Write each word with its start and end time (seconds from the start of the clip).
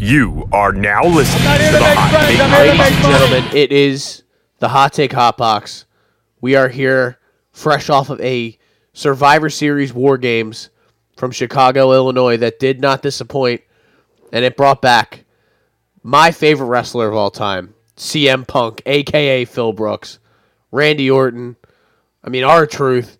You 0.00 0.48
are 0.52 0.72
now 0.72 1.02
listening 1.02 1.42
to 1.42 1.58
here 1.58 1.72
the 1.72 1.80
Hot 1.82 2.28
Take 2.28 2.40
I'm 2.40 2.50
Hot 2.50 2.62
here 2.62 2.72
to 2.72 2.78
Box. 2.78 2.90
make 2.90 3.00
gentlemen, 3.02 3.56
it 3.56 3.72
is 3.72 4.22
the 4.60 4.68
Hot 4.68 4.92
Take 4.92 5.12
Hot 5.12 5.36
Box. 5.36 5.86
We 6.40 6.54
are 6.54 6.68
here 6.68 7.18
fresh 7.50 7.90
off 7.90 8.08
of 8.08 8.20
a 8.20 8.56
Survivor 8.92 9.50
Series 9.50 9.92
War 9.92 10.16
Games 10.16 10.70
from 11.16 11.32
Chicago, 11.32 11.92
Illinois 11.92 12.36
that 12.36 12.60
did 12.60 12.80
not 12.80 13.02
disappoint, 13.02 13.62
and 14.32 14.44
it 14.44 14.56
brought 14.56 14.80
back 14.80 15.24
my 16.04 16.30
favorite 16.30 16.68
wrestler 16.68 17.08
of 17.08 17.16
all 17.16 17.32
time, 17.32 17.74
CM 17.96 18.46
Punk, 18.46 18.80
aka 18.86 19.44
Phil 19.46 19.72
Brooks, 19.72 20.20
Randy 20.70 21.10
Orton. 21.10 21.56
I 22.22 22.28
mean, 22.28 22.44
R-Truth. 22.44 23.18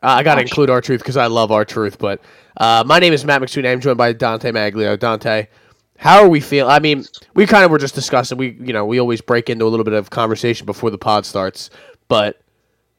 Uh, 0.00 0.06
I 0.06 0.22
got 0.22 0.36
to 0.36 0.42
include 0.42 0.70
R-Truth 0.70 1.00
because 1.00 1.16
I 1.16 1.26
love 1.26 1.50
R-Truth. 1.50 1.98
But 1.98 2.20
uh, 2.56 2.84
my 2.86 3.00
name 3.00 3.12
is 3.12 3.24
Matt 3.24 3.42
McSweeney. 3.42 3.72
I'm 3.72 3.80
joined 3.80 3.98
by 3.98 4.12
Dante 4.12 4.52
Maglio. 4.52 4.96
Dante, 4.96 5.48
how 5.96 6.22
are 6.22 6.28
we 6.28 6.40
feeling? 6.40 6.70
I 6.70 6.80
mean, 6.80 7.04
we 7.34 7.46
kind 7.46 7.64
of 7.64 7.70
were 7.70 7.78
just 7.78 7.94
discussing. 7.94 8.36
We, 8.36 8.56
you 8.60 8.72
know, 8.72 8.84
we 8.84 8.98
always 8.98 9.20
break 9.20 9.48
into 9.48 9.64
a 9.64 9.68
little 9.68 9.84
bit 9.84 9.94
of 9.94 10.10
conversation 10.10 10.66
before 10.66 10.90
the 10.90 10.98
pod 10.98 11.24
starts. 11.24 11.70
But 12.08 12.40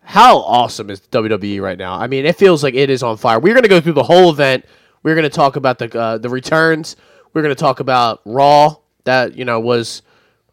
how 0.02 0.40
awesome 0.40 0.90
is 0.90 1.02
WWE 1.02 1.62
right 1.62 1.78
now? 1.78 1.96
I 1.96 2.08
mean, 2.08 2.26
it 2.26 2.36
feels 2.36 2.64
like 2.64 2.74
it 2.74 2.90
is 2.90 3.04
on 3.04 3.18
fire. 3.18 3.40
We're 3.40 3.54
going 3.54 3.64
to 3.64 3.70
go 3.70 3.82
through 3.82 3.94
the 3.94 4.04
whole 4.04 4.30
event. 4.30 4.66
We're 5.04 5.16
going 5.16 5.24
to 5.24 5.36
talk 5.36 5.56
about 5.56 5.78
the 5.78 6.00
uh, 6.00 6.18
the 6.18 6.30
returns. 6.30 6.96
We're 7.34 7.42
going 7.42 7.56
to 7.56 7.60
talk 7.60 7.80
about 7.80 8.22
Raw. 8.26 8.78
That 9.04 9.36
you 9.38 9.46
know 9.46 9.60
was, 9.60 10.02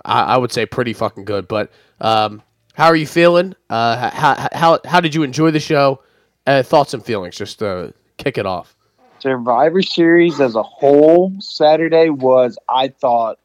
I, 0.05 0.23
I 0.23 0.37
would 0.37 0.53
say, 0.53 0.67
pretty 0.67 0.93
fucking 0.93 1.25
good. 1.25 1.49
But 1.49 1.71
um, 2.01 2.43
how 2.75 2.87
are 2.87 2.97
you 2.97 3.07
feeling? 3.07 3.55
Uh, 3.71 4.11
how, 4.11 4.49
how 4.53 4.81
how 4.85 5.01
did 5.01 5.15
you 5.15 5.23
enjoy 5.23 5.53
the 5.53 5.61
show? 5.61 6.03
Uh, 6.47 6.63
thoughts 6.63 6.93
and 6.93 7.05
feelings. 7.05 7.37
Just 7.37 7.61
to 7.61 7.95
kick 8.19 8.37
it 8.37 8.47
off. 8.47 8.77
Survivor 9.23 9.83
Series 9.83 10.41
as 10.41 10.57
a 10.57 10.65
whole 10.65 11.33
Saturday 11.39 12.11
was, 12.11 12.59
I 12.69 12.89
thought, 12.89 13.39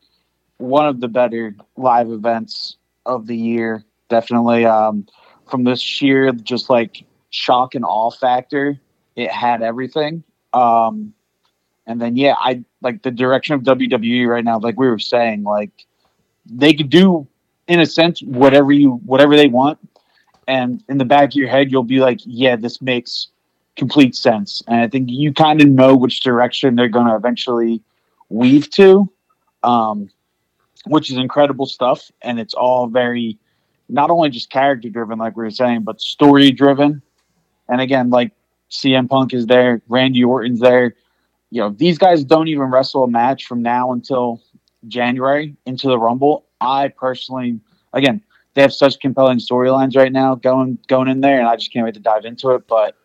one 0.57 0.87
of 0.87 1.01
the 1.01 1.07
better 1.07 1.55
live 1.75 2.09
events 2.09 2.77
of 3.05 3.27
the 3.27 3.37
year. 3.37 3.83
Definitely 4.09 4.65
um, 4.65 5.05
from 5.47 5.65
the 5.65 5.75
sheer 5.75 6.31
just 6.31 6.71
like 6.71 7.05
shock 7.29 7.75
and 7.75 7.85
awe 7.85 8.09
factor, 8.09 8.79
it 9.15 9.29
had 9.29 9.61
everything. 9.61 10.23
Um, 10.51 11.13
and 11.85 12.01
then 12.01 12.15
yeah, 12.17 12.33
I 12.39 12.63
like 12.81 13.03
the 13.03 13.11
direction 13.11 13.53
of 13.53 13.61
WWE 13.61 14.27
right 14.27 14.43
now. 14.43 14.57
Like 14.57 14.79
we 14.79 14.87
were 14.87 14.97
saying, 14.97 15.43
like 15.43 15.85
they 16.47 16.73
could 16.73 16.89
do 16.89 17.27
in 17.67 17.79
a 17.79 17.85
sense 17.85 18.23
whatever 18.23 18.71
you 18.71 18.93
whatever 19.05 19.35
they 19.35 19.47
want, 19.47 19.77
and 20.47 20.83
in 20.89 20.97
the 20.97 21.05
back 21.05 21.29
of 21.29 21.35
your 21.35 21.49
head 21.49 21.71
you'll 21.71 21.83
be 21.83 21.99
like, 21.99 22.19
yeah, 22.23 22.55
this 22.55 22.81
makes 22.81 23.27
complete 23.77 24.15
sense. 24.15 24.61
And 24.67 24.81
I 24.81 24.87
think 24.87 25.09
you 25.09 25.31
kind 25.33 25.61
of 25.61 25.69
know 25.69 25.95
which 25.95 26.21
direction 26.21 26.75
they're 26.75 26.89
going 26.89 27.07
to 27.07 27.15
eventually 27.15 27.81
weave 28.29 28.69
to, 28.71 29.09
um, 29.63 30.09
which 30.87 31.09
is 31.11 31.17
incredible 31.17 31.65
stuff. 31.65 32.11
And 32.21 32.39
it's 32.39 32.53
all 32.53 32.87
very, 32.87 33.37
not 33.87 34.09
only 34.09 34.29
just 34.29 34.49
character 34.49 34.89
driven, 34.89 35.19
like 35.19 35.37
we 35.37 35.43
were 35.43 35.51
saying, 35.51 35.83
but 35.83 36.01
story 36.01 36.51
driven. 36.51 37.01
And 37.69 37.79
again, 37.79 38.09
like 38.09 38.31
CM 38.71 39.07
Punk 39.07 39.33
is 39.33 39.45
there, 39.45 39.81
Randy 39.87 40.23
Orton's 40.23 40.59
there. 40.59 40.95
You 41.51 41.61
know, 41.61 41.69
these 41.69 41.97
guys 41.97 42.25
don't 42.25 42.49
even 42.49 42.63
wrestle 42.63 43.05
a 43.05 43.07
match 43.07 43.45
from 43.45 43.61
now 43.61 43.93
until 43.93 44.41
January 44.87 45.55
into 45.65 45.87
the 45.87 45.97
Rumble. 45.97 46.45
I 46.59 46.89
personally, 46.89 47.59
again, 47.93 48.21
they 48.53 48.61
have 48.63 48.73
such 48.73 48.99
compelling 48.99 49.37
storylines 49.37 49.95
right 49.95 50.11
now 50.11 50.35
going 50.35 50.79
going 50.87 51.07
in 51.07 51.21
there, 51.21 51.39
and 51.39 51.47
I 51.47 51.55
just 51.55 51.71
can't 51.71 51.85
wait 51.85 51.93
to 51.93 51.99
dive 51.99 52.25
into 52.25 52.49
it. 52.51 52.67
But 52.67 52.95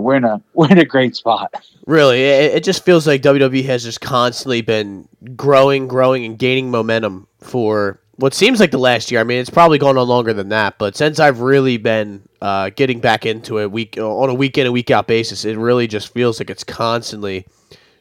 we're 0.00 0.16
in 0.16 0.24
a 0.24 0.42
we're 0.54 0.70
in 0.70 0.78
a 0.78 0.84
great 0.84 1.16
spot. 1.16 1.54
Really, 1.86 2.22
it, 2.22 2.56
it 2.56 2.64
just 2.64 2.84
feels 2.84 3.06
like 3.06 3.22
WWE 3.22 3.64
has 3.66 3.84
just 3.84 4.00
constantly 4.00 4.62
been 4.62 5.08
growing, 5.36 5.88
growing, 5.88 6.24
and 6.24 6.38
gaining 6.38 6.70
momentum 6.70 7.26
for 7.40 8.00
what 8.16 8.34
seems 8.34 8.60
like 8.60 8.70
the 8.70 8.78
last 8.78 9.10
year. 9.10 9.20
I 9.20 9.24
mean, 9.24 9.38
it's 9.38 9.50
probably 9.50 9.78
gone 9.78 9.98
on 9.98 10.08
longer 10.08 10.32
than 10.32 10.50
that, 10.50 10.78
but 10.78 10.96
since 10.96 11.18
I've 11.18 11.40
really 11.40 11.76
been 11.76 12.28
uh, 12.40 12.70
getting 12.70 13.00
back 13.00 13.26
into 13.26 13.58
it 13.58 13.70
week 13.70 13.98
on 13.98 14.28
a 14.30 14.34
week 14.34 14.56
in 14.58 14.66
and 14.66 14.72
week 14.72 14.90
out 14.90 15.06
basis, 15.06 15.44
it 15.44 15.56
really 15.56 15.86
just 15.86 16.12
feels 16.12 16.40
like 16.40 16.50
it's 16.50 16.64
constantly 16.64 17.46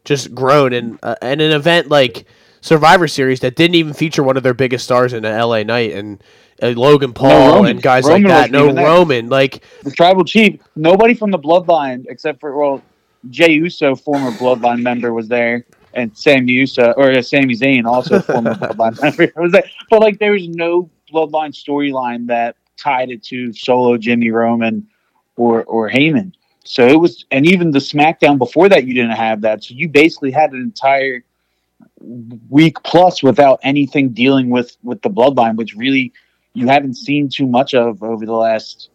just 0.06 0.34
grown. 0.34 0.74
And 0.74 1.00
uh, 1.04 1.16
and 1.22 1.42
an 1.42 1.52
event 1.52 1.90
like 1.90 2.26
Survivor 2.62 3.08
Series 3.08 3.40
that 3.42 3.56
didn't 3.56 3.76
even 3.76 3.94
feature 3.94 4.24
one 4.24 4.38
of 4.38 4.44
their 4.44 4.54
biggest 4.54 4.86
stars 4.86 5.14
in 5.14 5.26
an 5.26 5.40
LA 5.40 5.64
night 5.64 5.92
and. 5.92 6.24
Uh, 6.64 6.74
Logan 6.78 7.14
Paul 7.14 7.56
Roman. 7.56 7.72
and 7.72 7.82
guys 7.82 8.06
Roman 8.06 8.24
like 8.24 8.32
that. 8.32 8.52
No 8.52 8.72
there. 8.72 8.86
Roman. 8.86 9.28
Like 9.28 9.64
The 9.84 9.92
Tribal 9.92 10.24
Chief, 10.24 10.62
nobody 10.76 11.14
from 11.14 11.30
the 11.32 11.40
Bloodline 11.40 12.06
except 12.08 12.40
for 12.40 12.56
well, 12.58 12.82
Jey 13.30 13.52
Uso, 13.54 13.96
former 13.96 14.32
Bloodline 14.32 14.82
member, 14.82 15.14
was 15.14 15.28
there, 15.28 15.66
and 15.94 16.16
Sam 16.18 16.48
Uso 16.48 16.94
or 16.94 17.12
uh, 17.12 17.22
Sami 17.22 17.56
Zayn, 17.56 17.86
also 17.86 18.22
former 18.22 18.54
Bloodline 18.56 19.02
member, 19.02 19.32
was 19.42 19.52
there. 19.52 19.64
But 19.90 20.00
like, 20.00 20.20
there 20.20 20.32
was 20.32 20.48
no 20.48 20.90
Bloodline 21.12 21.54
storyline 21.54 22.28
that 22.28 22.56
tied 22.78 23.12
it 23.12 23.24
to 23.26 23.52
Solo, 23.54 23.98
Jimmy 23.98 24.32
Roman, 24.32 24.88
or 25.36 25.64
or 25.66 25.90
Heyman. 25.90 26.34
So 26.66 26.88
it 26.88 26.98
was, 26.98 27.26
and 27.32 27.46
even 27.46 27.72
the 27.72 27.80
SmackDown 27.80 28.38
before 28.38 28.70
that, 28.70 28.86
you 28.86 28.94
didn't 28.94 29.12
have 29.18 29.42
that. 29.42 29.66
So 29.66 29.74
you 29.74 29.90
basically 29.90 30.32
had 30.32 30.54
an 30.54 30.62
entire 30.62 31.26
week 32.50 32.82
plus 32.84 33.22
without 33.22 33.60
anything 33.64 34.10
dealing 34.10 34.50
with 34.50 34.78
with 34.82 35.02
the 35.02 35.10
Bloodline, 35.10 35.56
which 35.56 35.76
really 35.76 36.14
you 36.54 36.68
haven't 36.68 36.96
seen 36.96 37.30
too 37.30 37.48
much 37.48 37.74
of 37.74 38.02
over 38.04 38.26
the 38.26 38.34
last 38.34 38.90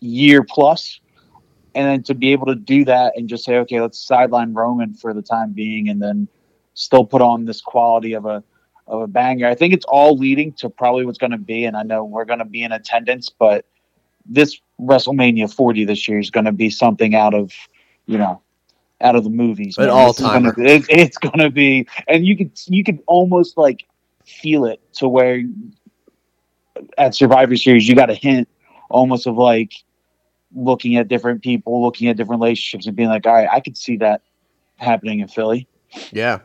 year 0.00 0.42
plus. 0.42 1.00
And 1.74 1.86
then 1.86 2.02
to 2.04 2.14
be 2.14 2.32
able 2.32 2.46
to 2.46 2.56
do 2.56 2.84
that 2.86 3.12
and 3.16 3.28
just 3.28 3.44
say, 3.44 3.58
okay, 3.58 3.80
let's 3.80 3.98
sideline 3.98 4.54
Roman 4.54 4.92
for 4.94 5.14
the 5.14 5.22
time 5.22 5.52
being, 5.52 5.88
and 5.88 6.02
then 6.02 6.26
still 6.74 7.04
put 7.04 7.22
on 7.22 7.44
this 7.44 7.60
quality 7.60 8.14
of 8.14 8.26
a 8.26 8.42
of 8.88 9.02
a 9.02 9.06
banger. 9.06 9.46
I 9.46 9.54
think 9.54 9.72
it's 9.72 9.84
all 9.86 10.16
leading 10.16 10.52
to 10.54 10.68
probably 10.68 11.06
what's 11.06 11.18
going 11.18 11.30
to 11.30 11.38
be. 11.38 11.64
And 11.66 11.76
I 11.76 11.84
know 11.84 12.04
we're 12.04 12.24
going 12.24 12.40
to 12.40 12.44
be 12.44 12.64
in 12.64 12.72
attendance, 12.72 13.28
but 13.28 13.64
this 14.26 14.60
WrestleMania 14.80 15.52
40 15.54 15.84
this 15.84 16.08
year 16.08 16.18
is 16.18 16.30
going 16.30 16.46
to 16.46 16.52
be 16.52 16.70
something 16.70 17.14
out 17.14 17.34
of 17.34 17.52
you 18.06 18.18
know 18.18 18.42
out 19.00 19.14
of 19.14 19.22
the 19.22 19.30
movies. 19.30 19.78
An 19.78 19.86
man. 19.86 20.06
This 20.08 20.18
is 20.18 20.24
all-timer. 20.24 20.52
gonna- 20.52 20.68
It, 20.68 20.86
it's 20.88 21.18
going 21.18 21.38
to 21.38 21.50
be, 21.50 21.86
and 22.08 22.26
you 22.26 22.36
could 22.36 22.50
you 22.66 22.82
could 22.82 22.98
almost 23.06 23.56
like 23.56 23.86
feel 24.26 24.64
it 24.64 24.80
to 24.94 25.08
where 25.08 25.40
at 26.98 27.14
Survivor 27.14 27.56
Series 27.56 27.88
you 27.88 27.94
got 27.94 28.10
a 28.10 28.14
hint 28.14 28.48
almost 28.90 29.26
of 29.26 29.36
like 29.36 29.72
looking 30.54 30.96
at 30.96 31.08
different 31.08 31.42
people, 31.42 31.82
looking 31.82 32.08
at 32.08 32.16
different 32.16 32.40
relationships, 32.40 32.86
and 32.86 32.96
being 32.96 33.08
like, 33.08 33.26
all 33.26 33.34
right, 33.34 33.48
I 33.50 33.60
could 33.60 33.76
see 33.76 33.96
that 33.98 34.22
happening 34.76 35.20
in 35.20 35.28
Philly. 35.28 35.68
Yeah. 36.12 36.40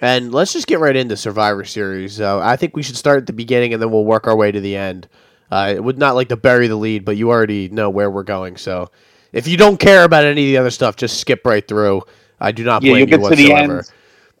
And 0.00 0.32
let's 0.32 0.52
just 0.52 0.66
get 0.66 0.78
right 0.78 0.94
into 0.94 1.16
Survivor 1.16 1.64
Series. 1.64 2.20
Uh, 2.20 2.38
I 2.38 2.56
think 2.56 2.76
we 2.76 2.82
should 2.82 2.96
start 2.96 3.18
at 3.18 3.26
the 3.26 3.32
beginning 3.32 3.72
and 3.72 3.80
then 3.80 3.90
we'll 3.90 4.04
work 4.04 4.26
our 4.26 4.36
way 4.36 4.52
to 4.52 4.60
the 4.60 4.76
end. 4.76 5.08
Uh, 5.50 5.72
it 5.74 5.82
would 5.82 5.98
not 5.98 6.14
like 6.14 6.28
to 6.28 6.36
bury 6.36 6.66
the 6.68 6.76
lead, 6.76 7.04
but 7.04 7.16
you 7.16 7.30
already 7.30 7.68
know 7.68 7.88
where 7.88 8.10
we're 8.10 8.24
going. 8.24 8.56
So 8.56 8.90
if 9.32 9.48
you 9.48 9.56
don't 9.56 9.78
care 9.78 10.04
about 10.04 10.24
any 10.24 10.42
of 10.42 10.48
the 10.48 10.58
other 10.58 10.70
stuff, 10.70 10.96
just 10.96 11.18
skip 11.18 11.46
right 11.46 11.66
through. 11.66 12.02
I 12.38 12.52
do 12.52 12.64
not 12.64 12.82
Yeah, 12.82 12.92
blame 12.92 13.08
you'll 13.08 13.20
you 13.20 13.36
the 13.36 13.50
whatsoever. 13.50 13.84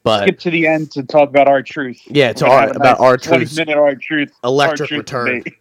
But 0.06 0.22
Skip 0.22 0.38
to 0.38 0.50
the 0.52 0.66
end 0.68 0.92
to 0.92 1.02
talk 1.02 1.28
about 1.28 1.48
R-Truth. 1.48 2.00
yeah, 2.06 2.32
gonna 2.32 2.52
our, 2.52 2.68
about 2.70 3.00
our 3.00 3.16
20 3.16 3.44
truth. 3.44 3.56
minute 3.58 3.76
R-Truth. 3.76 4.32
Electric 4.44 4.92
R-Truth 4.92 4.98
return. 4.98 5.44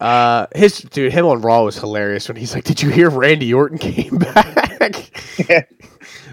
Uh, 0.00 0.48
his 0.52 0.80
dude, 0.80 1.12
him 1.12 1.24
on 1.26 1.40
Raw 1.42 1.62
was 1.62 1.78
hilarious 1.78 2.26
when 2.26 2.36
he's 2.36 2.54
like, 2.56 2.64
"Did 2.64 2.82
you 2.82 2.90
hear 2.90 3.08
Randy 3.08 3.54
Orton 3.54 3.78
came 3.78 4.18
back?" 4.34 5.10
Yeah. 5.48 5.62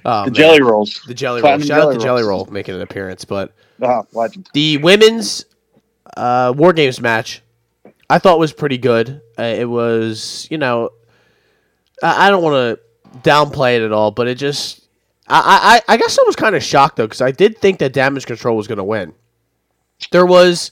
Oh, 0.03 0.25
the 0.25 0.31
man. 0.31 0.33
jelly 0.33 0.61
rolls. 0.63 0.99
the 1.05 1.13
jelly 1.13 1.39
roll. 1.41 1.49
Platinum 1.51 1.67
Shout 1.67 1.77
out 1.77 1.83
Jelly 1.83 1.97
to 1.97 2.01
Jelly 2.03 2.23
Roll 2.23 2.45
making 2.47 2.73
an 2.73 2.81
appearance, 2.81 3.25
but 3.25 3.53
Oh, 3.79 4.07
legend. 4.13 4.49
The 4.53 4.77
women's 4.77 5.45
uh, 6.17 6.51
War 6.57 6.73
Games 6.73 6.99
match, 6.99 7.43
I 8.09 8.17
thought 8.17 8.39
was 8.39 8.51
pretty 8.53 8.79
good. 8.79 9.21
Uh, 9.37 9.43
it 9.43 9.65
was, 9.69 10.47
you 10.49 10.57
know, 10.57 10.89
I, 12.01 12.25
I 12.25 12.29
don't 12.31 12.41
want 12.41 12.79
to 12.79 13.19
downplay 13.19 13.75
it 13.75 13.83
at 13.83 13.91
all, 13.91 14.09
but 14.09 14.27
it 14.27 14.35
just, 14.39 14.78
I, 15.29 15.81
I, 15.87 15.93
I 15.93 15.97
guess 15.97 16.17
I 16.17 16.23
was 16.25 16.35
kind 16.35 16.55
of 16.55 16.63
shocked 16.63 16.95
though 16.97 17.05
because 17.05 17.21
I 17.21 17.31
did 17.31 17.57
think 17.59 17.79
that 17.79 17.93
Damage 17.93 18.25
Control 18.25 18.57
was 18.57 18.67
going 18.67 18.77
to 18.77 18.83
win. 18.83 19.13
There 20.11 20.25
was 20.25 20.71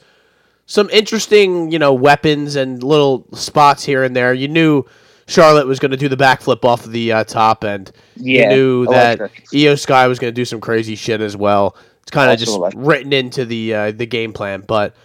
some 0.66 0.90
interesting, 0.90 1.72
you 1.72 1.80
know, 1.80 1.94
weapons 1.94 2.56
and 2.56 2.82
little 2.82 3.28
spots 3.34 3.84
here 3.84 4.04
and 4.04 4.16
there. 4.16 4.34
You 4.34 4.48
knew 4.48 4.86
Charlotte 5.28 5.68
was 5.68 5.80
going 5.80 5.92
to 5.92 5.98
do 5.98 6.10
the 6.10 6.18
backflip 6.18 6.64
off 6.66 6.86
of 6.86 6.92
the 6.92 7.12
uh, 7.12 7.24
top, 7.26 7.64
and 7.64 7.92
Yeah, 8.16 8.50
you 8.50 8.56
knew 8.56 8.86
that 8.88 9.20
electric. 9.20 9.48
Io 9.54 9.76
Sky 9.76 10.08
was 10.08 10.20
going 10.20 10.34
to 10.34 10.36
do 10.36 10.46
some 10.46 10.62
crazy 10.62 10.96
shit 10.96 11.22
as 11.22 11.36
well. 11.36 11.76
It's 12.02 12.12
kind 12.12 12.32
of 12.32 12.40
just 12.40 12.56
electric. 12.56 12.86
written 12.86 13.14
into 13.14 13.46
the 13.46 13.74
uh, 13.74 13.92
the 13.92 14.06
game 14.06 14.32
plan, 14.32 14.64
but 14.66 14.96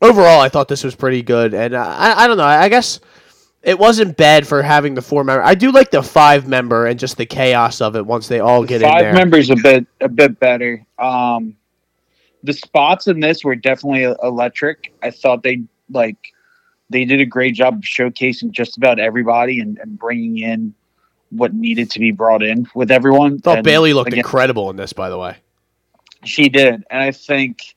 overall, 0.00 0.40
I 0.40 0.48
thought 0.48 0.68
this 0.68 0.84
was 0.84 0.94
pretty 0.94 1.22
good. 1.22 1.54
And 1.54 1.76
I, 1.76 2.20
I 2.20 2.26
don't 2.28 2.36
know. 2.36 2.44
I 2.44 2.68
guess 2.68 3.00
it 3.62 3.78
wasn't 3.78 4.16
bad 4.16 4.46
for 4.46 4.62
having 4.62 4.94
the 4.94 5.02
four 5.02 5.24
member. 5.24 5.42
I 5.42 5.54
do 5.54 5.72
like 5.72 5.90
the 5.90 6.02
five 6.02 6.46
member 6.46 6.86
and 6.86 6.98
just 6.98 7.16
the 7.16 7.26
chaos 7.26 7.80
of 7.80 7.96
it 7.96 8.06
once 8.06 8.28
they 8.28 8.40
all 8.40 8.64
get 8.64 8.82
in 8.82 8.88
Five 8.88 9.00
there. 9.00 9.12
members 9.14 9.50
a 9.50 9.56
bit 9.56 9.86
a 10.00 10.08
bit 10.08 10.38
better. 10.38 10.84
Um, 10.98 11.56
the 12.44 12.52
spots 12.52 13.08
in 13.08 13.20
this 13.20 13.44
were 13.44 13.56
definitely 13.56 14.04
electric. 14.22 14.92
I 15.02 15.10
thought 15.10 15.42
they 15.42 15.62
like 15.90 16.16
they 16.88 17.04
did 17.04 17.20
a 17.20 17.26
great 17.26 17.54
job 17.54 17.74
of 17.74 17.80
showcasing 17.80 18.52
just 18.52 18.76
about 18.76 18.98
everybody 18.98 19.60
and, 19.60 19.78
and 19.78 19.98
bringing 19.98 20.38
in 20.38 20.74
what 21.30 21.52
needed 21.52 21.90
to 21.90 21.98
be 21.98 22.10
brought 22.10 22.42
in 22.42 22.66
with 22.74 22.90
everyone. 22.90 23.34
I 23.34 23.38
thought 23.38 23.58
And 23.58 23.64
Bayley 23.64 23.92
looked 23.92 24.08
again, 24.08 24.20
incredible 24.20 24.70
in 24.70 24.76
this, 24.76 24.92
by 24.92 25.10
the 25.10 25.18
way. 25.18 25.36
She 26.24 26.48
did, 26.48 26.84
and 26.90 27.02
I 27.02 27.10
think, 27.10 27.74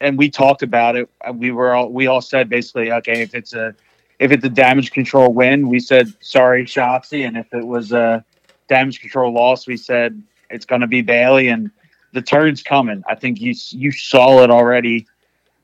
and 0.00 0.16
we 0.16 0.30
talked 0.30 0.62
about 0.62 0.96
it. 0.96 1.08
We 1.34 1.50
were 1.50 1.74
all 1.74 1.90
we 1.90 2.06
all 2.06 2.20
said 2.20 2.48
basically, 2.48 2.92
okay, 2.92 3.22
if 3.22 3.34
it's 3.34 3.54
a 3.54 3.74
if 4.20 4.30
it's 4.30 4.44
a 4.44 4.50
damage 4.50 4.92
control 4.92 5.32
win, 5.32 5.68
we 5.68 5.80
said 5.80 6.12
sorry, 6.20 6.64
Shotzi, 6.64 7.26
and 7.26 7.36
if 7.36 7.52
it 7.52 7.66
was 7.66 7.90
a 7.90 8.24
damage 8.68 9.00
control 9.00 9.32
loss, 9.32 9.66
we 9.66 9.76
said 9.76 10.22
it's 10.50 10.66
going 10.66 10.82
to 10.82 10.86
be 10.86 11.00
Bayley, 11.00 11.48
and 11.48 11.70
the 12.12 12.22
turn's 12.22 12.62
coming. 12.62 13.02
I 13.08 13.16
think 13.16 13.40
you 13.40 13.54
you 13.70 13.90
saw 13.90 14.42
it 14.44 14.50
already 14.50 15.06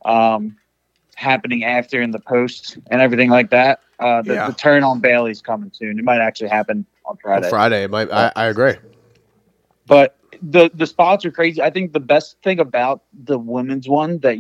um, 0.05 0.56
happening 1.14 1.64
after 1.64 2.00
in 2.00 2.11
the 2.11 2.19
post 2.20 2.79
and 2.91 3.00
everything 3.00 3.31
like 3.31 3.50
that. 3.50 3.81
Uh, 4.00 4.23
the, 4.23 4.35
Yeah. 4.35 4.47
the 4.49 4.55
turn 4.55 4.82
on 4.82 5.00
Bayley's 5.00 5.41
coming 5.43 5.70
soon. 5.73 5.99
It 5.99 6.05
might 6.05 6.20
actually 6.20 6.49
happen 6.50 6.87
on 7.05 7.12
On 7.12 7.17
Friday. 7.19 7.49
Friday, 7.49 7.85
it 7.85 7.91
might, 7.91 8.11
I, 8.12 8.32
I 8.37 8.47
agree. 8.47 8.75
But 9.87 10.17
the 10.43 10.70
the 10.75 10.87
spots 10.87 11.25
are 11.25 11.31
crazy. 11.31 11.62
I 11.62 11.70
think 11.70 11.93
the 11.93 12.00
best 12.00 12.37
thing 12.43 12.58
about 12.61 13.03
the 13.25 13.38
women's 13.38 13.88
one 13.88 14.19
that 14.20 14.38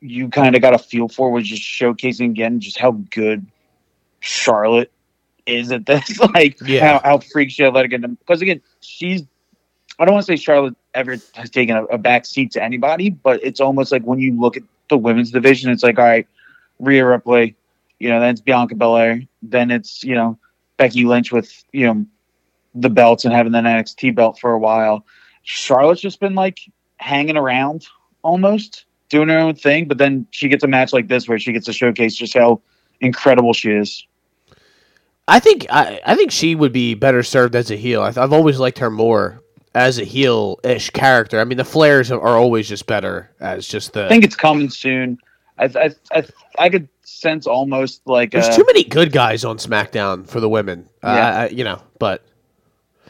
you, 0.00 0.28
kind 0.28 0.54
of 0.54 0.62
got 0.62 0.74
a 0.74 0.78
feel 0.78 1.08
for 1.08 1.30
was 1.30 1.46
just 1.46 1.62
showcasing 1.62 2.30
again 2.30 2.60
just 2.60 2.78
how 2.78 2.92
good 3.10 3.46
Charlotte 4.20 4.90
is 5.46 5.70
at 5.72 5.86
this. 5.86 6.18
like 6.34 6.58
Yeah. 6.64 6.98
how, 6.98 7.00
how 7.04 7.18
freak 7.18 7.50
she 7.50 7.66
let 7.66 7.84
it 7.84 7.88
get 7.88 8.02
because 8.02 8.42
again 8.42 8.60
she's. 8.80 9.22
I 9.98 10.06
don't 10.06 10.14
want 10.14 10.24
to 10.26 10.32
say 10.32 10.36
Charlotte 10.36 10.76
ever 10.94 11.16
has 11.34 11.50
taken 11.50 11.76
a, 11.76 11.84
a 11.84 11.98
back 11.98 12.24
seat 12.24 12.52
to 12.52 12.62
anybody, 12.62 13.10
but 13.10 13.42
it's 13.44 13.60
almost 13.60 13.92
like 13.92 14.02
when 14.04 14.18
you 14.18 14.38
look 14.40 14.56
at 14.56 14.62
the 14.88 14.96
women's 14.96 15.30
division, 15.30 15.70
it's 15.70 15.82
like 15.82 15.98
all 15.98 16.04
right, 16.04 16.26
Rhea 16.78 17.04
Ripley, 17.06 17.54
you 17.98 18.08
know, 18.08 18.18
then 18.18 18.30
it's 18.30 18.40
Bianca 18.40 18.74
Belair, 18.74 19.20
then 19.42 19.70
it's 19.70 20.02
you 20.02 20.14
know 20.14 20.38
Becky 20.78 21.04
Lynch 21.04 21.32
with 21.32 21.64
you 21.72 21.86
know 21.86 22.06
the 22.74 22.88
belts 22.88 23.24
and 23.24 23.34
having 23.34 23.52
the 23.52 23.58
NXT 23.58 24.14
belt 24.14 24.38
for 24.38 24.52
a 24.52 24.58
while. 24.58 25.04
Charlotte's 25.42 26.00
just 26.00 26.20
been 26.20 26.34
like 26.34 26.60
hanging 26.98 27.36
around 27.36 27.86
almost 28.22 28.84
doing 29.10 29.28
her 29.28 29.38
own 29.38 29.54
thing, 29.54 29.86
but 29.86 29.98
then 29.98 30.26
she 30.30 30.48
gets 30.48 30.64
a 30.64 30.68
match 30.68 30.92
like 30.94 31.08
this 31.08 31.28
where 31.28 31.38
she 31.38 31.52
gets 31.52 31.66
to 31.66 31.72
showcase 31.72 32.16
just 32.16 32.32
how 32.34 32.60
incredible 33.00 33.52
she 33.52 33.70
is. 33.72 34.06
I 35.28 35.38
think 35.38 35.66
I, 35.70 36.00
I 36.06 36.16
think 36.16 36.30
she 36.32 36.54
would 36.54 36.72
be 36.72 36.94
better 36.94 37.22
served 37.22 37.54
as 37.54 37.70
a 37.70 37.76
heel. 37.76 38.02
I, 38.02 38.08
I've 38.08 38.32
always 38.32 38.58
liked 38.58 38.78
her 38.78 38.90
more 38.90 39.42
as 39.74 39.98
a 39.98 40.04
heel-ish 40.04 40.90
character. 40.90 41.38
I 41.40 41.44
mean, 41.44 41.58
the 41.58 41.64
Flares 41.64 42.10
are 42.10 42.36
always 42.36 42.68
just 42.68 42.86
better 42.86 43.30
as 43.38 43.68
just 43.68 43.92
the. 43.92 44.06
I 44.06 44.08
think 44.08 44.24
it's 44.24 44.34
coming 44.36 44.70
soon. 44.70 45.18
I 45.58 45.64
I 45.66 45.90
I, 46.12 46.24
I 46.58 46.68
could 46.68 46.88
sense 47.04 47.46
almost 47.46 48.02
like 48.06 48.32
There's 48.32 48.48
uh, 48.48 48.56
too 48.56 48.64
many 48.66 48.84
good 48.84 49.12
guys 49.12 49.44
on 49.44 49.58
SmackDown 49.58 50.26
for 50.26 50.40
the 50.40 50.48
women. 50.48 50.88
Uh, 51.02 51.14
Yeah. 51.16 51.40
I- 51.42 51.48
you 51.48 51.64
know, 51.64 51.82
but 51.98 52.24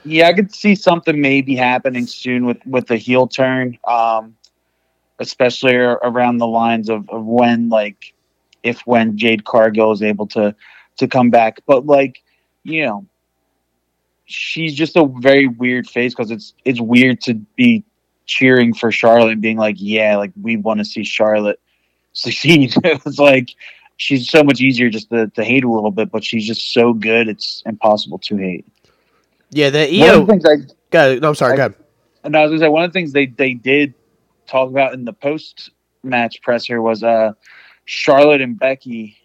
yeah, 0.05 0.29
I 0.29 0.32
could 0.32 0.55
see 0.55 0.75
something 0.75 1.20
maybe 1.20 1.55
happening 1.56 2.06
soon 2.06 2.44
with 2.47 2.58
with 2.67 2.87
the 2.88 2.97
heel 2.97 3.26
turn, 3.29 3.79
um, 3.87 4.35
especially 5.20 5.76
around 5.76 6.38
the 6.38 6.46
lines 6.46 6.88
of, 6.88 7.08
of 7.11 7.25
when 7.25 7.69
like 7.69 8.12
if 8.62 8.81
when 8.87 9.17
Jade 9.17 9.44
Cargill 9.44 9.93
is 9.93 10.02
able 10.02 10.26
to 10.28 10.55
to 10.96 11.06
come 11.06 11.31
back. 11.31 11.61
But 11.67 11.87
like 11.87 12.22
you 12.64 12.84
know, 12.84 13.06
she's 14.25 14.75
just 14.75 14.96
a 14.96 15.06
very 15.20 15.46
weird 15.46 15.88
face 15.88 16.14
because 16.14 16.31
it's 16.31 16.55
it's 16.64 16.81
weird 16.81 17.20
to 17.22 17.34
be 17.56 17.84
cheering 18.26 18.75
for 18.75 18.90
Charlotte 18.90 19.32
and 19.32 19.43
being 19.43 19.58
like, 19.58 19.76
yeah, 19.78 20.17
like 20.17 20.32
we 20.40 20.56
want 20.56 20.78
to 20.78 20.84
see 20.84 21.05
Charlotte 21.05 21.61
succeed. 22.12 22.75
it's 22.84 23.19
like 23.19 23.55
she's 23.96 24.28
so 24.28 24.43
much 24.43 24.61
easier 24.61 24.88
just 24.88 25.11
to, 25.11 25.28
to 25.28 25.44
hate 25.44 25.64
a 25.64 25.70
little 25.70 25.90
bit, 25.90 26.11
but 26.11 26.25
she's 26.25 26.46
just 26.46 26.73
so 26.73 26.93
good. 26.93 27.28
It's 27.28 27.62
impossible 27.66 28.19
to 28.20 28.37
hate. 28.37 28.66
yeah, 29.50 29.70
the 29.70 29.99
One 30.00 30.11
of 30.11 30.26
the 30.26 30.32
things 30.32 30.44
I 30.46 30.75
Go, 30.90 31.19
no, 31.19 31.28
I'm 31.28 31.34
sorry. 31.34 31.52
I- 31.52 31.56
go 31.56 31.62
ahead. 31.66 31.75
and 32.25 32.37
I 32.37 32.43
was 32.43 32.50
gonna 32.50 32.61
say 32.61 32.69
one 32.69 32.84
of 32.84 32.90
the 32.90 32.99
things 32.99 33.12
they 33.12 33.26
they 33.26 33.55
did 33.55 33.94
talk 34.50 34.69
about 34.69 34.94
in 34.94 35.05
the 35.05 35.12
post 35.12 35.70
match 36.02 36.43
presser 36.43 36.82
was 36.82 37.02
uh 37.02 37.32
Charlotte 37.85 38.41
and 38.41 38.58
Becky 38.58 39.17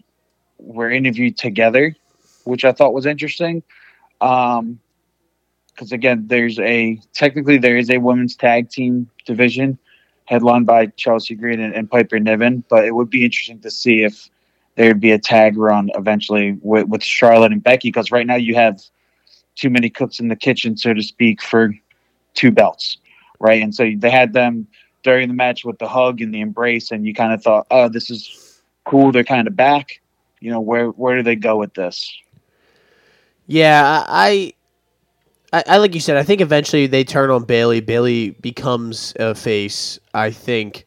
were 0.57 0.89
interviewed 0.89 1.37
together, 1.37 1.95
which 2.43 2.65
I 2.65 2.71
thought 2.71 2.93
was 2.93 3.05
interesting. 3.05 3.63
Um 4.21 4.79
because 5.73 5.91
again, 5.91 6.23
there's 6.27 6.57
a 6.59 7.01
technically 7.13 7.57
there 7.57 7.77
is 7.77 7.89
a 7.89 7.97
women's 7.97 8.35
tag 8.35 8.69
team 8.69 9.09
division 9.25 9.77
headlined 10.25 10.65
by 10.65 10.87
Chelsea 10.87 11.35
Green 11.35 11.59
and, 11.59 11.73
and 11.75 11.89
Piper 11.89 12.19
Niven, 12.19 12.63
but 12.69 12.85
it 12.85 12.95
would 12.95 13.09
be 13.09 13.25
interesting 13.25 13.59
to 13.59 13.69
see 13.69 14.03
if 14.03 14.29
there'd 14.75 14.99
be 14.99 15.11
a 15.11 15.19
tag 15.19 15.57
run 15.57 15.89
eventually 15.95 16.57
with, 16.61 16.87
with 16.87 17.03
Charlotte 17.03 17.51
and 17.51 17.63
Becky 17.63 17.89
because 17.89 18.11
right 18.11 18.25
now 18.25 18.35
you 18.35 18.55
have 18.55 18.81
too 19.55 19.69
many 19.69 19.89
cooks 19.89 20.19
in 20.19 20.27
the 20.27 20.35
kitchen, 20.35 20.77
so 20.77 20.93
to 20.93 21.01
speak, 21.01 21.41
for 21.41 21.73
two 22.33 22.51
belts, 22.51 22.97
right? 23.39 23.61
And 23.61 23.73
so 23.73 23.91
they 23.97 24.09
had 24.09 24.33
them 24.33 24.67
during 25.05 25.29
the 25.29 25.33
match 25.33 25.63
with 25.63 25.77
the 25.77 25.87
hug 25.87 26.19
and 26.19 26.33
the 26.33 26.41
embrace, 26.41 26.91
and 26.91 27.05
you 27.05 27.13
kind 27.13 27.31
of 27.31 27.41
thought, 27.41 27.67
oh, 27.71 27.87
this 27.87 28.09
is 28.09 28.61
cool. 28.83 29.11
They're 29.13 29.23
kind 29.23 29.47
of 29.47 29.55
back. 29.55 30.01
You 30.41 30.51
know, 30.51 30.59
where 30.59 30.87
where 30.89 31.15
do 31.15 31.23
they 31.23 31.35
go 31.35 31.55
with 31.57 31.73
this? 31.75 32.11
Yeah, 33.47 34.03
I, 34.07 34.53
I, 35.53 35.63
I 35.67 35.77
like 35.77 35.93
you 35.93 36.01
said. 36.01 36.17
I 36.17 36.23
think 36.23 36.41
eventually 36.41 36.87
they 36.87 37.03
turn 37.03 37.29
on 37.29 37.45
Bayley. 37.45 37.79
Bayley 37.79 38.31
becomes 38.31 39.13
a 39.19 39.35
face. 39.35 39.99
I 40.15 40.31
think 40.31 40.85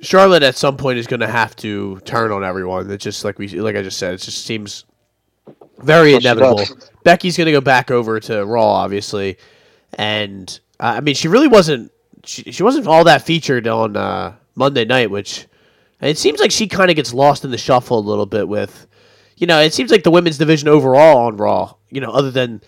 Charlotte 0.00 0.42
at 0.42 0.54
some 0.54 0.76
point 0.76 0.98
is 0.98 1.06
going 1.06 1.20
to 1.20 1.26
have 1.26 1.56
to 1.56 1.98
turn 2.04 2.30
on 2.30 2.44
everyone. 2.44 2.90
It 2.90 2.98
just 2.98 3.24
like 3.24 3.38
we 3.38 3.48
like 3.48 3.76
I 3.76 3.82
just 3.82 3.98
said. 3.98 4.14
It 4.14 4.18
just 4.18 4.44
seems 4.44 4.84
very 5.78 6.12
Well, 6.12 6.20
inevitable. 6.20 6.64
Becky's 7.04 7.38
going 7.38 7.46
to 7.46 7.52
go 7.52 7.62
back 7.62 7.90
over 7.90 8.20
to 8.20 8.44
Raw, 8.44 8.72
obviously, 8.72 9.38
and 9.94 10.60
uh, 10.78 10.94
I 10.96 11.00
mean 11.00 11.14
she 11.14 11.28
really 11.28 11.48
wasn't. 11.48 11.90
She, 12.24 12.52
she 12.52 12.62
wasn't 12.62 12.86
all 12.86 13.04
that 13.04 13.22
featured 13.22 13.66
on 13.66 13.96
uh, 13.96 14.34
Monday 14.54 14.84
night, 14.84 15.10
which 15.10 15.46
it 16.00 16.18
seems 16.18 16.40
like 16.40 16.50
she 16.50 16.66
kind 16.66 16.90
of 16.90 16.96
gets 16.96 17.14
lost 17.14 17.44
in 17.44 17.50
the 17.50 17.58
shuffle 17.58 17.98
a 17.98 18.00
little 18.00 18.26
bit 18.26 18.48
with 18.48 18.86
you 19.38 19.46
know, 19.46 19.60
it 19.60 19.72
seems 19.72 19.90
like 19.90 20.02
the 20.02 20.10
women's 20.10 20.36
division 20.36 20.68
overall 20.68 21.26
on 21.26 21.36
Raw, 21.36 21.74
you 21.90 22.00
know, 22.00 22.10
other 22.10 22.30
than 22.30 22.60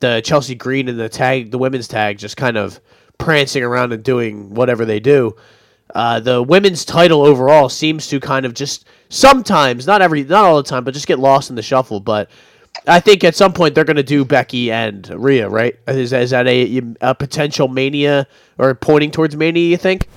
the 0.00 0.22
Chelsea 0.24 0.54
Green 0.54 0.88
and 0.88 0.98
the 0.98 1.08
tag, 1.08 1.50
the 1.50 1.58
women's 1.58 1.88
tag, 1.88 2.18
just 2.18 2.36
kind 2.36 2.56
of 2.56 2.80
prancing 3.18 3.62
around 3.62 3.92
and 3.92 4.02
doing 4.02 4.54
whatever 4.54 4.84
they 4.84 4.98
do. 4.98 5.36
Uh, 5.94 6.18
the 6.18 6.42
women's 6.42 6.84
title 6.84 7.22
overall 7.22 7.68
seems 7.68 8.08
to 8.08 8.18
kind 8.18 8.44
of 8.44 8.54
just 8.54 8.86
sometimes, 9.08 9.86
not 9.86 10.02
every, 10.02 10.24
not 10.24 10.44
all 10.44 10.56
the 10.56 10.68
time, 10.68 10.84
but 10.84 10.94
just 10.94 11.06
get 11.06 11.18
lost 11.18 11.50
in 11.50 11.56
the 11.56 11.62
shuffle. 11.62 12.00
But 12.00 12.30
I 12.86 13.00
think 13.00 13.24
at 13.24 13.34
some 13.34 13.52
point 13.52 13.74
they're 13.74 13.84
going 13.84 13.96
to 13.96 14.02
do 14.02 14.24
Becky 14.24 14.70
and 14.70 15.08
Rhea, 15.08 15.48
right? 15.48 15.78
Is, 15.88 16.12
is 16.12 16.30
that 16.30 16.46
a, 16.46 16.82
a 17.00 17.14
potential 17.14 17.68
mania 17.68 18.26
or 18.58 18.74
pointing 18.74 19.10
towards 19.10 19.36
mania? 19.36 19.68
You 19.68 19.76
think? 19.76 20.08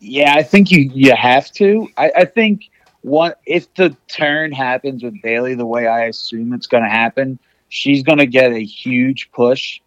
Yeah, 0.00 0.34
I 0.34 0.42
think 0.42 0.70
you 0.70 0.90
you 0.94 1.14
have 1.14 1.50
to. 1.52 1.88
I, 1.96 2.10
I 2.16 2.24
think 2.24 2.70
one 3.02 3.34
if 3.46 3.72
the 3.74 3.96
turn 4.08 4.52
happens 4.52 5.02
with 5.02 5.20
Bayley 5.22 5.54
the 5.54 5.66
way 5.66 5.86
I 5.86 6.04
assume 6.04 6.52
it's 6.52 6.66
going 6.66 6.82
to 6.82 6.88
happen, 6.88 7.38
she's 7.68 8.02
going 8.02 8.18
to 8.18 8.26
get 8.26 8.52
a 8.52 8.64
huge 8.64 9.30
push 9.32 9.80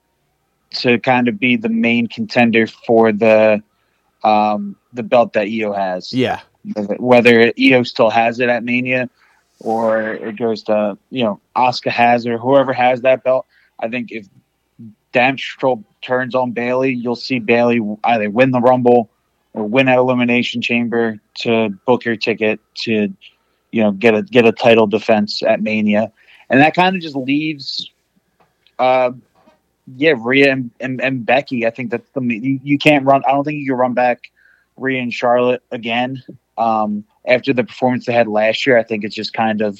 to 0.72 1.00
kind 1.00 1.28
of 1.28 1.40
be 1.40 1.56
the 1.56 1.70
main 1.70 2.08
contender 2.08 2.68
for 2.68 3.12
the 3.12 3.62
um, 4.24 4.75
the 4.94 5.04
belt 5.04 5.34
that 5.34 5.48
Io 5.48 5.74
has. 5.74 6.13
Yeah. 6.13 6.42
Whether 6.98 7.52
Io 7.60 7.84
still 7.84 8.10
has 8.10 8.40
it 8.40 8.50
at 8.50 8.63
Mania 8.63 9.10
or 9.63 10.13
it 10.13 10.38
goes 10.38 10.63
to 10.63 10.98
you 11.10 11.24
know 11.24 11.39
Asuka 11.55 11.89
has 11.89 12.27
or 12.27 12.38
whoever 12.38 12.74
has 12.74 13.01
that 13.01 13.24
belt. 13.24 13.46
I 13.79 13.89
think 13.89 14.12
if 14.12 14.27
Control 15.13 15.84
turns 16.01 16.36
on 16.36 16.51
Bayley, 16.51 16.93
you'll 16.93 17.15
see 17.15 17.39
Bayley 17.39 17.79
either 18.03 18.29
win 18.29 18.51
the 18.51 18.60
Rumble 18.60 19.10
or 19.53 19.63
win 19.63 19.88
at 19.88 19.98
Elimination 19.98 20.62
Chamber 20.62 21.20
to 21.36 21.70
book 21.86 22.05
your 22.05 22.15
ticket 22.15 22.60
to, 22.75 23.13
you 23.72 23.84
know, 23.84 23.91
get 23.91 24.15
a 24.15 24.24
get 24.24 24.46
a 24.46 24.51
title 24.51 24.88
defense 24.88 25.41
at 25.43 25.62
Mania, 25.62 26.12
and 26.50 26.60
that 26.60 26.75
kind 26.75 26.96
of 26.96 27.01
just 27.01 27.15
leaves, 27.15 27.91
uh, 28.79 29.12
yeah, 29.96 30.13
Rhea 30.17 30.51
and, 30.51 30.72
and, 30.79 31.01
and 31.01 31.25
Becky. 31.25 31.65
I 31.65 31.70
think 31.70 31.91
that's 31.91 32.10
the 32.13 32.22
you, 32.22 32.60
you 32.63 32.77
can't 32.77 33.05
run. 33.05 33.24
I 33.27 33.32
don't 33.32 33.43
think 33.43 33.60
you 33.60 33.72
can 33.72 33.77
run 33.77 33.93
back 33.93 34.32
Rhea 34.77 35.01
and 35.01 35.13
Charlotte 35.13 35.63
again 35.72 36.24
um, 36.58 37.03
after 37.25 37.53
the 37.53 37.63
performance 37.63 38.06
they 38.06 38.13
had 38.13 38.27
last 38.27 38.65
year. 38.65 38.77
I 38.77 38.84
think 38.84 39.03
it's 39.03 39.15
just 39.15 39.34
kind 39.34 39.62
of 39.62 39.80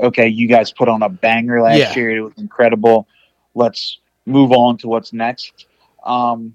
okay. 0.00 0.28
You 0.28 0.46
guys 0.48 0.72
put 0.72 0.88
on 0.88 1.02
a 1.02 1.08
banger 1.08 1.62
last 1.62 1.78
Yeah. 1.78 1.94
year. 1.96 2.16
It 2.16 2.20
was 2.20 2.34
incredible. 2.38 3.08
Let's 3.54 3.98
move 4.26 4.52
on 4.52 4.76
to 4.78 4.88
what's 4.88 5.12
next. 5.12 5.66
Um, 6.04 6.54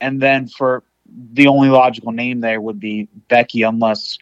and 0.00 0.20
then 0.20 0.46
for 0.46 0.84
the 1.32 1.48
only 1.48 1.68
logical 1.68 2.12
name 2.12 2.40
there 2.40 2.60
would 2.60 2.78
be 2.78 3.08
Becky, 3.28 3.62
unless 3.62 4.18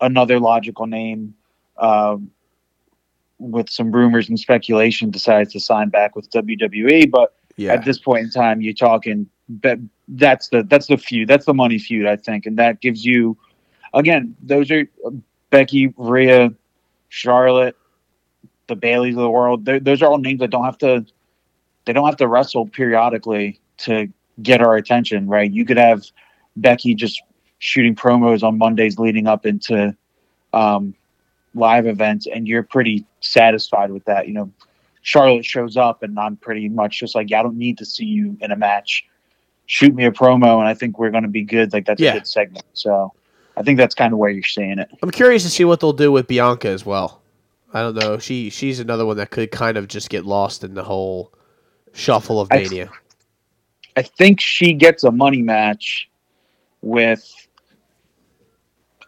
another 0.00 0.40
logical 0.40 0.86
name 0.86 1.34
um, 1.76 2.30
with 3.38 3.68
some 3.68 3.90
rumors 3.92 4.28
and 4.28 4.38
speculation 4.38 5.10
decides 5.10 5.52
to 5.52 5.60
sign 5.60 5.88
back 5.88 6.14
with 6.16 6.30
WWE. 6.30 7.10
But 7.10 7.34
Yeah. 7.56 7.74
at 7.74 7.84
this 7.84 7.98
point 7.98 8.24
in 8.24 8.30
time, 8.30 8.60
you're 8.60 8.72
talking 8.74 9.26
that 9.62 9.78
that's 10.08 10.48
the 10.48 10.62
that's 10.62 10.86
the 10.86 10.96
feud, 10.96 11.28
that's 11.28 11.46
the 11.46 11.54
money 11.54 11.78
feud, 11.78 12.06
I 12.06 12.16
think, 12.16 12.46
and 12.46 12.56
that 12.58 12.80
gives 12.80 13.04
you 13.04 13.36
again 13.94 14.34
those 14.42 14.70
are 14.70 14.84
uh, 15.06 15.10
Becky, 15.50 15.92
Rhea, 15.96 16.52
Charlotte, 17.08 17.76
the 18.68 18.76
Bayleys 18.76 19.10
of 19.10 19.16
the 19.16 19.30
world. 19.30 19.64
They're, 19.64 19.80
those 19.80 20.00
are 20.00 20.06
all 20.10 20.18
names 20.18 20.40
that 20.40 20.50
don't 20.50 20.64
have 20.64 20.78
to 20.78 21.04
they 21.84 21.92
don't 21.92 22.06
have 22.06 22.16
to 22.18 22.28
wrestle 22.28 22.66
periodically 22.66 23.58
to 23.78 24.08
get 24.42 24.60
our 24.62 24.76
attention, 24.76 25.26
right? 25.26 25.50
You 25.50 25.64
could 25.64 25.76
have 25.78 26.04
Becky 26.56 26.94
just 26.94 27.20
shooting 27.58 27.94
promos 27.94 28.42
on 28.42 28.58
Mondays 28.58 28.98
leading 28.98 29.26
up 29.26 29.44
into 29.46 29.96
um, 30.52 30.94
live 31.54 31.86
events, 31.86 32.26
and 32.32 32.46
you're 32.46 32.62
pretty 32.62 33.04
satisfied 33.20 33.90
with 33.90 34.04
that. 34.04 34.28
You 34.28 34.34
know, 34.34 34.50
Charlotte 35.02 35.44
shows 35.44 35.76
up, 35.76 36.02
and 36.02 36.18
I'm 36.18 36.36
pretty 36.36 36.68
much 36.68 37.00
just 37.00 37.14
like, 37.14 37.30
yeah, 37.30 37.40
I 37.40 37.42
don't 37.42 37.56
need 37.58 37.78
to 37.78 37.84
see 37.84 38.04
you 38.04 38.36
in 38.40 38.50
a 38.52 38.56
match. 38.56 39.04
Shoot 39.66 39.94
me 39.94 40.04
a 40.04 40.10
promo, 40.12 40.58
and 40.58 40.68
I 40.68 40.74
think 40.74 40.98
we're 40.98 41.10
going 41.10 41.22
to 41.22 41.28
be 41.28 41.42
good. 41.42 41.72
Like 41.72 41.86
that's 41.86 42.00
Yeah. 42.00 42.10
a 42.10 42.14
good 42.14 42.26
segment. 42.26 42.64
So 42.74 43.12
I 43.60 43.62
think 43.62 43.76
that's 43.76 43.94
kind 43.94 44.14
of 44.14 44.18
where 44.18 44.30
you're 44.30 44.42
seeing 44.42 44.78
it. 44.78 44.88
I'm 45.02 45.10
curious 45.10 45.42
to 45.42 45.50
see 45.50 45.66
what 45.66 45.80
they'll 45.80 45.92
do 45.92 46.10
with 46.10 46.26
Bianca 46.26 46.68
as 46.68 46.86
well. 46.86 47.20
I 47.74 47.82
don't 47.82 47.94
know. 47.94 48.16
She 48.16 48.48
she's 48.48 48.80
another 48.80 49.04
one 49.04 49.18
that 49.18 49.30
could 49.30 49.50
kind 49.50 49.76
of 49.76 49.86
just 49.86 50.08
get 50.08 50.24
lost 50.24 50.64
in 50.64 50.72
the 50.72 50.82
whole 50.82 51.34
shuffle 51.92 52.40
of 52.40 52.48
I- 52.50 52.62
Mania. 52.62 52.90
I 53.96 54.02
think 54.02 54.40
she 54.40 54.72
gets 54.72 55.04
a 55.04 55.10
money 55.10 55.42
match 55.42 56.08
with 56.80 57.30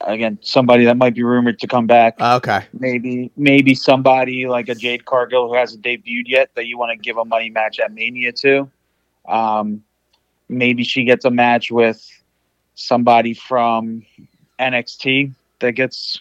again 0.02 0.38
somebody 0.42 0.84
that 0.84 0.98
might 0.98 1.14
be 1.14 1.22
rumored 1.22 1.58
to 1.60 1.66
come 1.66 1.86
back. 1.86 2.16
Uh, 2.20 2.36
okay. 2.36 2.66
maybe 2.78 3.30
maybe 3.38 3.74
somebody 3.74 4.46
like 4.46 4.68
a 4.68 4.74
Jade 4.74 5.06
Cargill 5.06 5.48
who 5.48 5.54
hasn't 5.54 5.82
debuted 5.82 6.24
yet 6.26 6.50
that 6.56 6.66
you 6.66 6.76
want 6.76 6.90
to 6.90 6.96
give 7.02 7.16
a 7.16 7.24
money 7.24 7.48
match 7.48 7.80
at 7.80 7.90
Mania 7.94 8.32
to. 8.32 8.70
Um, 9.26 9.82
maybe 10.50 10.84
she 10.84 11.04
gets 11.04 11.24
a 11.24 11.30
match 11.30 11.70
with 11.70 12.06
somebody 12.74 13.32
from 13.32 14.02
NXT 14.62 15.32
that 15.60 15.72
gets 15.72 16.20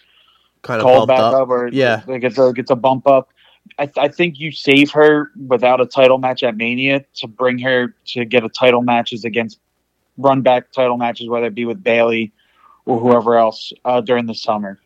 Kind 0.62 0.80
of 0.80 0.84
called 0.84 1.08
back 1.08 1.18
up. 1.20 1.34
up, 1.34 1.48
or 1.48 1.68
Yeah. 1.72 2.02
that 2.06 2.18
gets 2.20 2.38
a, 2.38 2.52
gets 2.52 2.70
a 2.70 2.76
bump 2.76 3.06
up. 3.06 3.30
I, 3.78 3.90
I 3.96 4.08
think 4.08 4.38
you 4.38 4.52
save 4.52 4.90
her 4.92 5.30
without 5.48 5.80
a 5.80 5.86
title 5.86 6.18
match 6.18 6.42
at 6.42 6.56
Mania 6.56 7.04
to 7.14 7.26
bring 7.26 7.58
her 7.60 7.94
to 8.06 8.24
get 8.24 8.44
a 8.44 8.48
title 8.48 8.82
matches 8.82 9.24
against 9.24 9.58
run 10.18 10.42
back 10.42 10.70
title 10.72 10.96
matches, 10.96 11.28
whether 11.28 11.46
it 11.46 11.54
be 11.54 11.64
with 11.64 11.82
Bayley 11.82 12.32
or 12.86 12.98
whoever 13.00 13.36
else 13.36 13.72
uh, 13.84 14.00
during 14.00 14.26
the 14.26 14.34
summer. 14.34 14.78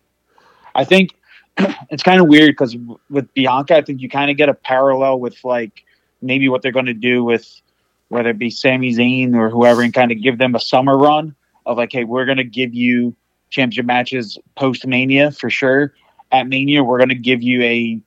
I 0.75 0.85
think 0.85 1.17
it's 1.91 2.03
kind 2.03 2.21
of 2.21 2.29
weird 2.29 2.51
because 2.51 2.77
with 3.11 3.33
Bianca, 3.35 3.77
I 3.77 3.83
think 3.83 4.01
you 4.01 4.09
kind 4.09 4.31
of 4.31 4.37
get 4.37 4.49
a 4.49 4.55
parallel 4.55 5.21
with 5.21 5.43
like 5.45 5.85
maybe 6.23 6.49
what 6.49 6.63
they're 6.63 6.73
going 6.73 6.87
to 6.87 6.95
do 6.95 7.25
with 7.25 7.61
whether 8.09 8.31
it 8.31 8.39
be 8.39 8.51
Sami 8.51 8.95
Zayn 8.95 9.35
or 9.35 9.51
whoever, 9.51 9.83
and 9.83 9.93
kind 9.93 10.13
of 10.13 10.23
give 10.23 10.39
them 10.39 10.55
a 10.55 10.61
summer 10.61 10.97
run 10.97 11.35
of 11.65 11.77
like, 11.77 11.93
hey, 11.93 12.05
we're 12.05 12.25
going 12.25 12.37
to 12.39 12.45
give 12.45 12.73
you 12.73 13.17
championship 13.51 13.87
matches 13.87 14.39
post 14.57 14.87
Mania 14.87 15.31
for 15.31 15.51
sure. 15.51 15.95
At 16.33 16.49
Mania, 16.49 16.83
we're 16.83 16.99
going 16.99 17.09
to 17.11 17.15
give 17.15 17.43
you 17.43 17.63
a 17.63 18.01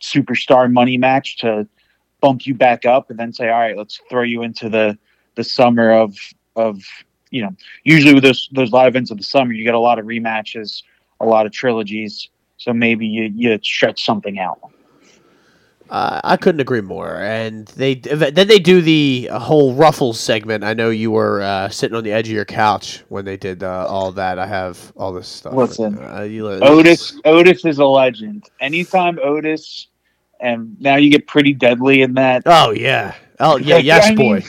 superstar 0.00 0.70
money 0.70 0.96
match 0.96 1.38
to 1.38 1.66
bump 2.20 2.46
you 2.46 2.54
back 2.54 2.84
up, 2.84 3.10
and 3.10 3.18
then 3.18 3.32
say, 3.32 3.48
all 3.48 3.58
right, 3.58 3.76
let's 3.76 4.00
throw 4.08 4.22
you 4.22 4.42
into 4.42 4.68
the 4.68 4.98
the 5.34 5.44
summer 5.44 5.92
of 5.92 6.16
of 6.56 6.82
you 7.30 7.42
know 7.42 7.54
usually 7.84 8.12
with 8.12 8.24
those 8.24 8.48
those 8.52 8.72
live 8.72 8.88
events 8.88 9.10
of 9.10 9.16
the 9.16 9.22
summer 9.22 9.52
you 9.52 9.64
get 9.64 9.74
a 9.74 9.78
lot 9.78 9.98
of 9.98 10.04
rematches 10.04 10.82
a 11.20 11.26
lot 11.26 11.46
of 11.46 11.52
trilogies 11.52 12.28
so 12.56 12.72
maybe 12.72 13.06
you 13.06 13.30
you 13.34 13.58
stretch 13.62 14.04
something 14.04 14.38
out 14.38 14.58
Uh, 15.90 16.20
I 16.24 16.36
couldn't 16.36 16.60
agree 16.60 16.80
more. 16.82 17.16
And 17.16 17.66
they 17.68 17.94
then 17.94 18.46
they 18.46 18.58
do 18.58 18.82
the 18.82 19.28
whole 19.32 19.74
Ruffles 19.74 20.20
segment. 20.20 20.64
I 20.64 20.74
know 20.74 20.90
you 20.90 21.10
were 21.10 21.40
uh, 21.42 21.68
sitting 21.68 21.96
on 21.96 22.04
the 22.04 22.12
edge 22.12 22.28
of 22.28 22.34
your 22.34 22.44
couch 22.44 23.04
when 23.08 23.24
they 23.24 23.36
did 23.36 23.62
uh, 23.62 23.86
all 23.88 24.12
that. 24.12 24.38
I 24.38 24.46
have 24.46 24.92
all 24.96 25.12
this 25.12 25.28
stuff. 25.28 25.54
Listen, 25.54 25.98
uh, 25.98 26.22
you, 26.22 26.46
otis 26.48 27.20
otis 27.24 27.64
is 27.64 27.78
a 27.78 27.86
legend 27.86 28.44
anytime 28.60 29.18
otis 29.22 29.88
and 30.40 30.76
now 30.80 30.96
you 30.96 31.10
get 31.10 31.26
pretty 31.26 31.52
deadly 31.54 32.02
in 32.02 32.14
that 32.14 32.42
Oh 32.46 32.70
yeah. 32.70 33.14
Oh 33.40 33.56
yeah. 33.56 33.74
Like, 33.76 33.84
Yes, 33.84 34.06
I 34.06 34.14
mean, 34.14 34.42
boy. 34.42 34.44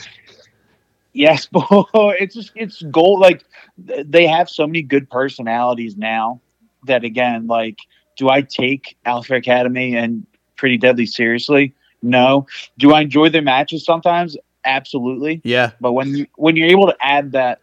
yes 1.14 1.46
boy 1.52 1.84
it's 2.20 2.36
just 2.36 2.52
it's 2.56 2.82
gold 2.92 3.20
like 3.20 3.44
they 3.78 4.28
have 4.28 4.50
so 4.50 4.68
many 4.68 4.82
good 4.82 5.10
personalities 5.10 5.98
now 5.98 6.42
that 6.86 7.04
again 7.04 7.48
like 7.48 7.80
do 8.18 8.30
i 8.30 8.42
take 8.42 8.98
alpha 9.06 9.36
academy 9.36 9.96
and 9.96 10.26
pretty 10.60 10.78
deadly 10.78 11.06
seriously 11.06 11.74
no 12.02 12.46
do 12.78 12.94
i 12.94 13.02
enjoy 13.02 13.30
their 13.30 13.42
matches 13.42 13.84
sometimes 13.86 14.36
absolutely 14.66 15.42
Yeah. 15.44 15.72
but 15.82 15.94
when 15.94 16.10
you 16.16 16.28
when 16.36 16.56
you're 16.56 16.68
able 16.68 16.88
to 16.88 16.96
add 17.02 17.32
that 17.32 17.62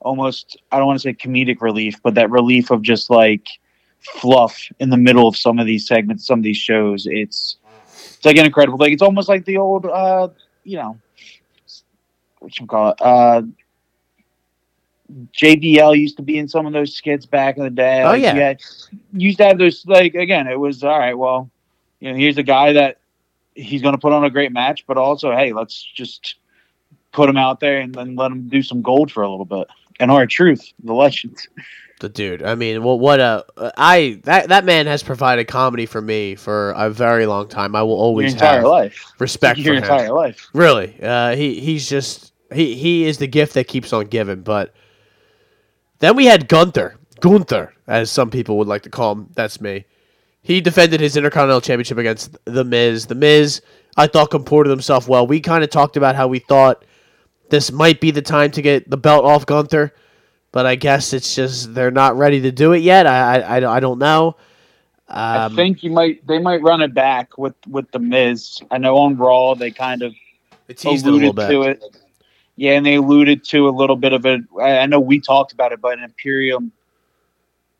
almost 0.00 0.56
i 0.72 0.78
don't 0.78 0.86
want 0.86 0.98
to 1.00 1.02
say 1.02 1.12
comedic 1.14 1.60
relief 1.60 1.94
but 2.02 2.14
that 2.14 2.30
relief 2.30 2.70
of 2.70 2.82
just 2.82 3.10
like 3.10 3.46
fluff 4.00 4.56
in 4.78 4.90
the 4.90 4.96
middle 4.96 5.26
of 5.28 5.36
some 5.36 5.58
of 5.58 5.66
these 5.66 5.86
segments 5.86 6.26
some 6.26 6.38
of 6.40 6.42
these 6.44 6.56
shows 6.56 7.06
it's 7.06 7.56
it's 8.16 8.24
like 8.24 8.36
an 8.36 8.46
incredible 8.46 8.78
thing 8.78 8.92
it's 8.92 9.02
almost 9.02 9.28
like 9.28 9.44
the 9.44 9.56
old 9.58 9.84
uh 9.86 10.28
you 10.64 10.76
know 10.76 10.98
what 12.38 12.58
you 12.58 12.66
call 12.66 12.90
it 12.90 12.96
uh 13.02 13.42
JBL 15.34 15.98
used 15.98 16.16
to 16.18 16.22
be 16.22 16.36
in 16.38 16.48
some 16.48 16.66
of 16.66 16.72
those 16.74 16.94
skits 16.94 17.24
back 17.24 17.56
in 17.56 17.64
the 17.64 17.70
day. 17.70 18.02
Oh, 18.02 18.08
Like, 18.08 18.22
yeah. 18.22 18.54
you 19.12 19.28
used 19.28 19.38
to 19.38 19.44
have 19.46 19.56
those 19.58 19.86
like 19.86 20.14
again. 20.14 20.46
It 20.46 20.60
was 20.60 20.84
all 20.84 20.98
right. 20.98 21.16
Well, 21.16 21.50
you 22.00 22.10
know, 22.10 22.16
here's 22.16 22.38
a 22.38 22.42
guy 22.42 22.72
that 22.72 22.98
he's 23.54 23.82
going 23.82 23.94
to 23.94 24.00
put 24.00 24.12
on 24.12 24.24
a 24.24 24.30
great 24.30 24.52
match, 24.52 24.84
but 24.86 24.96
also, 24.96 25.32
hey, 25.32 25.52
let's 25.52 25.82
just 25.82 26.36
put 27.12 27.28
him 27.28 27.36
out 27.36 27.60
there 27.60 27.80
and 27.80 27.94
then 27.94 28.14
let 28.16 28.30
him 28.30 28.48
do 28.48 28.62
some 28.62 28.82
gold 28.82 29.10
for 29.10 29.22
a 29.22 29.30
little 29.30 29.44
bit. 29.44 29.66
And 30.00 30.10
R-Truth, 30.10 30.72
the 30.84 30.92
legend. 30.94 31.36
The 32.00 32.08
dude. 32.08 32.44
I 32.44 32.54
mean, 32.54 32.84
well, 32.84 32.96
what 32.96 33.18
a 33.18 33.44
I 33.76 34.20
that 34.22 34.50
that 34.50 34.64
man 34.64 34.86
has 34.86 35.02
provided 35.02 35.48
comedy 35.48 35.84
for 35.84 36.00
me 36.00 36.36
for 36.36 36.70
a 36.76 36.88
very 36.90 37.26
long 37.26 37.48
time. 37.48 37.74
I 37.74 37.82
will 37.82 37.96
Your 37.96 37.98
always 37.98 38.32
entire 38.34 38.60
have 38.60 38.68
life. 38.68 39.04
respect 39.18 39.58
Your 39.58 39.74
for 39.74 39.78
him. 39.78 39.82
entire 39.82 40.12
life. 40.12 40.46
Really, 40.52 40.94
uh, 41.02 41.34
he 41.34 41.58
he's 41.58 41.88
just 41.88 42.32
he 42.52 42.76
he 42.76 43.04
is 43.04 43.18
the 43.18 43.26
gift 43.26 43.54
that 43.54 43.66
keeps 43.66 43.92
on 43.92 44.06
giving. 44.06 44.42
But 44.42 44.72
then 45.98 46.14
we 46.14 46.26
had 46.26 46.48
Gunther, 46.48 46.94
Gunther, 47.18 47.74
as 47.88 48.12
some 48.12 48.30
people 48.30 48.58
would 48.58 48.68
like 48.68 48.82
to 48.82 48.90
call 48.90 49.10
him. 49.16 49.30
That's 49.34 49.60
me. 49.60 49.84
He 50.42 50.60
defended 50.60 51.00
his 51.00 51.16
Intercontinental 51.16 51.60
Championship 51.60 51.98
against 51.98 52.36
the 52.44 52.64
Miz. 52.64 53.06
The 53.06 53.14
Miz, 53.14 53.60
I 53.96 54.06
thought, 54.06 54.30
comported 54.30 54.70
himself 54.70 55.08
well. 55.08 55.26
We 55.26 55.40
kind 55.40 55.62
of 55.62 55.70
talked 55.70 55.96
about 55.96 56.16
how 56.16 56.28
we 56.28 56.38
thought 56.38 56.84
this 57.50 57.72
might 57.72 58.00
be 58.00 58.10
the 58.10 58.22
time 58.22 58.50
to 58.52 58.62
get 58.62 58.88
the 58.88 58.96
belt 58.96 59.24
off 59.24 59.46
Gunther, 59.46 59.92
but 60.52 60.66
I 60.66 60.74
guess 60.74 61.12
it's 61.12 61.34
just 61.34 61.74
they're 61.74 61.90
not 61.90 62.16
ready 62.16 62.40
to 62.42 62.52
do 62.52 62.72
it 62.72 62.78
yet. 62.78 63.06
I 63.06 63.36
I, 63.36 63.58
I, 63.58 63.76
I 63.76 63.80
don't 63.80 63.98
know. 63.98 64.36
Um, 65.10 65.52
I 65.52 65.56
think 65.56 65.82
you 65.82 65.90
might 65.90 66.26
they 66.26 66.38
might 66.38 66.62
run 66.62 66.82
it 66.82 66.92
back 66.94 67.38
with 67.38 67.54
with 67.66 67.90
the 67.92 67.98
Miz. 67.98 68.60
I 68.70 68.78
know 68.78 68.96
on 68.98 69.16
Raw 69.16 69.54
they 69.54 69.70
kind 69.70 70.02
of 70.02 70.14
it 70.68 70.76
teased 70.76 71.06
it 71.06 71.08
a 71.08 71.12
little 71.12 71.30
alluded 71.30 71.36
bit. 71.36 71.48
to 71.50 71.62
it. 71.62 71.96
Yeah, 72.56 72.72
and 72.72 72.84
they 72.84 72.96
alluded 72.96 73.44
to 73.44 73.68
a 73.68 73.70
little 73.70 73.96
bit 73.96 74.12
of 74.12 74.26
it. 74.26 74.42
I 74.60 74.78
I 74.78 74.86
know 74.86 75.00
we 75.00 75.20
talked 75.20 75.52
about 75.52 75.72
it, 75.72 75.80
but 75.80 75.98
an 75.98 76.04
Imperium 76.04 76.72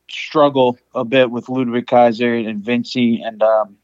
struggle 0.09 0.77
a 0.95 1.05
bit 1.05 1.31
with 1.31 1.49
Ludwig 1.49 1.87
Kaiser 1.87 2.33
and 2.33 2.63
Vinci, 2.63 3.21
and 3.21 3.41
um, 3.41 3.77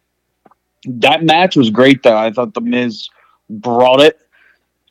that 0.85 1.23
match 1.23 1.55
was 1.55 1.69
great. 1.69 2.03
Though 2.03 2.17
I 2.17 2.31
thought 2.31 2.53
the 2.53 2.61
Miz 2.61 3.09
brought 3.49 4.01
it. 4.01 4.19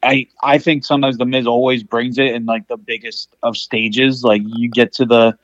I 0.02 0.26
I 0.42 0.58
think 0.58 0.84
sometimes 0.84 1.18
the 1.18 1.26
Miz 1.26 1.46
always 1.46 1.82
brings 1.82 2.18
it 2.18 2.34
in 2.34 2.46
like 2.46 2.68
the 2.68 2.76
biggest 2.76 3.34
of 3.42 3.56
stages. 3.56 4.22
Like 4.22 4.42
you 4.44 4.68
get 4.68 4.92
to 4.94 5.04
the 5.04 5.38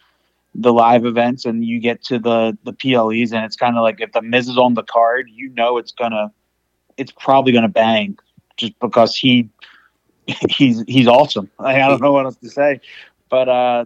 the 0.55 0.73
live 0.73 1.05
events 1.05 1.45
and 1.45 1.65
you 1.65 1.79
get 1.79 2.03
to 2.05 2.19
the 2.19 2.57
the 2.65 2.73
PLEs, 2.73 3.33
and 3.33 3.45
it's 3.45 3.57
kind 3.57 3.77
of 3.77 3.83
like 3.83 4.01
if 4.01 4.13
the 4.13 4.23
Miz 4.23 4.49
is 4.49 4.59
on 4.59 4.75
the 4.75 4.83
card, 4.83 5.29
you 5.31 5.49
know 5.51 5.79
it's 5.79 5.93
gonna 5.93 6.33
it's 6.97 7.13
probably 7.13 7.53
gonna 7.53 7.69
bang 7.69 8.19
just 8.57 8.79
because 8.81 9.17
he 9.17 9.49
he's 10.51 10.83
he's 10.87 11.07
awesome. 11.07 11.51
I, 11.59 11.81
I 11.81 11.89
don't 11.89 12.03
know 12.03 12.13
what 12.13 12.27
else 12.27 12.37
to 12.37 12.51
say, 12.51 12.81
but 13.29 13.49
uh, 13.49 13.85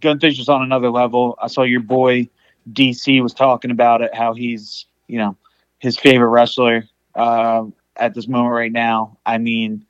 Gunther's 0.00 0.36
just 0.36 0.48
on 0.48 0.62
another 0.62 0.90
level. 0.90 1.38
I 1.40 1.46
saw 1.46 1.62
your 1.62 1.80
boy 1.80 2.28
DC 2.72 3.22
was 3.22 3.32
talking 3.34 3.70
about 3.70 4.02
it, 4.02 4.14
how 4.14 4.34
he's 4.34 4.86
you 5.06 5.18
know 5.18 5.36
his 5.78 5.96
favorite 5.96 6.28
wrestler 6.28 6.84
uh, 7.14 7.64
at 7.96 8.14
this 8.14 8.28
moment 8.28 8.54
right 8.54 8.72
now. 8.72 9.18
I 9.24 9.38
mean, 9.38 9.84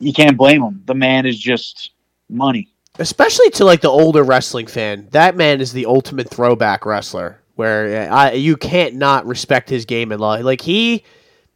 you 0.00 0.12
can't 0.12 0.36
blame 0.36 0.62
him. 0.62 0.82
The 0.86 0.94
man 0.94 1.26
is 1.26 1.38
just 1.38 1.90
money. 2.28 2.68
especially 2.98 3.50
to 3.50 3.64
like 3.64 3.80
the 3.82 3.88
older 3.88 4.22
wrestling 4.22 4.66
fan, 4.66 5.08
that 5.12 5.36
man 5.36 5.60
is 5.60 5.72
the 5.72 5.86
ultimate 5.86 6.28
throwback 6.28 6.86
wrestler. 6.86 7.40
Where 7.56 8.10
uh, 8.10 8.14
I, 8.14 8.32
you 8.32 8.56
can't 8.56 8.96
not 8.96 9.26
respect 9.26 9.70
his 9.70 9.86
game 9.86 10.12
and 10.12 10.20
law. 10.20 10.34
Like 10.34 10.60
he 10.60 11.04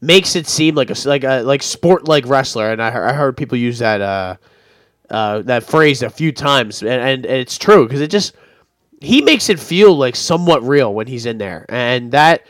makes 0.01 0.35
it 0.35 0.47
seem 0.47 0.75
like 0.75 0.91
a 0.91 1.09
like 1.09 1.25
a 1.25 1.43
like 1.43 1.63
sport 1.63 2.09
like 2.09 2.27
wrestler, 2.27 2.73
and 2.73 2.83
I, 2.83 2.89
I 2.89 3.13
heard 3.13 3.37
people 3.37 3.59
use 3.59 3.81
that 3.81 4.01
uh, 4.01 4.37
uh, 5.11 5.43
that 5.43 5.65
phrase 5.65 6.03
a 6.03 6.11
few 6.11 6.33
times, 6.33 6.83
and, 6.83 6.91
and 6.91 7.27
it's 7.27 7.59
true 7.59 7.87
because 7.87 8.01
it 8.01 8.11
just 8.11 8.35
he 9.01 9.23
makes 9.23 9.49
it 9.49 9.59
feel 9.59 9.97
like 9.97 10.15
somewhat 10.15 10.63
real 10.63 10.95
when 10.95 11.07
he's 11.07 11.27
in 11.27 11.39
there, 11.39 11.67
and 11.69 12.13
that 12.13 12.47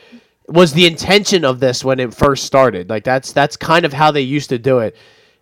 was 0.49 0.73
the 0.73 0.87
intention 0.87 1.45
of 1.45 1.61
this 1.61 1.85
when 1.85 2.01
it 2.01 2.13
first 2.13 2.45
started. 2.45 2.91
Like 2.91 3.05
that's 3.05 3.33
that's 3.33 3.57
kind 3.57 3.85
of 3.85 3.93
how 3.93 4.11
they 4.11 4.21
used 4.21 4.49
to 4.51 4.59
do 4.59 4.81
it. 4.81 4.97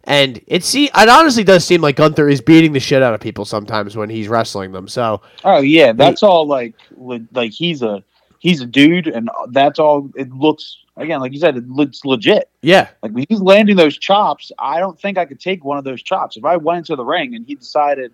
And 0.04 0.40
it 0.46 0.64
see 0.64 0.86
it 0.86 1.08
honestly 1.08 1.44
does 1.44 1.64
seem 1.64 1.80
like 1.80 1.96
Gunther 1.96 2.28
is 2.28 2.40
beating 2.40 2.72
the 2.72 2.80
shit 2.80 3.02
out 3.02 3.14
of 3.14 3.20
people 3.20 3.44
sometimes 3.44 3.96
when 3.96 4.08
he's 4.08 4.28
wrestling 4.28 4.72
them. 4.72 4.88
So 4.88 5.22
Oh 5.44 5.58
yeah, 5.58 5.92
that's 5.92 6.22
all 6.22 6.46
like 6.46 6.74
like 7.32 7.52
he's 7.52 7.82
a 7.82 8.02
he's 8.38 8.60
a 8.60 8.66
dude, 8.66 9.08
and 9.08 9.28
that's 9.48 9.78
all. 9.78 10.10
It 10.14 10.32
looks 10.32 10.78
again, 10.98 11.20
like 11.20 11.32
you 11.32 11.38
said, 11.38 11.56
it's 11.56 12.04
legit. 12.04 12.50
Yeah. 12.62 12.88
Like 13.02 13.12
when 13.12 13.24
he's 13.28 13.40
landing 13.40 13.76
those 13.76 13.96
chops, 13.96 14.52
I 14.58 14.80
don't 14.80 15.00
think 15.00 15.16
I 15.16 15.24
could 15.24 15.40
take 15.40 15.64
one 15.64 15.78
of 15.78 15.84
those 15.84 16.02
chops. 16.02 16.36
If 16.36 16.44
I 16.44 16.56
went 16.56 16.78
into 16.78 16.96
the 16.96 17.04
ring 17.04 17.34
and 17.34 17.46
he 17.46 17.54
decided, 17.54 18.12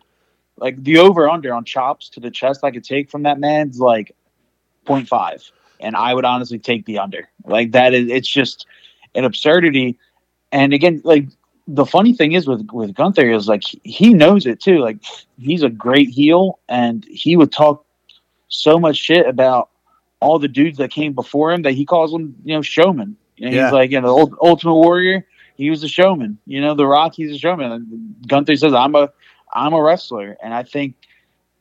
like 0.57 0.83
the 0.83 0.99
over 0.99 1.29
under 1.29 1.53
on 1.53 1.65
chops 1.65 2.09
to 2.11 2.21
the 2.21 2.31
chest 2.31 2.63
I 2.63 2.71
could 2.71 2.85
take 2.85 3.11
from 3.11 3.25
that 3.25 3.41
man's 3.41 3.81
like 3.81 4.15
0.5. 4.87 5.51
And 5.81 5.97
I 5.97 6.15
would 6.15 6.25
honestly 6.25 6.59
take 6.59 6.87
the 6.87 6.99
under. 6.99 7.29
Like 7.45 7.73
that 7.73 7.95
is, 7.95 8.09
it's 8.09 8.29
just 8.29 8.67
an 9.15 9.25
absurdity. 9.25 9.99
And 10.53 10.73
again, 10.73 11.01
like 11.05 11.27
the 11.67 11.87
funny 11.87 12.13
thing 12.13 12.33
is 12.33 12.47
with 12.47 12.69
with 12.73 12.95
Gunther 12.95 13.31
is 13.31 13.49
like 13.49 13.65
he 13.83 14.13
knows 14.13 14.47
it 14.47 14.61
too. 14.61 14.79
Like 14.79 14.99
he's 15.39 15.63
a 15.63 15.69
great 15.69 16.09
heel, 16.09 16.59
and 16.69 17.05
he 17.05 17.37
would 17.37 17.53
talk 17.53 17.85
so 18.49 18.79
much 18.79 18.97
shit 18.97 19.27
about 19.27 19.71
all 20.25 20.39
the 20.39 20.49
dudes 20.49 20.79
that 20.79 20.91
came 20.91 21.13
before 21.13 21.53
him 21.53 21.63
that 21.63 21.75
he 21.75 21.85
calls 21.85 22.13
them, 22.13 22.35
you 22.45 22.55
know, 22.55 22.63
showman. 22.63 23.17
And 23.41 23.55
Yeah. 23.55 23.65
he's 23.65 23.73
like, 23.73 23.91
you 23.93 24.01
know, 24.01 24.27
the 24.27 24.37
Ultimate 24.43 24.75
Warrior. 24.75 25.27
He 25.57 25.71
was 25.71 25.83
a 25.85 25.89
showman. 25.89 26.39
You 26.47 26.61
know, 26.61 26.75
The 26.75 26.87
Rock. 26.87 27.15
He's 27.17 27.33
a 27.35 27.39
showman. 27.39 27.71
And 27.73 28.15
Gunther 28.27 28.57
says, 28.57 28.75
"I'm 28.75 28.95
a, 28.95 29.11
I'm 29.55 29.73
a 29.73 29.83
wrestler," 29.83 30.37
and 30.43 30.53
I 30.55 30.63
think 30.65 30.95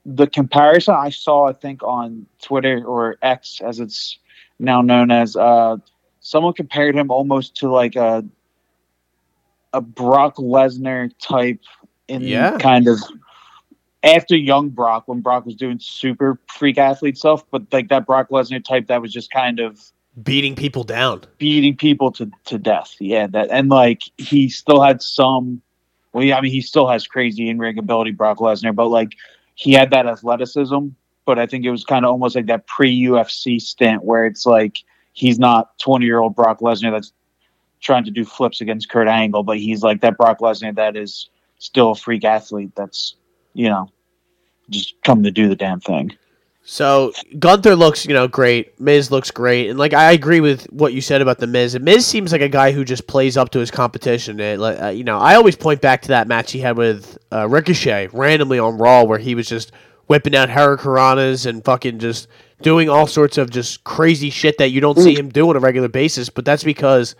the 0.05 0.27
comparison 0.27 0.96
I 0.96 1.10
saw, 1.10 1.48
I 1.48 1.53
think 1.53 1.84
on 1.84 2.25
Twitter 2.41 2.84
or 2.86 3.17
X, 3.22 3.62
as 3.62 3.79
it's 3.79 4.17
now 4.60 4.82
known 4.82 5.12
as, 5.12 5.36
uh, 5.36 5.77
someone 6.22 6.53
compared 6.53 6.96
him 6.96 7.12
almost 7.12 7.55
to 7.58 7.70
like 7.72 7.96
a 7.96 8.24
a 9.74 9.82
Brock 9.82 10.36
Lesnar 10.38 11.12
type 11.20 11.62
in 12.08 12.22
Yeah. 12.22 12.58
kind 12.60 12.88
of 12.88 13.00
after 14.03 14.36
young 14.36 14.69
Brock 14.69 15.07
when 15.07 15.22
Brock 15.22 15.45
was 15.45 15.55
doing 15.55 15.79
super 15.79 16.39
freak 16.48 16.77
athlete 16.77 17.17
stuff, 17.17 17.43
but 17.50 17.63
like 17.72 17.89
that 17.89 18.05
Brock 18.05 18.29
Lesnar 18.29 18.63
type 18.63 18.88
that 18.88 19.01
was 19.01 19.12
just 19.13 19.31
kind 19.31 19.60
of 19.60 19.79
Beating 20.22 20.53
people 20.53 20.83
down. 20.83 21.24
beating 21.39 21.75
people 21.75 22.12
to, 22.12 22.29
to 22.45 22.60
death. 22.60 22.95
Yeah, 23.00 23.25
that 23.27 23.50
and 23.50 23.69
like 23.69 24.03
he 24.17 24.48
still 24.48 24.79
had 24.79 25.01
some. 25.01 25.60
Well, 26.12 26.24
yeah, 26.24 26.38
I 26.38 26.41
mean, 26.41 26.51
he 26.51 26.62
still 26.62 26.88
has 26.88 27.07
crazy 27.07 27.50
in 27.50 27.57
ring 27.57 27.79
ability, 27.79 28.12
Brock 28.12 28.38
Lesnar, 28.38 28.75
but 28.75 28.89
like 28.89 29.13
he 29.55 29.72
had 29.74 29.89
that 29.89 30.05
athleticism. 30.05 30.89
But 31.25 31.39
I 31.39 31.48
think 31.48 31.65
it 31.65 31.72
was 31.72 31.83
kind 31.83 32.05
of 32.05 32.12
almost 32.12 32.36
like 32.36 32.45
that 32.45 32.67
pre 32.67 32.95
UFC 33.05 33.60
stint 33.60 34.03
where 34.03 34.27
it's 34.27 34.45
like 34.45 34.83
he's 35.13 35.39
not 35.39 35.79
twenty 35.79 36.05
year 36.05 36.19
old 36.19 36.36
Brock 36.36 36.60
Lesnar 36.60 36.91
that's 36.91 37.12
trying 37.81 38.05
to 38.05 38.12
do 38.12 38.24
flips 38.24 38.62
against 38.62 38.89
Kurt 38.89 39.07
Angle, 39.07 39.41
but 39.41 39.57
he's 39.57 39.81
like 39.81 40.01
that 40.01 40.15
Brock 40.15 40.41
Lesnar 40.41 40.75
that 40.75 40.95
is 40.95 41.27
still 41.57 41.91
a 41.91 41.95
freak 41.95 42.24
athlete. 42.24 42.69
That's 42.75 43.15
you 43.53 43.69
know 43.69 43.89
just 44.69 44.95
come 45.03 45.24
to 45.24 45.31
do 45.31 45.50
the 45.50 45.55
damn 45.55 45.79
thing. 45.79 46.15
So 46.65 47.12
Gunther 47.38 47.75
looks, 47.75 48.05
you 48.05 48.13
know, 48.13 48.29
great. 48.29 48.79
Miz 48.79 49.12
looks 49.12 49.31
great, 49.31 49.69
and 49.69 49.77
like 49.77 49.93
I 49.93 50.13
agree 50.13 50.39
with 50.39 50.63
what 50.72 50.93
you 50.93 51.01
said 51.01 51.22
about 51.22 51.39
the 51.39 51.48
Miz. 51.48 51.75
And 51.75 51.83
Miz 51.83 52.05
seems 52.05 52.31
like 52.31 52.41
a 52.41 52.48
guy 52.48 52.72
who 52.72 52.86
just 52.86 53.05
plays 53.05 53.36
up 53.36 53.50
to 53.51 53.60
his 53.60 53.69
competition. 53.69 54.39
It, 54.39 54.62
uh, 54.62 54.88
you 54.88 55.03
know, 55.03 55.19
I 55.19 55.36
always 55.36 55.57
point 55.57 55.81
back 55.81 56.01
to 56.03 56.07
that 56.10 56.27
match 56.27 56.53
he 56.53 56.60
had 56.60 56.77
with 56.77 57.17
uh, 57.33 57.50
Ricochet 57.50 58.07
randomly 58.13 58.60
on 58.60 58.77
Raw, 58.77 59.03
where 59.03 59.19
he 59.19 59.36
was 59.36 59.48
just 59.48 59.74
whipping 60.07 60.36
out 60.36 60.48
Hurricanranas 60.48 61.45
and 61.45 61.63
fucking 61.65 62.00
just 62.00 62.29
doing 62.62 62.89
all 62.89 63.07
sorts 63.07 63.38
of 63.38 63.50
just 63.50 63.83
crazy 63.83 64.29
shit 64.29 64.57
that 64.57 64.69
you 64.69 64.79
don't 64.79 64.98
see 64.98 65.15
him 65.15 65.27
do 65.27 65.50
on 65.50 65.57
a 65.57 65.60
regular 65.60 65.89
basis. 65.89 66.29
But 66.29 66.45
that's 66.45 66.63
because 66.63 67.15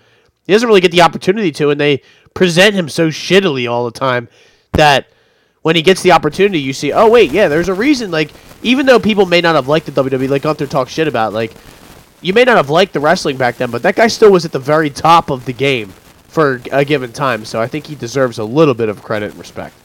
he 0.46 0.54
doesn't 0.54 0.68
really 0.68 0.80
get 0.80 0.92
the 0.92 1.02
opportunity 1.02 1.52
to, 1.54 1.70
and 1.70 1.82
they 1.82 2.02
present 2.34 2.76
him 2.76 2.88
so 2.88 3.10
shittily 3.10 3.70
all 3.70 3.84
the 3.84 3.92
time 3.92 4.30
that 4.72 5.08
when 5.64 5.76
he 5.76 5.82
gets 5.82 6.02
the 6.04 6.12
opportunity, 6.12 6.60
you 6.60 6.74
see, 6.74 6.94
oh 6.94 7.10
wait, 7.10 7.32
yeah, 7.32 7.48
there's 7.48 7.70
a 7.70 7.74
reason. 7.74 8.12
Like, 8.12 8.32
even 8.62 8.86
though 8.86 9.00
people 9.00 9.26
may 9.26 9.42
not 9.42 9.56
have 9.56 9.68
liked 9.68 9.88
the 9.88 9.92
WWE, 9.92 10.30
like 10.30 10.44
Gunther 10.44 10.68
talks 10.68 10.92
shit 10.92 11.08
about, 11.08 11.34
like, 11.34 11.54
you 12.22 12.34
may 12.34 12.44
not 12.44 12.58
have 12.58 12.70
liked 12.70 12.94
the 12.94 13.00
wrestling 13.00 13.38
back 13.38 13.58
then, 13.58 13.72
but 13.72 13.82
that 13.84 13.96
guy 13.96 14.08
still 14.08 14.32
was 14.32 14.46
at 14.46 14.52
the 14.52 14.60
very 14.60 14.90
top 14.90 15.30
of 15.30 15.46
the 15.46 15.54
game 15.54 15.90
for 16.28 16.62
a 16.72 16.86
given 16.86 17.12
time. 17.12 17.44
So 17.46 17.62
I 17.62 17.68
think 17.68 17.86
he 17.88 17.96
deserves 17.96 18.38
a 18.38 18.44
little 18.44 18.74
bit 18.74 18.90
of 18.90 19.04
credit 19.04 19.32
and 19.32 19.40
respect. 19.40 19.76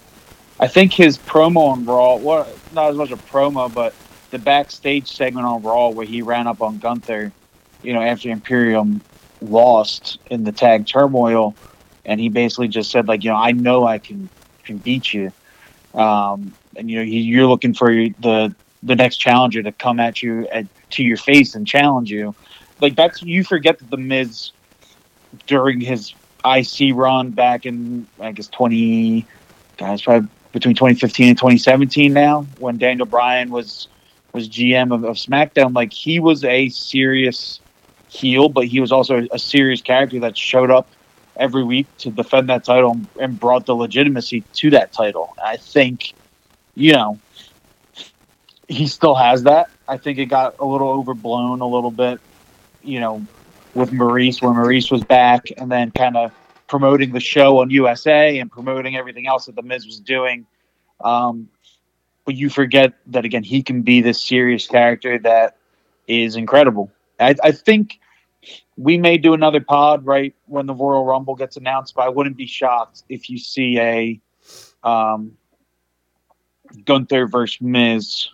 I 0.61 0.67
think 0.67 0.93
his 0.93 1.19
promo 1.19 1.69
on 1.69 1.85
Raw, 1.85 2.17
well, 2.17 2.49
not 2.73 2.91
as 2.91 2.97
much 2.97 3.11
a 3.11 3.17
promo, 3.17 3.73
but 3.73 3.95
the 4.31 4.39
backstage 4.39 5.11
segment 5.11 5.47
on 5.47 5.63
Raw 5.63 5.89
where 5.89 6.07
he 6.07 6.23
ran 6.23 6.47
up 6.47 6.61
on 6.63 6.79
Gunther, 6.79 7.33
you 7.83 7.93
know, 7.93 8.03
after 8.03 8.31
Imperium 8.31 9.01
lost 9.41 10.19
in 10.31 10.43
the 10.43 10.51
tag 10.53 10.87
turmoil, 10.87 11.55
and 12.05 12.21
he 12.21 12.29
basically 12.29 12.69
just 12.69 12.91
said 12.91 13.07
like, 13.07 13.23
you 13.23 13.31
know, 13.31 13.37
I 13.37 13.53
know 13.53 13.87
I 13.87 13.99
can 13.99 14.29
can 14.65 14.79
beat 14.79 15.13
you, 15.13 15.33
um, 15.95 16.53
and 16.77 16.91
you 16.91 16.99
know, 16.99 17.03
you're 17.03 17.47
looking 17.47 17.75
for 17.75 17.89
the 17.89 18.55
the 18.83 18.95
next 18.95 19.17
challenger 19.17 19.63
to 19.63 19.73
come 19.73 19.99
at 19.99 20.23
you 20.23 20.47
at, 20.49 20.67
to 20.91 21.03
your 21.03 21.17
face 21.17 21.55
and 21.55 21.67
challenge 21.67 22.11
you. 22.11 22.35
Like 22.81 22.95
that's 22.97 23.23
you 23.23 23.45
forget 23.45 23.79
that 23.79 23.91
the 23.91 23.97
Miz 23.97 24.53
during 25.47 25.81
his 25.81 26.15
IC 26.45 26.95
run 26.95 27.31
back 27.31 27.67
in 27.67 28.07
I 28.21 28.33
guess 28.33 28.49
twenty 28.49 29.27
guys 29.77 30.03
probably 30.03 30.29
between 30.53 30.75
2015 30.75 31.29
and 31.29 31.39
2017 31.39 32.13
now 32.13 32.43
when 32.59 32.79
Daniel 32.79 33.07
Bryan 33.07 33.51
was 33.51 33.89
was 34.33 34.49
GM 34.49 34.95
of, 34.95 35.05
of 35.05 35.17
SmackDown 35.17 35.75
like 35.75 35.93
he 35.93 36.19
was 36.21 36.43
a 36.45 36.69
serious 36.71 37.61
heel 38.09 38.49
but 38.49 38.67
he 38.67 38.81
was 38.81 38.91
also 38.91 39.27
a 39.31 39.39
serious 39.39 39.83
character 39.83 40.19
that 40.21 40.37
showed 40.37 40.71
up 40.71 40.89
every 41.39 41.65
week 41.65 41.87
to 41.99 42.11
defend 42.11 42.49
that 42.49 42.65
title 42.65 43.01
and 43.21 43.39
brought 43.39 43.67
the 43.67 43.75
legitimacy 43.75 44.43
to 44.53 44.71
that 44.71 44.93
title 44.93 45.35
I 45.43 45.57
think 45.57 46.15
you 46.75 46.93
know 46.93 47.19
he 48.69 48.87
still 48.87 49.15
has 49.15 49.45
that 49.45 49.71
I 49.87 49.97
think 49.97 50.19
it 50.19 50.27
got 50.27 50.57
a 50.59 50.65
little 50.65 50.89
overblown 50.89 51.61
a 51.61 51.67
little 51.67 51.91
bit 51.91 52.21
you 52.83 53.01
know 53.01 53.27
with 53.75 53.91
Maryse 53.91 54.43
when 54.43 54.55
Maryse 54.55 54.91
was 54.91 55.05
back 55.05 55.47
and 55.57 55.71
then 55.71 55.91
kind 55.93 56.17
of 56.17 56.33
promoting 56.69 57.13
the 57.13 57.21
show 57.21 57.61
on 57.61 57.71
USA 57.71 58.39
and 58.39 58.51
promoting 58.51 58.97
everything 58.97 59.27
else 59.27 59.47
that 59.47 59.57
the 59.57 59.63
Miz 59.63 59.87
was 59.87 59.99
doing. 59.99 60.47
Um, 61.01 61.49
but 62.25 62.37
you 62.37 62.51
forget 62.51 62.93
that 63.07 63.25
again, 63.25 63.43
he 63.43 63.63
can 63.63 63.83
be 63.83 64.01
this 64.03 64.23
serious 64.23 64.67
character 64.67 65.19
that 65.21 65.57
is 66.07 66.37
incredible. 66.37 66.93
I, 67.19 67.35
I 67.43 67.53
think 67.53 67.99
we 68.77 68.97
may 68.97 69.19
do 69.19 69.35
another 69.35 69.61
pod 69.61 70.07
right 70.07 70.35
when 70.47 70.67
the 70.67 70.75
Royal 70.75 71.05
Rumble 71.05 71.35
gets 71.35 71.57
announced, 71.57 71.95
but 71.95 72.03
I 72.03 72.09
wouldn't 72.09 72.37
be 72.37 72.47
shocked 72.47 73.03
if 73.09 73.29
you 73.29 73.39
see 73.39 73.79
a 73.79 74.21
um, 74.83 75.37
Gunther 76.85 77.27
versus 77.27 77.61
Miz 77.61 78.29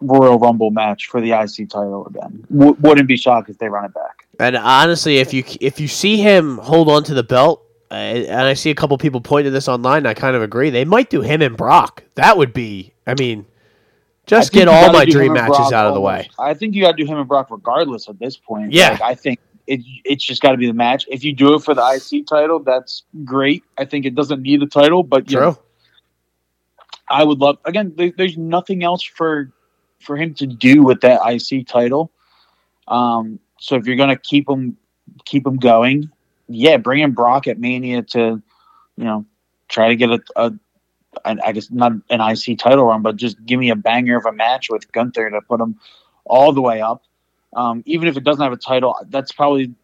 Royal 0.00 0.38
Rumble 0.38 0.70
match 0.70 1.06
for 1.06 1.20
the 1.20 1.32
IC 1.32 1.70
title 1.70 2.06
again. 2.06 2.44
W- 2.50 2.76
wouldn't 2.80 3.08
be 3.08 3.16
shocked 3.16 3.48
if 3.48 3.58
they 3.58 3.68
run 3.68 3.84
it 3.84 3.94
back. 3.94 4.26
And 4.38 4.56
honestly, 4.56 5.18
if 5.18 5.32
you 5.32 5.44
if 5.60 5.78
you 5.78 5.88
see 5.88 6.16
him 6.16 6.58
hold 6.58 6.88
on 6.88 7.04
to 7.04 7.14
the 7.14 7.22
belt, 7.22 7.62
uh, 7.90 7.94
and 7.94 8.40
I 8.40 8.54
see 8.54 8.70
a 8.70 8.74
couple 8.74 8.96
people 8.98 9.20
pointing 9.20 9.52
this 9.52 9.68
online, 9.68 10.06
I 10.06 10.14
kind 10.14 10.34
of 10.34 10.42
agree. 10.42 10.70
They 10.70 10.84
might 10.84 11.10
do 11.10 11.20
him 11.20 11.42
and 11.42 11.56
Brock. 11.56 12.02
That 12.14 12.36
would 12.36 12.52
be. 12.52 12.92
I 13.06 13.14
mean, 13.14 13.46
just 14.26 14.52
get 14.52 14.68
all 14.68 14.92
my 14.92 15.04
dream 15.04 15.32
matches 15.32 15.56
Brock 15.56 15.72
out 15.72 15.86
of 15.86 15.94
the 15.94 16.00
way. 16.00 16.28
I 16.38 16.54
think 16.54 16.74
you 16.74 16.82
got 16.82 16.96
to 16.96 17.04
do 17.04 17.10
him 17.10 17.18
and 17.18 17.28
Brock 17.28 17.48
regardless 17.50 18.08
at 18.08 18.18
this 18.18 18.36
point. 18.36 18.72
Yeah. 18.72 18.90
Like, 18.90 19.02
I 19.02 19.14
think 19.14 19.40
it, 19.66 19.80
it's 20.04 20.24
just 20.24 20.42
got 20.42 20.52
to 20.52 20.56
be 20.56 20.66
the 20.66 20.72
match. 20.72 21.06
If 21.08 21.24
you 21.24 21.32
do 21.32 21.54
it 21.54 21.62
for 21.62 21.74
the 21.74 21.82
IC 21.82 22.26
title, 22.26 22.60
that's 22.60 23.04
great. 23.24 23.64
I 23.78 23.84
think 23.84 24.06
it 24.06 24.14
doesn't 24.14 24.42
need 24.42 24.60
the 24.60 24.66
title, 24.66 25.02
but 25.02 25.30
you 25.30 25.38
know, 25.38 25.52
True. 25.54 25.62
I 27.08 27.24
would 27.24 27.38
love 27.38 27.58
again. 27.64 27.92
There, 27.96 28.12
there's 28.16 28.36
nothing 28.36 28.82
else 28.82 29.02
for 29.02 29.52
for 30.00 30.16
him 30.16 30.34
to 30.34 30.46
do 30.46 30.82
with 30.82 31.00
that 31.02 31.20
IC 31.24 31.66
title. 31.66 32.10
Um, 32.88 33.38
so 33.58 33.76
if 33.76 33.86
you're 33.86 33.96
gonna 33.96 34.16
keep 34.16 34.48
him 34.48 34.76
keep 35.24 35.46
him 35.46 35.58
going, 35.58 36.10
yeah, 36.48 36.76
bring 36.76 37.00
in 37.00 37.12
Brock 37.12 37.46
at 37.46 37.58
Mania 37.58 38.02
to 38.02 38.42
you 38.96 39.04
know 39.04 39.26
try 39.68 39.88
to 39.88 39.96
get 39.96 40.10
a, 40.10 40.20
a 40.36 40.52
an- 41.24 41.40
I 41.44 41.52
guess 41.52 41.70
not 41.70 41.92
an 42.10 42.20
IC 42.20 42.58
title 42.58 42.84
run, 42.84 43.02
but 43.02 43.16
just 43.16 43.44
give 43.44 43.58
me 43.58 43.70
a 43.70 43.76
banger 43.76 44.16
of 44.16 44.26
a 44.26 44.32
match 44.32 44.68
with 44.70 44.90
Gunther 44.92 45.30
to 45.30 45.40
put 45.42 45.60
him 45.60 45.78
all 46.24 46.52
the 46.52 46.62
way 46.62 46.80
up. 46.80 47.02
Um, 47.54 47.82
even 47.86 48.08
if 48.08 48.16
it 48.16 48.24
doesn't 48.24 48.42
have 48.42 48.52
a 48.52 48.56
title, 48.56 48.96
that's 49.08 49.32
probably 49.32 49.74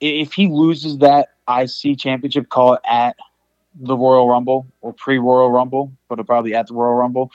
if 0.00 0.32
he 0.32 0.48
loses 0.48 0.98
that 0.98 1.30
IC 1.48 1.98
championship, 1.98 2.48
call 2.48 2.78
at 2.84 3.16
the 3.74 3.96
Royal 3.96 4.28
Rumble 4.28 4.66
or 4.80 4.92
pre 4.92 5.18
Royal 5.18 5.50
Rumble, 5.50 5.92
but 6.08 6.24
probably 6.26 6.54
at 6.54 6.66
the 6.66 6.74
Royal 6.74 6.94
Rumble. 6.94 7.30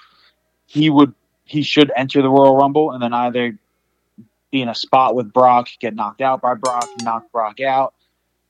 He 0.66 0.90
would 0.90 1.14
he 1.46 1.64
should 1.64 1.92
enter 1.96 2.22
the 2.22 2.30
Royal 2.30 2.56
Rumble 2.56 2.92
and 2.92 3.02
then 3.02 3.14
either 3.14 3.58
be 4.52 4.62
in 4.62 4.70
a 4.70 4.76
spot 4.76 5.16
with 5.16 5.34
Brock, 5.34 5.68
get 5.80 5.96
knocked 5.96 6.22
out 6.22 6.42
by 6.42 6.54
Brock, 6.54 6.88
knock 7.02 7.32
Brock 7.32 7.60
out. 7.60 7.94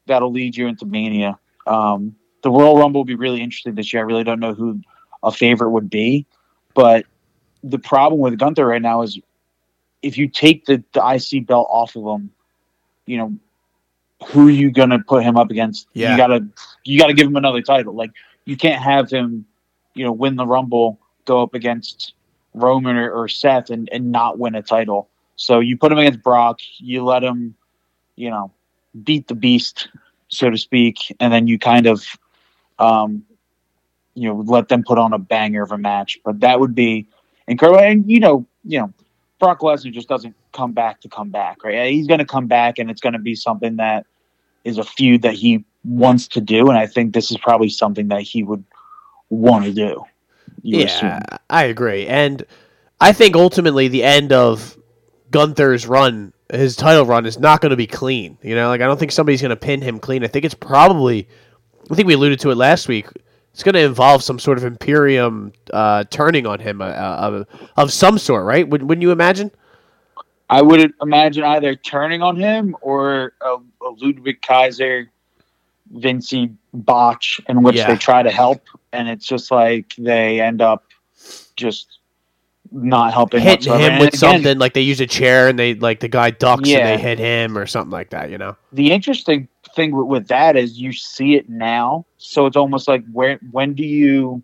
That'll 0.05 0.31
lead 0.31 0.55
you 0.55 0.67
into 0.67 0.85
Mania. 0.85 1.39
Um, 1.65 2.15
the 2.41 2.51
Royal 2.51 2.77
Rumble 2.77 3.01
will 3.01 3.05
be 3.05 3.15
really 3.15 3.41
interesting 3.41 3.75
this 3.75 3.91
year. 3.91 4.01
I 4.01 4.05
really 4.05 4.23
don't 4.23 4.39
know 4.39 4.53
who 4.53 4.81
a 5.23 5.31
favorite 5.31 5.71
would 5.71 5.89
be, 5.89 6.25
but 6.73 7.05
the 7.63 7.79
problem 7.79 8.21
with 8.21 8.37
Gunther 8.37 8.65
right 8.65 8.81
now 8.81 9.01
is 9.01 9.19
if 10.01 10.17
you 10.17 10.29
take 10.29 10.65
the, 10.65 10.83
the 10.93 11.01
IC 11.05 11.47
belt 11.47 11.67
off 11.69 11.95
of 11.95 12.03
him, 12.03 12.31
you 13.05 13.17
know, 13.17 13.35
who 14.27 14.47
are 14.47 14.51
you 14.51 14.71
gonna 14.71 14.99
put 14.99 15.23
him 15.23 15.37
up 15.37 15.49
against? 15.49 15.87
Yeah. 15.93 16.11
You 16.11 16.17
gotta 16.17 16.47
you 16.83 16.99
gotta 16.99 17.13
give 17.13 17.27
him 17.27 17.35
another 17.35 17.61
title. 17.61 17.93
Like 17.93 18.11
you 18.45 18.57
can't 18.57 18.81
have 18.81 19.09
him, 19.09 19.45
you 19.93 20.05
know, 20.05 20.11
win 20.11 20.35
the 20.35 20.45
Rumble, 20.45 20.99
go 21.25 21.41
up 21.41 21.53
against 21.53 22.13
Roman 22.53 22.97
or, 22.97 23.11
or 23.11 23.27
Seth 23.27 23.69
and, 23.69 23.89
and 23.91 24.11
not 24.11 24.39
win 24.39 24.55
a 24.55 24.61
title. 24.61 25.09
So 25.35 25.59
you 25.59 25.77
put 25.77 25.91
him 25.91 25.97
against 25.97 26.21
Brock, 26.21 26.59
you 26.79 27.03
let 27.03 27.23
him 27.23 27.55
you 28.19 28.29
know, 28.29 28.51
beat 29.03 29.27
the 29.29 29.33
beast, 29.33 29.87
so 30.27 30.49
to 30.49 30.57
speak, 30.57 31.15
and 31.21 31.31
then 31.31 31.47
you 31.47 31.57
kind 31.57 31.87
of, 31.87 32.05
um, 32.79 33.23
you 34.15 34.27
know, 34.27 34.43
let 34.47 34.67
them 34.67 34.83
put 34.83 34.97
on 34.97 35.13
a 35.13 35.19
banger 35.19 35.63
of 35.63 35.71
a 35.71 35.77
match. 35.77 36.19
But 36.23 36.39
that 36.41 36.59
would 36.59 36.75
be 36.75 37.07
incredible. 37.47 37.79
And 37.79 38.09
you 38.09 38.19
know, 38.19 38.45
you 38.63 38.79
know, 38.79 38.93
Brock 39.39 39.59
Lesnar 39.59 39.91
just 39.91 40.09
doesn't 40.09 40.35
come 40.51 40.73
back 40.73 41.01
to 41.01 41.09
come 41.09 41.29
back, 41.29 41.63
right? 41.63 41.91
He's 41.91 42.07
going 42.07 42.19
to 42.19 42.25
come 42.25 42.47
back, 42.47 42.79
and 42.79 42.89
it's 42.89 43.01
going 43.01 43.13
to 43.13 43.19
be 43.19 43.35
something 43.35 43.77
that 43.77 44.05
is 44.63 44.77
a 44.77 44.83
feud 44.83 45.21
that 45.21 45.33
he 45.33 45.63
wants 45.85 46.27
to 46.29 46.41
do, 46.41 46.69
and 46.69 46.77
I 46.77 46.87
think 46.87 47.13
this 47.13 47.31
is 47.31 47.37
probably 47.37 47.69
something 47.69 48.09
that 48.09 48.21
he 48.21 48.43
would 48.43 48.63
want 49.29 49.65
to 49.65 49.71
do. 49.71 50.03
yeah, 50.61 50.85
assume. 50.85 51.39
I 51.49 51.65
agree, 51.65 52.07
and 52.07 52.45
I 52.99 53.13
think 53.13 53.35
ultimately 53.35 53.87
the 53.87 54.03
end 54.03 54.33
of 54.33 54.77
Gunther's 55.31 55.87
run, 55.87 56.33
his 56.51 56.75
title 56.75 57.05
run, 57.05 57.25
is 57.25 57.39
not 57.39 57.61
going 57.61 57.69
to 57.69 57.77
be 57.77 57.87
clean. 57.87 58.37
You 58.41 58.55
know, 58.55 58.67
like 58.67 58.81
I 58.81 58.85
don't 58.85 58.99
think 58.99 59.11
somebody's 59.11 59.41
going 59.41 59.51
to 59.51 59.55
pin 59.55 59.81
him 59.81 59.99
clean. 59.99 60.23
I 60.23 60.27
think 60.27 60.43
it's 60.43 60.53
probably, 60.53 61.29
I 61.91 61.95
think 61.95 62.07
we 62.07 62.13
alluded 62.13 62.39
to 62.41 62.51
it 62.51 62.55
last 62.55 62.87
week. 62.87 63.07
It's 63.53 63.63
going 63.63 63.73
to 63.73 63.83
involve 63.83 64.23
some 64.23 64.39
sort 64.39 64.57
of 64.57 64.63
Imperium 64.63 65.51
uh, 65.73 66.03
turning 66.09 66.45
on 66.45 66.59
him 66.59 66.81
uh, 66.81 66.85
of, 66.85 67.47
of 67.77 67.91
some 67.91 68.17
sort, 68.17 68.45
right? 68.45 68.67
Would, 68.67 68.83
wouldn't 68.83 69.01
you 69.01 69.11
imagine? 69.11 69.51
I 70.49 70.61
would 70.61 70.93
imagine 71.01 71.43
either 71.43 71.75
turning 71.75 72.21
on 72.21 72.35
him 72.35 72.75
or 72.81 73.33
a, 73.41 73.57
a 73.81 73.89
Ludwig 73.97 74.41
Kaiser, 74.41 75.09
Vinci 75.91 76.51
botch 76.73 77.41
in 77.47 77.63
which 77.63 77.77
yeah. 77.77 77.87
they 77.87 77.97
try 77.97 78.23
to 78.23 78.31
help, 78.31 78.61
and 78.93 79.09
it's 79.09 79.25
just 79.25 79.51
like 79.51 79.93
they 79.97 80.39
end 80.39 80.61
up 80.61 80.85
just 81.55 81.99
not 82.71 83.13
helping 83.13 83.41
hit 83.41 83.65
him 83.65 83.73
and 83.73 83.99
with 83.99 84.09
again, 84.09 84.19
something 84.19 84.59
like 84.59 84.73
they 84.73 84.81
use 84.81 85.01
a 85.01 85.07
chair 85.07 85.47
and 85.47 85.57
they 85.57 85.73
like 85.73 85.99
the 85.99 86.07
guy 86.07 86.29
ducks 86.29 86.69
yeah. 86.69 86.77
and 86.77 86.87
they 86.87 87.01
hit 87.01 87.17
him 87.17 87.57
or 87.57 87.65
something 87.65 87.89
like 87.89 88.11
that 88.11 88.29
you 88.29 88.37
know 88.37 88.55
the 88.73 88.91
interesting 88.91 89.47
thing 89.75 89.95
with, 89.95 90.07
with, 90.07 90.27
that 90.27 90.55
is 90.55 90.79
you 90.79 90.91
see 90.93 91.35
it 91.35 91.49
now. 91.49 92.05
So 92.17 92.45
it's 92.45 92.57
almost 92.57 92.87
like 92.87 93.03
where 93.11 93.39
when 93.51 93.73
do 93.73 93.83
you 93.83 94.43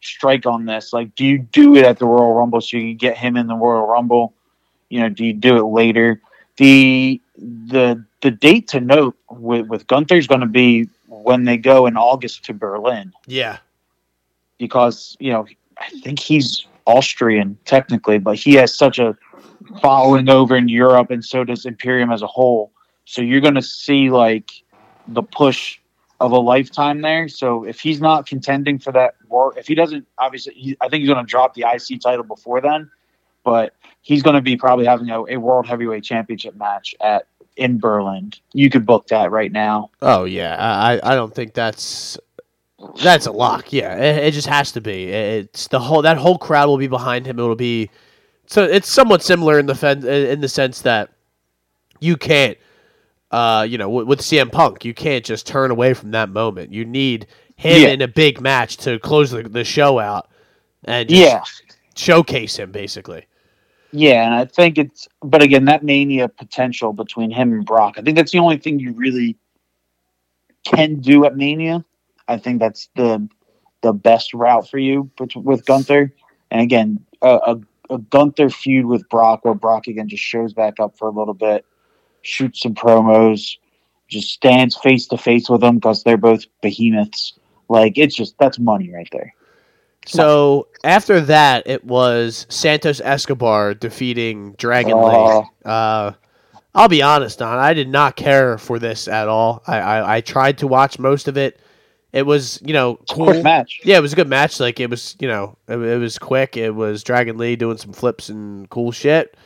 strike 0.00 0.46
on 0.46 0.66
this? 0.66 0.92
Like 0.92 1.14
do 1.14 1.24
you 1.24 1.38
do 1.38 1.76
it 1.76 1.84
at 1.84 1.98
the 1.98 2.06
royal 2.06 2.34
rumble 2.34 2.60
so 2.60 2.76
you 2.76 2.90
can 2.90 2.96
get 2.96 3.16
him 3.16 3.36
in 3.36 3.46
the 3.46 3.56
royal 3.56 3.86
rumble? 3.86 4.34
You 4.88 5.00
know 5.00 5.08
do 5.08 5.24
you 5.24 5.32
do 5.32 5.56
it 5.56 5.64
later? 5.64 6.20
The 6.56 7.20
the 7.36 8.04
the 8.20 8.30
date 8.30 8.68
to 8.68 8.80
note 8.80 9.16
with 9.30 9.66
with 9.66 9.86
gunther's 9.86 10.26
going 10.26 10.40
to 10.40 10.46
be 10.46 10.88
when 11.08 11.44
they 11.44 11.56
go 11.56 11.86
in 11.86 11.96
august 11.96 12.44
to 12.44 12.54
berlin. 12.54 13.12
Yeah. 13.26 13.58
Because 14.58 15.16
you 15.18 15.32
know 15.32 15.46
i 15.78 15.88
think 16.00 16.20
he's 16.20 16.66
Austrian 16.86 17.58
technically, 17.64 18.18
but 18.18 18.36
he 18.36 18.54
has 18.54 18.74
such 18.74 18.98
a 18.98 19.16
following 19.80 20.28
over 20.28 20.56
in 20.56 20.68
Europe, 20.68 21.10
and 21.10 21.24
so 21.24 21.44
does 21.44 21.66
Imperium 21.66 22.10
as 22.10 22.22
a 22.22 22.26
whole. 22.26 22.72
So 23.04 23.22
you're 23.22 23.40
going 23.40 23.54
to 23.54 23.62
see 23.62 24.10
like 24.10 24.50
the 25.08 25.22
push 25.22 25.78
of 26.20 26.32
a 26.32 26.38
lifetime 26.38 27.02
there. 27.02 27.28
So 27.28 27.64
if 27.64 27.80
he's 27.80 28.00
not 28.00 28.26
contending 28.26 28.78
for 28.78 28.92
that, 28.92 29.14
or 29.28 29.56
if 29.58 29.66
he 29.66 29.74
doesn't, 29.74 30.06
obviously, 30.18 30.54
he, 30.54 30.76
I 30.80 30.88
think 30.88 31.02
he's 31.02 31.10
going 31.10 31.24
to 31.24 31.28
drop 31.28 31.54
the 31.54 31.64
IC 31.70 32.00
title 32.00 32.24
before 32.24 32.60
then. 32.60 32.90
But 33.42 33.74
he's 34.00 34.22
going 34.22 34.36
to 34.36 34.40
be 34.40 34.56
probably 34.56 34.86
having 34.86 35.10
a, 35.10 35.22
a 35.26 35.36
world 35.36 35.66
heavyweight 35.66 36.02
championship 36.02 36.56
match 36.56 36.94
at 37.00 37.26
in 37.56 37.78
Berlin. 37.78 38.32
You 38.52 38.70
could 38.70 38.86
book 38.86 39.08
that 39.08 39.30
right 39.30 39.52
now. 39.52 39.90
Oh 40.00 40.24
yeah, 40.24 40.56
I 40.58 41.00
I 41.02 41.14
don't 41.14 41.34
think 41.34 41.54
that's 41.54 42.18
that's 43.02 43.26
a 43.26 43.32
lock. 43.32 43.72
Yeah, 43.72 43.96
it, 43.96 44.24
it, 44.24 44.30
just 44.32 44.48
has 44.48 44.72
to 44.72 44.80
be. 44.80 45.04
It's 45.04 45.68
the 45.68 45.78
whole 45.78 46.02
that 46.02 46.16
whole 46.16 46.38
crowd 46.38 46.68
will 46.68 46.78
be 46.78 46.88
behind 46.88 47.26
him. 47.26 47.38
It'll 47.38 47.54
be 47.54 47.90
so 48.46 48.64
it's 48.64 48.88
somewhat 48.88 49.22
similar 49.22 49.58
in 49.58 49.66
the 49.66 49.74
fen- 49.74 50.06
in 50.06 50.40
the 50.40 50.48
sense 50.48 50.82
that 50.82 51.10
you 52.00 52.16
can't, 52.16 52.58
uh, 53.30 53.66
you 53.68 53.78
know, 53.78 53.88
with, 53.88 54.06
with 54.06 54.20
CM 54.20 54.50
Punk, 54.50 54.84
you 54.84 54.94
can't 54.94 55.24
just 55.24 55.46
turn 55.46 55.70
away 55.70 55.94
from 55.94 56.12
that 56.12 56.28
moment. 56.28 56.72
You 56.72 56.84
need 56.84 57.26
him 57.56 57.82
yeah. 57.82 57.88
in 57.88 58.02
a 58.02 58.08
big 58.08 58.40
match 58.40 58.76
to 58.78 58.98
close 58.98 59.30
the, 59.30 59.42
the 59.42 59.64
show 59.64 59.98
out 59.98 60.28
and 60.84 61.10
yeah, 61.10 61.42
showcase 61.96 62.56
him 62.56 62.72
basically. 62.72 63.26
Yeah, 63.92 64.24
and 64.26 64.34
I 64.34 64.44
think 64.44 64.76
it's, 64.76 65.06
but 65.22 65.40
again, 65.40 65.66
that 65.66 65.84
mania 65.84 66.28
potential 66.28 66.92
between 66.92 67.30
him 67.30 67.52
and 67.52 67.64
Brock, 67.64 67.94
I 67.96 68.02
think 68.02 68.16
that's 68.16 68.32
the 68.32 68.40
only 68.40 68.58
thing 68.58 68.80
you 68.80 68.92
really 68.92 69.36
can 70.64 71.00
do 71.00 71.24
at 71.26 71.36
Mania 71.36 71.84
I 72.28 72.38
think 72.38 72.60
that's 72.60 72.88
the 72.96 73.28
the 73.82 73.92
best 73.92 74.32
route 74.32 74.68
for 74.68 74.78
you 74.78 75.10
with 75.36 75.66
Gunther. 75.66 76.12
And 76.50 76.60
again, 76.60 77.04
a, 77.20 77.28
a, 77.28 77.60
a 77.90 77.98
Gunther 77.98 78.48
feud 78.48 78.86
with 78.86 79.06
Brock, 79.10 79.44
where 79.44 79.54
Brock 79.54 79.86
again 79.86 80.08
just 80.08 80.22
shows 80.22 80.54
back 80.54 80.80
up 80.80 80.96
for 80.96 81.08
a 81.08 81.10
little 81.10 81.34
bit, 81.34 81.66
shoots 82.24 82.60
some 82.60 82.74
promos, 82.74 83.56
just 84.08 84.30
stands 84.30 84.76
face 84.76 85.06
to 85.08 85.16
face 85.16 85.48
with 85.48 85.60
them 85.60 85.76
because 85.76 86.02
they're 86.02 86.16
both 86.16 86.44
behemoths. 86.62 87.34
Like 87.68 87.96
it's 87.96 88.14
just 88.14 88.36
that's 88.38 88.58
money 88.58 88.90
right 88.90 89.08
there. 89.12 89.34
So 90.06 90.68
after 90.84 91.20
that, 91.22 91.66
it 91.66 91.84
was 91.84 92.46
Santos 92.50 93.00
Escobar 93.00 93.74
defeating 93.74 94.52
Dragon 94.54 94.92
uh, 94.92 95.38
Lee. 95.38 95.46
Uh, 95.64 96.12
I'll 96.74 96.88
be 96.88 97.02
honest, 97.02 97.38
Don. 97.38 97.58
I 97.58 97.72
did 97.72 97.88
not 97.88 98.16
care 98.16 98.58
for 98.58 98.78
this 98.78 99.08
at 99.08 99.28
all. 99.28 99.62
I, 99.66 99.78
I, 99.78 100.16
I 100.16 100.20
tried 100.20 100.58
to 100.58 100.66
watch 100.66 100.98
most 100.98 101.28
of 101.28 101.36
it. 101.36 101.60
It 102.12 102.26
was, 102.26 102.60
you 102.64 102.74
know, 102.74 102.96
cool 103.10 103.42
match. 103.42 103.80
Yeah, 103.82 103.98
it 103.98 104.02
was 104.02 104.12
a 104.12 104.16
good 104.16 104.28
match. 104.28 104.60
Like 104.60 104.78
it 104.78 104.90
was, 104.90 105.16
you 105.20 105.28
know, 105.28 105.56
it, 105.68 105.78
it 105.78 105.98
was 105.98 106.18
quick. 106.18 106.56
It 106.56 106.74
was 106.74 107.02
Dragon 107.02 107.38
Lee 107.38 107.56
doing 107.56 107.76
some 107.76 107.92
flips 107.92 108.28
and 108.28 108.68
cool 108.70 108.92
shit, 108.92 109.36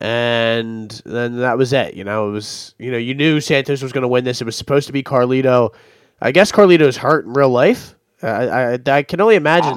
and 0.00 0.90
then 1.04 1.38
that 1.38 1.58
was 1.58 1.72
it. 1.72 1.94
You 1.94 2.04
know, 2.04 2.28
it 2.28 2.32
was, 2.32 2.74
you 2.78 2.90
know, 2.90 2.98
you 2.98 3.14
knew 3.14 3.40
Santos 3.40 3.82
was 3.82 3.92
going 3.92 4.02
to 4.02 4.08
win 4.08 4.24
this. 4.24 4.40
It 4.40 4.44
was 4.44 4.56
supposed 4.56 4.86
to 4.86 4.92
be 4.92 5.02
Carlito. 5.02 5.74
I 6.20 6.32
guess 6.32 6.50
Carlito's 6.52 6.96
hurt 6.96 7.26
in 7.26 7.32
real 7.32 7.50
life. 7.50 7.94
I, 8.22 8.74
I, 8.74 8.78
I 8.86 9.02
can 9.02 9.20
only 9.20 9.36
imagine 9.36 9.76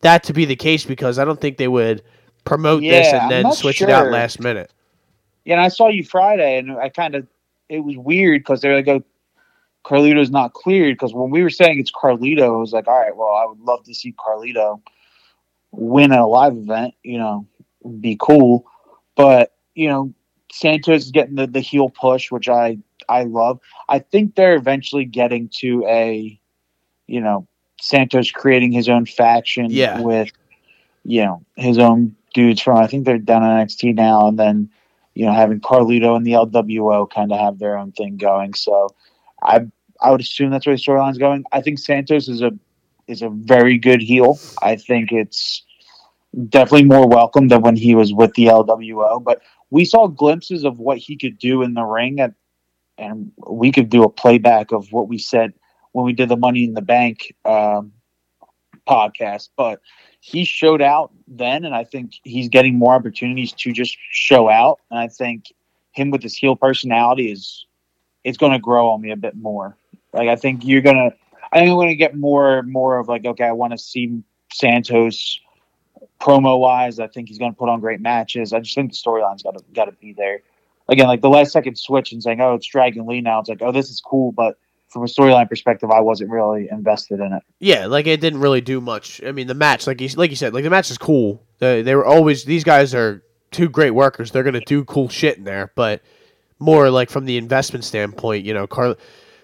that 0.00 0.22
to 0.24 0.32
be 0.32 0.44
the 0.44 0.56
case 0.56 0.84
because 0.84 1.18
I 1.18 1.24
don't 1.24 1.40
think 1.40 1.56
they 1.56 1.68
would 1.68 2.02
promote 2.44 2.82
yeah, 2.82 2.98
this 2.98 3.12
and 3.12 3.30
then 3.30 3.52
switch 3.52 3.76
sure. 3.76 3.88
it 3.88 3.92
out 3.92 4.10
last 4.10 4.40
minute. 4.40 4.72
Yeah, 5.44 5.54
and 5.54 5.62
I 5.62 5.68
saw 5.68 5.88
you 5.88 6.04
Friday, 6.04 6.58
and 6.58 6.72
I 6.72 6.88
kind 6.90 7.14
of 7.14 7.26
it 7.68 7.80
was 7.80 7.96
weird 7.96 8.40
because 8.40 8.60
they're 8.60 8.76
like, 8.76 8.88
oh, 8.88 9.02
Carlito's 9.84 10.30
not 10.30 10.52
cleared 10.52 10.94
because 10.94 11.14
when 11.14 11.30
we 11.30 11.42
were 11.42 11.50
saying 11.50 11.78
it's 11.78 11.92
Carlito, 11.92 12.54
it 12.54 12.58
was 12.58 12.72
like, 12.72 12.86
all 12.88 12.98
right, 12.98 13.16
well, 13.16 13.34
I 13.34 13.46
would 13.46 13.60
love 13.60 13.84
to 13.84 13.94
see 13.94 14.12
Carlito 14.12 14.80
win 15.70 16.12
at 16.12 16.18
a 16.18 16.26
live 16.26 16.56
event, 16.56 16.94
you 17.02 17.18
know, 17.18 17.46
be 18.00 18.16
cool. 18.20 18.66
But, 19.16 19.54
you 19.78 19.88
know, 19.88 20.12
Santos 20.50 21.04
is 21.04 21.10
getting 21.12 21.36
the, 21.36 21.46
the 21.46 21.60
heel 21.60 21.88
push, 21.88 22.32
which 22.32 22.48
I 22.48 22.78
I 23.08 23.22
love. 23.22 23.60
I 23.88 24.00
think 24.00 24.34
they're 24.34 24.56
eventually 24.56 25.04
getting 25.04 25.48
to 25.58 25.84
a, 25.86 26.38
you 27.06 27.20
know, 27.20 27.46
Santos 27.80 28.32
creating 28.32 28.72
his 28.72 28.88
own 28.88 29.06
faction 29.06 29.68
yeah. 29.70 30.00
with, 30.00 30.30
you 31.04 31.24
know, 31.24 31.44
his 31.54 31.78
own 31.78 32.16
dudes 32.34 32.60
from 32.60 32.76
I 32.76 32.88
think 32.88 33.04
they're 33.04 33.18
down 33.18 33.44
on 33.44 33.64
NXT 33.64 33.94
now, 33.94 34.26
and 34.26 34.36
then, 34.36 34.68
you 35.14 35.26
know, 35.26 35.32
having 35.32 35.60
Carlito 35.60 36.16
and 36.16 36.26
the 36.26 36.32
LWO 36.32 37.08
kind 37.08 37.30
of 37.30 37.38
have 37.38 37.60
their 37.60 37.78
own 37.78 37.92
thing 37.92 38.16
going. 38.16 38.54
So 38.54 38.88
I 39.44 39.60
I 40.00 40.10
would 40.10 40.20
assume 40.20 40.50
that's 40.50 40.66
where 40.66 40.74
the 40.74 40.82
storyline's 40.82 41.18
going. 41.18 41.44
I 41.52 41.60
think 41.60 41.78
Santos 41.78 42.26
is 42.26 42.42
a 42.42 42.50
is 43.06 43.22
a 43.22 43.30
very 43.30 43.78
good 43.78 44.02
heel. 44.02 44.40
I 44.60 44.74
think 44.74 45.12
it's 45.12 45.62
definitely 46.48 46.84
more 46.84 47.06
welcome 47.06 47.48
than 47.48 47.62
when 47.62 47.76
he 47.76 47.94
was 47.94 48.12
with 48.12 48.34
the 48.34 48.46
LWO. 48.46 49.22
But 49.22 49.40
we 49.70 49.84
saw 49.84 50.06
glimpses 50.06 50.64
of 50.64 50.78
what 50.78 50.98
he 50.98 51.16
could 51.16 51.38
do 51.38 51.62
in 51.62 51.74
the 51.74 51.84
ring, 51.84 52.20
at, 52.20 52.34
and 52.96 53.32
we 53.48 53.70
could 53.72 53.88
do 53.88 54.02
a 54.02 54.10
playback 54.10 54.72
of 54.72 54.92
what 54.92 55.08
we 55.08 55.18
said 55.18 55.52
when 55.92 56.04
we 56.04 56.12
did 56.12 56.28
the 56.28 56.36
Money 56.36 56.64
in 56.64 56.74
the 56.74 56.82
Bank 56.82 57.34
um, 57.44 57.92
podcast. 58.86 59.50
But 59.56 59.80
he 60.20 60.44
showed 60.44 60.82
out 60.82 61.12
then, 61.26 61.64
and 61.64 61.74
I 61.74 61.84
think 61.84 62.12
he's 62.24 62.48
getting 62.48 62.78
more 62.78 62.94
opportunities 62.94 63.52
to 63.52 63.72
just 63.72 63.96
show 64.10 64.48
out. 64.48 64.80
And 64.90 64.98
I 64.98 65.08
think 65.08 65.52
him 65.92 66.10
with 66.10 66.22
his 66.22 66.36
heel 66.36 66.56
personality 66.56 67.30
is 67.30 67.66
it's 68.24 68.38
going 68.38 68.52
to 68.52 68.58
grow 68.58 68.88
on 68.90 69.00
me 69.00 69.10
a 69.10 69.16
bit 69.16 69.36
more. 69.36 69.76
Like 70.12 70.28
I 70.28 70.36
think 70.36 70.64
you're 70.64 70.80
gonna, 70.80 71.10
I 71.52 71.58
think 71.58 71.70
I'm 71.70 71.76
gonna 71.76 71.94
get 71.94 72.16
more 72.16 72.62
more 72.62 72.98
of 72.98 73.08
like 73.08 73.26
okay, 73.26 73.44
I 73.44 73.52
want 73.52 73.72
to 73.72 73.78
see 73.78 74.22
Santos 74.52 75.38
promo 76.20 76.58
wise. 76.58 76.98
I 76.98 77.06
think 77.06 77.28
he's 77.28 77.38
gonna 77.38 77.52
put 77.52 77.68
on 77.68 77.80
great 77.80 78.00
matches. 78.00 78.52
I 78.52 78.60
just 78.60 78.74
think 78.74 78.90
the 78.90 78.96
storyline's 78.96 79.42
got 79.42 79.56
to 79.56 79.64
got 79.74 79.86
to 79.86 79.92
be 79.92 80.12
there. 80.12 80.40
Again, 80.88 81.06
like 81.06 81.20
the 81.20 81.28
last 81.28 81.52
second 81.52 81.76
switch 81.76 82.12
and 82.12 82.22
saying, 82.22 82.40
"Oh, 82.40 82.54
it's 82.54 82.66
Dragon 82.66 83.06
Lee 83.06 83.20
now." 83.20 83.40
It's 83.40 83.48
like, 83.48 83.62
"Oh, 83.62 83.72
this 83.72 83.90
is 83.90 84.00
cool," 84.00 84.32
but 84.32 84.58
from 84.88 85.02
a 85.02 85.06
storyline 85.06 85.48
perspective, 85.48 85.90
I 85.90 86.00
wasn't 86.00 86.30
really 86.30 86.68
invested 86.70 87.20
in 87.20 87.32
it. 87.32 87.42
Yeah, 87.60 87.86
like 87.86 88.06
it 88.06 88.20
didn't 88.20 88.40
really 88.40 88.60
do 88.60 88.80
much. 88.80 89.22
I 89.24 89.32
mean, 89.32 89.46
the 89.46 89.54
match, 89.54 89.86
like 89.86 90.00
you 90.00 90.08
like 90.16 90.30
you 90.30 90.36
said, 90.36 90.54
like 90.54 90.64
the 90.64 90.70
match 90.70 90.90
is 90.90 90.98
cool. 90.98 91.42
They, 91.58 91.82
they 91.82 91.94
were 91.94 92.06
always 92.06 92.44
these 92.44 92.64
guys 92.64 92.94
are 92.94 93.22
two 93.50 93.68
great 93.68 93.90
workers. 93.90 94.30
They're 94.30 94.42
gonna 94.42 94.60
do 94.60 94.84
cool 94.84 95.08
shit 95.08 95.36
in 95.36 95.44
there, 95.44 95.72
but 95.74 96.02
more 96.58 96.90
like 96.90 97.10
from 97.10 97.26
the 97.26 97.36
investment 97.36 97.84
standpoint, 97.84 98.44
you 98.44 98.54
know, 98.54 98.66
Carl 98.66 98.96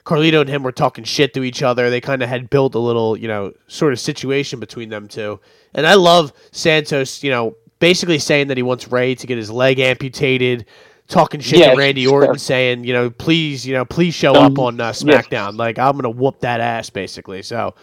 Carlito 0.04 0.40
and 0.40 0.50
him 0.50 0.62
were 0.62 0.72
talking 0.72 1.04
shit 1.04 1.32
to 1.34 1.42
each 1.42 1.62
other. 1.62 1.88
They 1.88 2.00
kind 2.00 2.22
of 2.22 2.28
had 2.28 2.50
built 2.50 2.74
a 2.74 2.78
little, 2.78 3.16
you 3.16 3.28
know, 3.28 3.52
sort 3.68 3.92
of 3.92 4.00
situation 4.00 4.60
between 4.60 4.90
them 4.90 5.08
two. 5.08 5.40
And 5.74 5.86
I 5.86 5.94
love 5.94 6.32
Santos, 6.52 7.22
you 7.22 7.30
know, 7.30 7.56
basically 7.78 8.18
saying 8.18 8.48
that 8.48 8.56
he 8.56 8.62
wants 8.62 8.90
Rey 8.92 9.14
to 9.14 9.26
get 9.26 9.38
his 9.38 9.50
leg 9.50 9.78
amputated, 9.78 10.66
talking 11.08 11.40
shit 11.40 11.58
Yeah, 11.60 11.70
to 11.70 11.76
Randy. 11.76 12.06
Orton, 12.06 12.38
saying, 12.38 12.84
you 12.84 12.92
know, 12.92 13.08
please, 13.10 13.66
you 13.66 13.72
know, 13.72 13.84
please 13.84 14.14
show 14.14 14.34
Um, 14.34 14.52
up 14.52 14.58
on 14.58 14.80
uh, 14.80 14.84
yeah. 14.86 14.92
SmackDown. 14.92 15.56
Like 15.56 15.78
I'm 15.78 15.96
gonna 15.96 16.10
whoop 16.10 16.40
that 16.40 16.60
ass, 16.60 16.90
basically. 16.90 17.42
So 17.42 17.74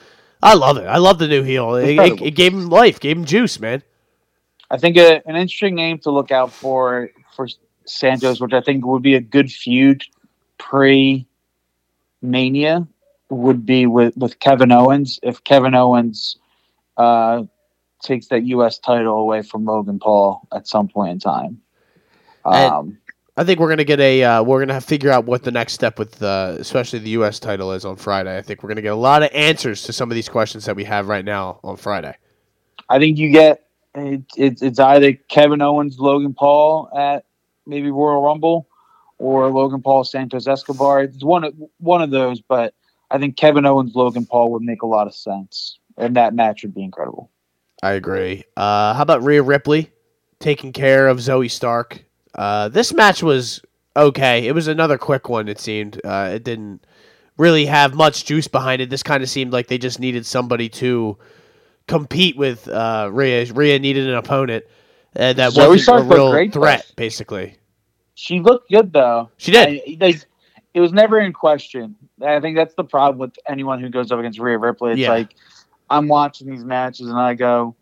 I 0.44 0.54
love 0.54 0.78
it. 0.78 0.86
I 0.86 0.98
love 0.98 1.18
the 1.18 1.28
new 1.28 1.44
heel. 1.44 1.76
It, 1.76 1.98
it, 2.00 2.22
it 2.22 2.32
gave 2.32 2.54
him 2.54 2.70
life, 2.70 3.00
gave 3.00 3.18
him 3.18 3.26
juice, 3.26 3.60
man. 3.60 3.82
I 4.70 4.78
think 4.78 4.96
a, 4.98 5.22
an 5.28 5.36
interesting 5.36 5.76
name 5.76 5.98
to 6.00 6.12
look 6.12 6.32
out 6.32 6.52
for 6.54 7.10
for 7.36 7.48
Santos, 7.86 8.40
which 8.40 8.54
I 8.54 8.62
think 8.62 8.86
would 8.86 9.02
be 9.02 9.16
a 9.16 9.20
good 9.22 9.52
feud 9.52 10.04
pre 10.60 11.28
Mania, 12.22 12.88
would 13.30 13.66
be 13.66 13.86
with, 13.86 14.16
with 14.18 14.40
Kevin 14.40 14.72
Owens. 14.72 15.20
If 15.24 15.44
Kevin 15.44 15.74
Owens 15.74 16.38
uh, 16.98 17.44
takes 18.02 18.28
that 18.28 18.44
U.S. 18.44 18.80
title 18.80 19.18
away 19.18 19.42
from 19.42 19.66
Logan 19.66 20.00
Paul 20.00 20.48
at 20.54 20.68
some 20.68 20.88
point 20.88 21.12
in 21.12 21.20
time. 21.20 21.62
Um, 22.44 22.98
I 23.38 23.44
think 23.44 23.60
we're 23.60 23.70
gonna 23.70 23.84
get 23.84 24.00
a. 24.00 24.24
Uh, 24.24 24.44
we're 24.44 24.60
gonna 24.60 24.74
have 24.74 24.84
to 24.84 24.90
figure 24.90 25.12
out 25.12 25.26
what 25.26 25.44
the 25.44 25.52
next 25.52 25.74
step 25.74 25.98
with, 25.98 26.22
uh, 26.22 26.56
especially 26.60 27.00
the 27.00 27.12
U.S. 27.12 27.40
title 27.40 27.72
is 27.72 27.86
on 27.86 27.96
Friday. 27.96 28.38
I 28.38 28.42
think 28.42 28.62
we're 28.62 28.70
gonna 28.70 28.82
get 28.82 28.94
a 28.94 28.96
lot 28.96 29.24
of 29.24 29.30
answers 29.34 29.84
to 29.84 29.94
some 29.94 30.12
of 30.12 30.16
these 30.16 30.28
questions 30.28 30.66
that 30.66 30.76
we 30.76 30.84
have 30.84 31.08
right 31.08 31.24
now 31.24 31.60
on 31.64 31.78
Friday. 31.78 32.16
I 32.90 33.00
think 33.00 33.18
you 33.18 33.30
get 33.30 33.68
it, 33.96 34.24
it, 34.36 34.62
it's 34.62 34.80
either 34.80 35.14
Kevin 35.14 35.62
Owens, 35.62 35.98
Logan 35.98 36.34
Paul 36.34 36.90
at 36.96 37.26
maybe 37.66 37.90
Royal 37.90 38.22
Rumble, 38.22 38.68
or 39.22 39.50
Logan 39.52 39.82
Paul, 39.82 40.04
Santos 40.04 40.48
Escobar. 40.48 41.04
It's 41.04 41.24
one 41.24 41.44
of 41.44 41.54
one 41.78 42.02
of 42.02 42.10
those, 42.10 42.42
but 42.42 42.74
I 43.12 43.20
think 43.20 43.38
Kevin 43.38 43.66
Owens, 43.66 43.94
Logan 43.94 44.26
Paul 44.26 44.52
would 44.52 44.64
make 44.64 44.82
a 44.82 44.88
lot 44.88 45.06
of 45.06 45.14
sense, 45.14 45.78
and 45.96 46.16
that 46.16 46.34
match 46.34 46.64
would 46.64 46.74
be 46.74 46.84
incredible. 46.84 47.30
I 47.84 47.94
agree. 47.94 48.44
Uh, 48.58 48.94
how 48.96 49.04
about 49.04 49.24
Rhea 49.24 49.44
Ripley 49.44 49.92
taking 50.40 50.74
care 50.74 51.08
of 51.08 51.20
Zoey 51.20 51.52
Stark? 51.52 52.04
Uh, 52.34 52.70
this 52.70 52.94
match 52.94 53.22
was 53.22 53.62
okay. 53.96 54.48
It 54.48 54.54
was 54.54 54.68
another 54.68 54.98
quick 54.98 55.30
one. 55.30 55.48
It 55.48 55.60
seemed 55.60 56.02
uh, 56.04 56.32
it 56.34 56.44
didn't 56.44 56.84
really 57.38 57.68
have 57.68 57.94
much 57.94 58.26
juice 58.26 58.48
behind 58.48 58.82
it. 58.82 58.90
This 58.90 59.04
kind 59.04 59.22
of 59.22 59.30
seemed 59.30 59.54
like 59.54 59.68
they 59.68 59.78
just 59.78 60.00
needed 60.00 60.26
somebody 60.26 60.68
to 60.70 61.18
compete 61.88 62.38
with 62.38 62.68
uh, 62.68 63.10
Rhea. 63.12 63.54
Rhea 63.54 63.78
needed 63.78 64.08
an 64.08 64.16
opponent 64.16 64.66
uh, 65.16 65.34
that 65.34 65.52
Zoey 65.52 65.68
wasn't 65.68 65.82
Stark 65.82 66.04
a 66.06 66.06
real 66.06 66.52
threat, 66.52 66.92
basically. 66.96 67.58
She 68.22 68.40
looked 68.40 68.70
good 68.70 68.94
though. 68.94 69.32
She 69.38 69.52
did. 69.52 69.68
I, 69.68 69.96
they, 70.00 70.16
it 70.76 70.80
was 70.80 70.94
never 70.94 71.20
in 71.20 71.34
question. 71.34 71.96
I 72.24 72.40
think 72.40 72.56
that's 72.56 72.76
the 72.76 72.84
problem 72.84 73.18
with 73.18 73.36
anyone 73.48 73.82
who 73.82 73.90
goes 73.90 74.12
up 74.12 74.20
against 74.20 74.38
Rhea 74.38 74.60
Ripley. 74.60 74.92
It's 74.92 75.00
Yeah. 75.00 75.10
like 75.10 75.36
I'm 75.90 76.08
watching 76.08 76.48
these 76.48 76.64
matches 76.64 77.08
and 77.10 77.18
I 77.18 77.34
go, 77.34 77.76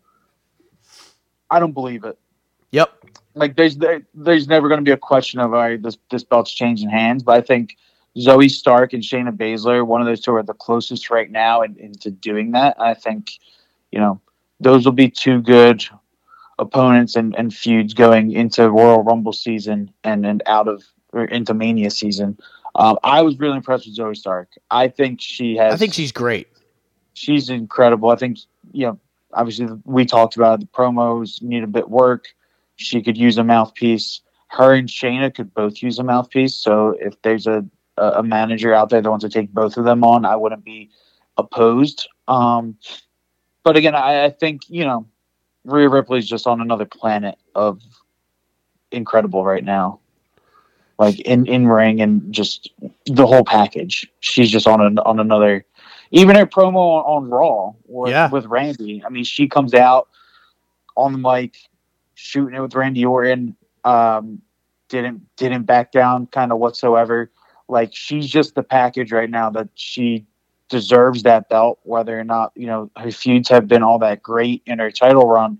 I 1.50 1.60
don't 1.60 1.72
believe 1.72 2.04
it. 2.04 2.18
Yep. 2.72 2.90
like 3.34 3.54
there's 3.56 3.76
there, 3.76 4.00
there's 4.14 4.48
never 4.48 4.68
going 4.68 4.78
to 4.80 4.84
be 4.84 4.92
a 4.92 4.96
question 4.96 5.40
of 5.40 5.52
all 5.52 5.60
right 5.60 5.82
this 5.82 5.98
this 6.10 6.22
belt's 6.24 6.52
changing 6.52 6.88
hands 6.88 7.22
but 7.24 7.32
i 7.36 7.40
think 7.40 7.76
zoey 8.16 8.48
stark 8.48 8.92
and 8.92 9.02
shayna 9.02 9.36
baszler 9.36 9.84
one 9.84 10.00
of 10.00 10.06
those 10.06 10.20
two 10.20 10.32
are 10.32 10.42
the 10.44 10.54
closest 10.54 11.10
right 11.10 11.30
now 11.32 11.62
in, 11.62 11.76
into 11.78 12.10
doing 12.12 12.52
that 12.52 12.80
i 12.80 12.94
think 12.94 13.32
you 13.90 13.98
know 13.98 14.20
those 14.60 14.84
will 14.84 14.92
be 14.92 15.10
two 15.10 15.40
good 15.42 15.84
opponents 16.60 17.16
and, 17.16 17.34
and 17.36 17.52
feuds 17.52 17.94
going 17.94 18.30
into 18.30 18.70
royal 18.70 19.02
rumble 19.02 19.32
season 19.32 19.90
and 20.04 20.24
and 20.24 20.42
out 20.46 20.68
of 20.68 20.84
or 21.12 21.24
into 21.24 21.54
mania 21.54 21.90
season 21.90 22.38
um, 22.76 22.96
i 23.02 23.20
was 23.22 23.38
really 23.38 23.56
impressed 23.56 23.86
with 23.86 23.96
zoey 23.96 24.16
stark 24.16 24.48
i 24.70 24.86
think 24.86 25.20
she 25.20 25.56
has 25.56 25.74
I 25.74 25.76
think 25.76 25.94
she's 25.94 26.12
great. 26.12 26.46
she's 27.14 27.50
incredible. 27.50 28.10
I 28.10 28.16
think 28.16 28.38
you 28.72 28.86
know, 28.86 28.98
obviously 29.32 29.68
we 29.84 30.04
talked 30.04 30.36
about 30.36 30.60
it, 30.60 30.60
the 30.60 30.66
promos 30.78 31.42
need 31.42 31.62
a 31.62 31.66
bit 31.66 31.88
work. 31.90 32.28
She 32.76 33.02
could 33.02 33.16
use 33.16 33.38
a 33.38 33.44
mouthpiece. 33.44 34.20
Her 34.48 34.74
and 34.74 34.88
Shayna 34.88 35.34
could 35.34 35.52
both 35.54 35.82
use 35.82 35.98
a 35.98 36.04
mouthpiece. 36.04 36.54
So 36.54 36.96
if 37.00 37.20
there's 37.22 37.46
a 37.46 37.64
a 37.96 38.20
a 38.20 38.22
manager 38.22 38.72
out 38.74 38.88
there 38.90 39.00
that 39.00 39.10
wants 39.10 39.24
to 39.24 39.28
take 39.28 39.52
both 39.52 39.76
of 39.76 39.84
them 39.84 40.04
on, 40.04 40.24
I 40.24 40.36
wouldn't 40.36 40.64
be 40.64 40.90
opposed. 41.36 42.08
Um, 42.28 42.76
but 43.62 43.76
again, 43.76 43.94
I, 43.94 44.24
I 44.24 44.30
think 44.30 44.62
you 44.68 44.84
know, 44.84 45.06
Rhea 45.64 45.88
Ripley's 45.88 46.28
just 46.28 46.46
on 46.46 46.60
another 46.60 46.86
planet 46.86 47.36
of 47.54 47.80
incredible 48.90 49.44
right 49.44 49.64
now. 49.64 50.00
Like 50.98 51.20
in 51.20 51.46
in 51.46 51.66
ring 51.66 52.00
and 52.02 52.32
just 52.32 52.70
the 53.06 53.26
whole 53.26 53.44
package. 53.44 54.10
She's 54.20 54.50
just 54.50 54.66
on 54.66 54.80
an, 54.80 54.98
on 54.98 55.18
another 55.18 55.64
even 56.10 56.36
her 56.36 56.46
promo 56.46 56.76
on, 56.76 57.24
on 57.24 57.30
Raw 57.30 57.72
with, 57.86 58.10
Yeah. 58.10 58.28
with 58.30 58.46
Randy. 58.46 59.02
I 59.04 59.08
mean, 59.08 59.24
she 59.24 59.48
comes 59.48 59.74
out 59.74 60.08
on 60.96 61.12
the 61.12 61.18
mic, 61.18 61.56
shooting 62.14 62.54
it 62.54 62.60
with 62.60 62.74
Randy 62.74 63.04
Orton. 63.04 63.56
Um, 63.84 64.42
didn't 64.88 65.22
didn't 65.36 65.62
back 65.64 65.92
down 65.92 66.26
kind 66.26 66.52
of 66.52 66.58
whatsoever. 66.58 67.30
Like 67.68 67.94
she's 67.94 68.28
just 68.28 68.54
the 68.54 68.62
package 68.62 69.12
right 69.12 69.30
now 69.30 69.48
that 69.50 69.68
she 69.74 70.26
deserves 70.70 71.24
that 71.24 71.48
belt. 71.50 71.78
Whether 71.82 72.18
or 72.18 72.24
not 72.24 72.52
you 72.54 72.66
know 72.66 72.90
her 72.96 73.10
feuds 73.10 73.48
have 73.50 73.68
been 73.68 73.82
all 73.82 73.98
that 73.98 74.22
great 74.22 74.62
in 74.64 74.78
her 74.78 74.90
title 74.90 75.26
run, 75.26 75.58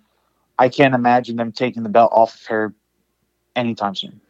I 0.58 0.68
can't 0.68 0.94
imagine 0.94 1.36
them 1.36 1.52
taking 1.52 1.82
the 1.82 1.90
belt 1.90 2.10
off 2.14 2.34
of 2.34 2.46
her 2.46 2.74
anytime 3.54 3.94
soon. 3.94 4.20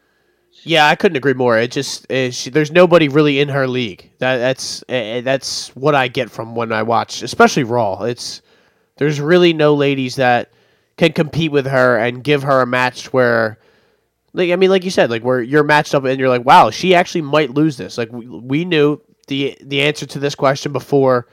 Yeah, 0.63 0.89
I 0.89 0.97
couldn't 0.97 1.17
agree 1.17 1.35
more. 1.35 1.59
It 1.59 1.71
just 1.71 2.11
uh, 2.11 2.31
she, 2.31 2.51
there's 2.51 2.73
nobody 2.73 3.09
really 3.09 3.41
in 3.41 3.49
her 3.49 3.69
league. 3.69 4.11
That 4.19 4.39
that's 4.39 4.83
uh, 4.89 5.21
that's 5.23 5.75
what 5.77 5.95
I 5.95 6.09
get 6.09 6.31
from 6.31 6.55
when 6.55 6.73
I 6.73 6.83
watch, 6.83 7.23
especially 7.23 7.65
Raw. 7.65 8.03
It's 8.03 8.43
there's 8.97 9.21
really 9.21 9.53
no 9.53 9.75
ladies 9.75 10.17
that 10.17 10.51
can 10.97 11.13
compete 11.13 11.53
with 11.53 11.67
her 11.67 11.97
and 11.97 12.23
give 12.23 12.43
her 12.43 12.61
a 12.61 12.67
match 12.67 13.13
where, 13.13 13.59
like 14.33 14.51
I 14.51 14.57
mean, 14.57 14.71
like 14.71 14.85
you 14.85 14.91
said, 14.91 15.09
like 15.09 15.23
where 15.23 15.41
you're 15.41 15.65
matched 15.65 15.95
up 15.95 16.05
and 16.05 16.19
you're 16.19 16.29
like, 16.29 16.45
wow, 16.45 16.71
she 16.71 16.95
actually 16.95 17.23
might 17.23 17.51
lose 17.51 17.77
this. 17.77 17.97
Like 17.97 18.13
we, 18.13 18.27
we 18.27 18.65
knew 18.65 19.01
the 19.31 19.57
the 19.63 19.81
answer 19.81 20.05
to 20.05 20.19
this 20.19 20.35
question 20.35 20.73
before 20.75 21.27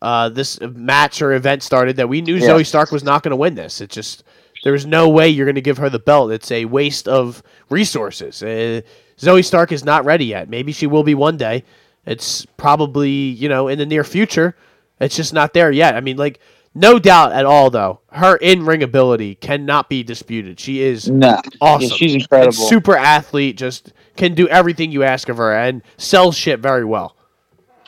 uh, 0.00 0.30
this 0.30 0.58
match 0.60 1.20
or 1.20 1.32
event 1.34 1.62
started 1.62 1.96
that 1.96 2.08
we 2.08 2.22
knew 2.22 2.36
Yeah. 2.36 2.48
Zoey 2.48 2.66
Stark 2.66 2.90
was 2.90 3.04
not 3.04 3.22
going 3.22 3.30
to 3.30 3.36
win 3.36 3.54
this. 3.54 3.80
It 3.82 3.90
just 3.90 4.24
there's 4.64 4.86
no 4.86 5.10
way 5.10 5.28
you're 5.28 5.44
going 5.46 5.54
to 5.56 5.60
give 5.60 5.76
her 5.78 5.90
the 5.90 5.98
belt. 5.98 6.30
It's 6.32 6.50
a 6.50 6.64
waste 6.64 7.06
of 7.08 7.42
resources. 7.68 8.42
Uh, 8.42 8.80
Zoey 9.18 9.44
Stark 9.44 9.72
is 9.72 9.84
not 9.84 10.04
ready 10.06 10.24
yet. 10.26 10.48
Maybe 10.48 10.72
she 10.72 10.86
will 10.86 11.02
be 11.04 11.14
one 11.14 11.36
day. 11.36 11.64
It's 12.06 12.46
probably 12.56 13.10
you 13.10 13.48
know 13.48 13.68
in 13.68 13.78
the 13.78 13.86
near 13.86 14.04
future. 14.04 14.56
It's 15.00 15.16
just 15.16 15.34
not 15.34 15.52
there 15.54 15.70
yet. 15.70 15.94
I 15.96 16.00
mean, 16.00 16.16
like 16.16 16.38
no 16.74 16.98
doubt 16.98 17.32
at 17.32 17.44
all 17.46 17.70
though, 17.70 18.00
her 18.12 18.36
in 18.36 18.64
ring 18.66 18.82
ability 18.82 19.36
cannot 19.36 19.88
be 19.88 20.02
disputed. 20.02 20.58
She 20.60 20.82
is 20.82 21.08
No, 21.08 21.40
awesome. 21.60 21.88
yeah, 21.88 21.96
she's 21.96 22.12
and 22.14 22.22
incredible. 22.22 22.52
super 22.52 22.96
athlete. 22.96 23.56
Just 23.56 23.92
can 24.16 24.34
do 24.34 24.46
everything 24.48 24.92
you 24.92 25.02
ask 25.02 25.28
of 25.28 25.36
her 25.38 25.52
and 25.54 25.82
sells 25.96 26.36
shit 26.36 26.60
very 26.60 26.84
well. 26.84 27.16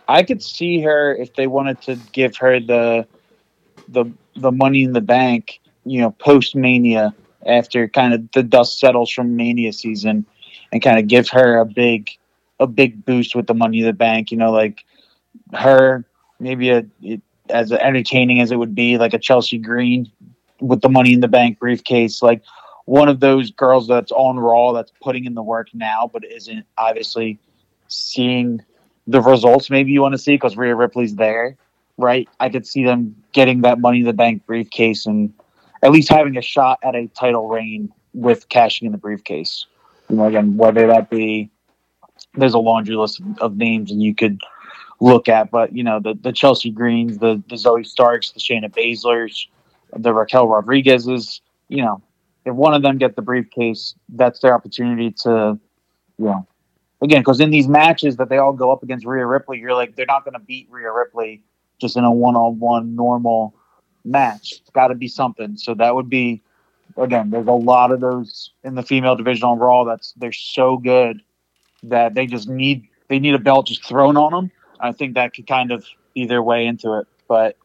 I 0.09 0.23
could 0.23 0.43
see 0.43 0.81
her 0.81 1.15
if 1.15 1.35
they 1.35 1.47
wanted 1.47 1.83
to 1.83 1.97
give 2.13 2.37
her 2.37 2.61
the 2.61 3.07
the 3.89 4.07
the 4.37 4.53
money 4.53 4.83
in 4.83 4.93
the 4.93 5.01
bank, 5.01 5.61
you 5.85 6.01
know, 6.01 6.11
post 6.11 6.55
Mania 6.55 7.15
after 7.47 7.89
kind 7.89 8.13
of 8.15 8.31
the 8.33 8.43
dust 8.43 8.79
settles 8.81 9.11
from 9.11 9.37
Mania 9.37 9.73
season, 9.73 10.27
and 10.73 10.83
kind 10.83 10.99
of 10.99 11.09
give 11.09 11.29
her 11.31 11.59
a 11.59 11.65
big 11.65 12.11
a 12.61 12.67
big 12.67 13.05
boost 13.05 13.35
with 13.35 13.47
the 13.47 13.55
money 13.55 13.81
in 13.81 13.87
the 13.87 13.93
bank. 13.93 14.31
You 14.31 14.37
know, 14.37 14.53
like 14.53 14.85
her 15.53 16.05
maybe 16.39 16.71
a 16.71 16.85
it, 17.03 17.21
as 17.49 17.73
entertaining 17.73 18.41
as 18.41 18.51
it 18.51 18.57
would 18.57 18.75
be, 18.75 18.99
like 18.99 19.15
a 19.15 19.19
Chelsea 19.19 19.59
Green 19.59 20.11
with 20.61 20.81
the 20.81 20.89
money 20.89 21.13
in 21.13 21.21
the 21.21 21.29
bank 21.29 21.59
briefcase, 21.59 22.23
like 22.23 22.43
one 22.87 23.09
of 23.09 23.21
those 23.21 23.51
girls 23.51 23.87
that's 23.87 24.13
on 24.13 24.39
Raw 24.39 24.73
that's 24.73 24.93
putting 25.03 25.25
in 25.25 25.35
the 25.35 25.43
work 25.43 25.69
now, 25.75 26.11
but 26.13 26.25
isn't 26.25 26.65
obviously 26.79 27.39
seeing 27.89 28.63
the 29.07 29.21
results 29.21 29.71
maybe 29.71 29.93
you 29.93 30.03
want 30.03 30.13
to 30.13 30.19
see 30.19 30.35
because 30.35 30.57
Rhea 30.57 30.75
Ripley's 30.75 31.15
there, 31.15 31.57
right? 31.97 32.29
I 32.41 32.49
could 32.49 32.67
see 32.67 32.85
them 32.85 33.17
getting 33.33 33.63
that 33.63 33.79
money 33.79 34.01
in 34.01 34.05
the 34.05 34.13
bank 34.13 34.45
briefcase 34.47 35.07
and 35.07 35.33
at 35.83 35.93
least 35.93 36.09
having 36.09 36.37
a 36.37 36.43
shot 36.43 36.79
at 36.83 36.95
a 36.95 37.07
title 37.09 37.49
reign 37.49 37.93
with 38.15 38.49
cashing 38.49 38.87
in 38.87 38.93
the 38.93 38.99
briefcase. 38.99 39.67
You 40.09 40.17
know, 40.17 40.27
again, 40.27 40.57
whether 40.57 40.87
that 40.87 41.11
be 41.11 41.51
there's 42.35 42.55
a 42.55 42.59
laundry 42.59 42.97
list 42.97 43.21
of, 43.41 43.57
names 43.57 43.91
and 43.91 44.03
you 44.03 44.15
could 44.15 44.41
look 45.01 45.29
at, 45.29 45.51
but 45.51 45.75
you 45.75 45.83
know, 45.83 46.01
the, 46.01 46.15
the 46.21 46.33
Chelsea 46.33 46.71
Greens, 46.71 47.19
the, 47.19 47.43
the 47.49 47.57
Zoey 47.57 47.87
Starks, 47.87 48.31
the 48.31 48.41
Shayna 48.41 48.71
Baszlers, 48.71 49.47
the 49.97 50.13
Raquel 50.13 50.49
Rodriguez's, 50.49 51.41
you 51.69 51.83
know, 51.83 52.03
if 52.45 52.55
one 52.55 52.75
of 52.75 52.83
them 52.83 52.99
get 52.99 53.17
the 53.17 53.23
briefcase, 53.23 53.95
that's 54.09 54.41
their 54.41 54.55
opportunity 54.55 55.11
to, 55.23 55.59
you 56.19 56.25
know, 56.25 56.47
again, 57.03 57.21
because 57.21 57.41
in 57.41 57.51
these 57.51 57.69
matches 57.69 58.17
that 58.17 58.29
they 58.29 58.39
all 58.39 58.53
go 58.53 58.73
up 58.73 58.83
against 58.83 59.07
Rhea 59.07 59.27
Ripley, 59.27 59.59
you're 59.59 59.75
like, 59.75 59.97
they're 59.97 60.07
not 60.07 60.25
going 60.25 60.35
to 60.35 60.41
beat 60.41 60.69
Rhea 60.71 60.91
Ripley 60.93 61.43
just 61.81 61.97
in 61.97 62.05
a 62.05 62.11
one-on-one 62.11 62.95
normal 62.95 63.55
match. 64.05 64.53
It's 64.61 64.71
got 64.71 64.89
to 64.89 64.95
be 64.95 65.09
something. 65.09 65.57
So 65.57 65.75
that 65.75 65.95
would 65.95 66.09
be, 66.09 66.43
again, 66.97 67.31
there's 67.31 67.47
a 67.47 67.53
lot 67.53 67.93
of 67.93 68.01
those 68.01 68.51
in 68.65 68.75
the 68.75 68.83
female 68.83 69.17
division 69.17 69.45
on 69.45 69.59
Raw. 69.59 69.85
That's 69.85 70.13
they're 70.17 70.33
so 70.33 70.79
good 70.79 71.21
that 71.83 72.15
they 72.15 72.27
just 72.27 72.49
need 72.49 72.89
they 73.09 73.19
need 73.19 73.35
a 73.35 73.39
belt 73.39 73.67
just 73.67 73.85
thrown 73.85 74.17
on 74.17 74.33
them. 74.33 74.51
I 74.81 74.93
think 74.93 75.15
that 75.15 75.35
could 75.35 75.47
kind 75.47 75.71
of 75.71 75.87
be 76.15 76.27
their 76.27 76.43
way 76.43 76.67
into 76.67 76.95
it, 76.95 77.07
but 77.29 77.57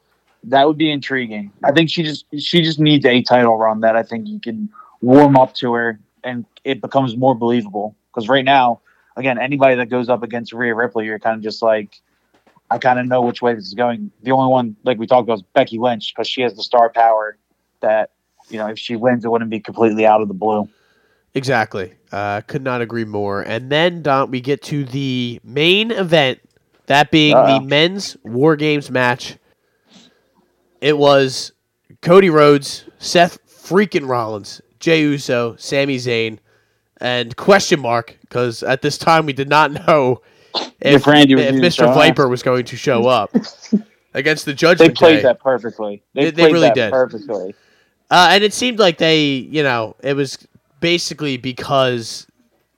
that 0.44 0.68
would 0.68 0.78
be 0.78 0.92
intriguing. 0.92 1.52
I 1.64 1.72
think 1.72 1.90
she 1.90 2.04
just 2.04 2.26
she 2.38 2.62
just 2.62 2.80
needs 2.80 3.06
a 3.06 3.22
title 3.22 3.58
run 3.58 3.82
that 3.82 3.96
I 3.96 4.04
think 4.04 4.28
you 4.28 4.40
can 4.40 4.70
warm 5.02 5.38
up 5.38 5.54
to 5.56 5.74
her 5.74 6.00
and 6.24 6.46
it 6.64 6.82
becomes 6.82 7.16
more 7.18 7.36
believable. 7.36 7.96
Because 8.14 8.28
right 8.28 8.46
now, 8.46 8.82
again, 9.16 9.38
anybody 9.40 9.76
that 9.76 9.90
goes 9.90 10.10
up 10.10 10.24
against 10.24 10.54
Rhea 10.54 10.74
Ripley, 10.74 11.06
you're 11.06 11.20
kind 11.20 11.36
of 11.36 11.44
just 11.44 11.62
like, 11.62 12.02
I 12.70 12.78
kind 12.78 13.00
of 13.00 13.06
know 13.06 13.22
which 13.22 13.42
way 13.42 13.54
this 13.54 13.66
is 13.66 13.74
going. 13.74 14.12
The 14.24 14.32
only 14.32 14.50
one, 14.50 14.76
like 14.84 14.98
we 14.98 15.08
talked 15.08 15.24
about, 15.28 15.40
is 15.40 15.44
Becky 15.54 15.78
Lynch 15.78 16.14
because 16.14 16.28
she 16.28 16.42
has 16.42 16.56
the 16.56 16.64
star 16.64 16.90
power 16.90 17.38
that 17.82 18.12
you 18.50 18.58
know 18.58 18.68
if 18.68 18.80
she 18.80 18.96
wins, 18.96 19.26
it 19.26 19.32
wouldn't 19.32 19.52
be 19.52 19.60
completely 19.60 20.06
out 20.06 20.22
of 20.22 20.28
the 20.28 20.34
blue. 20.34 20.70
Exactly. 21.34 21.94
Uh, 22.12 22.42
could 22.42 22.62
not 22.62 22.82
agree 22.82 23.06
more. 23.06 23.42
And 23.42 23.70
then 23.70 24.02
Don, 24.02 24.32
we 24.32 24.42
get 24.42 24.62
to 24.64 24.84
the 24.84 25.40
main 25.44 25.92
event, 25.92 26.40
that 26.88 27.10
being 27.10 27.36
Uh-oh. 27.36 27.60
the 27.60 27.66
men's 27.66 28.18
War 28.24 28.56
Games 28.56 28.92
match. 28.92 29.38
It 30.82 30.98
was 30.98 31.54
Cody 32.02 32.30
Rhodes, 32.30 32.86
Seth 32.98 33.40
freaking 33.48 34.10
Rollins, 34.10 34.62
Jey 34.80 35.02
Uso, 35.02 35.56
Sami 35.58 35.98
Zayn, 35.98 36.40
and 37.02 37.36
question 37.36 37.80
mark 37.80 38.18
because 38.22 38.64
at 38.64 38.82
this 38.82 38.98
time 38.98 39.26
we 39.26 39.34
did 39.34 39.50
not 39.50 39.72
know 39.72 40.22
if, 40.80 41.06
If 41.06 41.08
if 41.08 41.56
Mr. 41.56 41.94
Viper 41.94 42.28
was 42.28 42.44
going 42.44 42.66
to 42.66 42.78
show 42.78 43.08
up 43.08 43.32
against 44.14 44.46
the 44.46 44.54
They 44.54 44.90
played 44.90 45.18
Day. 45.18 45.22
that 45.24 45.40
perfectly. 45.40 46.04
They, 46.14 46.26
They- 46.26 46.32
they 46.32 46.52
really 46.54 46.68
that 46.68 46.76
did. 46.76 46.92
perfectly. 46.92 47.56
Uh, 48.10 48.30
and 48.32 48.44
it 48.44 48.54
seemed 48.54 48.78
like 48.78 48.98
they, 48.98 49.24
you 49.26 49.64
know, 49.64 49.96
it 50.04 50.14
was 50.16 50.38
basically 50.82 51.38
because 51.38 52.28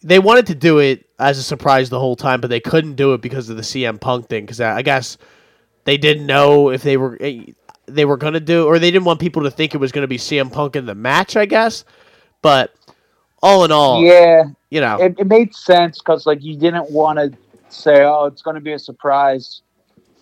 they 0.04 0.20
wanted 0.20 0.46
to 0.48 0.54
do 0.56 0.78
it 0.78 1.06
as 1.18 1.40
a 1.40 1.44
surprise 1.44 1.90
the 1.90 2.00
whole 2.00 2.16
time, 2.16 2.40
but 2.40 2.52
they 2.52 2.60
couldn't 2.60 2.94
do 2.96 3.14
it 3.14 3.22
because 3.22 3.50
of 3.50 3.56
the 3.56 3.64
CM 3.64 4.00
Punk 4.00 4.28
thing. 4.30 4.44
Because 4.44 4.62
I 4.62 4.78
I 4.78 4.82
guess 4.84 5.18
they 5.86 5.98
didn't 5.98 6.28
know 6.28 6.70
if 6.70 6.84
they 6.84 6.98
were 6.98 7.18
eh, 7.20 7.46
they 7.88 8.06
were 8.06 8.18
gonna 8.18 8.40
do, 8.40 8.68
or 8.68 8.78
they 8.78 8.92
didn't 8.92 9.06
want 9.06 9.20
people 9.20 9.42
to 9.44 9.50
think 9.50 9.74
it 9.74 9.80
was 9.80 9.92
gonna 9.92 10.08
be 10.08 10.18
CM 10.20 10.52
Punk 10.52 10.76
in 10.76 10.86
the 10.86 10.94
match. 10.94 11.36
I 11.36 11.46
guess, 11.48 11.84
but 12.44 12.76
all 13.44 13.66
in 13.66 13.72
all, 13.72 14.02
Yeah, 14.02 14.46
you 14.72 14.82
know, 14.82 14.98
it, 15.00 15.16
it 15.20 15.28
made 15.28 15.54
sense 15.54 16.00
because 16.00 16.26
like 16.26 16.42
you 16.42 16.56
didn't 16.58 16.90
want 16.90 17.20
to 17.20 17.32
say, 17.70 18.04
oh, 18.04 18.26
it's 18.26 18.42
going 18.42 18.56
to 18.56 18.62
be 18.62 18.72
a 18.72 18.80
surprise 18.80 19.62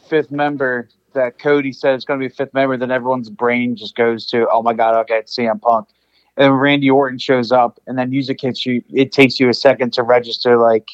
fifth 0.10 0.32
member 0.32 0.90
that 1.14 1.40
Cody 1.40 1.72
said 1.72 1.94
it's 1.96 2.06
going 2.06 2.20
to 2.20 2.28
be 2.28 2.32
a 2.32 2.36
fifth 2.36 2.54
member. 2.54 2.76
Then 2.78 2.92
everyone's 2.92 3.30
brain 3.30 3.76
just 3.76 3.96
goes 3.96 4.26
to, 4.28 4.48
oh 4.50 4.62
my 4.62 4.74
god, 4.74 4.96
okay, 5.02 5.20
it's 5.20 5.36
CM 5.38 5.62
Punk. 5.62 5.88
And 6.36 6.46
then 6.46 6.52
Randy 6.52 6.90
Orton 6.90 7.20
shows 7.20 7.52
up, 7.52 7.80
and 7.88 7.98
then 7.98 8.10
music 8.10 8.42
hits 8.42 8.66
you. 8.66 8.82
It 8.92 9.12
takes 9.12 9.40
you 9.40 9.50
a 9.50 9.54
second 9.54 9.94
to 9.94 10.04
register, 10.04 10.58
like 10.58 10.90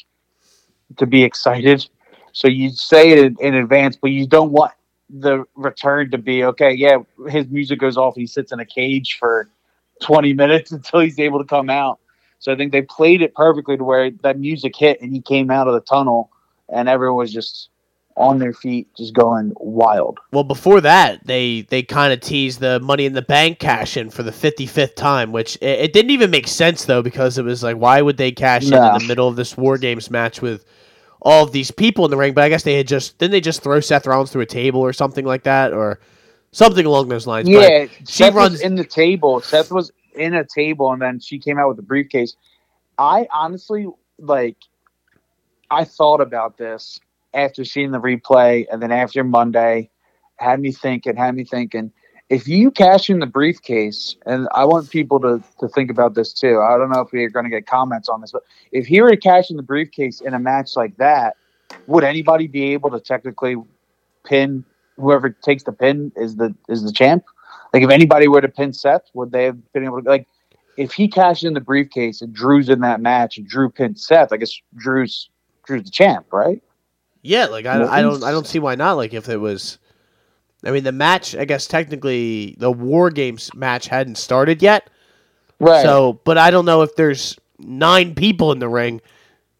to 0.96 1.06
be 1.06 1.22
excited. 1.22 1.88
So 2.32 2.48
you 2.48 2.70
say 2.70 3.10
it 3.10 3.18
in, 3.18 3.36
in 3.40 3.54
advance, 3.54 3.96
but 3.96 4.10
you 4.10 4.26
don't 4.26 4.50
want 4.50 4.72
the 5.08 5.44
return 5.54 6.10
to 6.10 6.18
be 6.18 6.44
okay. 6.44 6.72
Yeah, 6.72 6.98
his 7.28 7.46
music 7.48 7.78
goes 7.78 7.96
off. 7.96 8.16
He 8.16 8.26
sits 8.26 8.52
in 8.52 8.60
a 8.60 8.64
cage 8.64 9.16
for 9.18 9.48
twenty 10.02 10.32
minutes 10.34 10.72
until 10.72 11.00
he's 11.00 11.18
able 11.18 11.38
to 11.38 11.46
come 11.46 11.70
out. 11.70 12.00
So 12.38 12.52
I 12.52 12.56
think 12.56 12.72
they 12.72 12.82
played 12.82 13.22
it 13.22 13.34
perfectly 13.34 13.76
to 13.76 13.84
where 13.84 14.10
that 14.22 14.38
music 14.38 14.76
hit 14.76 15.00
and 15.00 15.12
he 15.12 15.20
came 15.20 15.50
out 15.50 15.66
of 15.68 15.74
the 15.74 15.80
tunnel 15.80 16.30
and 16.68 16.88
everyone 16.88 17.18
was 17.18 17.32
just 17.32 17.68
on 18.16 18.38
their 18.40 18.52
feet, 18.52 18.88
just 18.96 19.14
going 19.14 19.52
wild. 19.56 20.18
Well, 20.32 20.42
before 20.44 20.80
that, 20.80 21.24
they 21.24 21.62
they 21.62 21.82
kind 21.84 22.12
of 22.12 22.20
teased 22.20 22.58
the 22.58 22.80
Money 22.80 23.06
in 23.06 23.12
the 23.12 23.22
Bank 23.22 23.60
cash 23.60 23.96
in 23.96 24.10
for 24.10 24.24
the 24.24 24.32
55th 24.32 24.96
time, 24.96 25.30
which 25.30 25.56
it, 25.56 25.80
it 25.80 25.92
didn't 25.92 26.10
even 26.10 26.30
make 26.30 26.48
sense 26.48 26.84
though 26.84 27.02
because 27.02 27.38
it 27.38 27.44
was 27.44 27.62
like, 27.62 27.76
why 27.76 28.02
would 28.02 28.16
they 28.16 28.32
cash 28.32 28.66
in 28.66 28.74
in 28.74 28.80
the 28.98 29.04
middle 29.06 29.28
of 29.28 29.36
this 29.36 29.56
War 29.56 29.78
Games 29.78 30.10
match 30.10 30.42
with 30.42 30.64
all 31.22 31.44
of 31.44 31.52
these 31.52 31.70
people 31.70 32.04
in 32.04 32.10
the 32.10 32.16
ring? 32.16 32.34
But 32.34 32.44
I 32.44 32.48
guess 32.48 32.64
they 32.64 32.76
had 32.76 32.88
just 32.88 33.18
didn't 33.18 33.32
they 33.32 33.40
just 33.40 33.62
throw 33.62 33.78
Seth 33.80 34.06
Rollins 34.06 34.32
through 34.32 34.42
a 34.42 34.46
table 34.46 34.80
or 34.80 34.92
something 34.92 35.24
like 35.24 35.44
that, 35.44 35.72
or 35.72 36.00
something 36.50 36.86
along 36.86 37.08
those 37.08 37.26
lines. 37.26 37.48
But 37.48 37.70
Yeah, 37.70 37.86
she 38.00 38.04
Seth 38.24 38.34
runs- 38.34 38.52
was 38.52 38.60
in 38.62 38.74
the 38.74 38.84
table. 38.84 39.40
Seth 39.40 39.70
was 39.70 39.92
in 40.18 40.34
a 40.34 40.44
table, 40.44 40.92
and 40.92 41.00
then 41.00 41.20
she 41.20 41.38
came 41.38 41.58
out 41.58 41.68
with 41.68 41.78
a 41.78 41.82
briefcase. 41.82 42.36
I 42.98 43.28
honestly 43.32 43.86
like. 44.18 44.56
I 45.70 45.84
thought 45.84 46.22
about 46.22 46.56
this 46.56 46.98
after 47.34 47.64
seeing 47.64 47.90
the 47.90 48.00
replay, 48.00 48.66
and 48.72 48.82
then 48.82 48.90
after 48.90 49.22
Monday, 49.22 49.90
had 50.36 50.60
me 50.60 50.72
thinking, 50.72 51.16
had 51.16 51.34
me 51.34 51.44
thinking. 51.44 51.92
If 52.30 52.46
you 52.46 52.70
cash 52.70 53.08
in 53.08 53.20
the 53.20 53.26
briefcase, 53.26 54.16
and 54.26 54.48
I 54.54 54.64
want 54.64 54.90
people 54.90 55.18
to, 55.20 55.42
to 55.60 55.68
think 55.68 55.90
about 55.90 56.14
this 56.14 56.32
too. 56.32 56.60
I 56.60 56.76
don't 56.76 56.90
know 56.90 57.00
if 57.00 57.10
we're 57.10 57.30
going 57.30 57.44
to 57.44 57.50
get 57.50 57.66
comments 57.66 58.08
on 58.08 58.20
this, 58.20 58.32
but 58.32 58.42
if 58.70 58.86
he 58.86 59.00
were 59.00 59.10
to 59.10 59.16
cash 59.16 59.50
in 59.50 59.56
the 59.56 59.62
briefcase 59.62 60.20
in 60.20 60.34
a 60.34 60.38
match 60.38 60.76
like 60.76 60.96
that, 60.98 61.36
would 61.86 62.04
anybody 62.04 62.46
be 62.46 62.72
able 62.72 62.90
to 62.90 63.00
technically 63.00 63.56
pin 64.24 64.64
whoever 64.96 65.30
takes 65.30 65.62
the 65.62 65.72
pin 65.72 66.12
is 66.16 66.36
the 66.36 66.54
is 66.68 66.82
the 66.82 66.92
champ? 66.92 67.24
Like 67.72 67.82
if 67.82 67.90
anybody 67.90 68.28
were 68.28 68.40
to 68.40 68.48
pin 68.48 68.72
Seth, 68.72 69.10
would 69.14 69.32
they 69.32 69.44
have 69.44 69.72
been 69.72 69.84
able 69.84 70.02
to 70.02 70.08
like 70.08 70.26
if 70.76 70.92
he 70.92 71.08
cashed 71.08 71.44
in 71.44 71.54
the 71.54 71.60
briefcase 71.60 72.22
and 72.22 72.32
Drew's 72.32 72.68
in 72.68 72.80
that 72.80 73.00
match 73.00 73.36
and 73.36 73.46
Drew 73.46 73.68
pinned 73.70 73.98
Seth, 73.98 74.32
I 74.32 74.36
guess 74.36 74.52
Drew's 74.76 75.28
Drew's 75.64 75.84
the 75.84 75.90
champ, 75.90 76.26
right? 76.32 76.62
yeah, 77.22 77.46
like 77.46 77.66
I, 77.66 77.82
I 77.84 78.02
don't 78.02 78.22
I 78.22 78.30
don't 78.30 78.46
see 78.46 78.58
why 78.58 78.74
not. 78.74 78.96
Like 78.96 79.12
if 79.12 79.28
it 79.28 79.38
was, 79.38 79.78
I 80.64 80.70
mean 80.70 80.84
the 80.84 80.92
match. 80.92 81.34
I 81.34 81.44
guess 81.44 81.66
technically 81.66 82.56
the 82.58 82.70
War 82.70 83.10
Games 83.10 83.52
match 83.54 83.86
hadn't 83.88 84.16
started 84.16 84.62
yet. 84.62 84.88
Right. 85.60 85.82
So, 85.82 86.20
but 86.24 86.38
I 86.38 86.50
don't 86.50 86.64
know 86.64 86.82
if 86.82 86.94
there's 86.96 87.36
nine 87.58 88.14
people 88.14 88.52
in 88.52 88.60
the 88.60 88.68
ring. 88.68 89.00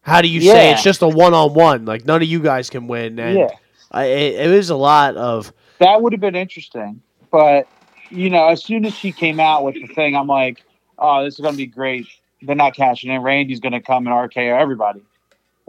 How 0.01 0.21
do 0.21 0.29
you 0.29 0.41
say 0.41 0.71
it's 0.71 0.83
just 0.83 1.01
a 1.01 1.07
one 1.07 1.33
on 1.33 1.53
one? 1.53 1.85
Like 1.85 2.05
none 2.05 2.21
of 2.21 2.27
you 2.27 2.39
guys 2.39 2.69
can 2.69 2.87
win, 2.87 3.19
and 3.19 3.37
yeah. 3.37 3.49
I, 3.91 4.05
it, 4.05 4.47
it 4.47 4.55
was 4.55 4.69
a 4.69 4.75
lot 4.75 5.15
of 5.17 5.53
That 5.79 6.01
would 6.01 6.13
have 6.13 6.21
been 6.21 6.35
interesting. 6.35 7.01
But 7.31 7.67
you 8.09 8.29
know, 8.29 8.47
as 8.47 8.63
soon 8.63 8.85
as 8.85 8.93
she 8.93 9.11
came 9.11 9.39
out 9.39 9.63
with 9.63 9.75
the 9.75 9.87
thing, 9.87 10.15
I'm 10.15 10.27
like, 10.27 10.63
oh, 10.97 11.23
this 11.23 11.35
is 11.35 11.39
gonna 11.39 11.57
be 11.57 11.65
great. 11.65 12.07
They're 12.41 12.55
not 12.55 12.75
cashing 12.75 13.11
in. 13.11 13.21
Randy's 13.21 13.59
gonna 13.59 13.81
come 13.81 14.07
and 14.07 14.15
RKO 14.15 14.59
everybody. 14.59 15.01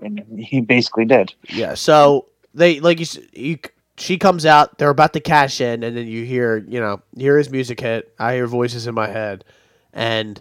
And 0.03 0.25
he 0.39 0.61
basically 0.61 1.05
did. 1.05 1.35
yeah. 1.49 1.75
So 1.75 2.27
they 2.55 2.81
like 2.81 3.01
you, 3.01 3.07
you. 3.33 3.59
She 3.99 4.17
comes 4.17 4.47
out. 4.47 4.79
They're 4.79 4.89
about 4.89 5.13
to 5.13 5.21
cash 5.21 5.61
in, 5.61 5.83
and 5.83 5.97
then 5.97 6.07
you 6.07 6.25
hear 6.25 6.57
you 6.57 6.81
know 6.81 7.03
hear 7.17 7.37
his 7.37 7.51
music 7.51 7.81
hit. 7.81 8.13
I 8.19 8.35
hear 8.35 8.47
voices 8.47 8.87
in 8.87 8.95
my 8.95 9.09
head, 9.09 9.45
and 9.93 10.41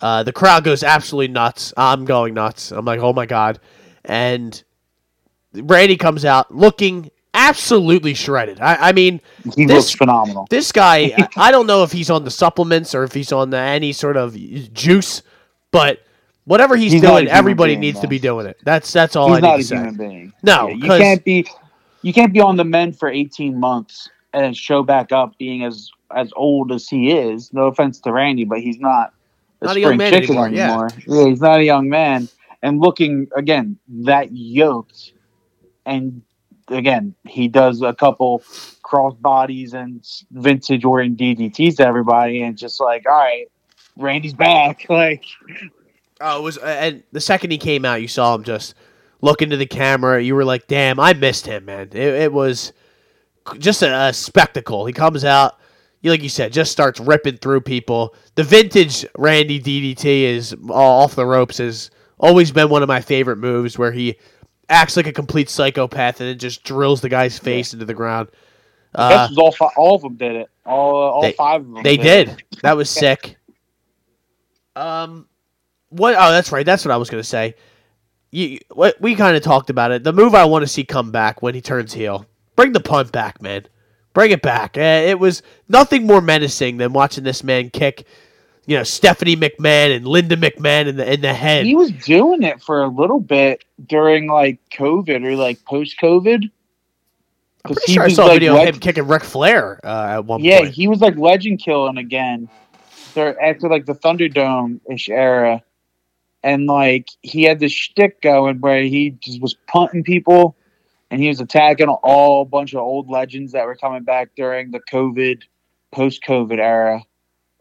uh, 0.00 0.24
the 0.24 0.32
crowd 0.32 0.64
goes 0.64 0.82
absolutely 0.82 1.28
nuts. 1.28 1.72
I'm 1.76 2.04
going 2.04 2.34
nuts. 2.34 2.72
I'm 2.72 2.84
like, 2.84 3.00
oh 3.00 3.12
my 3.12 3.26
god, 3.26 3.60
and 4.04 4.60
Randy 5.54 5.96
comes 5.96 6.24
out 6.24 6.52
looking 6.52 7.10
absolutely 7.36 8.14
shredded. 8.14 8.60
I, 8.60 8.88
I 8.88 8.92
mean. 8.92 9.20
He 9.54 9.66
This- 9.66 9.76
looks 9.76 9.92
phenomenal. 9.92 10.46
This 10.50 10.72
guy, 10.72 11.12
I- 11.36 11.50
don't 11.52 11.66
know 11.68 11.84
if 11.84 11.92
he's 11.92 12.10
on 12.10 12.24
the 12.24 12.30
supplements 12.30 12.94
or 12.94 13.04
if 13.04 13.12
he's 13.12 13.30
on 13.30 13.50
the, 13.50 13.58
any 13.58 13.92
sort 13.92 14.16
of 14.16 14.34
juice, 14.72 15.22
but 15.70 16.02
whatever 16.44 16.76
he's, 16.76 16.92
He's 16.92 17.02
doing, 17.02 17.28
everybody 17.28 17.72
being, 17.74 17.80
needs 17.80 18.00
to 18.00 18.08
be 18.08 18.18
doing 18.18 18.46
it. 18.46 18.58
That's 18.64 18.92
that's 18.92 19.14
all 19.14 19.34
He's 19.34 19.44
I 19.44 19.56
need 19.56 19.62
to 19.62 19.64
say. 19.64 19.90
being. 19.96 20.32
No, 20.42 20.68
Yeah, 20.68 20.74
you 20.74 20.88
can't 20.88 21.24
be 21.24 21.46
you 22.02 22.12
can't 22.12 22.32
be 22.32 22.40
on 22.40 22.56
the 22.56 22.64
men 22.64 22.92
for 22.92 23.08
18 23.08 23.58
months 23.58 24.08
and 24.32 24.44
then 24.44 24.54
show 24.54 24.82
back 24.82 25.12
up 25.12 25.36
being 25.38 25.64
as 25.64 25.90
as 26.14 26.30
old 26.36 26.72
as 26.72 26.88
he 26.88 27.10
is. 27.12 27.52
No 27.52 27.66
offense 27.66 28.00
to 28.00 28.12
Randy, 28.12 28.44
but 28.44 28.60
he's 28.60 28.78
not 28.78 29.12
a 29.60 29.66
Not 29.66 29.76
a 29.76 29.80
young 29.80 29.96
man 29.96 30.12
chicken 30.12 30.36
anymore, 30.38 30.50
yeah. 30.50 30.88
Yeah. 31.06 31.28
he's 31.28 31.40
not 31.40 31.58
a 31.60 31.64
young 31.64 31.88
man 31.88 32.28
and 32.62 32.80
looking 32.80 33.26
again 33.36 33.76
that 34.04 34.32
yoked 34.32 35.12
and 35.84 36.22
again 36.68 37.14
he 37.26 37.48
does 37.48 37.82
a 37.82 37.94
couple 37.94 38.42
cross 38.82 39.14
bodies 39.14 39.74
and 39.74 40.04
vintage 40.32 40.84
Orton 40.84 41.16
DDTs 41.16 41.76
to 41.76 41.86
everybody 41.86 42.42
and 42.42 42.56
just 42.56 42.80
like 42.80 43.04
all 43.08 43.14
right 43.16 43.46
Randy's 43.96 44.34
back 44.34 44.86
like 44.88 45.24
Oh, 46.20 46.38
it 46.38 46.42
was, 46.42 46.56
and 46.58 47.02
the 47.12 47.20
second 47.20 47.50
he 47.50 47.58
came 47.58 47.84
out, 47.84 48.00
you 48.00 48.08
saw 48.08 48.34
him 48.34 48.42
just 48.42 48.74
look 49.20 49.42
into 49.42 49.56
the 49.56 49.66
camera. 49.66 50.22
You 50.22 50.34
were 50.34 50.44
like, 50.44 50.66
"Damn, 50.66 50.98
I 50.98 51.12
missed 51.12 51.46
him, 51.46 51.66
man." 51.66 51.88
It, 51.92 51.96
it 51.96 52.32
was 52.32 52.72
just 53.58 53.82
a, 53.82 53.94
a 53.94 54.12
spectacle. 54.12 54.86
He 54.86 54.92
comes 54.94 55.24
out, 55.24 55.58
like 56.02 56.22
you 56.22 56.30
said, 56.30 56.52
just 56.52 56.72
starts 56.72 57.00
ripping 57.00 57.36
through 57.36 57.60
people. 57.62 58.14
The 58.34 58.44
vintage 58.44 59.04
Randy 59.18 59.60
DDT 59.60 60.22
is 60.22 60.56
off 60.70 61.14
the 61.14 61.26
ropes. 61.26 61.58
Has 61.58 61.90
always 62.18 62.50
been 62.50 62.70
one 62.70 62.82
of 62.82 62.88
my 62.88 63.02
favorite 63.02 63.36
moves, 63.36 63.76
where 63.76 63.92
he 63.92 64.16
acts 64.68 64.96
like 64.96 65.06
a 65.06 65.12
complete 65.12 65.48
psychopath 65.48 66.20
and 66.20 66.28
then 66.30 66.38
just 66.38 66.64
drills 66.64 67.00
the 67.00 67.08
guy's 67.08 67.38
face 67.38 67.72
into 67.72 67.84
the 67.84 67.94
ground. 67.94 68.28
Uh, 68.94 69.28
all 69.36 69.52
fi- 69.52 69.70
all 69.76 69.94
of 69.96 70.02
them 70.02 70.14
did 70.16 70.36
it 70.36 70.50
all 70.64 70.94
all 70.94 71.22
They- 71.22 71.32
five 71.32 71.60
of 71.60 71.70
them 71.72 71.82
They 71.82 71.96
did. 71.96 72.28
did. 72.28 72.42
That 72.62 72.76
was 72.76 72.88
sick. 73.04 73.36
Um, 74.74 75.26
what? 75.90 76.14
Oh, 76.18 76.30
that's 76.32 76.52
right. 76.52 76.66
That's 76.66 76.84
what 76.84 76.92
I 76.92 76.96
was 76.96 77.10
gonna 77.10 77.22
say. 77.22 77.54
You, 78.30 78.58
what 78.74 79.00
we 79.00 79.14
kind 79.14 79.36
of 79.36 79.42
talked 79.42 79.70
about 79.70 79.90
it. 79.92 80.04
The 80.04 80.12
move 80.12 80.34
I 80.34 80.44
want 80.44 80.62
to 80.62 80.66
see 80.66 80.84
come 80.84 81.10
back 81.10 81.42
when 81.42 81.54
he 81.54 81.60
turns 81.60 81.92
heel. 81.94 82.26
Bring 82.56 82.72
the 82.72 82.80
punt 82.80 83.12
back, 83.12 83.40
man. 83.40 83.66
Bring 84.12 84.30
it 84.30 84.42
back. 84.42 84.76
Uh, 84.76 84.80
it 84.80 85.18
was 85.18 85.42
nothing 85.68 86.06
more 86.06 86.20
menacing 86.20 86.78
than 86.78 86.92
watching 86.92 87.22
this 87.24 87.44
man 87.44 87.70
kick, 87.70 88.06
you 88.66 88.76
know, 88.76 88.82
Stephanie 88.82 89.36
McMahon 89.36 89.96
and 89.96 90.06
Linda 90.06 90.36
McMahon 90.36 90.88
in 90.88 90.96
the 90.96 91.12
in 91.12 91.20
the 91.20 91.32
head. 91.32 91.64
he 91.64 91.76
was 91.76 91.92
doing 91.92 92.42
it 92.42 92.60
for 92.60 92.82
a 92.82 92.88
little 92.88 93.20
bit 93.20 93.64
during 93.86 94.26
like 94.26 94.58
COVID 94.70 95.24
or 95.24 95.36
like 95.36 95.64
post 95.64 95.96
COVID. 96.02 96.50
I'm 97.64 97.74
pretty 97.74 97.92
sure 97.92 98.02
I 98.02 98.08
saw 98.08 98.28
a 98.28 98.32
video 98.34 98.60
of 98.60 98.68
him 98.68 98.78
kicking 98.78 99.06
Ric 99.06 99.24
Flair 99.24 99.80
uh, 99.84 100.16
at 100.16 100.24
one 100.24 100.42
yeah, 100.42 100.58
point. 100.58 100.68
Yeah, 100.68 100.72
he 100.72 100.88
was 100.88 101.00
like 101.00 101.16
legend 101.16 101.60
killing 101.60 101.96
again. 101.96 102.48
After 103.16 103.68
like 103.70 103.86
the 103.86 103.94
Thunderdome 103.94 104.80
ish 104.90 105.08
era, 105.08 105.62
and 106.42 106.66
like 106.66 107.08
he 107.22 107.44
had 107.44 107.60
this 107.60 107.72
shtick 107.72 108.20
going 108.20 108.60
where 108.60 108.82
he 108.82 109.10
just 109.20 109.40
was 109.40 109.54
punting 109.68 110.04
people, 110.04 110.54
and 111.10 111.20
he 111.20 111.28
was 111.28 111.40
attacking 111.40 111.88
all 111.88 112.44
bunch 112.44 112.74
of 112.74 112.80
old 112.80 113.08
legends 113.08 113.52
that 113.52 113.64
were 113.64 113.74
coming 113.74 114.02
back 114.02 114.30
during 114.36 114.70
the 114.70 114.80
COVID, 114.80 115.42
post 115.92 116.22
COVID 116.24 116.58
era, 116.58 117.02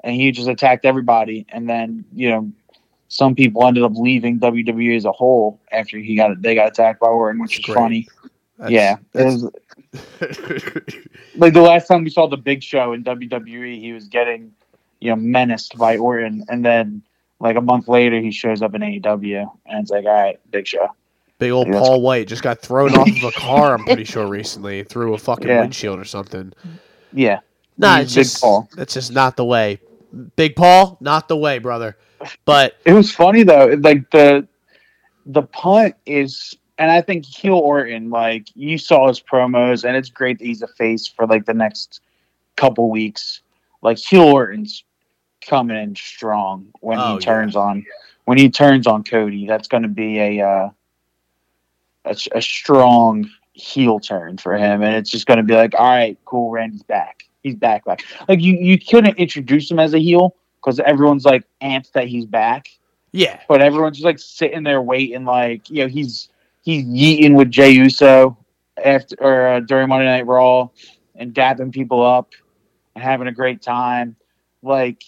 and 0.06 0.16
he 0.16 0.32
just 0.32 0.48
attacked 0.48 0.86
everybody. 0.86 1.46
And 1.50 1.68
then 1.70 2.06
you 2.14 2.30
know, 2.30 2.52
some 3.10 3.36
people 3.36 3.66
ended 3.68 3.84
up 3.84 3.92
leaving 3.96 4.40
WWE 4.40 4.96
as 4.96 5.04
a 5.04 5.12
whole 5.12 5.60
after 5.74 5.98
he 5.98 6.16
got 6.16 6.42
they 6.42 6.56
got 6.56 6.68
attacked 6.70 7.02
by 7.02 7.08
Orton, 7.08 7.42
which 7.42 7.60
is 7.60 7.66
funny. 7.74 8.08
That's- 8.58 8.72
yeah, 8.72 8.96
that's- 9.12 9.42
was, 9.42 9.52
like 11.36 11.54
the 11.54 11.62
last 11.62 11.88
time 11.88 12.04
we 12.04 12.10
saw 12.10 12.28
the 12.28 12.38
Big 12.38 12.64
Show 12.64 12.94
in 12.94 13.04
WWE, 13.04 13.80
he 13.80 13.92
was 13.92 14.06
getting 14.08 14.52
you 15.02 15.10
know 15.10 15.16
menaced 15.18 15.78
by 15.78 15.98
Orton, 15.98 16.44
and 16.48 16.64
then 16.66 17.02
like 17.40 17.58
a 17.58 17.62
month 17.62 17.88
later, 17.90 18.20
he 18.22 18.32
shows 18.32 18.62
up 18.62 18.74
in 18.76 18.82
AEW, 18.82 19.50
and 19.66 19.82
it's 19.82 19.92
like, 19.92 20.06
all 20.06 20.14
right, 20.14 20.40
Big 20.52 20.68
Show. 20.68 20.88
Big 21.38 21.52
old 21.52 21.70
Paul 21.70 22.02
White 22.02 22.30
just 22.30 22.44
got 22.44 22.62
thrown 22.62 22.96
off 22.96 23.10
of 23.10 23.24
a 23.26 23.32
car. 23.34 23.74
I'm 23.74 23.84
pretty 23.84 24.06
sure 24.06 24.26
recently 24.30 24.84
through 24.86 25.16
a 25.16 25.18
fucking 25.18 25.50
Yeah. 25.50 25.60
windshield 25.62 26.00
or 26.00 26.06
something. 26.06 26.54
Yeah, 27.12 27.40
Nah, 27.78 27.98
He's 27.98 28.06
it's 28.06 28.14
just 28.32 28.42
Paul. 28.42 28.70
that's 28.76 28.94
just 28.94 29.12
not 29.12 29.36
the 29.36 29.44
way. 29.44 29.82
Big 30.36 30.56
Paul, 30.56 30.98
not 31.02 31.28
the 31.28 31.38
way, 31.38 31.60
brother. 31.60 31.98
But 32.46 32.78
it 32.86 32.94
was 32.94 33.12
funny 33.12 33.44
though. 33.44 33.76
Like 33.80 34.10
the 34.12 34.48
the 35.26 35.44
punt 35.44 35.96
is, 36.06 36.56
and 36.78 36.92
I 36.92 37.02
think 37.02 37.26
heel 37.26 37.56
Orton. 37.56 38.10
Like 38.10 38.48
you 38.56 38.78
saw 38.78 39.08
his 39.08 39.20
promos, 39.22 39.84
and 39.84 39.96
it's 39.96 40.10
great 40.10 40.40
that 40.40 40.46
he's 40.46 40.62
a 40.62 40.68
face 40.68 41.08
for 41.08 41.28
like 41.28 41.46
the 41.46 41.54
next 41.54 42.02
couple 42.56 42.90
weeks. 42.90 43.42
Like 43.82 43.98
heel 43.98 44.24
Orton's 44.24 44.84
coming 45.46 45.78
in 45.78 45.96
strong 45.96 46.68
when 46.82 46.98
Oh, 47.00 47.16
he 47.16 47.20
turns 47.20 47.56
on 47.56 47.86
when 48.26 48.38
he 48.38 48.50
turns 48.50 48.88
on 48.88 49.04
Cody. 49.04 49.46
That's 49.46 49.68
going 49.68 49.84
to 49.84 49.90
be 49.90 50.20
a 50.20 50.42
uh, 50.42 50.70
a, 52.06 52.18
a 52.34 52.42
strong 52.42 53.30
heel 53.54 54.00
turn 54.00 54.38
for 54.38 54.56
him, 54.56 54.82
and 54.82 54.96
it's 54.96 55.10
just 55.10 55.26
going 55.26 55.38
to 55.38 55.44
be 55.44 55.56
like, 55.56 55.74
all 55.78 55.86
right, 55.86 56.18
cool, 56.26 56.52
Randy's 56.52 56.84
back. 56.84 57.24
He's 57.46 57.56
back, 57.56 57.86
back. 57.86 58.04
Like 58.28 58.42
you, 58.42 58.54
you 58.54 58.80
couldn't 58.80 59.18
introduce 59.18 59.70
him 59.70 59.80
as 59.80 59.94
a 59.94 60.00
heel 60.00 60.36
because 60.62 60.80
everyone's 60.80 61.26
like 61.26 61.44
amped 61.62 61.92
that 61.92 62.08
he's 62.08 62.26
back 62.26 62.70
yeah, 63.16 63.40
but 63.48 63.62
everyone's 63.62 63.96
just 63.96 64.06
like 64.06 64.20
sitting 64.20 64.64
there 64.64 64.82
waiting, 64.82 65.24
like 65.24 65.70
you 65.70 65.84
know 65.84 65.88
he's 65.88 66.28
he's 66.64 66.84
yeeting 66.84 67.36
with 67.36 67.50
Jey 67.50 67.70
Uso 67.70 68.38
after 68.84 69.16
or 69.22 69.48
uh, 69.48 69.60
during 69.62 69.88
Monday 69.88 70.06
Night 70.06 70.26
Raw 70.26 70.68
and 71.16 71.34
dapping 71.34 71.72
people 71.72 72.06
up 72.06 72.34
and 72.94 73.02
having 73.02 73.28
a 73.28 73.32
great 73.32 73.62
time. 73.62 74.18
Like 74.62 75.06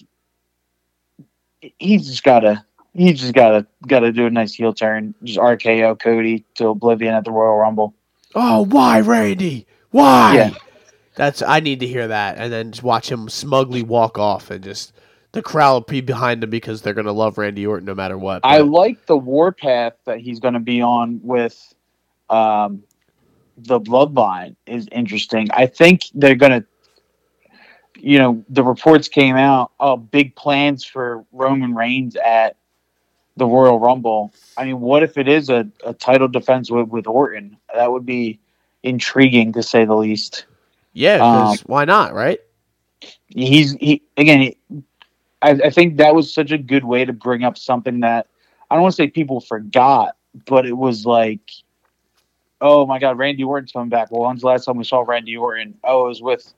he's 1.80 2.08
just 2.08 2.24
gotta 2.24 2.64
he's 2.94 3.20
just 3.20 3.34
gotta 3.34 3.68
gotta 3.86 4.14
do 4.14 4.26
a 4.26 4.30
nice 4.30 4.54
heel 4.54 4.72
turn, 4.72 5.14
just 5.22 5.38
RKO 5.38 6.00
Cody 6.00 6.46
to 6.56 6.70
oblivion 6.70 7.14
at 7.14 7.26
the 7.26 7.32
Royal 7.32 7.58
Rumble. 7.58 7.94
Oh, 8.36 8.64
why, 8.64 9.02
Randy? 9.02 9.68
Why? 9.92 10.34
Yeah. 10.34 10.54
That's 11.18 11.42
I 11.42 11.62
need 11.62 11.80
to 11.80 11.88
hear 11.88 12.08
that, 12.08 12.38
and 12.38 12.54
then 12.54 12.72
just 12.72 12.84
watch 12.84 13.12
him 13.12 13.28
smugly 13.28 13.82
walk 13.82 14.20
off, 14.20 14.52
and 14.52 14.64
just 14.64 14.94
the 15.32 15.42
crowd 15.42 15.74
will 15.74 15.82
be 15.82 16.02
behind 16.02 16.44
him 16.44 16.52
because 16.52 16.84
they're 16.84 16.94
gonna 16.94 17.12
love 17.12 17.40
Randy 17.40 17.66
Orton 17.66 17.88
no 17.88 17.96
matter 17.96 18.20
what. 18.20 18.42
I 18.44 18.60
like 18.60 19.08
the 19.08 19.18
warpath 19.18 19.94
that 20.06 20.20
he's 20.20 20.40
to 20.54 20.60
be 20.60 20.80
on 20.80 21.20
with 21.24 21.74
um, 22.30 22.84
the 23.58 23.80
bloodline 23.80 24.56
is 24.68 24.88
interesting. 24.92 25.48
I 25.52 25.66
think 25.66 26.04
they're 26.14 26.36
to, 26.62 26.66
you 27.98 28.20
know, 28.20 28.46
the 28.50 28.64
reports 28.64 29.08
came 29.08 29.38
out. 29.38 29.72
Oh, 29.80 29.98
big 29.98 30.36
plans 30.36 30.84
for 30.84 31.26
Roman 31.32 31.74
Reigns 31.74 32.16
at 32.18 32.58
the 33.38 33.48
Royal 33.48 33.80
Rumble. 33.80 34.32
I 34.56 34.66
mean, 34.66 34.82
what 34.82 35.02
if 35.02 35.18
it 35.18 35.28
is 35.28 35.50
a, 35.50 35.68
a 35.84 35.96
title 35.96 36.28
defense 36.28 36.70
with, 36.70 36.90
with 36.90 37.08
Orton? 37.08 37.58
That 37.74 37.92
would 37.92 38.06
be 38.06 38.40
intriguing 38.84 39.54
to 39.54 39.64
say 39.64 39.84
the 39.84 39.96
least. 39.96 40.46
Yeah, 40.98 41.18
um, 41.18 41.58
why 41.68 41.86
not, 41.86 42.14
right? 42.16 42.40
he's 43.28 43.74
he 43.74 44.02
again. 44.18 44.42
He, 44.42 44.58
I, 45.42 45.52
I 45.52 45.70
think 45.70 45.98
that 45.98 46.16
was 46.16 46.34
such 46.34 46.52
a 46.52 46.58
good 46.58 46.84
way 46.84 47.06
to 47.06 47.14
bring 47.14 47.44
up 47.44 47.58
something 47.58 48.00
that 48.00 48.28
I 48.70 48.76
don't 48.76 48.82
want 48.82 48.94
to 48.94 48.96
say 48.96 49.08
people 49.08 49.40
forgot, 49.40 50.16
but 50.48 50.66
it 50.66 50.76
was 50.76 51.06
like, 51.06 51.52
oh 52.62 52.88
my 52.88 52.98
god, 52.98 53.20
Randy 53.20 53.44
Orton's 53.44 53.72
coming 53.72 53.90
back. 53.90 54.12
Well, 54.12 54.24
when's 54.24 54.42
the 54.42 54.48
last 54.48 54.66
time 54.66 54.78
we 54.78 54.84
saw 54.84 55.02
Randy 55.02 55.38
Orton? 55.38 55.76
Oh, 55.84 56.06
it 56.06 56.10
was 56.10 56.22
with 56.24 56.54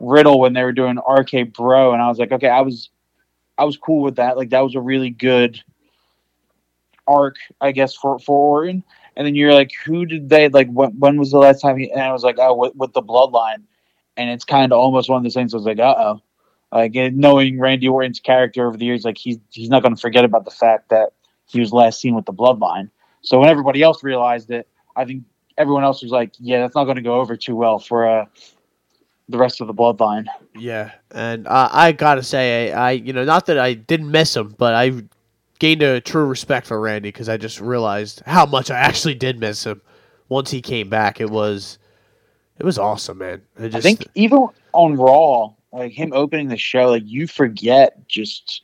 Riddle 0.00 0.40
when 0.40 0.52
they 0.52 0.64
were 0.64 0.72
doing 0.72 0.98
RK 0.98 1.52
Bro, 1.52 1.92
and 1.92 2.02
I 2.02 2.08
was 2.08 2.18
like, 2.18 2.32
okay, 2.32 2.48
I 2.48 2.62
was, 2.62 2.90
I 3.58 3.64
was 3.64 3.76
cool 3.76 4.02
with 4.02 4.16
that. 4.16 4.36
Like 4.36 4.50
that 4.50 4.64
was 4.64 4.74
a 4.74 4.80
really 4.80 5.10
good 5.10 5.62
arc, 7.06 7.36
I 7.60 7.70
guess, 7.70 7.94
for 7.94 8.18
for 8.18 8.58
Orton. 8.58 8.82
And 9.16 9.24
then 9.24 9.36
you're 9.36 9.54
like, 9.54 9.70
who 9.86 10.04
did 10.06 10.28
they 10.28 10.48
like? 10.48 10.68
When, 10.68 10.90
when 10.98 11.16
was 11.16 11.30
the 11.30 11.38
last 11.38 11.60
time? 11.60 11.78
He, 11.78 11.92
and 11.92 12.02
I 12.02 12.12
was 12.12 12.24
like, 12.24 12.38
oh, 12.40 12.54
with, 12.54 12.74
with 12.74 12.92
the 12.94 13.02
Bloodline, 13.02 13.62
and 14.16 14.30
it's 14.30 14.44
kind 14.44 14.72
of 14.72 14.78
almost 14.78 15.08
one 15.08 15.18
of 15.18 15.22
those 15.22 15.34
things. 15.34 15.54
I 15.54 15.56
was 15.56 15.66
like, 15.66 15.78
uh 15.78 15.94
oh, 15.96 16.22
like 16.72 16.94
knowing 16.94 17.60
Randy 17.60 17.88
Orton's 17.88 18.20
character 18.20 18.66
over 18.66 18.76
the 18.76 18.84
years, 18.84 19.04
like 19.04 19.18
he's 19.18 19.38
he's 19.50 19.68
not 19.68 19.82
going 19.82 19.94
to 19.94 20.00
forget 20.00 20.24
about 20.24 20.44
the 20.44 20.50
fact 20.50 20.90
that 20.90 21.10
he 21.46 21.60
was 21.60 21.72
last 21.72 22.00
seen 22.00 22.14
with 22.14 22.26
the 22.26 22.32
Bloodline. 22.32 22.90
So 23.22 23.38
when 23.38 23.48
everybody 23.48 23.82
else 23.82 24.02
realized 24.02 24.50
it, 24.50 24.68
I 24.96 25.04
think 25.04 25.24
everyone 25.56 25.84
else 25.84 26.02
was 26.02 26.10
like, 26.10 26.32
yeah, 26.38 26.60
that's 26.60 26.74
not 26.74 26.84
going 26.84 26.96
to 26.96 27.02
go 27.02 27.20
over 27.20 27.36
too 27.36 27.56
well 27.56 27.78
for 27.78 28.08
uh, 28.08 28.26
the 29.28 29.38
rest 29.38 29.60
of 29.60 29.66
the 29.66 29.74
Bloodline. 29.74 30.26
Yeah, 30.56 30.92
and 31.10 31.46
uh, 31.46 31.68
I 31.72 31.92
gotta 31.92 32.22
say, 32.22 32.72
I, 32.72 32.88
I 32.88 32.90
you 32.92 33.12
know 33.12 33.24
not 33.24 33.46
that 33.46 33.58
I 33.58 33.74
didn't 33.74 34.10
miss 34.10 34.36
him, 34.36 34.54
but 34.58 34.74
I 34.74 35.02
gained 35.58 35.82
a 35.82 36.00
true 36.00 36.26
respect 36.26 36.66
for 36.66 36.80
Randy 36.80 37.08
because 37.08 37.28
I 37.28 37.36
just 37.36 37.60
realized 37.60 38.22
how 38.26 38.46
much 38.46 38.70
I 38.70 38.78
actually 38.78 39.14
did 39.14 39.38
miss 39.38 39.64
him 39.64 39.80
once 40.28 40.50
he 40.50 40.60
came 40.60 40.88
back. 40.88 41.20
It 41.20 41.30
was 41.30 41.78
it 42.58 42.64
was 42.64 42.78
awesome, 42.78 43.18
man. 43.18 43.42
I 43.58 43.68
just 43.68 43.76
I 43.76 43.80
think 43.80 44.08
even 44.14 44.48
on 44.72 44.96
Raw, 44.96 45.52
like 45.72 45.92
him 45.92 46.12
opening 46.12 46.48
the 46.48 46.56
show, 46.56 46.90
like 46.90 47.02
you 47.04 47.26
forget 47.26 48.06
just 48.08 48.62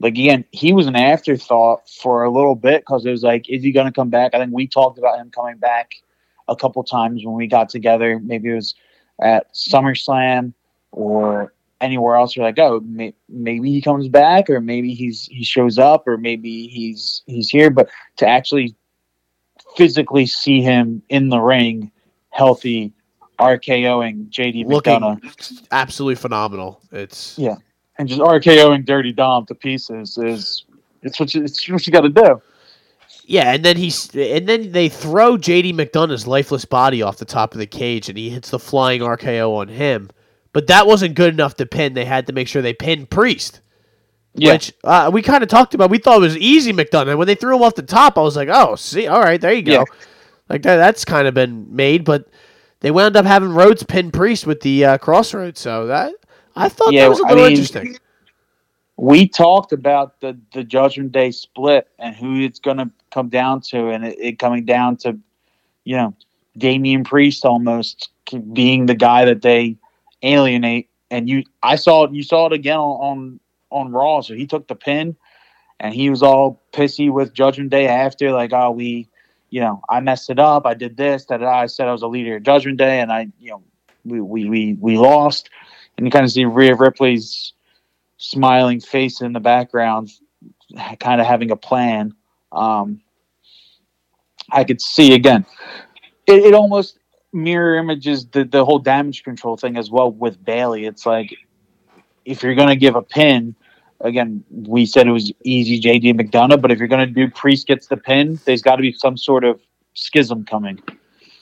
like 0.00 0.12
again, 0.12 0.44
he 0.52 0.72
was 0.72 0.86
an 0.86 0.96
afterthought 0.96 1.88
for 1.88 2.22
a 2.22 2.30
little 2.30 2.54
bit 2.54 2.82
because 2.82 3.04
it 3.04 3.10
was 3.10 3.22
like, 3.22 3.48
is 3.48 3.62
he 3.62 3.72
going 3.72 3.86
to 3.86 3.92
come 3.92 4.10
back? 4.10 4.34
I 4.34 4.38
think 4.38 4.52
we 4.52 4.66
talked 4.66 4.98
about 4.98 5.18
him 5.18 5.30
coming 5.30 5.56
back 5.56 5.92
a 6.46 6.56
couple 6.56 6.82
times 6.84 7.24
when 7.24 7.34
we 7.34 7.46
got 7.46 7.68
together. 7.68 8.20
Maybe 8.20 8.50
it 8.50 8.54
was 8.54 8.74
at 9.20 9.52
SummerSlam 9.52 10.52
or 10.92 11.52
anywhere 11.80 12.16
else. 12.16 12.36
We're 12.36 12.44
like, 12.44 12.58
oh, 12.58 12.80
may- 12.80 13.14
maybe 13.28 13.70
he 13.72 13.82
comes 13.82 14.08
back, 14.08 14.48
or 14.48 14.60
maybe 14.60 14.94
he's 14.94 15.26
he 15.26 15.44
shows 15.44 15.78
up, 15.78 16.06
or 16.06 16.16
maybe 16.16 16.68
he's 16.68 17.22
he's 17.26 17.48
here. 17.48 17.70
But 17.70 17.88
to 18.16 18.26
actually 18.26 18.76
physically 19.76 20.26
see 20.26 20.62
him 20.62 21.02
in 21.08 21.28
the 21.28 21.40
ring, 21.40 21.90
healthy, 22.30 22.92
RKOing 23.38 24.30
JD 24.30 24.66
looking 24.66 25.00
McDonagh 25.00 25.66
absolutely 25.70 26.16
phenomenal. 26.16 26.80
It's 26.92 27.38
Yeah. 27.38 27.56
and 27.98 28.08
just 28.08 28.20
RKOing 28.20 28.84
Dirty 28.84 29.12
Dom 29.12 29.46
to 29.46 29.54
pieces 29.54 30.18
is 30.18 30.64
it's 31.02 31.18
what 31.20 31.34
you, 31.34 31.44
it's 31.44 31.68
what 31.68 31.86
you 31.86 31.92
got 31.92 32.00
to 32.02 32.08
do. 32.08 32.42
Yeah, 33.24 33.52
and 33.52 33.62
then 33.64 33.76
he's 33.76 34.14
and 34.16 34.48
then 34.48 34.72
they 34.72 34.88
throw 34.88 35.36
JD 35.36 35.74
McDonagh's 35.74 36.26
lifeless 36.26 36.64
body 36.64 37.02
off 37.02 37.18
the 37.18 37.26
top 37.26 37.52
of 37.52 37.58
the 37.58 37.66
cage, 37.66 38.08
and 38.08 38.16
he 38.16 38.30
hits 38.30 38.50
the 38.50 38.58
flying 38.58 39.02
RKO 39.02 39.54
on 39.56 39.68
him. 39.68 40.10
But 40.54 40.66
that 40.68 40.86
wasn't 40.86 41.14
good 41.14 41.34
enough 41.34 41.54
to 41.56 41.66
pin. 41.66 41.92
They 41.92 42.06
had 42.06 42.26
to 42.28 42.32
make 42.32 42.48
sure 42.48 42.62
they 42.62 42.72
pinned 42.72 43.10
Priest, 43.10 43.60
Yeah, 44.34 44.54
which 44.54 44.72
uh, 44.82 45.10
we 45.12 45.20
kind 45.20 45.42
of 45.42 45.50
talked 45.50 45.74
about. 45.74 45.90
We 45.90 45.98
thought 45.98 46.16
it 46.16 46.20
was 46.20 46.38
easy 46.38 46.72
McDonagh. 46.72 47.18
When 47.18 47.26
they 47.26 47.34
threw 47.34 47.54
him 47.54 47.62
off 47.62 47.74
the 47.74 47.82
top, 47.82 48.16
I 48.16 48.22
was 48.22 48.34
like, 48.34 48.48
"Oh, 48.50 48.76
see, 48.76 49.06
all 49.06 49.20
right, 49.20 49.38
there 49.40 49.52
you 49.52 49.62
go." 49.62 49.72
Yeah. 49.72 49.84
Like 50.48 50.62
that, 50.62 50.76
that's 50.76 51.04
kind 51.04 51.28
of 51.28 51.34
been 51.34 51.66
made, 51.76 52.04
but 52.04 52.28
they 52.80 52.90
wound 52.90 53.16
up 53.16 53.26
having 53.26 53.50
Rhodes 53.52 53.82
pin 53.82 54.10
Priest 54.10 54.46
with 54.46 54.60
the 54.60 54.84
uh, 54.84 54.98
Cross 54.98 55.34
Rhodes. 55.34 55.60
So 55.60 55.86
that 55.86 56.12
I 56.56 56.68
thought 56.68 56.92
Yeah, 56.92 57.02
that 57.02 57.10
was 57.10 57.20
a 57.20 57.24
I 57.24 57.28
little 57.30 57.44
mean- 57.44 57.52
interesting. 57.52 57.96
we 58.96 59.28
talked 59.28 59.72
about 59.72 60.20
the 60.20 60.38
the 60.52 60.64
Judgment 60.64 61.12
Day 61.12 61.30
split 61.30 61.88
and 61.98 62.14
who 62.14 62.40
it's 62.40 62.58
going 62.58 62.78
to 62.78 62.90
come 63.10 63.28
down 63.28 63.60
to, 63.62 63.88
and 63.90 64.04
it, 64.04 64.16
it 64.18 64.38
coming 64.38 64.64
down 64.64 64.96
to, 64.98 65.16
you 65.84 65.96
know, 65.96 66.14
Damian 66.56 67.04
Priest 67.04 67.44
almost 67.44 68.10
being 68.52 68.86
the 68.86 68.94
guy 68.94 69.24
that 69.24 69.42
they 69.42 69.76
alienate. 70.22 70.88
And 71.10 71.28
you, 71.28 71.44
I 71.62 71.76
saw 71.76 72.04
it. 72.04 72.12
You 72.12 72.22
saw 72.22 72.46
it 72.46 72.52
again 72.52 72.76
on 72.76 73.40
on, 73.70 73.86
on 73.86 73.92
Raw. 73.92 74.20
So 74.20 74.34
he 74.34 74.46
took 74.46 74.68
the 74.68 74.74
pin, 74.74 75.16
and 75.80 75.94
he 75.94 76.10
was 76.10 76.22
all 76.22 76.60
pissy 76.72 77.10
with 77.10 77.32
Judgment 77.32 77.70
Day 77.70 77.86
after, 77.88 78.30
like, 78.32 78.52
oh, 78.52 78.72
we, 78.72 79.08
you 79.50 79.60
know, 79.60 79.82
I 79.88 80.00
messed 80.00 80.30
it 80.30 80.38
up. 80.38 80.66
I 80.66 80.74
did 80.74 80.96
this. 80.96 81.24
That 81.26 81.42
I 81.42 81.66
said 81.66 81.88
I 81.88 81.92
was 81.92 82.02
a 82.02 82.06
leader 82.06 82.36
of 82.36 82.42
Judgment 82.42 82.78
Day, 82.78 83.00
and 83.00 83.12
I, 83.12 83.28
you 83.38 83.50
know, 83.50 83.62
we 84.04 84.20
we 84.20 84.48
we, 84.48 84.76
we 84.80 84.98
lost. 84.98 85.50
And 85.96 86.06
you 86.06 86.10
kind 86.10 86.24
of 86.24 86.30
see 86.30 86.44
Rhea 86.44 86.76
Ripley's 86.76 87.52
smiling 88.18 88.80
face 88.80 89.20
in 89.20 89.32
the 89.32 89.40
background, 89.40 90.10
kind 91.00 91.20
of 91.20 91.26
having 91.26 91.50
a 91.50 91.56
plan. 91.56 92.14
Um, 92.52 93.00
I 94.50 94.64
could 94.64 94.80
see 94.80 95.14
again. 95.14 95.44
It, 96.26 96.44
it 96.44 96.54
almost 96.54 96.98
mirror 97.32 97.76
images 97.76 98.26
the, 98.26 98.44
the 98.44 98.64
whole 98.64 98.78
damage 98.78 99.22
control 99.22 99.56
thing 99.56 99.76
as 99.76 99.90
well 99.90 100.10
with 100.10 100.42
Bayley. 100.44 100.86
It's 100.86 101.04
like 101.04 101.34
if 102.24 102.42
you're 102.42 102.54
to 102.54 102.76
give 102.76 102.96
a 102.96 103.02
pin, 103.02 103.54
again, 104.00 104.44
we 104.50 104.86
said 104.86 105.06
it 105.06 105.12
was 105.12 105.32
easy 105.44 105.80
JD 105.80 106.20
McDonagh, 106.20 106.60
but 106.60 106.70
if 106.70 106.78
you're 106.78 106.88
going 106.88 107.06
to 107.06 107.12
do 107.12 107.30
Priest 107.30 107.66
gets 107.66 107.86
the 107.86 107.96
pin, 107.96 108.38
there's 108.44 108.62
got 108.62 108.76
to 108.76 108.82
be 108.82 108.92
some 108.92 109.16
sort 109.16 109.44
of 109.44 109.60
schism 109.94 110.44
coming. 110.44 110.80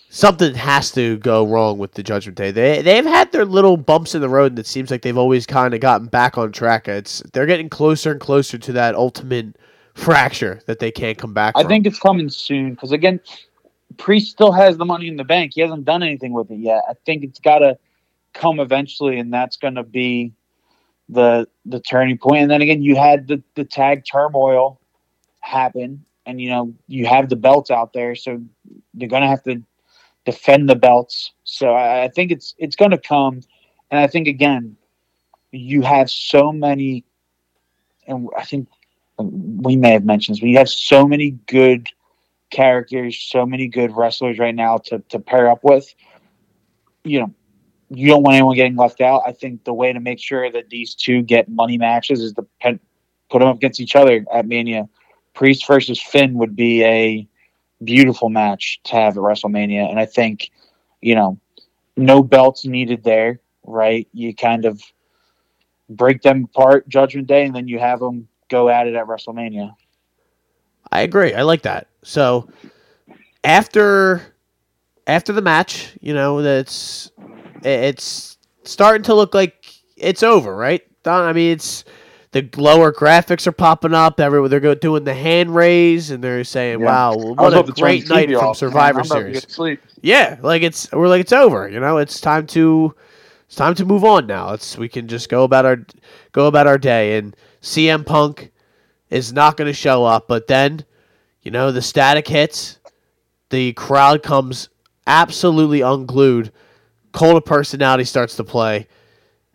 Something 0.08 0.54
has 0.54 0.92
to 0.92 1.18
go 1.18 1.46
wrong 1.46 1.78
with 1.78 1.92
the 1.92 2.02
Judgment 2.02 2.38
Day. 2.38 2.50
They 2.50 2.80
they've 2.80 3.04
had 3.04 3.32
their 3.32 3.44
little 3.44 3.76
bumps 3.76 4.14
in 4.14 4.20
the 4.20 4.28
road, 4.28 4.52
and 4.52 4.58
it 4.58 4.66
seems 4.66 4.90
like 4.90 5.02
they've 5.02 5.18
always 5.18 5.46
kind 5.46 5.74
of 5.74 5.80
gotten 5.80 6.06
back 6.06 6.38
on 6.38 6.52
track. 6.52 6.88
It's 6.88 7.22
they're 7.32 7.46
getting 7.46 7.68
closer 7.68 8.12
and 8.12 8.20
closer 8.20 8.56
to 8.56 8.72
that 8.72 8.94
ultimate 8.94 9.56
fracture 9.94 10.60
that 10.66 10.78
they 10.78 10.92
can't 10.92 11.18
come 11.18 11.34
back. 11.34 11.54
I 11.56 11.62
from. 11.62 11.68
think 11.68 11.86
it's 11.86 11.98
coming 11.98 12.30
soon 12.30 12.70
because 12.70 12.92
again, 12.92 13.20
Priest 13.98 14.30
still 14.30 14.52
has 14.52 14.76
the 14.76 14.84
money 14.84 15.08
in 15.08 15.16
the 15.16 15.24
bank. 15.24 15.52
He 15.54 15.60
hasn't 15.60 15.84
done 15.84 16.02
anything 16.02 16.32
with 16.32 16.50
it 16.50 16.60
yet. 16.60 16.84
I 16.88 16.94
think 17.04 17.24
it's 17.24 17.40
got 17.40 17.58
to 17.58 17.76
come 18.32 18.60
eventually, 18.60 19.18
and 19.18 19.32
that's 19.32 19.56
going 19.56 19.74
to 19.74 19.82
be 19.82 20.32
the 21.08 21.46
the 21.64 21.80
turning 21.80 22.18
point. 22.18 22.42
And 22.42 22.50
then 22.50 22.62
again, 22.62 22.82
you 22.82 22.96
had 22.96 23.28
the 23.28 23.42
the 23.54 23.64
tag 23.64 24.04
turmoil 24.10 24.80
happen, 25.40 26.04
and 26.24 26.40
you 26.40 26.48
know 26.48 26.74
you 26.88 27.06
have 27.06 27.28
the 27.28 27.36
belts 27.36 27.70
out 27.70 27.92
there, 27.92 28.14
so 28.14 28.42
you're 28.94 29.08
to 29.22 29.28
have 29.28 29.44
to 29.44 29.62
defend 30.24 30.68
the 30.68 30.76
belts. 30.76 31.32
So 31.44 31.70
I, 31.70 32.04
I 32.04 32.08
think 32.08 32.32
it's 32.32 32.54
it's 32.58 32.76
to 32.90 32.98
come, 32.98 33.40
and 33.90 34.00
I 34.00 34.06
think 34.06 34.28
again, 34.28 34.76
you 35.52 35.82
have 35.82 36.10
so 36.10 36.52
many, 36.52 37.04
and 38.06 38.28
I 38.36 38.44
think 38.44 38.68
we 39.18 39.76
may 39.76 39.92
have 39.92 40.04
mentioned 40.04 40.36
this, 40.36 40.40
but 40.40 40.48
you 40.48 40.58
have 40.58 40.68
so 40.68 41.06
many 41.06 41.30
good 41.46 41.88
characters, 42.50 43.18
so 43.18 43.46
many 43.46 43.66
good 43.66 43.94
wrestlers 43.96 44.38
right 44.38 44.54
now 44.54 44.78
to, 44.78 44.98
to 45.08 45.18
pair 45.18 45.50
up 45.50 45.60
with. 45.62 45.94
You 47.04 47.20
know, 47.20 47.34
you 47.90 48.08
don't 48.08 48.22
want 48.22 48.34
anyone 48.34 48.56
getting 48.56 48.76
left 48.76 49.00
out. 49.00 49.22
I 49.26 49.32
think 49.32 49.64
the 49.64 49.74
way 49.74 49.92
to 49.92 50.00
make 50.00 50.18
sure 50.18 50.50
that 50.50 50.70
these 50.70 50.94
two 50.94 51.22
get 51.22 51.48
money 51.48 51.78
matches 51.78 52.20
is 52.20 52.32
to 52.34 52.46
put 52.60 52.80
them 53.38 53.48
up 53.48 53.56
against 53.56 53.80
each 53.80 53.96
other 53.96 54.24
at 54.32 54.46
Mania. 54.46 54.88
Priest 55.34 55.66
versus 55.66 56.00
Finn 56.00 56.34
would 56.34 56.56
be 56.56 56.82
a 56.84 57.28
beautiful 57.84 58.30
match 58.30 58.80
to 58.84 58.92
have 58.96 59.16
at 59.16 59.22
WrestleMania, 59.22 59.88
and 59.88 60.00
I 60.00 60.06
think, 60.06 60.50
you 61.00 61.14
know, 61.14 61.38
no 61.96 62.22
belts 62.22 62.64
needed 62.64 63.04
there, 63.04 63.40
right? 63.64 64.08
You 64.12 64.34
kind 64.34 64.64
of 64.64 64.82
break 65.88 66.22
them 66.22 66.44
apart 66.44 66.88
Judgment 66.88 67.26
Day, 67.26 67.44
and 67.44 67.54
then 67.54 67.68
you 67.68 67.78
have 67.78 68.00
them 68.00 68.28
go 68.48 68.68
at 68.68 68.86
it 68.86 68.94
at 68.94 69.06
WrestleMania. 69.06 69.74
I 70.90 71.02
agree. 71.02 71.34
I 71.34 71.42
like 71.42 71.62
that. 71.62 71.88
So 72.02 72.48
after 73.44 74.22
after 75.06 75.32
the 75.32 75.42
match, 75.42 75.92
you 76.00 76.14
know, 76.14 76.42
that's 76.42 77.10
it's 77.64 78.38
starting 78.64 79.02
to 79.04 79.14
look 79.14 79.34
like 79.34 79.54
it's 79.96 80.22
over, 80.22 80.54
right? 80.54 80.82
I 81.04 81.32
mean, 81.32 81.52
it's 81.52 81.84
the 82.32 82.48
lower 82.56 82.92
graphics 82.92 83.46
are 83.46 83.52
popping 83.52 83.94
up. 83.94 84.20
Everywhere 84.20 84.48
they're 84.48 84.74
doing 84.74 85.04
the 85.04 85.14
hand 85.14 85.54
raise, 85.54 86.10
and 86.10 86.22
they're 86.22 86.44
saying, 86.44 86.80
Yeah. 86.80 86.86
"Wow, 86.86 87.14
what 87.16 87.54
a 87.54 87.62
great 87.72 88.08
night 88.08 88.28
from 88.30 88.54
Survivor 88.54 89.04
Series." 89.04 89.36
Yeah, 90.02 90.36
like 90.42 90.62
it's 90.62 90.90
we're 90.92 91.08
like 91.08 91.20
it's 91.20 91.32
over. 91.32 91.68
You 91.68 91.80
know, 91.80 91.98
it's 91.98 92.20
time 92.20 92.46
to 92.48 92.94
it's 93.46 93.56
time 93.56 93.74
to 93.76 93.84
move 93.84 94.04
on 94.04 94.26
now. 94.26 94.52
It's 94.52 94.76
we 94.76 94.88
can 94.88 95.08
just 95.08 95.28
go 95.28 95.44
about 95.44 95.64
our 95.64 95.78
go 96.32 96.46
about 96.46 96.66
our 96.66 96.78
day. 96.78 97.16
And 97.16 97.34
CM 97.62 98.04
Punk 98.04 98.50
is 99.08 99.32
not 99.32 99.56
going 99.56 99.68
to 99.68 99.72
show 99.72 100.04
up, 100.04 100.26
but 100.28 100.46
then 100.48 100.84
you 101.42 101.50
know 101.50 101.70
the 101.70 101.82
static 101.82 102.26
hits, 102.28 102.80
the 103.50 103.72
crowd 103.74 104.22
comes 104.22 104.68
absolutely 105.06 105.80
unglued. 105.80 106.52
Cult 107.16 107.36
of 107.38 107.46
personality 107.46 108.04
starts 108.04 108.36
to 108.36 108.44
play, 108.44 108.88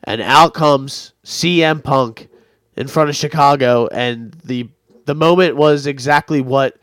and 0.03 0.20
out 0.20 0.55
comes 0.55 1.14
CM 1.24 1.84
Punk 1.84 2.28
in 2.76 2.88
front 2.88 3.12
of 3.12 3.16
Chicago, 3.16 3.88
and 3.91 4.32
the 4.43 4.68
the 5.05 5.14
moment 5.14 5.55
was 5.55 5.86
exactly 5.86 6.41
what 6.41 6.78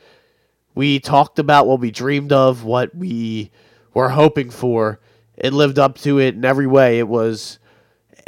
we 0.76 1.00
talked 1.00 1.40
about, 1.40 1.66
what 1.66 1.80
we 1.80 1.90
dreamed 1.90 2.30
of, 2.30 2.62
what 2.62 2.94
we 2.94 3.50
were 3.92 4.10
hoping 4.10 4.50
for. 4.50 5.00
It 5.36 5.52
lived 5.52 5.80
up 5.80 5.98
to 5.98 6.20
it 6.20 6.36
in 6.36 6.44
every 6.44 6.68
way. 6.68 7.00
It 7.00 7.08
was 7.08 7.58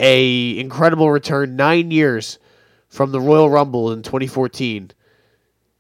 a 0.00 0.58
incredible 0.58 1.08
return. 1.08 1.54
Nine 1.54 1.92
years 1.92 2.40
from 2.88 3.12
the 3.12 3.20
Royal 3.20 3.48
Rumble 3.48 3.92
in 3.92 4.02
2014. 4.02 4.90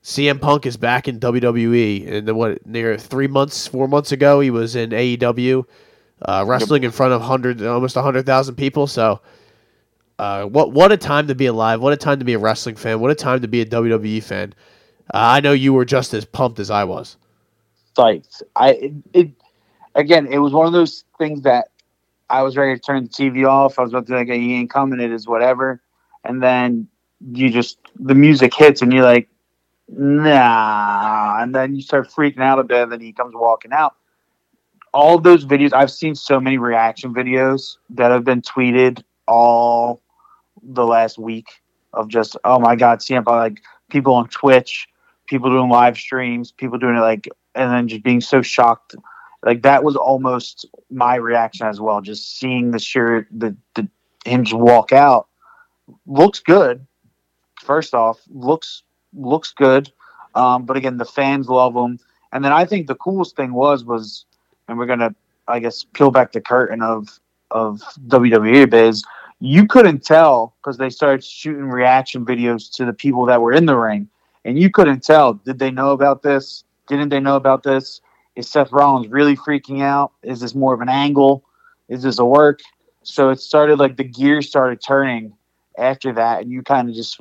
CM 0.04 0.40
Punk 0.40 0.66
is 0.66 0.76
back 0.76 1.08
in 1.08 1.18
WWE, 1.18 2.12
and 2.12 2.30
what? 2.36 2.64
Near 2.64 2.96
three 2.96 3.26
months, 3.26 3.66
four 3.66 3.88
months 3.88 4.12
ago, 4.12 4.38
he 4.38 4.50
was 4.50 4.76
in 4.76 4.90
AEW, 4.90 5.64
uh, 6.22 6.44
wrestling 6.46 6.84
in 6.84 6.90
front 6.90 7.12
of 7.12 7.22
hundred, 7.22 7.62
almost 7.62 7.96
hundred 7.96 8.26
thousand 8.26 8.56
people. 8.56 8.86
So, 8.86 9.20
uh, 10.18 10.44
what 10.44 10.72
what 10.72 10.92
a 10.92 10.96
time 10.96 11.28
to 11.28 11.34
be 11.34 11.46
alive! 11.46 11.80
What 11.80 11.92
a 11.92 11.96
time 11.96 12.18
to 12.18 12.24
be 12.24 12.34
a 12.34 12.38
wrestling 12.38 12.76
fan! 12.76 13.00
What 13.00 13.10
a 13.10 13.14
time 13.14 13.40
to 13.40 13.48
be 13.48 13.60
a 13.60 13.66
WWE 13.66 14.22
fan! 14.22 14.54
Uh, 15.12 15.18
I 15.18 15.40
know 15.40 15.52
you 15.52 15.72
were 15.72 15.84
just 15.84 16.14
as 16.14 16.24
pumped 16.24 16.60
as 16.60 16.70
I 16.70 16.84
was. 16.84 17.16
Psyched. 17.96 18.42
I 18.54 18.70
it, 18.70 18.92
it 19.12 19.30
again. 19.94 20.26
It 20.26 20.38
was 20.38 20.52
one 20.52 20.66
of 20.66 20.72
those 20.72 21.04
things 21.18 21.42
that 21.42 21.68
I 22.28 22.42
was 22.42 22.56
ready 22.56 22.74
to 22.74 22.80
turn 22.80 23.04
the 23.04 23.10
TV 23.10 23.48
off. 23.48 23.78
I 23.78 23.82
was 23.82 23.92
about 23.92 24.06
to 24.06 24.12
be 24.12 24.18
like, 24.18 24.28
"He 24.28 24.54
ain't 24.54 24.70
coming. 24.70 25.00
It 25.00 25.12
is 25.12 25.26
whatever." 25.26 25.80
And 26.24 26.42
then 26.42 26.86
you 27.32 27.50
just 27.50 27.78
the 27.96 28.14
music 28.14 28.54
hits, 28.54 28.82
and 28.82 28.92
you're 28.92 29.04
like, 29.04 29.28
"Nah." 29.88 31.42
And 31.42 31.54
then 31.54 31.74
you 31.74 31.82
start 31.82 32.08
freaking 32.08 32.40
out 32.40 32.58
a 32.58 32.64
bit. 32.64 32.82
And 32.82 32.92
then 32.92 33.00
he 33.00 33.12
comes 33.12 33.34
walking 33.34 33.72
out. 33.72 33.94
All 34.92 35.18
those 35.18 35.44
videos, 35.44 35.72
I've 35.72 35.90
seen 35.90 36.14
so 36.14 36.40
many 36.40 36.58
reaction 36.58 37.14
videos 37.14 37.76
that 37.90 38.10
have 38.10 38.24
been 38.24 38.42
tweeted 38.42 39.02
all 39.28 40.02
the 40.62 40.84
last 40.84 41.18
week 41.18 41.48
of 41.92 42.08
just, 42.08 42.36
oh 42.44 42.58
my 42.58 42.76
god, 42.76 42.98
CM 42.98 43.24
like 43.26 43.62
people 43.88 44.14
on 44.14 44.28
Twitch, 44.28 44.88
people 45.26 45.50
doing 45.50 45.70
live 45.70 45.96
streams, 45.96 46.50
people 46.52 46.78
doing 46.78 46.96
it 46.96 47.00
like, 47.00 47.28
and 47.54 47.72
then 47.72 47.88
just 47.88 48.02
being 48.02 48.20
so 48.20 48.42
shocked. 48.42 48.96
Like 49.44 49.62
that 49.62 49.84
was 49.84 49.96
almost 49.96 50.66
my 50.90 51.14
reaction 51.14 51.66
as 51.66 51.80
well. 51.80 52.00
Just 52.00 52.38
seeing 52.38 52.72
the 52.72 52.78
shirt, 52.78 53.26
the, 53.30 53.56
the 53.74 53.88
him 54.24 54.44
just 54.44 54.56
walk 54.56 54.92
out 54.92 55.28
looks 56.06 56.40
good. 56.40 56.86
First 57.60 57.94
off, 57.94 58.20
looks 58.28 58.82
looks 59.12 59.52
good. 59.52 59.92
Um, 60.34 60.64
but 60.64 60.76
again, 60.76 60.96
the 60.96 61.04
fans 61.04 61.48
love 61.48 61.74
him. 61.74 61.98
And 62.32 62.44
then 62.44 62.52
I 62.52 62.64
think 62.64 62.86
the 62.86 62.94
coolest 62.94 63.34
thing 63.34 63.52
was 63.52 63.84
was, 63.84 64.24
and 64.70 64.78
we're 64.78 64.86
gonna, 64.86 65.14
I 65.48 65.58
guess, 65.58 65.84
peel 65.92 66.10
back 66.10 66.32
the 66.32 66.40
curtain 66.40 66.80
of 66.80 67.20
of 67.50 67.82
WWE 68.06 68.70
biz. 68.70 69.04
You 69.40 69.66
couldn't 69.66 70.04
tell 70.04 70.54
because 70.60 70.78
they 70.78 70.90
started 70.90 71.24
shooting 71.24 71.64
reaction 71.64 72.24
videos 72.24 72.72
to 72.76 72.84
the 72.84 72.92
people 72.92 73.26
that 73.26 73.40
were 73.40 73.52
in 73.52 73.66
the 73.66 73.76
ring, 73.76 74.08
and 74.44 74.58
you 74.58 74.70
couldn't 74.70 75.02
tell. 75.02 75.34
Did 75.34 75.58
they 75.58 75.70
know 75.70 75.90
about 75.90 76.22
this? 76.22 76.64
Didn't 76.86 77.08
they 77.08 77.20
know 77.20 77.36
about 77.36 77.62
this? 77.62 78.00
Is 78.36 78.48
Seth 78.48 78.70
Rollins 78.70 79.08
really 79.08 79.36
freaking 79.36 79.82
out? 79.82 80.12
Is 80.22 80.40
this 80.40 80.54
more 80.54 80.72
of 80.72 80.80
an 80.80 80.88
angle? 80.88 81.44
Is 81.88 82.02
this 82.04 82.20
a 82.20 82.24
work? 82.24 82.60
So 83.02 83.30
it 83.30 83.40
started 83.40 83.78
like 83.78 83.96
the 83.96 84.04
gears 84.04 84.48
started 84.48 84.80
turning 84.80 85.32
after 85.78 86.12
that, 86.12 86.42
and 86.42 86.50
you 86.50 86.62
kind 86.62 86.88
of 86.88 86.94
just, 86.94 87.20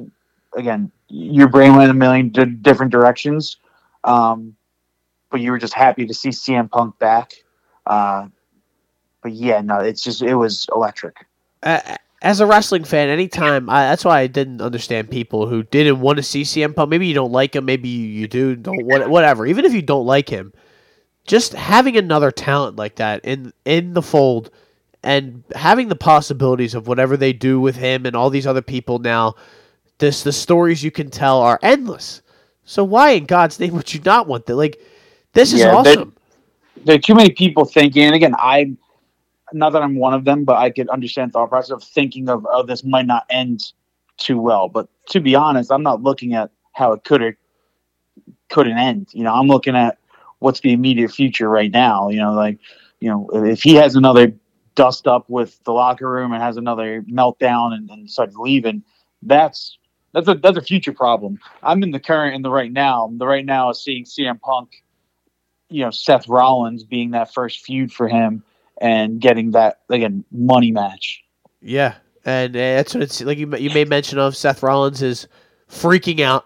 again, 0.56 0.91
your 1.08 1.47
brain 1.47 1.76
went 1.76 1.89
a 1.89 1.95
million 1.95 2.30
di- 2.30 2.45
different 2.45 2.91
directions. 2.91 3.58
Um, 4.04 4.56
but 5.30 5.41
you 5.41 5.51
were 5.51 5.59
just 5.59 5.73
happy 5.73 6.05
to 6.05 6.13
see 6.13 6.30
CM 6.30 6.69
Punk 6.69 6.97
back. 6.99 7.34
Uh, 7.86 8.27
but 9.21 9.34
yeah, 9.34 9.61
no, 9.61 9.80
it's 9.80 10.03
just 10.03 10.21
it 10.21 10.36
was 10.36 10.67
electric. 10.73 11.25
Uh, 11.61 11.97
as 12.21 12.39
a 12.39 12.45
wrestling 12.45 12.84
fan, 12.84 13.09
anytime 13.09 13.69
I, 13.69 13.84
that's 13.84 14.05
why 14.05 14.19
I 14.19 14.27
didn't 14.27 14.61
understand 14.61 15.09
people 15.09 15.47
who 15.47 15.63
didn't 15.63 16.01
want 16.01 16.17
to 16.17 16.23
see 16.23 16.41
CM 16.43 16.75
Punk. 16.75 16.89
Maybe 16.89 17.07
you 17.07 17.13
don't 17.13 17.32
like 17.32 17.55
him, 17.55 17.65
maybe 17.65 17.89
you, 17.89 18.07
you 18.07 18.27
do, 18.27 18.55
don't 18.55 18.86
what, 18.86 19.09
whatever. 19.09 19.45
Even 19.45 19.65
if 19.65 19.73
you 19.73 19.82
don't 19.82 20.05
like 20.05 20.30
him, 20.30 20.53
just 21.25 21.53
having 21.53 21.97
another 21.97 22.32
talent 22.32 22.75
like 22.75 22.95
that 22.95 23.23
in 23.23 23.53
in 23.65 23.93
the 23.93 24.01
fold 24.01 24.49
and 25.03 25.43
having 25.55 25.88
the 25.88 25.95
possibilities 25.95 26.75
of 26.75 26.88
whatever 26.88 27.15
they 27.15 27.32
do 27.32 27.59
with 27.59 27.75
him 27.77 28.05
and 28.05 28.15
all 28.15 28.30
these 28.30 28.47
other 28.47 28.61
people 28.61 28.99
now, 28.99 29.36
this 29.99 30.23
the 30.23 30.34
stories 30.34 30.84
you 30.84 30.91
can 30.91 31.09
tell 31.09 31.39
are 31.39 31.59
endless. 31.61 32.21
So 32.65 32.84
why 32.84 33.11
in 33.11 33.25
God's 33.25 33.59
name 33.59 33.73
would 33.73 33.93
you 33.93 34.01
not 34.05 34.27
want 34.27 34.45
that? 34.45 34.55
Like, 34.55 34.80
this 35.34 35.53
is 35.53 35.61
Yeah, 35.61 35.75
awesome. 35.75 36.15
There 36.86 36.95
are 36.95 36.99
too 36.99 37.15
many 37.15 37.32
people 37.32 37.65
thinking, 37.65 38.03
and 38.03 38.15
again, 38.15 38.36
I 38.38 38.75
not 39.51 39.71
that 39.73 39.82
I'm 39.82 39.95
one 39.95 40.13
of 40.13 40.25
them, 40.25 40.45
but 40.45 40.57
I 40.57 40.69
could 40.69 40.89
understand 40.89 41.32
the 41.32 41.34
thought 41.34 41.49
process 41.49 41.71
of 41.71 41.84
thinking 41.84 42.30
of 42.30 42.45
oh, 42.49 42.63
this 42.63 42.84
might 42.84 43.05
not 43.05 43.25
end 43.30 43.73
too 44.17 44.39
well. 44.39 44.69
But 44.69 44.88
to 45.09 45.19
be 45.19 45.36
honest, 45.36 45.71
I'm 45.71 45.84
not 45.84 46.03
looking 46.03 46.34
at 46.34 46.51
how 46.73 46.93
it 46.93 47.03
could 47.03 47.21
or 47.21 47.38
couldn't 48.49 48.77
end. 48.77 49.07
You 49.11 49.23
know, 49.23 49.34
I'm 49.34 49.47
looking 49.47 49.75
at 49.75 49.97
what's 50.39 50.61
the 50.61 50.71
immediate 50.71 51.11
future 51.11 51.49
right 51.49 51.71
now. 51.71 52.09
You 52.09 52.17
know, 52.17 52.34
like 52.34 52.59
you 52.99 53.09
know, 53.09 53.30
if 53.34 53.63
he 53.63 53.75
has 53.75 53.95
another 53.95 54.34
dust 54.75 55.07
up 55.07 55.30
with 55.30 55.61
the 55.63 55.73
locker 55.73 56.09
room 56.09 56.32
and 56.32 56.41
has 56.41 56.57
another 56.57 57.01
meltdown 57.03 57.73
and, 57.73 57.89
and 57.89 58.09
starts 58.09 58.36
leaving, 58.36 58.84
that's 59.23 59.77
that's 60.13 60.27
a 60.27 60.36
that's 60.36 60.57
a 60.57 60.61
future 60.61 60.93
problem. 60.93 61.39
I'm 61.63 61.84
in 61.84 61.91
the 61.91 61.99
current 61.99 62.36
in 62.36 62.41
the 62.41 62.51
right 62.51 62.71
now. 62.71 63.11
The 63.17 63.27
right 63.27 63.45
now 63.45 63.69
is 63.69 63.84
seeing 63.84 64.05
CM 64.05 64.39
Punk, 64.41 64.84
you 65.70 65.84
know, 65.84 65.91
Seth 65.91 66.28
Rollins 66.28 66.84
being 66.84 67.11
that 67.11 67.34
first 67.34 67.59
feud 67.59 67.91
for 67.91 68.07
him 68.07 68.43
and 68.82 69.20
getting 69.20 69.51
that 69.51 69.80
again 69.89 70.24
money 70.32 70.72
match. 70.72 71.24
Yeah, 71.61 71.95
and 72.26 72.55
uh, 72.55 72.59
that's 72.59 72.93
what 72.93 73.03
it's 73.03 73.22
like. 73.22 73.38
You 73.38 73.55
you 73.57 73.70
made 73.72 73.89
mention 73.89 74.17
of 74.20 74.36
Seth 74.36 74.63
Rollins 74.63 75.01
is 75.01 75.28
freaking 75.70 76.20
out. 76.22 76.45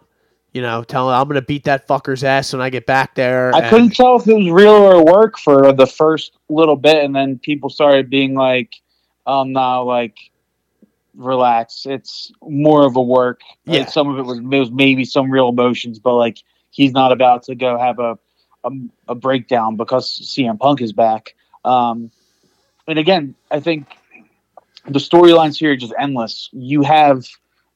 You 0.54 0.62
know, 0.62 0.84
telling 0.84 1.16
I'm 1.16 1.24
going 1.24 1.36
to 1.36 1.42
beat 1.42 1.64
that 1.64 1.88
fucker's 1.88 2.24
ass 2.24 2.54
when 2.54 2.62
I 2.62 2.70
get 2.70 2.86
back 2.86 3.16
there. 3.16 3.52
I 3.56 3.60
and- 3.60 3.70
couldn't 3.70 3.96
tell 3.96 4.18
if 4.18 4.28
it 4.28 4.34
was 4.36 4.52
real 4.52 4.70
or 4.74 5.04
work 5.04 5.40
for 5.40 5.74
the 5.74 5.88
first 5.88 6.38
little 6.50 6.76
bit, 6.76 7.04
and 7.04 7.16
then 7.16 7.40
people 7.40 7.70
started 7.72 8.08
being 8.10 8.36
like, 8.36 8.76
"Um, 9.26 9.52
now 9.52 9.82
like, 9.84 10.16
relax. 11.16 11.86
It's 11.86 12.32
more 12.42 12.86
of 12.86 12.96
a 12.96 13.02
work. 13.02 13.42
Like, 13.66 13.78
Yeah. 13.80 13.86
some 13.86 14.10
of 14.10 14.20
it 14.20 14.24
was, 14.26 14.40
it 14.40 14.44
was 14.46 14.72
maybe 14.72 15.06
some 15.06 15.30
real 15.32 15.50
emotions, 15.50 16.00
but 16.00 16.16
like, 16.16 16.38
he's 16.72 16.92
not 16.92 17.12
about 17.12 17.44
to 17.44 17.56
go 17.56 17.78
have 17.78 18.00
a 18.00 18.18
a, 18.64 18.72
a 19.08 19.16
breakdown 19.16 19.76
because 19.76 20.20
CM 20.20 20.60
Punk 20.60 20.82
is 20.82 20.94
back. 20.94 21.36
Um, 21.66 22.12
and 22.88 23.00
again, 23.00 23.36
I 23.52 23.60
think 23.60 23.88
the 24.86 25.00
storylines 25.00 25.58
here 25.58 25.72
are 25.72 25.78
just 25.78 25.94
endless. 25.98 26.50
You 26.52 26.84
have 26.84 27.26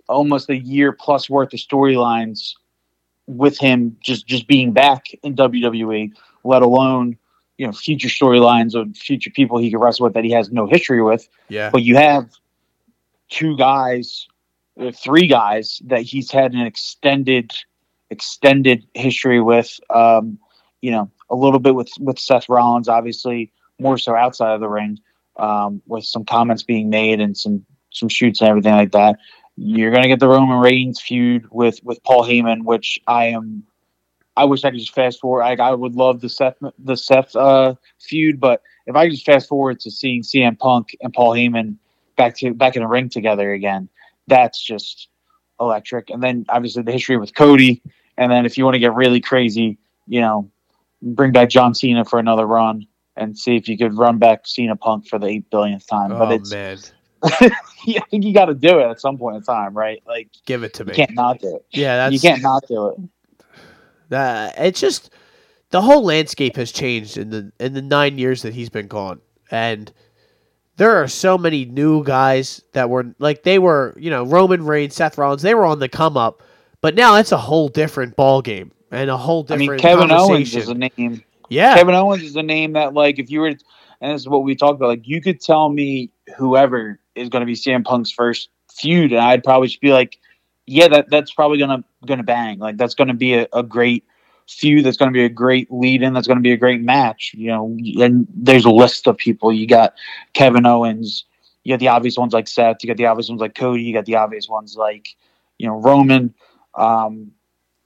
almost 0.10 0.50
a 0.50 0.58
year 0.58 0.92
plus 0.92 1.30
worth 1.30 1.54
of 1.54 1.60
storylines 1.60 2.54
with 3.28 3.58
him 3.58 3.98
just 4.02 4.26
just 4.26 4.48
being 4.48 4.72
back 4.72 5.08
in 5.24 5.36
WWE, 5.36 6.12
let 6.44 6.62
alone 6.62 7.18
you 7.58 7.66
know 7.66 7.74
future 7.74 8.10
storylines 8.10 8.76
of 8.76 8.96
future 8.96 9.30
people 9.30 9.58
he 9.58 9.72
could 9.72 9.80
wrestle 9.80 10.06
with 10.06 10.14
that 10.14 10.24
he 10.24 10.32
has 10.32 10.52
no 10.52 10.68
history 10.68 11.02
with. 11.02 11.28
Yeah. 11.50 11.70
But 11.70 11.84
you 11.84 11.96
have 11.96 12.30
two 13.30 13.58
guys, 13.58 14.28
uh, 14.80 14.92
three 14.92 15.28
guys 15.28 15.82
that 15.86 16.02
he's 16.02 16.32
had 16.32 16.54
an 16.54 16.62
extended 16.62 17.54
extended 18.10 18.86
history 18.94 19.42
with. 19.42 19.80
Um, 19.90 20.40
you 20.82 20.92
know, 20.92 21.10
a 21.30 21.36
little 21.36 21.60
bit 21.60 21.76
with 21.76 21.90
with 22.00 22.20
Seth 22.20 22.50
Rollins, 22.50 22.88
obviously 22.88 23.52
more 23.80 23.98
so 23.98 24.16
outside 24.16 24.54
of 24.54 24.62
the 24.62 24.70
ring, 24.70 25.00
um, 25.38 25.82
with 25.88 26.06
some 26.06 26.26
comments 26.26 26.64
being 26.64 26.90
made 26.90 27.20
and 27.20 27.38
some 27.38 27.66
some 27.92 28.10
shoots 28.10 28.42
and 28.42 28.50
everything 28.50 28.74
like 28.74 28.92
that. 28.92 29.18
You're 29.56 29.92
gonna 29.92 30.08
get 30.08 30.20
the 30.20 30.28
Roman 30.28 30.60
Reigns 30.60 31.02
feud 31.02 31.48
with 31.52 31.84
with 31.84 32.04
Paul 32.04 32.24
Heyman, 32.24 32.64
which 32.64 33.00
I 33.08 33.26
am. 33.26 33.64
I 34.36 34.46
wish 34.46 34.64
I 34.64 34.70
could 34.70 34.80
just 34.80 34.94
fast 34.94 35.20
forward. 35.20 35.42
I, 35.42 35.56
I 35.56 35.74
would 35.74 35.96
love 35.96 36.22
the 36.22 36.30
Seth 36.30 36.58
the 36.78 36.96
Seth 36.96 37.36
uh, 37.36 37.74
feud, 38.00 38.40
but 38.40 38.62
if 38.86 38.96
I 38.96 39.10
just 39.10 39.26
fast 39.26 39.50
forward 39.50 39.80
to 39.82 39.92
seeing 39.92 40.22
CM 40.22 40.58
Punk 40.60 40.96
and 41.02 41.12
Paul 41.14 41.32
Heyman 41.32 41.76
back 42.18 42.36
to 42.38 42.54
back 42.54 42.76
in 42.76 42.84
a 42.84 42.88
ring 42.88 43.10
together 43.10 43.52
again, 43.52 43.90
that's 44.28 44.64
just 44.64 45.08
electric. 45.60 46.12
And 46.12 46.22
then 46.22 46.46
obviously 46.50 46.84
the 46.84 46.92
history 46.92 47.18
with 47.18 47.34
Cody, 47.34 47.82
and 48.18 48.32
then 48.32 48.46
if 48.46 48.60
you 48.60 48.64
want 48.64 48.76
to 48.76 48.80
get 48.80 48.94
really 48.94 49.22
crazy, 49.22 49.80
you 50.08 50.22
know, 50.22 50.52
bring 51.02 51.32
back 51.32 51.50
John 51.50 51.74
Cena 51.74 52.06
for 52.06 52.20
another 52.20 52.46
run 52.46 52.88
and 53.16 53.38
see 53.38 53.56
if 53.56 53.68
you 53.68 53.78
could 53.78 53.98
run 53.98 54.18
back 54.20 54.48
Cena 54.48 54.76
Punk 54.76 55.08
for 55.08 55.20
the 55.20 55.28
eight 55.28 55.50
billionth 55.50 55.88
time. 55.88 56.10
but 56.10 56.30
Oh 56.30 56.32
it's 56.32 56.52
man, 56.52 56.78
I 57.24 57.52
think 58.10 58.24
you 58.24 58.34
got 58.34 58.46
to 58.46 58.54
do 58.54 58.80
it 58.80 58.90
at 58.90 59.02
some 59.02 59.18
point 59.18 59.38
in 59.38 59.44
time, 59.44 59.74
right? 59.74 60.02
Like 60.08 60.30
give 60.46 60.64
it 60.64 60.74
to 60.76 60.84
you 60.84 60.90
me. 60.90 60.96
can't 60.96 61.14
not 61.14 61.40
do 61.40 61.56
it. 61.56 61.66
Yeah, 61.72 61.98
that's 61.98 62.14
you 62.14 62.20
can't 62.20 62.42
not 62.42 62.64
do 62.68 62.88
it. 62.90 64.16
Uh, 64.16 64.52
it's 64.58 64.80
just 64.80 65.12
the 65.72 65.82
whole 65.82 66.04
landscape 66.04 66.56
has 66.56 66.72
changed 66.72 67.18
in 67.18 67.30
the 67.30 67.52
in 67.60 67.74
the 67.74 67.82
nine 67.82 68.18
years 68.18 68.44
that 68.44 68.54
he's 68.54 68.70
been 68.70 68.88
gone, 68.88 69.20
and 69.52 69.92
there 70.78 71.02
are 71.02 71.08
so 71.08 71.38
many 71.38 71.66
new 71.66 72.04
guys 72.04 72.62
that 72.74 72.90
were 72.90 73.14
like 73.20 73.44
they 73.44 73.60
were, 73.60 73.96
you 73.98 74.10
know, 74.10 74.24
Roman 74.24 74.64
Reigns, 74.64 74.96
Seth 74.96 75.18
Rollins, 75.18 75.42
they 75.42 75.56
were 75.56 75.66
on 75.66 75.80
the 75.80 75.90
come 75.90 76.16
up, 76.16 76.44
but 76.82 76.96
now 76.96 77.16
it's 77.16 77.32
a 77.32 77.38
whole 77.38 77.68
different 77.68 78.16
ball 78.16 78.42
game 78.42 78.72
and 78.92 79.10
a 79.10 79.18
whole 79.18 79.46
I 79.50 79.58
different 79.58 79.70
mean, 79.72 79.80
Kevin 79.80 80.12
Owens 80.12 80.56
is 80.56 80.70
a 80.70 80.74
name. 80.74 81.24
yeah, 81.50 81.76
Kevin 81.76 81.96
Owens 81.96 82.24
is 82.24 82.36
a 82.36 82.44
name 82.44 82.74
that, 82.74 82.94
like, 82.94 83.20
if 83.20 83.30
you 83.30 83.42
were, 83.42 83.48
and 83.48 83.60
this 84.02 84.22
is 84.22 84.30
what 84.30 84.44
we 84.44 84.56
talked 84.56 84.76
about, 84.76 84.90
like, 84.90 85.08
you 85.08 85.22
could 85.22 85.42
tell 85.42 85.70
me 85.70 86.12
whoever 86.38 87.00
is 87.16 87.30
going 87.30 87.42
to 87.42 87.46
be 87.46 87.54
CM 87.54 87.84
Punk's 87.84 88.12
first 88.12 88.50
feud, 88.72 89.12
and 89.12 89.22
I'd 89.22 89.44
probably 89.44 89.68
just 89.68 89.82
be 89.82 89.92
like, 89.92 90.20
yeah, 90.66 90.88
that 90.90 91.10
that's 91.10 91.34
probably 91.34 91.58
gonna 91.58 91.84
gonna 92.06 92.24
bang. 92.24 92.60
Like, 92.60 92.78
that's 92.78 92.94
going 92.94 93.08
to 93.08 93.14
be 93.14 93.36
a, 93.36 93.48
a 93.54 93.64
great 93.64 94.04
feud. 94.48 94.86
That's 94.86 94.98
going 94.98 95.12
to 95.12 95.18
be 95.18 95.26
a 95.26 95.30
great 95.30 95.72
lead 95.72 96.02
in. 96.02 96.14
That's 96.14 96.28
going 96.28 96.38
to 96.38 96.44
be 96.44 96.52
a 96.52 96.58
great 96.58 96.82
match. 96.82 97.32
You 97.36 97.48
know, 97.48 97.78
and 98.04 98.28
there's 98.34 98.66
a 98.66 98.72
list 98.72 99.08
of 99.08 99.18
people. 99.18 99.52
You 99.52 99.68
got 99.68 99.94
Kevin 100.34 100.66
Owens. 100.66 101.26
You 101.64 101.74
got 101.74 101.80
the 101.80 101.90
obvious 101.90 102.18
ones 102.18 102.34
like 102.34 102.48
Seth. 102.48 102.78
You 102.82 102.88
got 102.88 102.98
the 102.98 103.08
obvious 103.08 103.28
ones 103.30 103.42
like 103.42 103.56
Cody. 103.56 103.84
You 103.84 103.94
got 103.94 104.06
the 104.06 104.16
obvious 104.16 104.48
ones 104.48 104.76
like, 104.78 105.10
you 105.58 105.68
know, 105.68 105.76
Roman. 105.76 106.34
Um, 106.76 107.32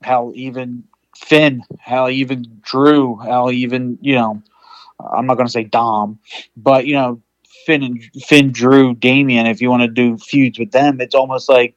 hell, 0.04 0.32
even 0.36 0.84
Finn. 1.22 1.64
Hell, 1.80 2.10
even 2.10 2.46
Drew. 2.62 3.18
Hell, 3.18 3.52
even 3.52 3.98
you 4.02 4.16
know, 4.16 4.42
I'm 5.16 5.26
not 5.26 5.36
to 5.36 5.50
say 5.50 5.64
Dom, 5.64 6.20
but 6.58 6.86
you 6.88 6.94
know, 6.94 7.22
Finn 7.66 7.84
and 7.84 8.04
Finn, 8.24 8.52
Drew, 8.52 8.96
Damian. 8.96 9.46
If 9.46 9.62
you 9.62 9.70
want 9.70 9.84
to 9.84 9.88
do 9.88 10.18
feuds 10.18 10.60
with 10.60 10.72
them, 10.72 11.00
it's 11.00 11.16
almost 11.16 11.50
like 11.50 11.76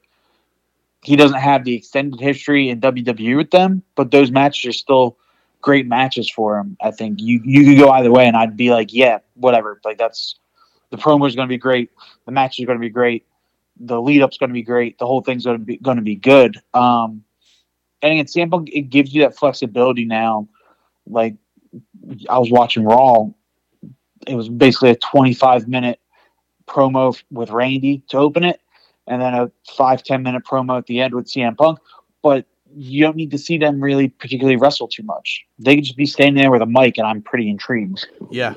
he 1.02 1.16
doesn't 1.16 1.38
have 1.38 1.64
the 1.64 1.74
extended 1.74 2.20
history 2.20 2.70
in 2.70 2.80
WWE 2.80 3.36
with 3.36 3.50
them, 3.50 3.82
but 3.94 4.10
those 4.10 4.30
matches 4.30 4.70
are 4.70 4.72
still 4.72 5.18
great 5.60 5.86
matches 5.86 6.30
for 6.30 6.58
him. 6.58 6.76
I 6.82 6.90
think 6.90 7.20
you 7.20 7.40
you 7.44 7.64
could 7.64 7.78
go 7.78 7.90
either 7.90 8.10
way, 8.10 8.26
and 8.26 8.36
I'd 8.36 8.56
be 8.56 8.70
like, 8.70 8.92
yeah, 8.92 9.18
whatever. 9.34 9.80
Like 9.84 9.98
that's 9.98 10.36
the 10.90 10.96
promo 10.96 11.28
is 11.28 11.36
going 11.36 11.48
to 11.48 11.52
be 11.52 11.58
great, 11.58 11.90
the 12.24 12.32
match 12.32 12.58
is 12.58 12.66
going 12.66 12.78
to 12.78 12.80
be 12.80 12.90
great, 12.90 13.26
the 13.78 14.00
lead 14.00 14.22
up's 14.22 14.38
going 14.38 14.50
to 14.50 14.54
be 14.54 14.62
great, 14.62 14.98
the 14.98 15.06
whole 15.06 15.20
thing's 15.20 15.44
going 15.44 15.58
to 15.58 15.64
be 15.64 15.76
going 15.78 15.96
to 15.96 16.02
be 16.02 16.16
good. 16.16 16.60
Um, 16.72 17.23
and 18.04 18.12
again, 18.12 18.26
CM 18.26 18.50
Punk 18.50 18.68
it 18.70 18.90
gives 18.90 19.14
you 19.14 19.22
that 19.22 19.36
flexibility 19.36 20.04
now. 20.04 20.46
Like 21.06 21.34
I 22.28 22.38
was 22.38 22.50
watching 22.50 22.84
Raw, 22.84 23.28
it 24.26 24.34
was 24.34 24.48
basically 24.48 24.90
a 24.90 24.96
25 24.96 25.66
minute 25.66 25.98
promo 26.66 27.20
with 27.30 27.50
Randy 27.50 28.02
to 28.08 28.18
open 28.18 28.44
it, 28.44 28.60
and 29.06 29.22
then 29.22 29.34
a 29.34 29.50
five 29.76 30.02
ten 30.02 30.22
minute 30.22 30.44
promo 30.44 30.76
at 30.78 30.86
the 30.86 31.00
end 31.00 31.14
with 31.14 31.26
CM 31.26 31.56
Punk. 31.56 31.78
But 32.22 32.44
you 32.76 33.02
don't 33.02 33.16
need 33.16 33.30
to 33.30 33.38
see 33.38 33.56
them 33.56 33.80
really 33.80 34.08
particularly 34.08 34.56
wrestle 34.56 34.88
too 34.88 35.02
much. 35.04 35.46
They 35.58 35.76
could 35.76 35.84
just 35.84 35.96
be 35.96 36.06
standing 36.06 36.42
there 36.42 36.50
with 36.50 36.60
a 36.60 36.66
mic, 36.66 36.98
and 36.98 37.06
I'm 37.06 37.22
pretty 37.22 37.48
intrigued. 37.48 38.06
yeah, 38.30 38.54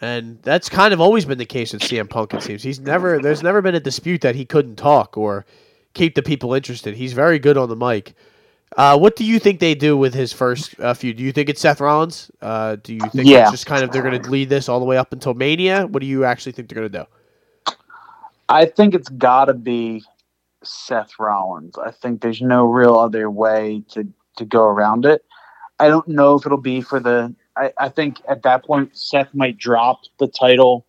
and 0.00 0.40
that's 0.42 0.70
kind 0.70 0.94
of 0.94 1.02
always 1.02 1.26
been 1.26 1.38
the 1.38 1.44
case 1.44 1.74
with 1.74 1.82
CM 1.82 2.08
Punk. 2.08 2.32
It 2.32 2.42
seems 2.42 2.62
he's 2.62 2.80
never 2.80 3.18
there's 3.18 3.42
never 3.42 3.60
been 3.60 3.74
a 3.74 3.80
dispute 3.80 4.22
that 4.22 4.36
he 4.36 4.46
couldn't 4.46 4.76
talk 4.76 5.18
or 5.18 5.44
keep 5.92 6.14
the 6.14 6.22
people 6.22 6.54
interested. 6.54 6.96
He's 6.96 7.12
very 7.12 7.38
good 7.38 7.58
on 7.58 7.68
the 7.68 7.76
mic. 7.76 8.14
Uh, 8.76 8.98
what 8.98 9.16
do 9.16 9.24
you 9.24 9.38
think 9.38 9.58
they 9.58 9.74
do 9.74 9.96
with 9.96 10.12
his 10.12 10.32
first 10.32 10.78
uh, 10.80 10.92
feud? 10.92 11.16
Do 11.16 11.22
you 11.24 11.32
think 11.32 11.48
it's 11.48 11.60
Seth 11.62 11.80
Rollins? 11.80 12.30
Uh, 12.42 12.76
do 12.82 12.92
you 12.92 13.00
think 13.00 13.26
Yeah. 13.26 13.42
it's 13.42 13.50
just 13.50 13.66
kind 13.66 13.82
of 13.82 13.90
they're 13.90 14.02
going 14.02 14.20
to 14.20 14.30
lead 14.30 14.50
this 14.50 14.68
all 14.68 14.78
the 14.80 14.84
way 14.86 14.98
up 14.98 15.12
until 15.12 15.32
Mania? 15.32 15.86
What 15.86 16.00
do 16.00 16.06
you 16.06 16.24
actually 16.24 16.52
think 16.52 16.68
they're 16.68 16.76
going 16.76 16.92
to 16.92 16.98
do? 16.98 17.74
I 18.48 18.66
think 18.66 18.94
it's 18.94 19.08
got 19.08 19.46
to 19.46 19.54
be 19.54 20.04
Seth 20.62 21.12
Rollins. 21.18 21.78
I 21.78 21.90
think 21.90 22.20
there's 22.20 22.42
no 22.42 22.66
real 22.66 22.98
other 22.98 23.30
way 23.30 23.82
to, 23.92 24.06
to 24.36 24.44
go 24.44 24.64
around 24.64 25.06
it. 25.06 25.24
I 25.80 25.88
don't 25.88 26.06
know 26.08 26.34
if 26.36 26.44
it'll 26.46 26.58
be 26.58 26.80
for 26.82 27.00
the. 27.00 27.34
I, 27.56 27.72
I 27.78 27.88
think 27.88 28.20
at 28.28 28.42
that 28.42 28.64
point, 28.64 28.96
Seth 28.96 29.32
might 29.34 29.56
drop 29.56 30.02
the 30.18 30.28
title 30.28 30.86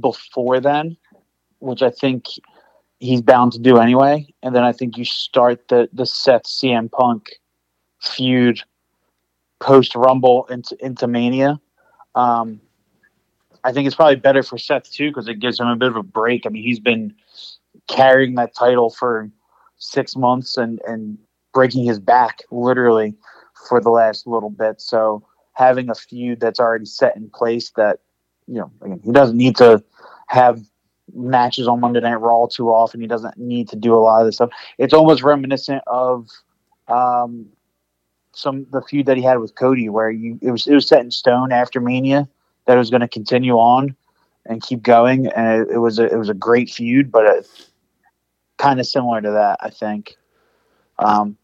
before 0.00 0.58
then, 0.60 0.96
which 1.60 1.82
I 1.82 1.90
think 1.90 2.26
he's 3.02 3.20
bound 3.20 3.50
to 3.52 3.58
do 3.58 3.78
anyway. 3.78 4.32
And 4.44 4.54
then 4.54 4.62
I 4.62 4.72
think 4.72 4.96
you 4.96 5.04
start 5.04 5.66
the, 5.68 5.88
the 5.92 6.06
Seth 6.06 6.44
CM 6.44 6.90
Punk 6.90 7.30
feud 8.00 8.60
post 9.58 9.96
Rumble 9.96 10.46
into, 10.46 10.76
into 10.84 11.08
Mania. 11.08 11.60
Um, 12.14 12.60
I 13.64 13.72
think 13.72 13.88
it's 13.88 13.96
probably 13.96 14.16
better 14.16 14.44
for 14.44 14.56
Seth 14.56 14.90
too 14.90 15.10
because 15.10 15.26
it 15.26 15.40
gives 15.40 15.58
him 15.58 15.66
a 15.66 15.74
bit 15.74 15.88
of 15.88 15.96
a 15.96 16.02
break. 16.02 16.46
I 16.46 16.50
mean, 16.50 16.62
he's 16.62 16.78
been 16.78 17.12
carrying 17.88 18.36
that 18.36 18.54
title 18.54 18.90
for 18.90 19.28
six 19.78 20.14
months 20.14 20.56
and 20.56 20.80
and 20.86 21.18
breaking 21.52 21.84
his 21.84 21.98
back 21.98 22.42
literally 22.50 23.14
for 23.68 23.80
the 23.80 23.90
last 23.90 24.26
little 24.26 24.50
bit. 24.50 24.80
So 24.80 25.26
having 25.54 25.90
a 25.90 25.94
feud 25.94 26.40
that's 26.40 26.60
already 26.60 26.86
set 26.86 27.16
in 27.16 27.30
place 27.30 27.70
that 27.76 28.00
you 28.46 28.54
know 28.54 28.70
again 28.80 29.00
he 29.04 29.12
doesn't 29.12 29.36
need 29.36 29.56
to 29.56 29.82
have 30.28 30.60
matches 31.14 31.68
on 31.68 31.80
Monday 31.80 32.00
Night 32.00 32.20
Raw 32.20 32.46
too 32.46 32.68
often. 32.70 33.00
He 33.00 33.06
doesn't 33.06 33.36
need 33.38 33.68
to 33.68 33.76
do 33.76 33.94
a 33.94 34.00
lot 34.00 34.20
of 34.20 34.26
this 34.26 34.36
stuff. 34.36 34.50
It's 34.78 34.94
almost 34.94 35.22
reminiscent 35.22 35.82
of 35.86 36.28
um, 36.88 37.46
some 38.32 38.66
the 38.70 38.82
feud 38.82 39.06
that 39.06 39.16
he 39.16 39.22
had 39.22 39.38
with 39.38 39.54
Cody, 39.54 39.88
where 39.88 40.10
you 40.10 40.38
it 40.42 40.50
was 40.50 40.66
it 40.66 40.74
was 40.74 40.86
set 40.86 41.00
in 41.00 41.10
stone 41.10 41.52
after 41.52 41.80
Mania 41.80 42.28
that 42.66 42.74
it 42.74 42.78
was 42.78 42.90
going 42.90 43.00
to 43.00 43.08
continue 43.08 43.54
on 43.54 43.96
and 44.46 44.62
keep 44.62 44.82
going, 44.82 45.26
and 45.28 45.62
it, 45.62 45.74
it 45.74 45.78
was 45.78 45.98
a 45.98 46.04
it 46.04 46.16
was 46.16 46.28
a 46.28 46.34
great 46.34 46.70
feud, 46.70 47.10
but 47.10 47.26
it, 47.26 47.46
kind 48.58 48.80
of 48.80 48.86
similar 48.86 49.20
to 49.20 49.30
that, 49.30 49.58
I 49.60 49.70
think. 49.70 50.16
Um, 50.98 51.36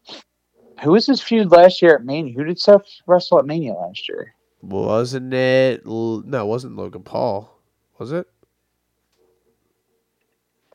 who 0.81 0.91
was 0.91 1.05
his 1.05 1.21
feud 1.21 1.51
last 1.51 1.81
year 1.81 1.95
at 1.95 2.05
Mania? 2.05 2.33
Who 2.33 2.45
did 2.45 2.59
Seth 2.59 2.85
wrestle 3.05 3.39
at 3.39 3.45
Mania 3.45 3.73
last 3.73 4.07
year? 4.07 4.33
Wasn't 4.61 5.33
it? 5.33 5.85
No, 5.85 6.23
it 6.25 6.47
wasn't 6.47 6.75
Logan 6.75 7.03
Paul. 7.03 7.53
Was 7.97 8.11
it? 8.11 8.27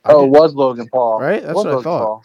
I 0.05 0.13
Oh, 0.13 0.25
it 0.25 0.31
was 0.31 0.55
Logan 0.55 0.89
Paul. 0.89 1.21
Right? 1.21 1.43
That's 1.43 1.55
what 1.55 1.67
I 1.67 1.71
Logan 1.71 1.85
thought. 1.85 2.05
Paul. 2.05 2.25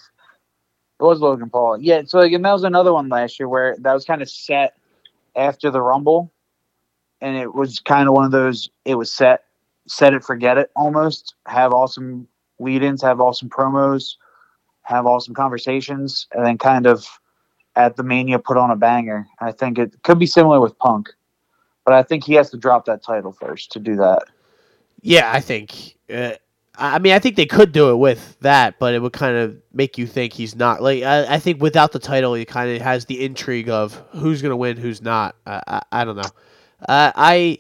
It 1.00 1.04
was 1.04 1.20
Logan 1.22 1.50
Paul. 1.50 1.78
Yeah, 1.80 2.02
so 2.06 2.20
again, 2.20 2.42
that 2.42 2.52
was 2.52 2.64
another 2.64 2.92
one 2.92 3.08
last 3.08 3.40
year 3.40 3.48
where 3.48 3.78
that 3.80 3.94
was 3.94 4.04
kind 4.04 4.22
of 4.22 4.30
set 4.30 4.76
after 5.36 5.72
the 5.72 5.82
Rumble, 5.82 6.32
and 7.22 7.38
it 7.38 7.56
was 7.56 7.80
kind 7.80 8.10
of 8.10 8.16
one 8.16 8.26
of 8.26 8.32
those. 8.32 8.70
It 8.84 8.96
was 8.96 9.12
set, 9.12 9.46
set 9.88 10.14
it, 10.14 10.26
forget 10.26 10.58
it, 10.58 10.72
almost. 10.76 11.36
Have 11.46 11.72
awesome 11.72 12.28
lead-ins, 12.60 13.02
have 13.02 13.22
awesome 13.22 13.50
promos, 13.50 14.16
have 14.82 15.06
awesome 15.06 15.34
conversations, 15.34 16.28
and 16.34 16.46
then 16.46 16.58
kind 16.58 16.86
of 16.86 17.08
at 17.78 17.96
the 17.96 18.04
Mania 18.04 18.40
put 18.40 18.58
on 18.58 18.70
a 18.70 18.76
banger. 18.76 19.26
I 19.40 19.54
think 19.54 19.80
it 19.80 19.94
could 20.04 20.20
be 20.20 20.26
similar 20.26 20.60
with 20.60 20.78
Punk, 20.80 21.10
but 21.86 21.94
I 21.94 22.04
think 22.04 22.26
he 22.26 22.34
has 22.34 22.50
to 22.50 22.58
drop 22.58 22.84
that 22.86 23.02
title 23.02 23.32
first 23.32 23.72
to 23.72 23.80
do 23.80 23.96
that. 23.96 24.24
Yeah, 25.02 25.32
I 25.32 25.40
think. 25.40 25.96
Uh, 26.14 26.34
I 26.80 27.00
mean, 27.00 27.14
I 27.14 27.20
think 27.20 27.36
they 27.36 27.46
could 27.46 27.72
do 27.72 27.92
it 27.92 27.96
with 27.98 28.38
that, 28.42 28.80
but 28.80 28.94
it 28.94 29.02
would 29.02 29.14
kind 29.14 29.36
of 29.36 29.58
make 29.74 29.98
you 29.98 30.08
think 30.08 30.34
he's 30.34 30.56
not. 30.56 30.82
Like, 30.82 31.04
I, 31.04 31.36
I 31.36 31.40
think 31.40 31.62
without 31.62 31.92
the 31.92 32.00
title, 32.00 32.34
he 32.34 32.46
kind 32.46 32.76
of 32.76 32.82
has 32.82 33.06
the 33.06 33.24
intrigue 33.24 33.70
of 33.70 34.02
who's 34.12 34.42
going 34.42 34.52
to 34.52 34.56
win, 34.58 34.78
who's 34.78 35.02
not. 35.02 35.36
I, 35.46 35.62
I, 35.68 35.82
I 35.92 36.06
don't 36.06 36.16
know. 36.16 36.30
Uh, 36.88 37.12
I, 37.16 37.60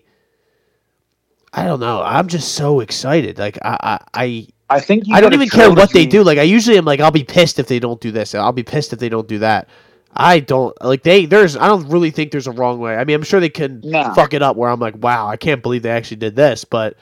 I 1.53 1.65
don't 1.65 1.80
know. 1.80 2.01
I'm 2.01 2.28
just 2.28 2.55
so 2.55 2.80
excited. 2.80 3.38
Like, 3.38 3.57
I, 3.63 3.78
I, 3.82 3.99
I 4.13 4.47
I 4.70 4.80
think 4.80 5.05
I 5.11 5.20
don't 5.20 5.34
even 5.34 5.49
care 5.49 5.72
what 5.72 5.91
they 5.91 6.05
do. 6.05 6.24
Like 6.24 6.38
I 6.38 6.43
usually 6.43 6.78
am 6.78 6.86
like 6.86 6.99
I'll 6.99 7.11
be 7.11 7.24
pissed 7.24 7.57
if 7.59 7.67
they 7.67 7.80
don't 7.80 7.99
do 7.99 8.11
this. 8.11 8.36
I'll 8.36 8.51
be 8.51 8.63
pissed 8.63 8.93
if 8.93 8.99
they 8.99 9.09
don't 9.09 9.28
do 9.28 9.39
that. 9.39 9.67
I 10.15 10.39
don't 10.39 10.80
like 10.84 11.03
they 11.03 11.26
there's 11.26 11.57
I 11.57 11.67
don't 11.67 11.88
really 11.89 12.11
think 12.11 12.32
there's 12.32 12.47
a 12.47 12.51
wrong 12.51 12.80
way. 12.80 12.95
I 12.95 13.03
mean, 13.03 13.15
I'm 13.15 13.24
sure 13.24 13.39
they 13.39 13.49
can 13.49 13.82
fuck 14.13 14.34
it 14.34 14.41
up 14.43 14.57
where 14.57 14.70
I'm 14.70 14.80
like, 14.80 14.95
"Wow, 14.97 15.28
I 15.28 15.38
can't 15.38 15.63
believe 15.63 15.82
they 15.82 15.89
actually 15.89 16.17
did 16.17 16.36
this." 16.36 16.65
But 16.65 16.97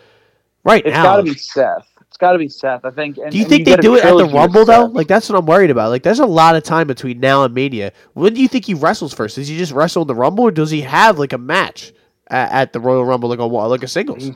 right 0.63 0.85
It's 0.85 0.93
now 0.93 1.03
it's 1.03 1.03
got 1.03 1.17
to 1.17 1.23
be 1.23 1.33
Seth. 1.35 1.96
It's 2.17 2.21
got 2.21 2.31
to 2.31 2.39
be 2.39 2.49
Seth. 2.49 2.83
I 2.83 2.89
think. 2.89 3.19
And, 3.19 3.31
Do 3.31 3.37
you 3.37 3.45
think 3.45 3.65
they 3.65 3.75
do 3.75 3.95
it 3.95 4.03
at 4.03 4.17
the 4.17 4.25
Rumble 4.25 4.65
though? 4.65 4.85
Like 4.85 5.07
that's 5.07 5.29
what 5.29 5.37
I'm 5.37 5.45
worried 5.45 5.69
about. 5.69 5.91
Like 5.91 6.01
there's 6.01 6.17
a 6.17 6.25
lot 6.25 6.55
of 6.55 6.63
time 6.63 6.87
between 6.87 7.19
now 7.19 7.43
and 7.43 7.53
Mania. 7.53 7.91
When 8.13 8.33
do 8.33 8.41
you 8.41 8.47
think 8.47 8.65
he 8.65 8.73
wrestles 8.73 9.13
first? 9.13 9.35
Does 9.35 9.47
he 9.47 9.55
just 9.55 9.71
wrestle 9.71 10.01
in 10.01 10.07
the 10.07 10.15
Rumble, 10.15 10.45
or 10.45 10.49
does 10.49 10.71
he 10.71 10.81
have 10.81 11.19
like 11.19 11.31
a 11.31 11.37
match 11.37 11.93
at, 12.31 12.51
at 12.51 12.73
the 12.73 12.79
Royal 12.79 13.05
Rumble, 13.05 13.29
like 13.29 13.37
a 13.37 13.43
like 13.43 13.83
a 13.83 13.87
singles? 13.87 14.31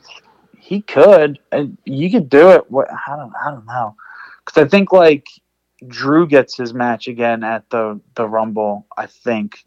he 0.60 0.84
could, 0.84 1.40
and 1.52 1.76
you 1.86 2.12
could 2.12 2.30
do 2.30 2.52
it. 2.52 2.70
What 2.70 2.88
I 2.92 3.16
don't, 3.16 3.34
I 3.44 3.50
don't 3.50 3.66
know, 3.66 3.96
because 4.46 4.64
I 4.64 4.68
think 4.68 4.94
like 4.94 5.26
Drew 5.88 6.28
gets 6.28 6.56
his 6.56 6.76
match 6.76 7.08
again 7.08 7.44
at 7.44 7.68
the 7.72 8.00
the 8.14 8.28
Rumble. 8.28 8.86
I 8.96 9.08
think 9.08 9.66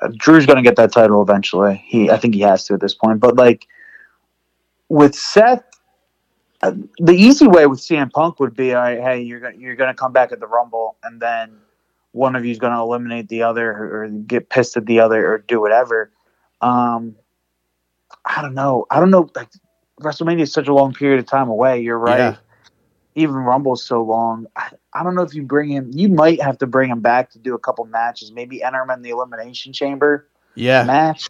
uh, 0.00 0.08
Drew's 0.16 0.46
going 0.46 0.56
to 0.56 0.62
get 0.62 0.76
that 0.76 0.90
title 0.90 1.20
eventually. 1.20 1.84
He, 1.86 2.10
I 2.10 2.16
think 2.16 2.34
he 2.34 2.40
has 2.40 2.64
to 2.64 2.72
at 2.72 2.80
this 2.80 2.94
point. 2.94 3.20
But 3.20 3.36
like 3.36 3.66
with 4.88 5.14
Seth, 5.14 5.64
the 6.98 7.14
easy 7.14 7.46
way 7.46 7.66
with 7.66 7.80
CM 7.80 8.10
Punk 8.10 8.40
would 8.40 8.54
be, 8.56 8.74
all 8.74 8.82
right, 8.82 9.00
hey, 9.00 9.22
you're 9.22 9.40
gonna 9.40 9.56
you're 9.56 9.76
going 9.76 9.88
to 9.88 9.94
come 9.94 10.12
back 10.12 10.32
at 10.32 10.40
the 10.40 10.46
Rumble, 10.46 10.96
and 11.02 11.20
then 11.20 11.56
one 12.12 12.34
of 12.34 12.44
you's 12.44 12.58
going 12.58 12.72
to 12.72 12.78
eliminate 12.78 13.28
the 13.28 13.42
other, 13.42 13.70
or, 13.70 14.02
or 14.02 14.08
get 14.08 14.48
pissed 14.48 14.76
at 14.76 14.86
the 14.86 15.00
other, 15.00 15.32
or 15.32 15.38
do 15.38 15.60
whatever. 15.60 16.10
Um, 16.60 17.16
I 18.24 18.42
don't 18.42 18.54
know. 18.54 18.86
I 18.90 19.00
don't 19.00 19.10
know. 19.10 19.30
Like 19.34 19.48
WrestleMania 20.00 20.42
is 20.42 20.52
such 20.52 20.68
a 20.68 20.74
long 20.74 20.92
period 20.92 21.18
of 21.20 21.26
time 21.26 21.48
away. 21.48 21.80
You're 21.80 21.98
right. 21.98 22.18
Yeah. 22.18 22.36
Even 23.14 23.36
Rumble's 23.36 23.82
so 23.82 24.02
long. 24.02 24.46
I, 24.56 24.70
I 24.92 25.02
don't 25.02 25.14
know 25.14 25.22
if 25.22 25.34
you 25.34 25.42
bring 25.42 25.70
him. 25.70 25.90
You 25.94 26.08
might 26.08 26.40
have 26.42 26.58
to 26.58 26.66
bring 26.66 26.90
him 26.90 27.00
back 27.00 27.30
to 27.30 27.38
do 27.38 27.54
a 27.54 27.58
couple 27.58 27.84
matches. 27.86 28.30
Maybe 28.30 28.62
enter 28.62 28.82
him 28.82 28.90
in 28.90 29.02
the 29.02 29.10
Elimination 29.10 29.72
Chamber 29.72 30.28
Yeah, 30.54 30.84
match, 30.84 31.26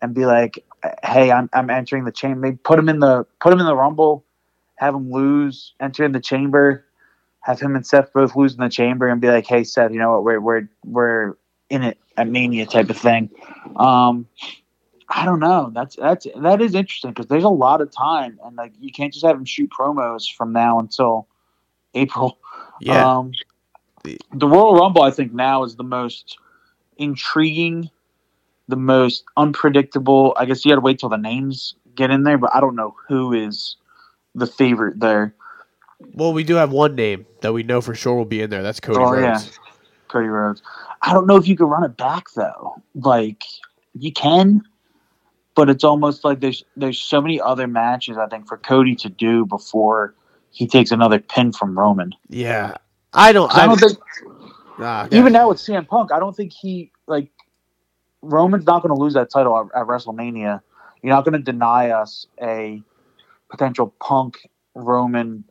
and 0.00 0.14
be 0.14 0.26
like, 0.26 0.64
"Hey, 1.02 1.32
I'm 1.32 1.48
I'm 1.52 1.70
entering 1.70 2.04
the 2.04 2.12
chamber." 2.12 2.40
Maybe 2.40 2.56
put 2.56 2.78
him 2.78 2.88
in 2.88 3.00
the 3.00 3.26
put 3.40 3.52
him 3.52 3.58
in 3.58 3.66
the 3.66 3.74
Rumble, 3.74 4.24
have 4.78 4.94
him 4.94 5.10
lose, 5.10 5.74
enter 5.80 6.04
in 6.04 6.12
the 6.12 6.20
chamber, 6.20 6.84
have 7.40 7.60
him 7.60 7.74
and 7.74 7.86
Seth 7.86 8.12
both 8.12 8.36
lose 8.36 8.54
in 8.54 8.60
the 8.60 8.68
chamber, 8.68 9.08
and 9.08 9.20
be 9.20 9.28
like, 9.28 9.46
"Hey, 9.46 9.64
Seth, 9.64 9.92
you 9.92 9.98
know 9.98 10.12
what? 10.12 10.24
We're 10.24 10.40
we're 10.40 10.68
we're 10.84 11.34
in 11.68 11.82
it 11.82 11.98
at 12.16 12.28
Mania 12.28 12.66
type 12.66 12.90
of 12.90 12.96
thing." 12.96 13.30
Um, 13.76 14.26
I 15.08 15.24
don't 15.24 15.40
know. 15.40 15.70
That's 15.74 15.96
that's 15.96 16.26
that 16.36 16.60
is 16.60 16.74
interesting 16.74 17.10
because 17.10 17.26
there's 17.26 17.44
a 17.44 17.48
lot 17.48 17.80
of 17.80 17.90
time, 17.90 18.38
and 18.44 18.56
like 18.56 18.72
you 18.78 18.92
can't 18.92 19.12
just 19.12 19.24
have 19.24 19.36
him 19.36 19.44
shoot 19.44 19.70
promos 19.76 20.32
from 20.32 20.52
now 20.52 20.78
until 20.78 21.26
April. 21.94 22.38
yeah. 22.80 23.18
Um, 23.18 23.32
the 24.04 24.46
Royal 24.46 24.74
Rumble, 24.74 25.02
I 25.02 25.10
think, 25.10 25.32
now 25.32 25.64
is 25.64 25.76
the 25.76 25.84
most 25.84 26.38
intriguing, 26.96 27.90
the 28.68 28.76
most 28.76 29.24
unpredictable. 29.36 30.34
I 30.36 30.44
guess 30.44 30.64
you 30.64 30.70
got 30.70 30.76
to 30.76 30.80
wait 30.80 31.00
till 31.00 31.08
the 31.08 31.16
names 31.16 31.74
get 31.94 32.10
in 32.10 32.22
there, 32.22 32.38
but 32.38 32.54
I 32.54 32.60
don't 32.60 32.76
know 32.76 32.94
who 33.08 33.32
is 33.32 33.76
the 34.34 34.46
favorite 34.46 35.00
there. 35.00 35.34
well, 36.14 36.32
we 36.32 36.44
do 36.44 36.54
have 36.54 36.70
one 36.72 36.94
name 36.94 37.26
that 37.40 37.52
we 37.52 37.62
know 37.62 37.80
for 37.80 37.94
sure 37.94 38.14
will 38.14 38.24
be 38.24 38.40
in 38.40 38.50
there. 38.50 38.62
That's 38.62 38.80
Cody 38.80 38.98
Oh, 38.98 39.12
Rhodes. 39.12 39.46
yeah. 39.46 39.62
Cody 40.08 40.28
Rhodes. 40.28 40.62
I 41.02 41.12
don't 41.12 41.26
know 41.26 41.36
if 41.36 41.46
you 41.48 41.56
can 41.56 41.66
run 41.66 41.84
it 41.84 41.96
back 41.96 42.26
though. 42.34 42.82
Like 42.94 43.42
you 43.94 44.12
can, 44.12 44.62
but 45.54 45.68
it's 45.70 45.84
almost 45.84 46.24
like 46.24 46.40
there's 46.40 46.64
there's 46.76 46.98
so 47.00 47.20
many 47.20 47.40
other 47.40 47.66
matches 47.66 48.16
I 48.16 48.26
think 48.26 48.46
for 48.48 48.56
Cody 48.58 48.94
to 48.96 49.08
do 49.08 49.44
before 49.46 50.14
he 50.50 50.66
takes 50.66 50.90
another 50.90 51.18
pin 51.18 51.52
from 51.52 51.78
Roman. 51.78 52.12
Yeah. 52.28 52.76
I 53.12 53.32
don't. 53.32 53.52
I 53.54 53.66
don't 53.66 53.78
think 53.78 53.98
ah, 54.78 55.08
even 55.10 55.32
now 55.32 55.48
with 55.48 55.58
CM 55.58 55.86
Punk, 55.86 56.12
I 56.12 56.18
don't 56.18 56.36
think 56.36 56.52
he 56.52 56.90
like 57.06 57.30
Roman's 58.22 58.66
not 58.66 58.82
going 58.82 58.94
to 58.94 59.00
lose 59.00 59.14
that 59.14 59.30
title 59.30 59.58
at, 59.58 59.80
at 59.80 59.86
WrestleMania. 59.86 60.60
You're 61.02 61.14
not 61.14 61.24
going 61.24 61.34
to 61.34 61.52
deny 61.52 61.90
us 61.90 62.26
a 62.42 62.82
potential 63.48 63.94
Punk 64.00 64.48
Roman, 64.74 65.44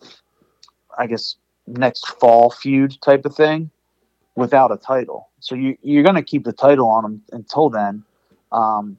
I 0.97 1.07
guess 1.07 1.35
next 1.67 2.07
fall 2.07 2.49
feud 2.49 2.99
type 3.01 3.25
of 3.25 3.35
thing 3.35 3.69
without 4.35 4.71
a 4.71 4.77
title. 4.77 5.29
So 5.39 5.55
you 5.55 5.77
you're 5.81 6.03
going 6.03 6.15
to 6.15 6.23
keep 6.23 6.43
the 6.43 6.53
title 6.53 6.89
on 6.89 7.05
him 7.05 7.21
until 7.31 7.69
then. 7.69 8.03
Um, 8.51 8.97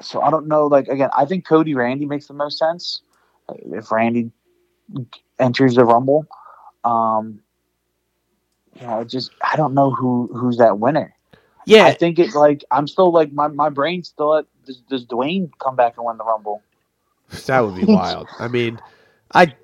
so 0.00 0.20
I 0.20 0.30
don't 0.30 0.48
know. 0.48 0.66
Like 0.66 0.88
again, 0.88 1.10
I 1.16 1.24
think 1.24 1.46
Cody 1.46 1.74
Randy 1.74 2.06
makes 2.06 2.26
the 2.26 2.34
most 2.34 2.58
sense 2.58 3.02
if 3.48 3.92
Randy 3.92 4.30
enters 5.38 5.74
the 5.74 5.84
Rumble. 5.84 6.26
Um, 6.84 7.40
you 8.80 8.86
know, 8.86 9.04
just 9.04 9.30
I 9.42 9.56
don't 9.56 9.74
know 9.74 9.90
who 9.90 10.30
who's 10.34 10.56
that 10.56 10.78
winner. 10.78 11.14
yeah. 11.66 11.84
I 11.84 11.92
think 11.92 12.18
it's 12.18 12.34
like 12.34 12.64
I'm 12.70 12.88
still 12.88 13.12
like 13.12 13.32
my, 13.32 13.48
my 13.48 13.68
brain's 13.68 14.08
still 14.08 14.36
at 14.36 14.46
does, 14.64 14.78
does 14.88 15.06
Dwayne 15.06 15.50
come 15.58 15.76
back 15.76 15.96
and 15.96 16.06
win 16.06 16.16
the 16.16 16.24
Rumble? 16.24 16.62
That 17.46 17.60
would 17.60 17.74
be 17.74 17.84
wild. 17.84 18.28
I 18.38 18.48
mean, 18.48 18.78
I 19.32 19.54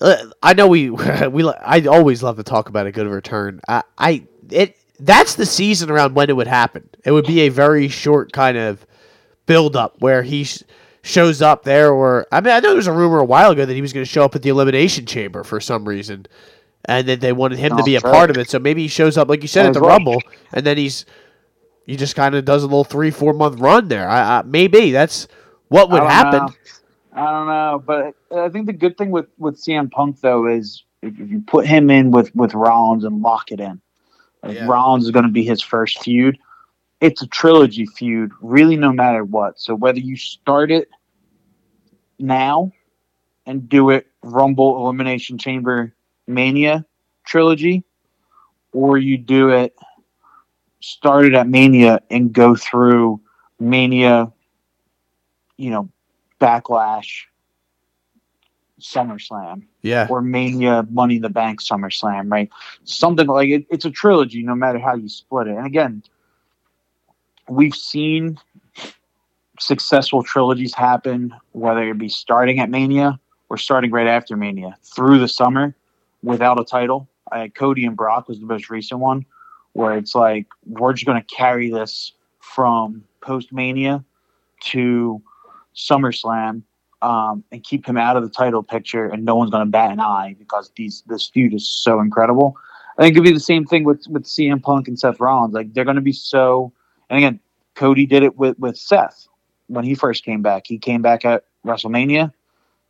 uh, 0.00 0.16
I 0.42 0.54
know 0.54 0.68
we 0.68 0.90
we 1.30 1.48
I 1.48 1.80
always 1.86 2.22
love 2.22 2.36
to 2.36 2.42
talk 2.42 2.68
about 2.68 2.86
a 2.86 2.92
good 2.92 3.06
return. 3.06 3.60
I, 3.68 3.82
I 3.96 4.26
it 4.50 4.76
that's 5.00 5.34
the 5.34 5.46
season 5.46 5.90
around 5.90 6.14
when 6.14 6.30
it 6.30 6.36
would 6.36 6.46
happen. 6.46 6.88
It 7.04 7.12
would 7.12 7.26
be 7.26 7.40
a 7.40 7.48
very 7.48 7.88
short 7.88 8.32
kind 8.32 8.56
of 8.56 8.84
build 9.46 9.76
up 9.76 10.00
where 10.00 10.22
he 10.22 10.44
sh- 10.44 10.62
shows 11.02 11.40
up 11.40 11.62
there 11.64 11.92
or 11.92 12.26
I 12.32 12.40
mean 12.40 12.52
I 12.52 12.60
know 12.60 12.68
there 12.68 12.76
was 12.76 12.86
a 12.86 12.92
rumor 12.92 13.18
a 13.18 13.24
while 13.24 13.50
ago 13.50 13.64
that 13.64 13.74
he 13.74 13.82
was 13.82 13.92
going 13.92 14.04
to 14.04 14.10
show 14.10 14.24
up 14.24 14.34
at 14.34 14.42
the 14.42 14.50
elimination 14.50 15.06
chamber 15.06 15.44
for 15.44 15.60
some 15.60 15.88
reason. 15.88 16.26
And 16.84 17.06
then 17.06 17.18
they 17.18 17.32
wanted 17.32 17.58
him 17.58 17.76
to 17.76 17.82
be 17.82 17.96
a 17.96 18.00
sure. 18.00 18.10
part 18.10 18.30
of 18.30 18.38
it. 18.38 18.48
So 18.48 18.58
maybe 18.58 18.82
he 18.82 18.88
shows 18.88 19.18
up 19.18 19.28
like 19.28 19.42
you 19.42 19.48
said 19.48 19.66
at 19.66 19.74
the 19.74 19.80
well. 19.80 19.90
Rumble 19.90 20.22
and 20.52 20.64
then 20.64 20.76
he's 20.76 21.04
he 21.86 21.96
just 21.96 22.14
kind 22.16 22.34
of 22.34 22.44
does 22.44 22.62
a 22.62 22.66
little 22.66 22.84
3 22.84 23.10
4 23.10 23.32
month 23.32 23.60
run 23.60 23.88
there. 23.88 24.08
I, 24.08 24.38
I 24.38 24.42
maybe 24.42 24.90
that's 24.90 25.28
what 25.68 25.90
would 25.90 26.02
I 26.02 26.08
happen. 26.08 26.46
know. 26.46 26.54
I 27.12 27.24
don't 27.32 27.46
know, 27.46 27.82
but 27.84 28.14
I 28.36 28.48
think 28.48 28.66
the 28.66 28.72
good 28.72 28.96
thing 28.96 29.10
with 29.10 29.26
with 29.38 29.56
CM 29.56 29.90
Punk 29.90 30.20
though 30.20 30.46
is 30.46 30.84
if 31.02 31.18
you 31.18 31.42
put 31.46 31.66
him 31.66 31.90
in 31.90 32.10
with 32.10 32.34
with 32.34 32.54
Rollins 32.54 33.04
and 33.04 33.22
lock 33.22 33.50
it 33.50 33.60
in, 33.60 33.80
like 34.42 34.56
Yeah. 34.56 34.66
Rollins 34.68 35.04
is 35.04 35.10
going 35.10 35.26
to 35.26 35.32
be 35.32 35.44
his 35.44 35.62
first 35.62 36.02
feud. 36.02 36.38
It's 37.00 37.22
a 37.22 37.26
trilogy 37.28 37.86
feud, 37.86 38.32
really, 38.40 38.76
no 38.76 38.92
matter 38.92 39.24
what. 39.24 39.58
So 39.60 39.74
whether 39.74 40.00
you 40.00 40.16
start 40.16 40.70
it 40.70 40.88
now 42.18 42.72
and 43.46 43.68
do 43.68 43.90
it 43.90 44.06
Rumble 44.22 44.78
Elimination 44.84 45.38
Chamber 45.38 45.94
Mania 46.26 46.84
trilogy, 47.24 47.84
or 48.72 48.98
you 48.98 49.18
do 49.18 49.50
it 49.50 49.74
start 50.80 51.24
it 51.26 51.34
at 51.34 51.48
Mania 51.48 52.00
and 52.10 52.32
go 52.32 52.54
through 52.54 53.20
Mania, 53.58 54.32
you 55.58 55.70
know, 55.70 55.88
Backlash, 56.40 57.24
SummerSlam, 58.80 59.64
Yeah. 59.82 60.06
or 60.08 60.22
Mania, 60.22 60.86
Money 60.90 61.16
in 61.16 61.22
the 61.22 61.28
Bank, 61.28 61.60
SummerSlam, 61.60 62.30
right? 62.30 62.48
Something 62.84 63.26
like 63.26 63.48
it, 63.50 63.66
it's 63.70 63.84
a 63.84 63.90
trilogy, 63.90 64.42
no 64.42 64.54
matter 64.54 64.78
how 64.78 64.94
you 64.94 65.08
split 65.08 65.48
it. 65.48 65.56
And 65.56 65.66
again, 65.66 66.02
we've 67.48 67.74
seen 67.74 68.38
successful 69.58 70.22
trilogies 70.22 70.72
happen, 70.74 71.34
whether 71.52 71.82
it 71.90 71.98
be 71.98 72.08
starting 72.08 72.60
at 72.60 72.70
Mania 72.70 73.18
or 73.48 73.56
starting 73.56 73.90
right 73.90 74.06
after 74.06 74.36
Mania 74.36 74.76
through 74.84 75.18
the 75.18 75.28
summer 75.28 75.74
without 76.22 76.60
a 76.60 76.64
title. 76.64 77.08
Uh, 77.32 77.48
Cody 77.54 77.84
and 77.84 77.96
Brock 77.96 78.28
was 78.28 78.38
the 78.38 78.46
most 78.46 78.70
recent 78.70 79.00
one, 79.00 79.26
where 79.72 79.96
it's 79.98 80.14
like 80.14 80.46
we're 80.66 80.92
just 80.92 81.04
going 81.04 81.20
to 81.20 81.34
carry 81.34 81.70
this 81.70 82.12
from 82.38 83.02
post 83.20 83.52
Mania 83.52 84.04
to 84.60 85.20
SummerSlam 85.78 86.62
um, 87.02 87.44
and 87.52 87.62
keep 87.62 87.86
him 87.86 87.96
out 87.96 88.16
of 88.16 88.22
the 88.22 88.28
title 88.28 88.62
picture, 88.62 89.06
and 89.06 89.24
no 89.24 89.36
one's 89.36 89.50
going 89.50 89.64
to 89.64 89.70
bat 89.70 89.92
an 89.92 90.00
eye 90.00 90.34
because 90.38 90.70
these 90.76 91.02
this 91.06 91.28
feud 91.28 91.54
is 91.54 91.68
so 91.68 92.00
incredible. 92.00 92.56
I 92.98 93.02
think 93.02 93.12
it 93.12 93.18
could 93.18 93.24
be 93.24 93.32
the 93.32 93.40
same 93.40 93.64
thing 93.64 93.84
with 93.84 94.06
with 94.08 94.24
CM 94.24 94.62
Punk 94.62 94.88
and 94.88 94.98
Seth 94.98 95.20
Rollins. 95.20 95.54
Like 95.54 95.72
they're 95.72 95.84
going 95.84 95.96
to 95.96 96.02
be 96.02 96.12
so. 96.12 96.72
And 97.08 97.18
again, 97.18 97.40
Cody 97.74 98.06
did 98.06 98.22
it 98.22 98.36
with 98.36 98.58
with 98.58 98.76
Seth 98.76 99.28
when 99.68 99.84
he 99.84 99.94
first 99.94 100.24
came 100.24 100.42
back. 100.42 100.66
He 100.66 100.78
came 100.78 101.00
back 101.00 101.24
at 101.24 101.44
WrestleMania. 101.64 102.32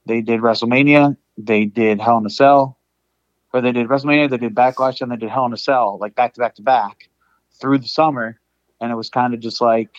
They 0.07 0.23
did 0.23 0.41
WrestleMania. 0.41 1.17
they 1.37 1.67
did 1.67 2.01
Hell 2.01 2.19
in 2.19 2.27
a 2.27 2.31
Cell, 2.31 2.79
or 3.53 3.61
they 3.61 3.73
did 3.73 3.89
WrestleMania, 3.89 4.31
they 4.31 4.39
did 4.39 4.55
Backlash, 4.55 5.03
and 5.03 5.13
they 5.13 5.17
did 5.17 5.29
Hell 5.29 5.45
in 5.45 5.53
a 5.53 5.59
Cell, 5.59 5.99
like 6.01 6.15
back 6.15 6.35
to 6.35 6.41
back 6.41 6.55
to 6.55 6.63
back 6.63 7.11
through 7.61 7.79
the 7.79 7.89
summer. 7.89 8.41
And 8.81 8.91
it 8.91 8.95
was 8.95 9.11
kind 9.11 9.35
of 9.35 9.41
just 9.41 9.61
like, 9.61 9.91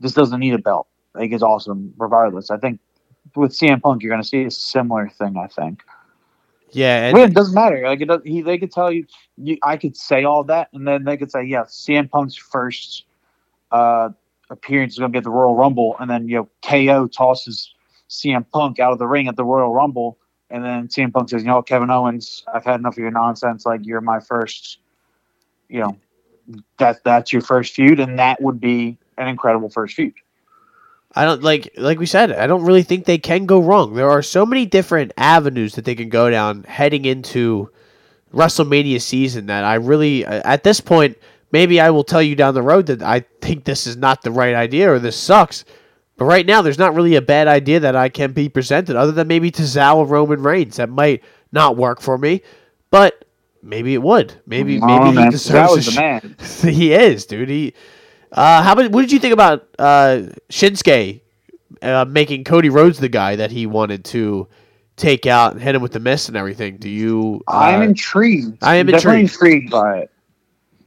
this 0.00 0.12
doesn't 0.12 0.38
need 0.40 0.54
a 0.54 0.58
belt. 0.58 0.86
Like, 1.18 1.32
it's 1.32 1.42
awesome 1.42 1.92
regardless. 1.98 2.50
I 2.50 2.56
think 2.56 2.80
with 3.34 3.52
CM 3.52 3.82
Punk, 3.82 4.02
you're 4.02 4.10
going 4.10 4.22
to 4.22 4.28
see 4.28 4.44
a 4.44 4.50
similar 4.50 5.08
thing, 5.08 5.36
I 5.36 5.48
think. 5.48 5.82
Yeah, 6.70 7.12
Well, 7.12 7.24
it 7.24 7.34
doesn't 7.34 7.54
matter. 7.54 7.82
Like 7.84 8.00
it 8.00 8.06
does, 8.06 8.20
he, 8.24 8.42
they 8.42 8.58
could 8.58 8.70
tell 8.70 8.92
you, 8.92 9.06
you. 9.36 9.56
I 9.62 9.76
could 9.76 9.96
say 9.96 10.24
all 10.24 10.44
that, 10.44 10.68
and 10.72 10.86
then 10.86 11.04
they 11.04 11.16
could 11.16 11.30
say, 11.30 11.42
"Yeah, 11.44 11.62
CM 11.62 12.10
Punk's 12.10 12.36
first 12.36 13.04
uh, 13.72 14.10
appearance 14.50 14.94
is 14.94 14.98
going 14.98 15.10
to 15.10 15.12
be 15.12 15.18
at 15.18 15.24
the 15.24 15.30
Royal 15.30 15.56
Rumble," 15.56 15.96
and 15.98 16.10
then 16.10 16.28
you 16.28 16.36
know 16.36 16.48
KO 16.62 17.06
tosses 17.06 17.72
CM 18.10 18.44
Punk 18.50 18.78
out 18.80 18.92
of 18.92 18.98
the 18.98 19.06
ring 19.06 19.28
at 19.28 19.36
the 19.36 19.44
Royal 19.44 19.72
Rumble, 19.72 20.18
and 20.50 20.62
then 20.62 20.88
CM 20.88 21.12
Punk 21.12 21.30
says, 21.30 21.42
"You 21.42 21.48
know, 21.48 21.62
Kevin 21.62 21.90
Owens, 21.90 22.44
I've 22.52 22.64
had 22.64 22.80
enough 22.80 22.94
of 22.94 22.98
your 22.98 23.10
nonsense. 23.10 23.64
Like 23.64 23.86
you're 23.86 24.02
my 24.02 24.20
first, 24.20 24.78
you 25.70 25.80
know, 25.80 25.96
that 26.78 27.02
that's 27.02 27.32
your 27.32 27.42
first 27.42 27.74
feud, 27.74 27.98
and 27.98 28.18
that 28.18 28.42
would 28.42 28.60
be 28.60 28.98
an 29.16 29.28
incredible 29.28 29.70
first 29.70 29.94
feud." 29.94 30.12
I 31.14 31.24
don't 31.24 31.42
like 31.42 31.72
like 31.76 31.98
we 31.98 32.06
said, 32.06 32.32
I 32.32 32.46
don't 32.46 32.64
really 32.64 32.82
think 32.82 33.04
they 33.04 33.18
can 33.18 33.46
go 33.46 33.60
wrong. 33.60 33.94
There 33.94 34.10
are 34.10 34.22
so 34.22 34.44
many 34.46 34.66
different 34.66 35.12
avenues 35.16 35.74
that 35.74 35.84
they 35.84 35.94
can 35.94 36.08
go 36.10 36.30
down 36.30 36.64
heading 36.64 37.04
into 37.06 37.70
WrestleMania 38.32 39.00
season 39.00 39.46
that 39.46 39.64
I 39.64 39.74
really 39.74 40.24
at 40.26 40.62
this 40.64 40.80
point 40.80 41.16
maybe 41.50 41.80
I 41.80 41.90
will 41.90 42.04
tell 42.04 42.22
you 42.22 42.36
down 42.36 42.52
the 42.54 42.62
road 42.62 42.86
that 42.86 43.02
I 43.02 43.20
think 43.40 43.64
this 43.64 43.86
is 43.86 43.96
not 43.96 44.22
the 44.22 44.30
right 44.30 44.54
idea 44.54 44.92
or 44.92 44.98
this 44.98 45.16
sucks. 45.16 45.64
But 46.18 46.26
right 46.26 46.44
now 46.44 46.62
there's 46.62 46.78
not 46.78 46.94
really 46.94 47.14
a 47.14 47.22
bad 47.22 47.46
idea 47.48 47.80
that 47.80 47.94
I 47.96 48.08
can 48.08 48.32
be 48.32 48.48
presented 48.48 48.96
other 48.96 49.12
than 49.12 49.28
maybe 49.28 49.50
Tozawa 49.50 50.08
Roman 50.08 50.42
Reigns 50.42 50.76
that 50.76 50.90
might 50.90 51.22
not 51.52 51.76
work 51.76 52.00
for 52.00 52.18
me, 52.18 52.42
but 52.90 53.24
maybe 53.62 53.94
it 53.94 54.02
would. 54.02 54.34
Maybe 54.44 54.80
Oh, 54.82 54.86
maybe 54.86 55.10
he 55.10 55.12
man, 55.14 55.30
deserves 55.30 55.86
that 55.86 55.88
a 55.88 55.90
sh- 55.92 55.96
man. 55.96 56.36
he 56.74 56.92
is, 56.92 57.24
dude. 57.24 57.48
He. 57.48 57.72
Uh, 58.32 58.62
how 58.62 58.72
about 58.72 58.90
what 58.90 59.02
did 59.02 59.12
you 59.12 59.18
think 59.18 59.32
about 59.32 59.68
uh, 59.78 60.22
Shinsuke 60.50 61.20
uh, 61.82 62.04
making 62.06 62.44
Cody 62.44 62.68
Rhodes 62.68 62.98
the 62.98 63.08
guy 63.08 63.36
that 63.36 63.50
he 63.50 63.66
wanted 63.66 64.04
to 64.06 64.48
take 64.96 65.26
out 65.26 65.52
and 65.52 65.62
hit 65.62 65.74
him 65.74 65.82
with 65.82 65.92
the 65.92 66.00
miss 66.00 66.28
and 66.28 66.36
everything? 66.36 66.76
Do 66.76 66.88
you? 66.88 67.42
Uh, 67.48 67.58
I'm 67.58 67.82
intrigued. 67.82 68.62
I 68.62 68.76
am 68.76 68.86
definitely 68.86 69.20
intrigued. 69.20 69.64
intrigued 69.64 69.70
by 69.70 69.98
it. 69.98 70.10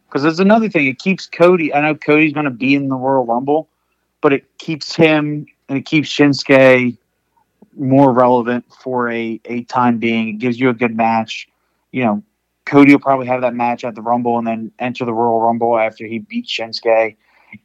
Because 0.08 0.24
there's 0.24 0.40
another 0.40 0.70
thing. 0.70 0.88
It 0.88 1.00
keeps 1.00 1.26
Cody. 1.26 1.74
I 1.74 1.82
know 1.82 1.96
Cody's 1.96 2.34
going 2.34 2.44
to 2.44 2.52
be 2.52 2.76
in 2.76 2.90
the 2.90 2.96
Royal 2.96 3.26
Rumble, 3.26 3.70
but 4.20 4.34
it 4.34 4.46
keeps 4.58 4.94
him 4.94 5.46
and 5.70 5.78
it 5.78 5.86
keeps 5.86 6.10
Shinsuke 6.10 6.98
more 7.78 8.12
relevant 8.12 8.66
for 8.84 9.10
a, 9.10 9.40
a 9.46 9.64
time 9.64 9.98
being. 10.00 10.28
It 10.28 10.34
gives 10.40 10.60
you 10.60 10.70
a 10.70 10.74
good 10.74 10.96
match. 10.96 11.48
You 11.92 12.04
know, 12.04 12.24
Cody 12.66 12.92
will 12.92 13.00
probably 13.00 13.28
have 13.28 13.42
that 13.42 13.56
match 13.56 13.86
at 13.86 13.96
the 13.96 14.02
Rumble 14.02 14.38
and 14.38 14.46
then 14.46 14.72
enter 14.80 15.06
the 15.06 15.14
Royal 15.14 15.40
Rumble 15.40 15.78
after 15.78 16.06
he 16.06 16.20
beats 16.20 16.52
Shinsuke. 16.52 17.16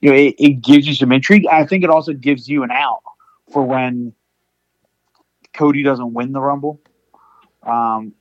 You 0.00 0.10
know, 0.10 0.16
it, 0.16 0.34
it 0.38 0.62
gives 0.62 0.86
you 0.86 0.94
some 0.94 1.12
intrigue. 1.12 1.46
I 1.46 1.64
think 1.64 1.84
it 1.84 1.90
also 1.90 2.12
gives 2.12 2.48
you 2.48 2.62
an 2.62 2.70
out 2.70 3.02
for 3.50 3.62
when 3.62 4.12
Cody 5.52 5.82
doesn't 5.82 6.12
win 6.12 6.32
the 6.32 6.40
Rumble. 6.40 6.80
Um, 7.62 8.12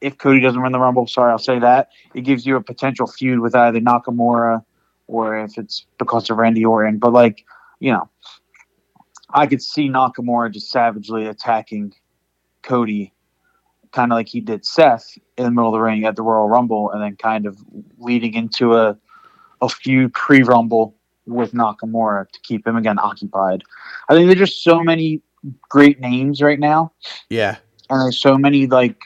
if 0.00 0.18
Cody 0.18 0.40
doesn't 0.40 0.60
win 0.60 0.72
the 0.72 0.78
Rumble, 0.78 1.06
sorry, 1.06 1.30
I'll 1.30 1.38
say 1.38 1.58
that. 1.58 1.90
It 2.14 2.22
gives 2.22 2.44
you 2.46 2.56
a 2.56 2.62
potential 2.62 3.06
feud 3.06 3.40
with 3.40 3.54
either 3.54 3.80
Nakamura 3.80 4.64
or 5.06 5.38
if 5.38 5.58
it's 5.58 5.86
because 5.98 6.30
of 6.30 6.38
Randy 6.38 6.64
Orton. 6.64 6.98
But, 6.98 7.12
like, 7.12 7.44
you 7.80 7.92
know, 7.92 8.08
I 9.30 9.46
could 9.46 9.62
see 9.62 9.88
Nakamura 9.88 10.52
just 10.52 10.70
savagely 10.70 11.26
attacking 11.26 11.94
Cody, 12.62 13.12
kind 13.92 14.12
of 14.12 14.16
like 14.16 14.28
he 14.28 14.40
did 14.40 14.64
Seth 14.64 15.18
in 15.36 15.44
the 15.44 15.50
middle 15.50 15.68
of 15.68 15.72
the 15.72 15.80
ring 15.80 16.04
at 16.04 16.16
the 16.16 16.22
Royal 16.22 16.48
Rumble, 16.48 16.90
and 16.90 17.02
then 17.02 17.16
kind 17.16 17.46
of 17.46 17.58
leading 17.98 18.34
into 18.34 18.74
a, 18.74 18.96
a 19.62 19.68
feud 19.68 20.12
pre 20.12 20.42
Rumble 20.42 20.94
with 21.26 21.52
Nakamura 21.52 22.28
to 22.30 22.40
keep 22.40 22.66
him 22.66 22.76
again 22.76 22.98
occupied. 22.98 23.62
I 24.08 24.14
think 24.14 24.26
there's 24.26 24.50
just 24.50 24.62
so 24.62 24.82
many 24.82 25.22
great 25.68 26.00
names 26.00 26.40
right 26.40 26.60
now 26.60 26.92
Yeah, 27.28 27.56
and 27.88 28.02
there's 28.02 28.18
so 28.18 28.36
many 28.36 28.66
like 28.66 29.00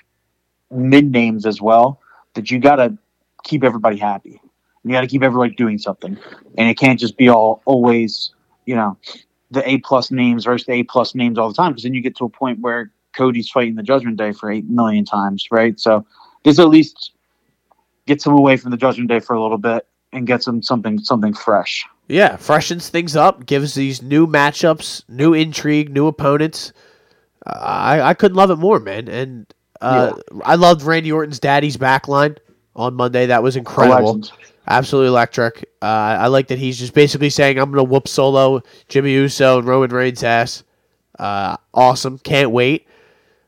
mid 0.70 1.10
names 1.10 1.46
as 1.46 1.60
well 1.60 2.00
that 2.34 2.50
you 2.50 2.58
gotta 2.58 2.96
keep 3.44 3.62
everybody 3.62 3.96
happy. 3.96 4.40
You 4.82 4.92
gotta 4.92 5.06
keep 5.06 5.22
everybody 5.22 5.54
doing 5.54 5.78
something, 5.78 6.18
and 6.58 6.68
it 6.68 6.78
can't 6.78 6.98
just 6.98 7.16
be 7.16 7.28
all 7.28 7.62
always 7.66 8.32
you 8.64 8.74
know 8.74 8.96
the 9.50 9.68
A 9.68 9.78
plus 9.78 10.10
names 10.10 10.44
versus 10.44 10.66
the 10.66 10.72
A 10.72 10.82
plus 10.82 11.14
names 11.14 11.38
all 11.38 11.48
the 11.48 11.54
time 11.54 11.72
because 11.72 11.84
then 11.84 11.94
you 11.94 12.00
get 12.00 12.16
to 12.16 12.24
a 12.24 12.28
point 12.28 12.60
where 12.60 12.90
Cody's 13.14 13.48
fighting 13.48 13.76
the 13.76 13.82
Judgment 13.82 14.16
Day 14.16 14.32
for 14.32 14.50
eight 14.50 14.68
million 14.68 15.04
times, 15.04 15.46
right? 15.50 15.78
So 15.78 16.04
this 16.44 16.58
at 16.58 16.68
least 16.68 17.12
gets 18.06 18.26
him 18.26 18.32
away 18.32 18.56
from 18.56 18.70
the 18.70 18.76
Judgment 18.76 19.08
Day 19.08 19.20
for 19.20 19.34
a 19.34 19.42
little 19.42 19.58
bit 19.58 19.86
and 20.16 20.26
get 20.26 20.42
some 20.42 20.62
something 20.62 20.98
something 20.98 21.34
fresh. 21.34 21.84
yeah. 22.08 22.36
Freshens 22.36 22.88
things 22.88 23.14
up, 23.14 23.46
gives 23.46 23.74
these 23.74 24.02
new 24.02 24.26
matchups, 24.26 25.02
new 25.08 25.34
intrigue, 25.34 25.90
new 25.90 26.06
opponents. 26.06 26.72
Uh, 27.44 27.58
I 27.60 28.00
I 28.00 28.14
couldn't 28.14 28.36
love 28.36 28.50
it 28.50 28.56
more, 28.56 28.80
man. 28.80 29.08
And 29.08 29.46
uh, 29.80 30.14
I 30.44 30.54
loved 30.56 30.82
Randy 30.82 31.12
Orton's 31.12 31.38
daddy's 31.38 31.76
backline 31.76 32.38
on 32.74 32.94
Monday. 32.94 33.26
That 33.26 33.42
was 33.42 33.56
incredible. 33.56 34.14
Legend. 34.14 34.32
Absolutely 34.68 35.08
electric. 35.08 35.68
Uh, 35.80 35.84
I 36.18 36.26
like 36.26 36.48
that 36.48 36.58
he's 36.58 36.76
just 36.76 36.92
basically 36.92 37.30
saying, 37.30 37.56
I'm 37.58 37.70
going 37.70 37.86
to 37.86 37.88
whoop 37.88 38.08
Solo, 38.08 38.62
Jimmy 38.88 39.12
Uso, 39.12 39.58
and 39.58 39.66
Roman 39.68 39.90
Reigns' 39.90 40.24
ass. 40.24 40.64
Uh, 41.18 41.56
awesome. 41.72 42.18
Can't 42.18 42.50
wait. 42.50 42.88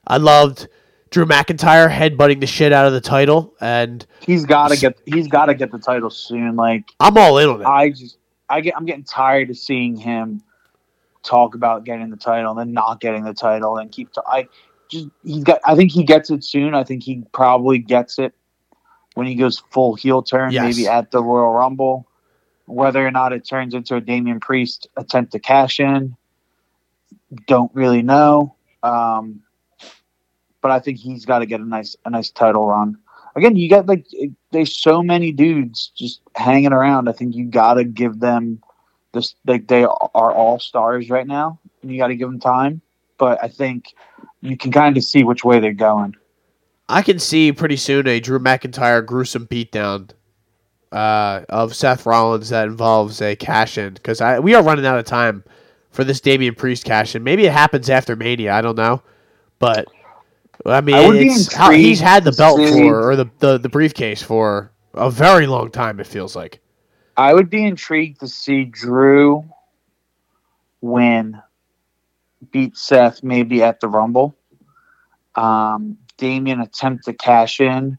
I 0.07 0.19
loved 0.19 0.69
Drew 1.11 1.25
McIntyre 1.25 1.91
headbutting 1.91 2.41
the 2.41 2.47
shit 2.47 2.73
out 2.73 2.87
of 2.87 2.93
the 2.93 3.01
title, 3.01 3.55
and 3.61 4.05
He's 4.21 4.45
gotta 4.45 4.77
get 4.77 4.99
he's 5.07 5.29
gotta 5.29 5.55
get 5.55 5.71
the 5.73 5.79
title 5.79 6.11
soon. 6.11 6.57
Like 6.57 6.85
I'm 7.01 7.17
all 7.17 7.39
in 7.39 7.49
on 7.49 7.61
it. 7.63 7.65
I 7.67 7.91
just 7.91 8.19
I 8.49 8.61
get 8.61 8.77
I'm 8.77 8.85
getting 8.85 9.05
tired 9.05 9.51
of 9.51 9.57
seeing 9.57 9.97
him 9.97 10.43
talk 11.23 11.55
about 11.55 11.85
getting 11.85 12.11
the 12.11 12.17
title 12.17 12.51
and 12.53 12.61
then 12.61 12.73
not 12.73 13.01
getting 13.01 13.25
the 13.25 13.35
title 13.35 13.77
and 13.79 13.91
keep 13.91 14.13
t- 14.13 14.21
I 14.27 14.49
just 14.91 15.09
he's 15.25 15.45
got 15.45 15.61
I 15.65 15.75
think 15.75 15.93
he 15.93 16.05
gets 16.05 16.31
it 16.31 16.45
soon. 16.45 16.75
I 16.75 16.85
think 16.85 17.03
he 17.03 17.25
probably 17.33 17.79
gets 17.79 18.19
it 18.19 18.35
when 19.15 19.27
he 19.27 19.35
goes 19.35 19.63
full 19.71 19.95
heel 19.95 20.23
turn, 20.23 20.53
Yes. 20.53 20.77
maybe 20.77 20.89
at 20.89 21.11
the 21.11 21.23
Royal 21.23 21.53
Rumble. 21.53 22.07
Whether 22.67 23.07
or 23.07 23.11
not 23.11 23.33
it 23.33 23.47
turns 23.49 23.73
into 23.73 23.97
a 23.97 24.01
Damian 24.01 24.41
Priest 24.41 24.89
attempt 24.97 25.33
to 25.33 25.39
cash 25.39 25.81
in, 25.81 26.17
don't 27.47 27.75
really 27.75 28.03
know. 28.03 28.55
Um, 28.83 29.41
but 30.61 30.71
I 30.71 30.81
think 30.81 30.99
he's 30.99 31.25
got 31.25 31.41
to 31.41 31.47
get 31.47 31.61
a 31.61 31.65
nice 31.65 31.97
a 32.05 32.11
nice 32.11 32.31
title 32.31 32.67
run. 32.67 32.99
Again, 33.37 33.57
you 33.57 33.69
got 33.69 33.87
like 33.87 34.07
there's 34.51 34.77
so 34.77 35.03
many 35.03 35.33
dudes 35.33 35.93
just 35.97 36.21
hanging 36.35 36.73
around. 36.73 37.09
I 37.09 37.13
think 37.13 37.35
you 37.35 37.45
got 37.45 37.75
to 37.75 37.85
give 37.85 38.21
them 38.21 38.61
this. 39.13 39.35
Like 39.47 39.69
they 39.69 39.85
are 39.85 40.33
all 40.33 40.59
stars 40.59 41.11
right 41.11 41.27
now, 41.27 41.61
and 41.83 41.91
you 41.91 41.99
got 41.99 42.09
to 42.09 42.17
give 42.17 42.29
them 42.29 42.41
time. 42.41 42.81
But 43.19 43.43
I 43.43 43.49
think 43.49 43.95
you 44.41 44.57
can 44.57 44.73
kind 44.73 44.97
of 44.97 45.05
see 45.05 45.25
which 45.25 45.45
way 45.45 45.61
they're 45.61 45.73
going. 45.73 46.17
I 46.89 47.03
can 47.03 47.19
see 47.19 47.53
pretty 47.53 47.77
soon 47.77 48.07
a 48.07 48.19
Drew 48.19 48.39
McIntyre 48.39 49.05
gruesome 49.05 49.47
beatdown 49.47 50.11
uh, 50.91 51.43
of 51.49 51.77
Seth 51.77 52.07
Rollins 52.07 52.49
that 52.49 52.67
involves 52.67 53.21
a 53.21 53.37
cash 53.37 53.77
in 53.77 53.95
because 53.95 54.21
I 54.21 54.39
we 54.39 54.55
are 54.55 54.63
running 54.63 54.87
out 54.87 54.99
of 54.99 55.05
time 55.05 55.45
for 55.91 56.05
this 56.05 56.21
Damian 56.21 56.55
Priest 56.55 56.85
cash 56.85 57.15
in. 57.15 57.23
Maybe 57.23 57.47
it 57.47 57.53
happens 57.53 57.91
after 57.91 58.17
Mania. 58.17 58.55
I 58.55 58.63
don't 58.63 58.77
know, 58.77 59.03
but 59.59 59.87
I 60.67 60.81
mean, 60.81 60.95
I 60.95 61.57
how 61.57 61.71
he's 61.71 62.01
had 62.01 62.25
the 62.25 62.33
belt 62.33 62.59
see- 62.59 62.71
for 62.71 63.11
or 63.11 63.17
the, 63.17 63.31
the 63.39 63.59
the 63.59 63.69
briefcase 63.69 64.23
for 64.23 64.73
a 64.95 65.11
very 65.11 65.47
long 65.47 65.71
time. 65.71 66.01
It 66.01 66.07
feels 66.07 66.35
like. 66.35 66.61
I 67.17 67.35
would 67.35 67.51
be 67.51 67.65
intrigued 67.65 68.21
to 68.21 68.29
see 68.29 68.65
Drew 68.65 69.45
win, 70.81 71.41
beat 72.53 72.77
Seth 72.77 73.23
maybe 73.23 73.63
at 73.63 73.81
the 73.81 73.89
Rumble. 73.89 74.37
Um, 75.35 75.99
Damian 76.17 76.61
attempt 76.61 77.05
to 77.07 77.13
cash 77.13 77.61
in 77.61 77.99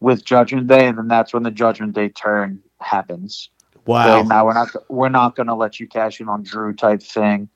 with 0.00 0.24
Judgment 0.24 0.66
Day, 0.66 0.86
and 0.86 0.98
then 0.98 1.08
that's 1.08 1.32
when 1.32 1.42
the 1.42 1.50
Judgment 1.50 1.94
Day 1.94 2.08
turn 2.08 2.62
happens. 2.80 3.50
Wow. 3.86 4.22
Now 4.22 4.46
we're 4.46 4.54
not 4.54 4.68
we're 4.88 5.08
not 5.10 5.36
going 5.36 5.48
to 5.48 5.54
let 5.54 5.78
you 5.78 5.86
cash 5.86 6.20
in 6.20 6.28
on 6.28 6.42
Drew 6.42 6.72
type 6.74 7.02
thing. 7.02 7.48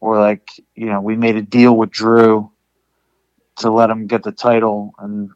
Or 0.00 0.18
like 0.18 0.50
you 0.74 0.86
know 0.86 1.00
we 1.00 1.16
made 1.16 1.36
a 1.36 1.42
deal 1.42 1.76
with 1.76 1.90
Drew 1.90 2.50
to 3.56 3.70
let 3.70 3.90
him 3.90 4.06
get 4.06 4.22
the 4.22 4.32
title, 4.32 4.94
and 4.98 5.30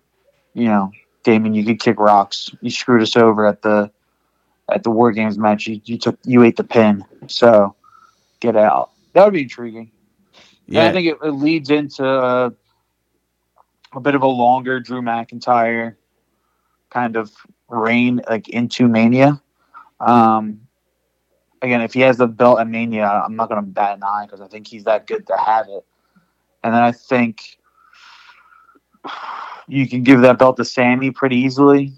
you 0.54 0.66
know 0.66 0.92
Damian, 1.22 1.54
you 1.54 1.64
could 1.64 1.80
kick 1.80 1.98
rocks. 1.98 2.50
You 2.60 2.70
screwed 2.70 3.02
us 3.02 3.16
over 3.16 3.46
at 3.46 3.62
the 3.62 3.90
at 4.72 4.82
the 4.82 4.90
War 4.90 5.12
Games 5.12 5.38
match. 5.38 5.66
You, 5.66 5.80
you 5.84 5.98
took 5.98 6.18
you 6.24 6.42
ate 6.42 6.56
the 6.56 6.64
pin, 6.64 7.04
so 7.26 7.74
get 8.40 8.56
out. 8.56 8.90
That 9.12 9.24
would 9.24 9.34
be 9.34 9.42
intriguing. 9.42 9.90
And 10.68 10.78
I 10.78 10.92
think 10.92 11.08
it, 11.08 11.18
it 11.22 11.32
leads 11.32 11.70
into 11.70 12.06
uh, 12.06 12.50
a 13.92 14.00
bit 14.00 14.14
of 14.14 14.22
a 14.22 14.26
longer 14.26 14.78
Drew 14.78 15.02
McIntyre 15.02 15.96
kind 16.90 17.16
of 17.16 17.32
reign, 17.68 18.20
like 18.28 18.48
into 18.48 18.86
Mania. 18.86 19.40
Um, 19.98 20.60
again, 21.60 21.80
if 21.82 21.94
he 21.94 22.00
has 22.00 22.18
the 22.18 22.28
belt 22.28 22.60
at 22.60 22.68
Mania, 22.68 23.06
I'm 23.06 23.36
not 23.36 23.48
going 23.48 23.60
to 23.60 23.66
bat 23.66 23.96
an 23.96 24.04
eye 24.04 24.26
because 24.26 24.40
I 24.40 24.46
think 24.46 24.66
he's 24.66 24.84
that 24.84 25.06
good 25.06 25.26
to 25.26 25.36
have 25.36 25.66
it. 25.68 25.84
And 26.62 26.72
then 26.74 26.82
I 26.82 26.92
think 26.92 27.58
you 29.68 29.88
can 29.88 30.02
give 30.02 30.20
that 30.22 30.38
belt 30.38 30.56
to 30.56 30.64
Sami 30.64 31.10
pretty 31.10 31.36
easily. 31.36 31.92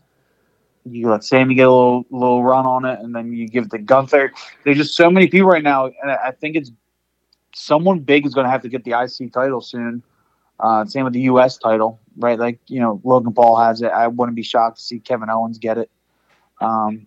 You 0.84 1.11
let 1.11 1.24
Sami 1.24 1.55
get 1.55 1.68
a 1.68 1.70
little 1.70 2.05
little 2.11 2.42
run 2.42 2.66
on 2.66 2.84
it, 2.84 2.98
and 3.00 3.14
then 3.14 3.32
you 3.32 3.48
give 3.48 3.64
it 3.64 3.70
to 3.70 3.78
Gunther. 3.78 4.32
There's 4.64 4.76
just 4.76 4.96
so 4.96 5.11
many 5.11 5.28
people 5.28 5.48
right 5.48 5.62
now, 5.62 5.86
and 5.86 6.11
I 6.11 6.32
think 6.32 6.57
it's 6.57 6.72
someone 7.55 8.00
big 8.00 8.26
is 8.26 8.34
going 8.34 8.46
to 8.46 8.50
have 8.50 8.62
to 8.62 8.68
get 8.68 8.84
the 8.84 8.92
IC 8.92 9.32
title 9.32 9.61
soon. 9.61 10.03
Uh, 10.59 10.84
same 10.84 11.05
with 11.05 11.12
the 11.12 11.22
US 11.22 11.57
title, 11.57 12.00
right? 12.16 12.38
Like 12.38 12.59
you 12.66 12.80
know, 12.80 13.00
Logan 13.05 13.32
Paul 13.32 13.57
has 13.57 13.80
it. 13.82 13.88
I 13.92 14.09
wouldn't 14.09 14.36
be 14.36 14.42
shocked 14.42 14.78
to 14.78 14.82
see 14.82 14.98
Kevin 14.98 15.30
Owens 15.30 15.59
get 15.59 15.78
it. 15.78 15.90
Um, 16.61 17.07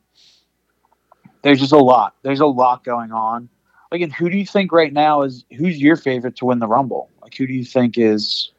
there's 1.41 1.59
just 1.59 1.73
a 1.73 1.77
lot. 1.77 2.15
There's 2.23 2.39
a 2.39 2.45
lot 2.45 2.83
going 2.83 3.11
on. 3.11 3.49
And 3.91 4.11
who 4.11 4.29
do 4.29 4.37
you 4.37 4.45
think 4.45 4.71
right 4.71 4.91
now 4.91 5.21
is 5.21 5.45
who's 5.55 5.77
your 5.77 5.95
favorite 5.95 6.35
to 6.37 6.45
win 6.45 6.59
the 6.59 6.67
Rumble? 6.67 7.09
Like, 7.21 7.35
who 7.35 7.47
do 7.47 7.53
you 7.53 7.63
think 7.63 7.97
is 7.97 8.51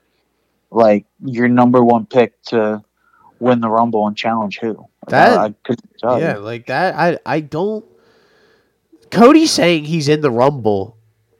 like 0.70 1.06
your 1.24 1.48
number 1.48 1.82
one 1.84 2.06
pick 2.06 2.40
to 2.44 2.82
win 3.38 3.60
the 3.60 3.68
Rumble 3.68 4.06
and 4.06 4.16
challenge 4.16 4.58
who? 4.60 4.86
That- 5.08 5.38
I 5.38 5.54
couldn't 5.64 5.90
tell 5.98 6.18
you. 6.18 6.24
Yeah, 6.24 6.36
like 6.38 6.66
that. 6.66 6.94
I 6.94 7.18
I 7.26 7.40
don't. 7.40 7.84
Cody 9.10 9.46
saying 9.46 9.84
he's 9.84 10.08
in 10.08 10.20
the 10.20 10.30
Rumble 10.30 10.96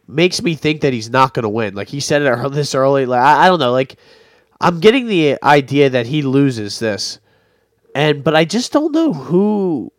makes 0.07 0.41
me 0.41 0.55
think 0.55 0.83
that 0.83 0.93
he's 0.93 1.11
not 1.11 1.35
going 1.35 1.43
to 1.43 1.49
win. 1.49 1.75
Like 1.75 1.89
he 1.89 1.99
said 2.01 2.23
it 2.23 2.53
this 2.53 2.75
early. 2.75 3.07
Like 3.07 3.21
I, 3.21 3.47
I 3.47 3.49
don't 3.49 3.59
know. 3.59 3.73
Like 3.73 3.97
I'm 4.61 4.81
getting 4.81 5.07
the 5.07 5.39
idea 5.43 5.91
that 5.91 6.07
he 6.07 6.23
loses 6.23 6.79
this, 6.79 7.19
and 7.95 8.23
but 8.23 8.37
I 8.37 8.45
just 8.45 8.73
don't 8.73 8.93
know 8.93 9.13
who, 9.13 9.93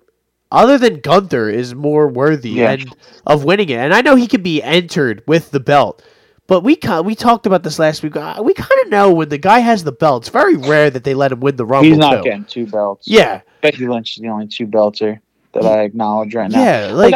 other 0.52 0.78
than 0.78 1.02
Gunther, 1.02 1.50
is 1.50 1.76
more 1.76 2.08
worthy 2.08 2.52
Yeah. 2.52 2.72
and 2.72 2.96
of 3.26 3.44
winning 3.44 3.70
it. 3.70 3.78
And 3.78 3.94
I 3.94 4.02
know 4.02 4.16
he 4.16 4.28
can 4.28 4.42
be 4.42 4.64
entered 4.64 5.24
with 5.28 5.52
the 5.52 5.60
belt. 5.60 6.02
But 6.48 6.62
we 6.62 6.78
we 7.04 7.14
talked 7.16 7.46
about 7.46 7.64
this 7.64 7.78
last 7.78 8.04
week. 8.04 8.16
Uh, 8.16 8.42
We 8.44 8.54
kind 8.54 8.72
of 8.84 8.90
know 8.90 9.14
when 9.14 9.30
the 9.30 9.38
guy 9.38 9.60
has 9.60 9.84
the 9.84 9.92
belt. 9.92 10.24
It's 10.24 10.30
very 10.30 10.56
rare 10.56 10.90
that 10.90 11.04
they 11.04 11.14
let 11.14 11.32
him 11.32 11.42
win 11.42 11.58
the 11.58 11.66
Rumble. 11.66 11.90
He's 11.90 11.98
not 11.98 12.18
too. 12.18 12.24
getting 12.24 12.46
two 12.46 12.66
belts. 12.68 13.08
Yeah, 13.08 13.42
Becky 13.62 13.86
Lynch 13.88 14.16
is 14.18 14.22
the 14.22 14.30
only 14.30 14.48
two 14.48 14.66
belter 14.66 15.20
that 15.54 15.66
I 15.66 15.82
acknowledge 15.84 16.34
right 16.36 16.50
now. 16.50 16.60
yeah. 16.64 16.92
Like, 16.94 17.14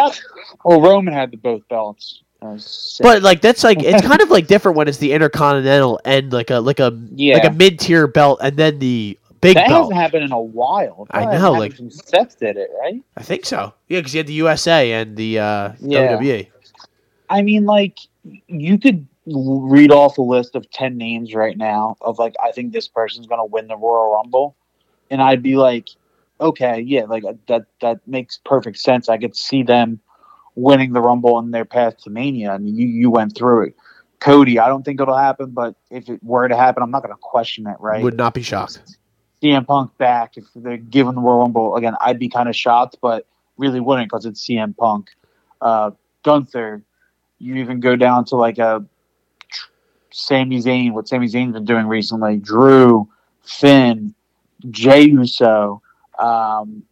well, 0.66 0.82
Roman 0.82 1.14
had 1.14 1.32
the 1.32 1.38
both 1.38 1.68
belts. 1.70 2.22
That 2.42 2.48
was 2.54 2.66
sick. 2.66 3.04
But 3.04 3.22
like 3.24 3.40
that's 3.42 3.64
like 3.64 3.82
it's 3.82 4.02
kind 4.08 4.20
of 4.22 4.30
like 4.30 4.48
different 4.48 4.76
when 4.76 4.88
it's 4.88 4.98
the 4.98 5.14
intercontinental 5.14 6.02
and 6.06 6.34
like 6.34 6.50
a 6.50 6.60
like 6.60 6.80
a 6.80 6.92
Yeah. 7.14 7.36
like 7.36 7.46
a 7.46 7.52
mid 7.52 7.80
tier 7.80 8.08
belt 8.08 8.40
and 8.44 8.58
then 8.58 8.80
the 8.80 9.18
big 9.40 9.54
belt. 9.56 9.66
that 9.68 9.70
belt. 9.70 9.82
hasn't 9.84 9.96
happened 10.02 10.24
in 10.26 10.32
a 10.34 10.42
while. 10.42 11.08
I 11.12 11.26
know, 11.38 11.54
like- 11.54 11.74
Seth 11.90 12.38
did 12.40 12.58
it, 12.58 12.70
right? 12.82 13.02
I 13.16 13.24
think 13.24 13.46
so. 13.46 13.74
Yeah, 13.88 14.00
because 14.00 14.14
you 14.14 14.20
had 14.20 14.28
the 14.28 14.34
USA 14.34 14.92
and 14.92 15.16
the 15.16 15.40
uh, 15.40 15.72
Yeah. 15.80 16.18
WWE. 16.18 16.48
I 17.30 17.42
mean, 17.44 17.66
like 17.66 17.98
you 18.48 18.78
could 18.78 19.08
read 19.26 19.92
off 19.92 20.18
a 20.18 20.22
list 20.22 20.56
of 20.56 20.70
ten 20.72 20.98
names 20.98 21.34
right 21.34 21.58
now 21.58 21.96
of 22.02 22.20
like 22.20 22.36
I 22.44 22.52
think 22.52 22.74
this 22.74 22.88
person's 22.88 23.28
gonna 23.28 23.46
win 23.46 23.68
the 23.68 23.78
Royal 23.78 24.14
Rumble, 24.14 24.56
and 25.10 25.22
I'd 25.22 25.44
be 25.44 25.56
like, 25.56 25.90
okay, 26.40 26.80
yeah, 26.82 27.04
like 27.04 27.24
uh, 27.24 27.34
that 27.48 27.66
that 27.82 28.06
makes 28.08 28.40
perfect 28.44 28.78
sense. 28.78 29.10
I 29.10 29.18
could 29.18 29.36
see 29.36 29.64
them 29.64 30.00
winning 30.56 30.94
the 30.94 31.02
Rumble 31.02 31.36
on 31.36 31.52
their 31.52 31.66
path 31.66 31.98
to 32.04 32.10
Mania. 32.10 32.52
I 32.52 32.58
mean, 32.58 32.76
you 32.76 32.88
you 32.88 33.12
went 33.12 33.36
through 33.36 33.68
it. 33.68 33.76
Cody, 34.20 34.60
I 34.60 34.68
don't 34.68 34.84
think 34.84 35.02
it'll 35.02 35.18
happen, 35.18 35.50
but 35.50 35.76
if 35.90 36.08
it 36.08 36.24
were 36.24 36.48
to 36.48 36.56
happen, 36.56 36.84
I'm 36.84 36.92
not 36.92 37.02
gonna 37.04 37.16
question 37.20 37.68
it, 37.68 37.78
right? 37.80 38.04
Would 38.04 38.18
not 38.18 38.34
be 38.34 38.42
shocked. 38.42 38.82
CM 39.42 39.66
Punk 39.66 39.98
back 39.98 40.38
if 40.38 40.46
they're 40.56 40.78
giving 40.78 41.16
the 41.16 41.22
Royal 41.22 41.40
Rumble 41.40 41.76
again. 41.76 41.96
I'd 42.02 42.20
be 42.20 42.30
kind 42.30 42.48
of 42.48 42.56
shocked, 42.56 42.98
but 43.02 43.26
really 43.58 43.80
wouldn't 43.80 44.10
because 44.10 44.26
it's 44.26 44.46
CM 44.46 44.76
Punk. 44.78 45.10
Uh, 45.62 45.92
Gunther, 46.24 46.84
you 47.40 47.56
even 47.56 47.80
go 47.80 47.96
down 47.96 48.26
to 48.26 48.36
like 48.36 48.60
a 48.60 48.86
Sami 50.12 50.60
Zayn, 50.62 50.94
what 50.94 51.08
Sami 51.08 51.28
Zayn's 51.28 51.54
been 51.54 51.66
doing 51.66 51.88
recently. 51.88 52.38
Drew, 52.38 53.10
Finn, 53.44 54.14
Jey 54.70 55.10
Uso, 55.10 55.82
um, 56.20 56.84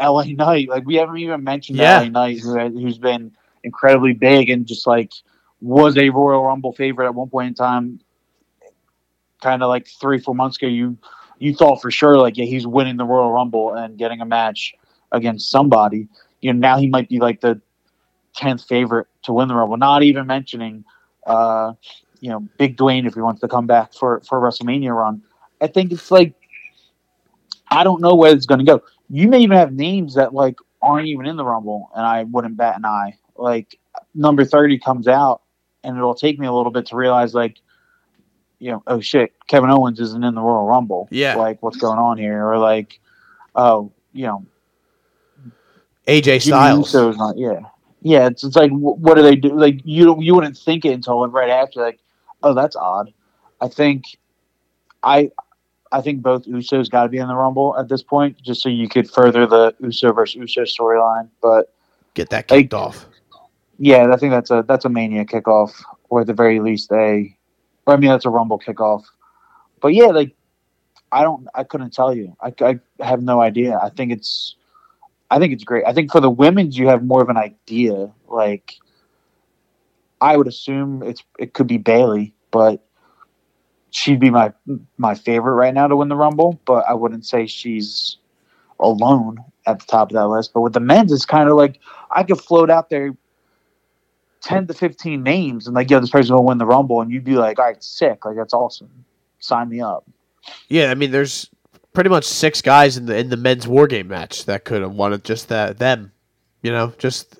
LA 0.00 0.24
Knight. 0.24 0.68
Like 0.68 0.84
we 0.84 0.96
haven't 0.96 1.18
even 1.18 1.42
mentioned 1.44 1.78
Yeah. 1.78 2.00
LA 2.00 2.08
Knight, 2.08 2.40
who, 2.40 2.58
who's 2.58 2.98
been 2.98 3.32
incredibly 3.62 4.12
big 4.12 4.50
and 4.50 4.66
just 4.66 4.86
like 4.86 5.12
was 5.60 5.96
a 5.96 6.10
Royal 6.10 6.44
Rumble 6.44 6.72
favorite 6.72 7.06
at 7.06 7.14
one 7.14 7.30
point 7.30 7.48
in 7.48 7.54
time. 7.54 8.00
Kind 9.42 9.62
of 9.62 9.68
like 9.68 9.86
three, 9.86 10.18
four 10.18 10.34
months 10.34 10.56
ago, 10.56 10.66
you 10.66 10.96
you 11.38 11.54
thought 11.54 11.82
for 11.82 11.90
sure 11.90 12.16
like 12.16 12.36
yeah 12.36 12.44
he's 12.44 12.66
winning 12.66 12.96
the 12.96 13.04
Royal 13.04 13.30
Rumble 13.30 13.74
and 13.74 13.98
getting 13.98 14.20
a 14.20 14.24
match 14.24 14.74
against 15.12 15.50
somebody. 15.50 16.08
You 16.40 16.52
know 16.52 16.58
now 16.58 16.78
he 16.78 16.88
might 16.88 17.08
be 17.08 17.18
like 17.20 17.40
the 17.40 17.60
tenth 18.34 18.64
favorite 18.64 19.06
to 19.24 19.32
win 19.32 19.48
the 19.48 19.54
Rumble. 19.54 19.76
Not 19.76 20.02
even 20.02 20.26
mentioning 20.26 20.84
uh, 21.26 21.72
you 22.20 22.30
know 22.30 22.46
Big 22.58 22.76
Dwayne 22.76 23.06
if 23.06 23.14
he 23.14 23.20
wants 23.20 23.40
to 23.42 23.48
come 23.48 23.66
back 23.66 23.92
for 23.92 24.20
for 24.20 24.40
WrestleMania 24.40 24.94
run. 24.96 25.22
I 25.60 25.66
think 25.66 25.92
it's 25.92 26.10
like 26.10 26.34
I 27.68 27.84
don't 27.84 28.00
know 28.00 28.14
where 28.14 28.32
it's 28.32 28.46
going 28.46 28.60
to 28.60 28.64
go. 28.64 28.82
You 29.10 29.28
may 29.28 29.40
even 29.40 29.56
have 29.56 29.72
names 29.72 30.14
that 30.14 30.34
like 30.34 30.56
aren't 30.82 31.06
even 31.06 31.26
in 31.26 31.36
the 31.36 31.44
Rumble, 31.44 31.90
and 31.94 32.04
I 32.04 32.24
wouldn't 32.24 32.56
bat 32.56 32.76
an 32.76 32.84
eye. 32.84 33.18
Like 33.36 33.78
number 34.14 34.44
thirty 34.44 34.78
comes 34.78 35.08
out, 35.08 35.42
and 35.82 35.96
it'll 35.96 36.14
take 36.14 36.38
me 36.38 36.46
a 36.46 36.52
little 36.52 36.72
bit 36.72 36.86
to 36.86 36.96
realize 36.96 37.34
like 37.34 37.58
you 38.64 38.70
know, 38.70 38.82
oh 38.86 39.00
shit, 39.00 39.34
Kevin 39.46 39.70
Owens 39.70 40.00
isn't 40.00 40.24
in 40.24 40.34
the 40.34 40.40
Royal 40.40 40.64
Rumble. 40.64 41.06
Yeah. 41.10 41.34
Like, 41.34 41.62
what's 41.62 41.76
going 41.76 41.98
on 41.98 42.16
here? 42.16 42.48
Or 42.48 42.56
like, 42.56 42.98
oh, 43.54 43.92
you 44.14 44.26
know, 44.26 44.46
AJ 46.06 46.40
Styles. 46.40 46.94
Not. 46.94 47.36
Yeah, 47.36 47.60
yeah. 48.00 48.26
It's, 48.28 48.42
it's 48.42 48.56
like, 48.56 48.70
what 48.70 49.16
do 49.16 49.22
they 49.22 49.36
do? 49.36 49.50
Like, 49.50 49.80
you 49.84 50.18
you 50.18 50.34
wouldn't 50.34 50.56
think 50.56 50.86
it 50.86 50.92
until 50.92 51.26
right 51.28 51.50
after. 51.50 51.80
Like, 51.80 52.00
oh, 52.44 52.54
that's 52.54 52.76
odd. 52.76 53.12
I 53.60 53.68
think, 53.68 54.04
I, 55.02 55.30
I 55.90 56.00
think 56.00 56.22
both 56.22 56.44
Usos 56.46 56.90
got 56.90 57.04
to 57.04 57.08
be 57.08 57.18
in 57.18 57.26
the 57.26 57.34
Rumble 57.34 57.76
at 57.78 57.88
this 57.88 58.02
point, 58.02 58.40
just 58.42 58.62
so 58.62 58.68
you 58.68 58.88
could 58.88 59.10
further 59.10 59.46
the 59.46 59.74
Uso 59.80 60.12
versus 60.12 60.36
Uso 60.36 60.62
storyline. 60.62 61.28
But 61.42 61.72
Get 62.14 62.30
that 62.30 62.46
kicked 62.46 62.74
off. 62.74 63.06
yeah, 63.78 64.06
I 64.12 64.16
think 64.16 64.30
that's 64.30 64.50
a 64.50 64.64
that's 64.68 64.84
a 64.84 64.88
Mania 64.88 65.24
kickoff, 65.24 65.82
or 66.08 66.20
at 66.20 66.26
the 66.26 66.34
very 66.34 66.60
least 66.60 66.92
a, 66.92 67.36
or 67.86 67.94
I 67.94 67.96
mean 67.96 68.10
that's 68.10 68.24
a 68.24 68.30
Rumble 68.30 68.58
kickoff. 68.58 69.04
But 69.80 69.94
yeah, 69.94 70.06
like 70.06 70.34
I 71.10 71.22
don't, 71.22 71.46
I 71.54 71.64
couldn't 71.64 71.92
tell 71.92 72.14
you. 72.14 72.36
I, 72.40 72.52
I 72.60 72.80
have 73.04 73.22
no 73.22 73.40
idea. 73.40 73.78
I 73.80 73.88
think 73.88 74.10
it's, 74.10 74.56
I 75.30 75.38
think 75.38 75.52
it's 75.52 75.64
great. 75.64 75.84
I 75.86 75.92
think 75.92 76.10
for 76.10 76.20
the 76.20 76.30
women's, 76.30 76.76
you 76.76 76.88
have 76.88 77.04
more 77.04 77.22
of 77.22 77.28
an 77.28 77.36
idea. 77.36 78.10
Like 78.28 78.74
I 80.20 80.36
would 80.36 80.48
assume 80.48 81.02
it's 81.02 81.22
it 81.38 81.54
could 81.54 81.68
be 81.68 81.78
Bayley, 81.78 82.33
but 82.54 82.86
she'd 83.90 84.20
be 84.20 84.30
my 84.30 84.52
my 84.96 85.16
favorite 85.16 85.54
right 85.54 85.74
now 85.74 85.88
to 85.88 85.96
win 85.96 86.08
the 86.08 86.14
Rumble. 86.14 86.60
But 86.64 86.84
I 86.88 86.94
wouldn't 86.94 87.26
say 87.26 87.48
she's 87.48 88.16
alone 88.78 89.38
at 89.66 89.80
the 89.80 89.86
top 89.86 90.10
of 90.10 90.14
that 90.14 90.28
list. 90.28 90.52
But 90.54 90.60
with 90.60 90.72
the 90.72 90.80
men's, 90.80 91.10
it's 91.10 91.26
kind 91.26 91.48
of 91.48 91.56
like 91.56 91.80
I 92.12 92.22
could 92.22 92.40
float 92.40 92.70
out 92.70 92.90
there 92.90 93.16
10 94.42 94.68
to 94.68 94.74
15 94.74 95.20
names 95.20 95.66
and 95.66 95.74
like, 95.74 95.90
yo, 95.90 95.98
this 95.98 96.10
person 96.10 96.36
will 96.36 96.44
win 96.44 96.58
the 96.58 96.66
Rumble. 96.66 97.00
And 97.00 97.10
you'd 97.10 97.24
be 97.24 97.34
like, 97.34 97.58
all 97.58 97.64
right, 97.64 97.82
sick. 97.82 98.24
Like, 98.24 98.36
that's 98.36 98.54
awesome. 98.54 99.04
Sign 99.40 99.68
me 99.68 99.80
up. 99.80 100.08
Yeah, 100.68 100.92
I 100.92 100.94
mean, 100.94 101.10
there's 101.10 101.50
pretty 101.92 102.10
much 102.10 102.24
six 102.24 102.62
guys 102.62 102.96
in 102.96 103.06
the 103.06 103.16
in 103.16 103.30
the 103.30 103.36
men's 103.36 103.66
war 103.66 103.88
game 103.88 104.06
match 104.06 104.44
that 104.44 104.64
could 104.64 104.82
have 104.82 104.92
won 104.92 105.12
it. 105.12 105.24
Just 105.24 105.48
that 105.48 105.78
them, 105.78 106.12
you 106.62 106.70
know, 106.70 106.92
just 106.98 107.36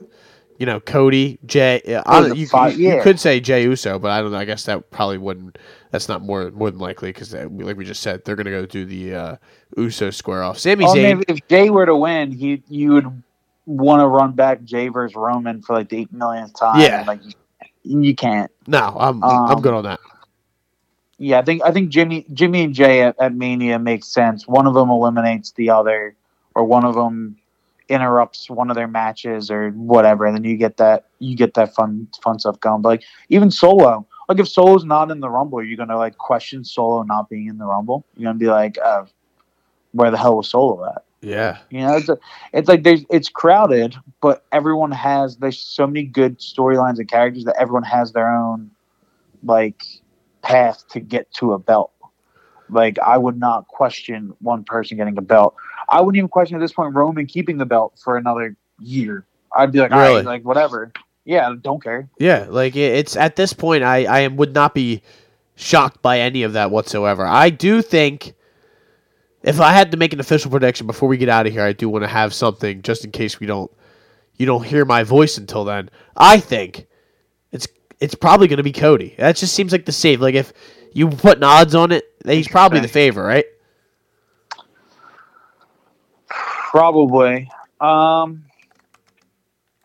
you 0.59 0.67
know, 0.67 0.81
Cody, 0.81 1.39
Jey. 1.47 1.81
uh, 2.07 2.21
don't- 2.23 2.37
you, 2.37 2.47
five- 2.47 2.79
you, 2.79 2.95
you 2.97 3.03
could 3.03 3.19
say 3.21 3.41
Jey 3.41 3.63
Uso, 3.65 3.99
but 3.99 4.11
I 4.11 4.21
don't 4.21 4.31
know. 4.33 4.39
I 4.39 4.45
guess 4.45 4.65
that 4.65 4.91
probably 4.91 5.19
wouldn't. 5.19 5.59
That's 5.91 6.09
not 6.09 6.23
more 6.23 6.51
more 6.51 6.71
than 6.71 6.81
likely 6.81 7.11
because, 7.11 7.33
like 7.35 7.77
we 7.77 7.85
just 7.85 8.03
said, 8.03 8.25
they're 8.25 8.37
gonna 8.37 8.51
go 8.51 8.67
do 8.67 8.85
the 8.85 9.15
uh, 9.15 9.37
Uso 9.77 10.11
square 10.11 10.43
off. 10.43 10.59
Sami 10.59 10.85
Oh, 10.85 10.89
Zayn. 10.95 11.03
man, 11.03 11.23
if 11.29 11.47
Jey 11.49 11.71
were 11.71 11.87
to 11.87 11.97
win, 11.97 12.33
he 12.33 12.63
you 12.69 12.93
would 12.95 13.23
want 13.67 14.01
to 14.01 14.07
run 14.07 14.33
back 14.33 14.63
Jey 14.65 14.89
versus 14.89 15.15
Roman 15.17 15.63
for 15.63 15.75
like 15.75 15.89
the 15.89 15.99
eight 15.99 16.13
millionth 16.13 16.59
time. 16.59 16.81
Yeah. 16.81 17.05
Like, 17.07 17.21
you, 17.83 18.01
you 18.01 18.15
can't. 18.15 18.51
No, 18.67 18.95
I'm 18.99 19.23
I'm 19.23 19.51
Um, 19.53 19.63
good 19.63 19.73
on 19.75 19.85
that. 19.85 20.01
Yeah, 21.19 21.39
I 21.39 21.43
think 21.43 21.63
I 21.63 21.71
think 21.71 21.91
Jimmy 21.91 22.27
Jimmy 22.33 22.65
and 22.65 22.75
Jey 22.75 23.03
at, 23.03 23.15
at 23.21 23.35
Mania 23.35 23.79
makes 23.79 24.09
sense. 24.09 24.49
One 24.49 24.67
of 24.67 24.75
them 24.75 24.91
eliminates 24.91 25.53
the 25.53 25.71
other, 25.71 26.17
or 26.57 26.65
one 26.65 26.85
of 26.85 26.95
them 26.97 27.37
interrupts 27.89 28.49
one 28.49 28.71
of 28.71 28.77
their 28.77 28.89
matches 28.89 29.51
or 29.51 29.71
whatever, 29.71 30.27
and 30.27 30.37
then 30.37 30.45
you 30.45 30.57
get 30.57 30.77
that 30.79 31.07
you 31.19 31.37
get 31.37 31.55
that 31.55 31.75
fun 31.75 32.09
fun 32.23 32.39
stuff 32.39 32.59
going. 32.61 32.83
But 32.83 32.89
like 32.89 33.05
even 33.29 33.51
Solo, 33.51 34.07
like 34.29 34.39
if 34.39 34.49
Solo's 34.49 34.85
not 34.85 35.11
in 35.11 35.21
the 35.21 35.31
Rumble, 35.31 35.63
you're 35.63 35.77
gonna 35.77 35.97
like 35.97 36.17
question 36.19 36.65
Solo 36.65 37.03
not 37.03 37.29
being 37.29 37.49
in 37.49 37.59
the 37.59 37.67
Rumble. 37.67 38.05
You're 38.17 38.29
gonna 38.29 38.39
be 38.39 38.47
like, 38.47 38.79
uh, 38.83 39.05
where 39.93 40.11
the 40.11 40.19
hell 40.19 40.37
was 40.37 40.49
Solo 40.49 40.85
at? 40.87 41.05
Yeah, 41.21 41.59
You 41.71 41.81
know, 41.81 41.97
it's, 41.97 42.09
a, 42.11 42.19
it's 42.53 42.69
like 42.69 42.83
there's 42.83 43.03
it's 43.09 43.31
crowded, 43.31 43.97
but 44.21 44.45
everyone 44.53 44.93
has 44.93 45.39
there's 45.39 45.59
so 45.59 45.87
many 45.87 46.03
good 46.05 46.39
storylines 46.39 46.99
and 46.99 47.09
characters 47.09 47.45
that 47.45 47.57
everyone 47.59 47.85
has 47.85 48.13
their 48.13 48.29
own 48.29 48.71
like 49.43 49.83
path 50.43 50.85
to 50.91 51.01
get 51.01 51.33
to 51.35 51.55
a 51.55 51.59
belt. 51.59 51.93
Like 52.69 52.99
I 52.99 53.17
would 53.17 53.39
not 53.39 53.69
question 53.69 54.35
one 54.41 54.65
person 54.65 54.99
getting 54.99 55.17
a 55.17 55.23
belt. 55.23 55.55
I 55.89 56.01
wouldn't 56.01 56.17
even 56.19 56.29
question 56.29 56.57
at 56.57 56.61
this 56.61 56.73
point 56.73 56.95
Roman 56.95 57.27
keeping 57.27 57.59
the 57.59 57.67
belt 57.67 57.99
for 58.03 58.17
another 58.17 58.57
year. 58.81 59.25
I'd 59.57 59.73
be 59.73 59.79
like, 59.81 59.91
Really? 59.93 60.17
right, 60.17 60.25
like 60.25 60.43
whatever. 60.45 60.93
Yeah, 61.25 61.55
don't 61.61 61.83
care. 61.83 62.09
yeah. 62.19 62.47
Like 62.49 62.77
it's 62.77 63.17
at 63.17 63.37
this 63.37 63.53
point, 63.53 63.83
I 63.83 64.05
I 64.05 64.21
am, 64.21 64.37
would 64.37 64.53
not 64.55 64.75
be 64.75 65.03
shocked 65.57 66.03
by 66.03 66.21
any 66.21 66.43
of 66.43 66.53
that 66.55 66.71
whatsoever. 66.71 67.25
I 67.25 67.51
do 67.51 67.81
think 67.81 68.35
if 69.43 69.61
I 69.61 69.73
had 69.73 69.91
to 69.93 69.97
make 69.97 70.13
an 70.13 70.21
official 70.21 70.51
prediction 70.51 70.87
before 70.87 71.09
we 71.09 71.17
get 71.17 71.29
out 71.29 71.47
of 71.47 71.53
here, 71.53 71.63
I 71.63 71.73
do 71.73 71.89
want 71.89 72.03
to 72.05 72.09
have 72.09 72.35
something 72.35 72.83
just 72.83 73.05
in 73.05 73.11
case 73.11 73.41
we 73.41 73.47
don't 73.47 73.71
you 74.37 74.47
don't 74.47 74.65
hear 74.65 74.85
my 74.85 75.03
voice 75.05 75.39
until 75.39 75.65
then. 75.65 75.89
I 76.17 76.41
think 76.41 76.87
it's 77.53 77.69
it's 78.01 78.15
probably 78.15 78.49
going 78.49 78.57
to 78.59 78.63
be 78.63 78.73
Cody. 78.73 79.15
That 79.19 79.37
just 79.37 79.55
seems 79.55 79.73
like 79.73 79.87
the 79.87 79.93
safe. 79.93 80.21
Like 80.21 80.35
if 80.35 80.53
you 80.93 81.09
put 81.09 81.43
odds 81.43 81.75
on 81.75 81.93
it, 81.93 82.05
he's 82.27 82.49
probably 82.49 82.81
the 82.81 82.89
favorite, 82.89 83.25
right? 83.27 83.45
Probably. 86.75 87.49
Um, 87.81 88.45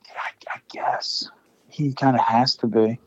I, 0.07 0.31
I 0.55 0.59
guess 0.69 1.29
he 1.67 1.93
kind 1.93 2.15
of 2.15 2.23
has 2.23 2.55
to 2.55 2.67
be. 2.67 2.99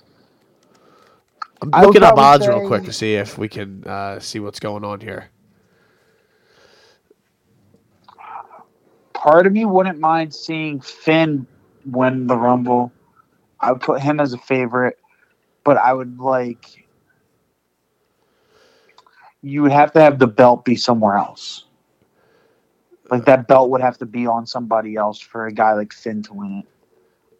I'm 1.60 1.82
looking 1.82 2.04
up 2.04 2.16
odds 2.16 2.46
real 2.46 2.64
quick 2.68 2.84
to 2.84 2.92
see 2.92 3.14
if 3.16 3.38
we 3.38 3.48
can 3.48 3.82
uh, 3.84 4.20
see 4.20 4.38
what's 4.38 4.60
going 4.60 4.84
on 4.84 5.00
here. 5.00 5.30
Part 9.14 9.48
of 9.48 9.52
me 9.52 9.64
wouldn't 9.64 9.98
mind 9.98 10.32
seeing 10.32 10.80
Finn 10.80 11.44
win 11.84 12.28
the 12.28 12.36
Rumble. 12.36 12.92
I 13.58 13.72
would 13.72 13.80
put 13.80 14.00
him 14.00 14.20
as 14.20 14.32
a 14.32 14.38
favorite, 14.38 14.96
but 15.64 15.76
I 15.76 15.92
would 15.92 16.20
like. 16.20 16.86
You 19.42 19.62
would 19.62 19.72
have 19.72 19.92
to 19.94 20.00
have 20.00 20.20
the 20.20 20.28
belt 20.28 20.64
be 20.64 20.76
somewhere 20.76 21.16
else. 21.16 21.64
Like 23.12 23.26
that 23.26 23.46
belt 23.46 23.70
would 23.70 23.82
have 23.82 23.98
to 23.98 24.06
be 24.06 24.26
on 24.26 24.46
somebody 24.46 24.96
else 24.96 25.20
for 25.20 25.46
a 25.46 25.52
guy 25.52 25.74
like 25.74 25.92
Finn 25.92 26.22
to 26.24 26.34
win 26.34 26.60
it. 26.60 26.66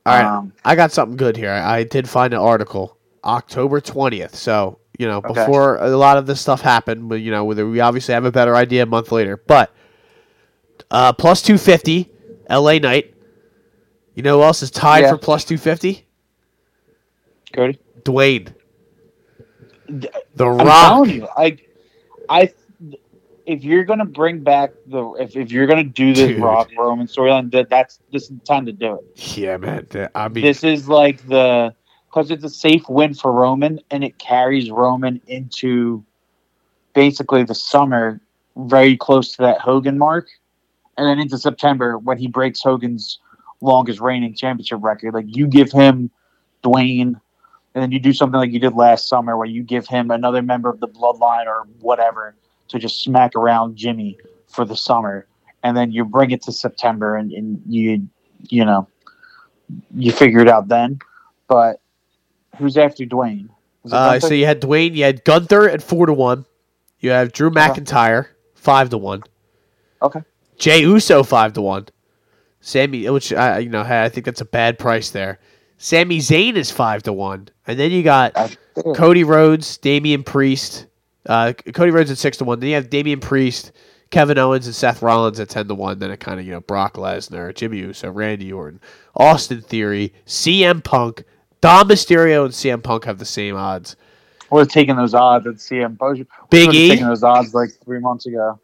All 0.06 0.14
right, 0.14 0.24
Um, 0.26 0.52
I 0.64 0.76
got 0.76 0.92
something 0.92 1.16
good 1.16 1.36
here. 1.36 1.50
I 1.52 1.84
did 1.84 2.08
find 2.08 2.34
an 2.34 2.40
article, 2.40 2.98
October 3.24 3.80
twentieth. 3.80 4.36
So 4.36 4.78
you 4.98 5.06
know, 5.08 5.22
Okay. 5.24 5.32
before 5.32 5.78
a 5.78 5.88
lot 5.96 6.18
of 6.18 6.26
this 6.26 6.40
stuff 6.40 6.60
happened, 6.60 7.08
but 7.08 7.16
you 7.22 7.30
know, 7.30 7.44
we 7.44 7.80
obviously 7.80 8.14
have 8.14 8.26
a 8.26 8.32
better 8.32 8.54
idea 8.54 8.82
a 8.84 8.86
month 8.86 9.10
later. 9.12 9.38
But 9.46 9.72
uh, 10.90 11.14
plus 11.14 11.40
two 11.42 11.58
fifty, 11.58 12.10
L.A. 12.48 12.78
Knight. 12.78 13.14
You 14.14 14.22
know 14.22 14.38
who 14.38 14.44
else 14.44 14.62
is 14.62 14.70
tied 14.70 15.00
Yeah. 15.04 15.10
for 15.12 15.18
plus 15.18 15.44
two 15.44 15.56
fifty? 15.58 16.04
Cody. 17.54 17.78
Dwayne. 18.04 18.52
The 19.88 20.46
I'm 20.58 20.66
Rock. 20.66 20.88
telling 20.88 21.10
you, 21.10 21.28
like, 21.36 21.68
I 22.28 22.52
if 23.46 23.64
you're 23.64 23.84
gonna 23.84 24.04
bring 24.04 24.40
back 24.40 24.72
the 24.86 25.12
if, 25.14 25.36
if 25.36 25.50
you're 25.50 25.66
gonna 25.66 25.84
do 25.84 26.14
this 26.14 26.28
Dude. 26.28 26.40
Rock 26.40 26.70
Roman 26.76 27.06
storyline, 27.06 27.50
that 27.52 27.68
that's 27.68 28.00
this 28.12 28.24
is 28.24 28.28
the 28.30 28.44
time 28.44 28.66
to 28.66 28.72
do 28.72 28.96
it. 28.96 29.36
Yeah, 29.36 29.56
man. 29.56 29.86
I 30.14 30.28
mean, 30.28 30.44
This 30.44 30.64
is 30.64 30.88
like 30.88 31.26
the 31.28 31.74
because 32.08 32.30
it's 32.30 32.44
a 32.44 32.48
safe 32.48 32.88
win 32.88 33.14
for 33.14 33.32
Roman, 33.32 33.80
and 33.90 34.04
it 34.04 34.18
carries 34.18 34.70
Roman 34.70 35.20
into 35.26 36.04
basically 36.94 37.42
the 37.42 37.54
summer, 37.54 38.20
very 38.56 38.96
close 38.96 39.32
to 39.36 39.42
that 39.42 39.60
Hogan 39.60 39.98
mark, 39.98 40.28
and 40.96 41.06
then 41.06 41.18
into 41.18 41.38
September 41.38 41.98
when 41.98 42.18
he 42.18 42.28
breaks 42.28 42.62
Hogan's 42.62 43.18
longest 43.60 44.00
reigning 44.00 44.34
championship 44.34 44.78
record. 44.82 45.14
Like 45.14 45.26
you 45.28 45.46
give 45.46 45.72
him 45.72 46.10
Dwayne, 46.62 47.20
and 47.74 47.82
then 47.82 47.92
you 47.92 47.98
do 47.98 48.12
something 48.12 48.38
like 48.38 48.52
you 48.52 48.60
did 48.60 48.74
last 48.74 49.08
summer, 49.08 49.36
where 49.36 49.46
you 49.46 49.62
give 49.62 49.86
him 49.86 50.10
another 50.10 50.42
member 50.42 50.68
of 50.68 50.80
the 50.80 50.88
Bloodline 50.88 51.46
or 51.46 51.66
whatever 51.80 52.36
to 52.72 52.78
just 52.78 53.02
smack 53.02 53.34
around 53.36 53.76
Jimmy 53.76 54.18
for 54.48 54.64
the 54.64 54.76
summer, 54.76 55.26
and 55.62 55.76
then 55.76 55.92
you 55.92 56.04
bring 56.04 56.30
it 56.30 56.42
to 56.42 56.52
September, 56.52 57.16
and, 57.16 57.32
and 57.32 57.62
you 57.66 58.08
you 58.48 58.64
know 58.64 58.88
you 59.94 60.12
figure 60.12 60.40
it 60.40 60.48
out 60.48 60.68
then. 60.68 60.98
But 61.48 61.80
who's 62.58 62.76
after 62.76 63.04
Dwayne? 63.04 63.48
Uh, 63.90 64.20
so 64.20 64.32
you 64.34 64.46
had 64.46 64.60
Dwayne, 64.60 64.94
you 64.94 65.04
had 65.04 65.24
Gunther 65.24 65.68
at 65.68 65.82
four 65.82 66.06
to 66.06 66.12
one. 66.12 66.44
You 67.00 67.10
have 67.10 67.32
Drew 67.32 67.50
McIntyre 67.50 68.28
five 68.54 68.90
to 68.90 68.98
one. 68.98 69.22
Okay. 70.02 70.20
Jey 70.56 70.82
Uso 70.82 71.22
five 71.22 71.52
to 71.54 71.62
one. 71.62 71.88
Sami, 72.60 73.08
which 73.10 73.32
I 73.32 73.58
you 73.58 73.68
know, 73.68 73.82
hey, 73.82 74.04
I 74.04 74.08
think 74.08 74.24
that's 74.24 74.40
a 74.40 74.46
bad 74.46 74.78
price 74.78 75.10
there. 75.10 75.40
Sami 75.78 76.18
Zayn 76.18 76.54
is 76.54 76.70
five 76.70 77.02
to 77.02 77.12
one, 77.12 77.48
and 77.66 77.78
then 77.78 77.90
you 77.90 78.04
got 78.04 78.56
Cody 78.94 79.24
Rhodes, 79.24 79.78
Damian 79.78 80.22
Priest. 80.22 80.86
Uh, 81.26 81.52
Cody 81.72 81.90
Rhodes 81.90 82.10
at 82.10 82.18
six 82.18 82.36
to 82.38 82.44
one. 82.44 82.60
Then 82.60 82.70
you 82.70 82.74
have 82.74 82.90
Damian 82.90 83.20
Priest, 83.20 83.72
Kevin 84.10 84.38
Owens, 84.38 84.66
and 84.66 84.74
Seth 84.74 85.02
Rollins 85.02 85.38
at 85.40 85.48
ten 85.48 85.68
to 85.68 85.74
one. 85.74 85.98
Then 85.98 86.10
it 86.10 86.20
kind 86.20 86.40
of 86.40 86.46
you 86.46 86.52
know 86.52 86.60
Brock 86.60 86.94
Lesnar, 86.94 87.54
Jimmy 87.54 87.78
Uso, 87.78 88.10
Randy 88.10 88.52
Orton, 88.52 88.80
Austin 89.14 89.60
Theory, 89.60 90.12
CM 90.26 90.82
Punk, 90.82 91.24
Dom 91.60 91.88
Mysterio, 91.88 92.44
and 92.44 92.52
CM 92.52 92.82
Punk 92.82 93.04
have 93.04 93.18
the 93.18 93.24
same 93.24 93.56
odds. 93.56 93.96
would 94.50 94.60
have 94.60 94.68
taken 94.68 94.96
those 94.96 95.14
odds 95.14 95.46
at 95.46 95.54
CM 95.54 95.98
Punk. 95.98 96.26
Big 96.50 96.74
E? 96.74 96.88
taken 96.88 97.06
those 97.06 97.22
odds 97.22 97.54
like 97.54 97.70
three 97.84 98.00
months 98.00 98.26
ago. 98.26 98.58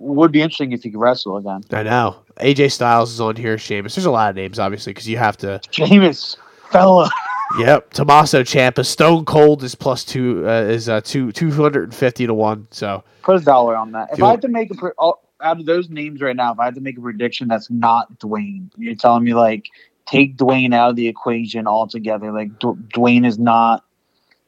Would 0.00 0.30
be 0.30 0.40
interesting 0.40 0.72
if 0.72 0.84
he 0.84 0.90
could 0.90 1.00
wrestle 1.00 1.38
again. 1.38 1.62
I 1.72 1.82
know. 1.82 2.18
AJ 2.36 2.70
Styles 2.70 3.12
is 3.12 3.20
on 3.20 3.34
here. 3.34 3.58
Sheamus. 3.58 3.96
There's 3.96 4.06
a 4.06 4.10
lot 4.12 4.30
of 4.30 4.36
names, 4.36 4.60
obviously, 4.60 4.92
because 4.92 5.08
you 5.08 5.18
have 5.18 5.36
to. 5.38 5.60
Jameis, 5.72 6.36
fella. 6.70 7.10
Yep. 7.58 7.94
Tommaso 7.94 8.42
Ciampa, 8.42 8.84
Stone 8.84 9.24
Cold 9.24 9.62
is 9.62 9.74
plus 9.74 10.04
two. 10.04 10.46
Uh, 10.46 10.62
is 10.62 10.88
uh, 10.88 11.00
two 11.00 11.32
two 11.32 11.50
hundred 11.50 11.84
and 11.84 11.94
fifty 11.94 12.26
to 12.26 12.34
one. 12.34 12.66
So 12.70 13.02
Put 13.22 13.40
a 13.40 13.44
dollar 13.44 13.76
on 13.76 13.92
that. 13.92 14.10
If 14.12 14.22
I 14.22 14.30
had 14.30 14.42
to 14.42 14.48
make 14.48 14.70
a 14.70 14.74
pre- 14.74 14.90
out 15.00 15.20
of 15.40 15.64
those 15.66 15.88
names 15.88 16.20
right 16.20 16.36
now, 16.36 16.52
if 16.52 16.58
I 16.58 16.66
had 16.66 16.74
to 16.74 16.80
make 16.80 16.98
a 16.98 17.00
prediction 17.00 17.48
that's 17.48 17.70
not 17.70 18.18
Dwayne, 18.18 18.70
you're 18.76 18.94
telling 18.94 19.24
me 19.24 19.34
like 19.34 19.66
take 20.06 20.36
Dwayne 20.36 20.74
out 20.74 20.90
of 20.90 20.96
the 20.96 21.08
equation 21.08 21.66
altogether. 21.66 22.32
Like 22.32 22.58
D- 22.58 22.66
Dwayne 22.94 23.26
is 23.26 23.38
not 23.38 23.84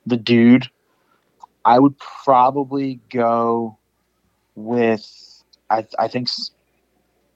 the 0.06 0.16
dude. 0.16 0.68
I 1.64 1.78
would 1.78 1.94
probably 2.24 3.00
go 3.10 3.76
with 4.56 5.42
I 5.70 5.86
I 5.98 6.08
think 6.08 6.28
s- 6.28 6.50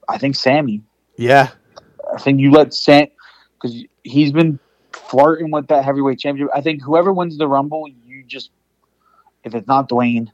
I 0.07 0.17
think 0.17 0.35
Sami. 0.35 0.81
yeah, 1.17 1.49
I 2.13 2.17
think 2.19 2.39
you 2.39 2.51
let 2.51 2.73
Sam 2.73 3.07
because 3.53 3.83
he's 4.03 4.31
been 4.31 4.59
flirting 4.95 5.51
with 5.51 5.67
that 5.67 5.83
heavyweight 5.83 6.19
championship. 6.19 6.51
I 6.55 6.61
think 6.61 6.81
whoever 6.81 7.13
wins 7.13 7.37
the 7.37 7.47
Rumble, 7.47 7.87
you 7.87 8.23
just 8.23 8.51
if 9.43 9.53
it's 9.53 9.67
not 9.67 9.89
Dwayne, 9.89 10.31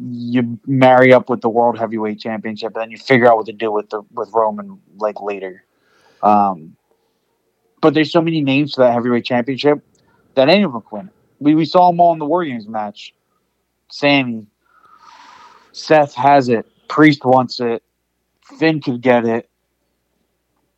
you 0.00 0.58
marry 0.66 1.12
up 1.12 1.28
with 1.28 1.40
the 1.40 1.48
World 1.48 1.78
Heavyweight 1.78 2.20
Championship, 2.20 2.74
and 2.74 2.82
then 2.82 2.90
you 2.90 2.96
figure 2.96 3.26
out 3.28 3.36
what 3.36 3.46
to 3.46 3.52
do 3.52 3.72
with 3.72 3.90
the 3.90 4.02
with 4.12 4.30
Roman 4.32 4.80
like 4.96 5.20
later. 5.20 5.64
Um, 6.22 6.76
but 7.80 7.94
there's 7.94 8.12
so 8.12 8.22
many 8.22 8.40
names 8.40 8.74
for 8.74 8.82
that 8.82 8.92
heavyweight 8.92 9.24
championship 9.24 9.82
that 10.34 10.48
any 10.48 10.62
of 10.62 10.72
them 10.72 10.82
win. 10.90 11.10
We 11.40 11.54
we 11.54 11.64
saw 11.64 11.90
them 11.90 12.00
all 12.00 12.12
in 12.12 12.18
the 12.18 12.24
War 12.24 12.44
Games 12.44 12.68
match. 12.68 13.14
Sami, 13.90 14.46
Seth 15.72 16.14
has 16.14 16.48
it. 16.48 16.66
Priest 16.88 17.24
wants 17.24 17.60
it. 17.60 17.82
Finn 18.58 18.80
could 18.80 19.00
get 19.00 19.24
it. 19.24 19.49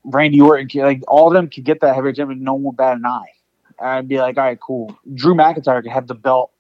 Randy 0.05 0.41
Orton, 0.41 0.69
like 0.83 1.03
all 1.09 1.29
of 1.29 1.35
them 1.35 1.49
could 1.49 1.65
get 1.65 1.81
that 1.81 1.95
heavyweight 1.95 2.17
championship. 2.17 2.45
No 2.45 2.55
one 2.55 2.63
would 2.65 2.77
bat 2.77 2.97
an 2.97 3.07
eye. 3.07 3.33
I'd 3.81 4.09
be 4.09 4.19
like, 4.19 4.37
all 4.37 4.45
right, 4.45 4.61
cool. 4.61 4.97
Drew 5.15 5.35
McIntyre 5.35 5.83
could 5.83 5.91
have 5.91 6.07
the 6.07 6.15
belt, 6.15 6.53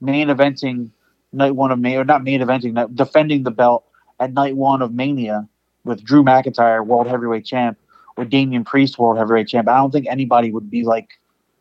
main 0.00 0.28
eventing 0.28 0.90
night 1.32 1.54
one 1.54 1.70
of 1.70 1.78
May 1.78 1.96
or 1.96 2.04
not 2.04 2.24
main 2.24 2.40
eventing, 2.40 2.94
defending 2.94 3.42
the 3.42 3.50
belt 3.50 3.84
at 4.18 4.32
night 4.32 4.56
one 4.56 4.82
of 4.82 4.92
Mania 4.92 5.48
with 5.84 6.02
Drew 6.02 6.24
McIntyre, 6.24 6.84
world 6.84 7.06
heavyweight 7.06 7.44
champ, 7.44 7.78
with 8.16 8.30
Damian 8.30 8.64
Priest, 8.64 8.98
world 8.98 9.18
heavyweight 9.18 9.48
champ. 9.48 9.68
I 9.68 9.76
don't 9.76 9.90
think 9.90 10.06
anybody 10.08 10.50
would 10.50 10.70
be 10.70 10.82
like 10.82 11.18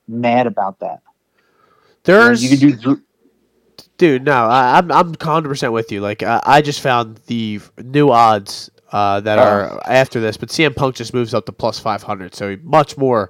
mad 0.07 0.47
about 0.47 0.79
that. 0.79 1.01
there's 2.03 2.43
you 2.43 2.69
could 2.69 2.81
do 2.81 3.01
dude. 3.97 4.23
No, 4.23 4.45
I, 4.45 4.77
I'm 4.77 4.91
I'm 4.91 5.15
hundred 5.19 5.49
percent 5.49 5.73
with 5.73 5.91
you. 5.91 6.01
Like 6.01 6.23
I, 6.23 6.41
I 6.45 6.61
just 6.61 6.81
found 6.81 7.17
the 7.27 7.59
new 7.83 8.11
odds 8.11 8.69
uh, 8.95 9.19
that 9.19 9.37
are 9.39 9.81
after 9.87 10.21
this, 10.21 10.37
but 10.37 10.47
CM 10.47 10.73
Punk 10.73 10.95
just 10.95 11.13
moves 11.13 11.33
up 11.33 11.45
to 11.47 11.51
plus 11.51 11.77
five 11.77 12.01
hundred, 12.01 12.33
so 12.33 12.55
much 12.63 12.97
more 12.97 13.29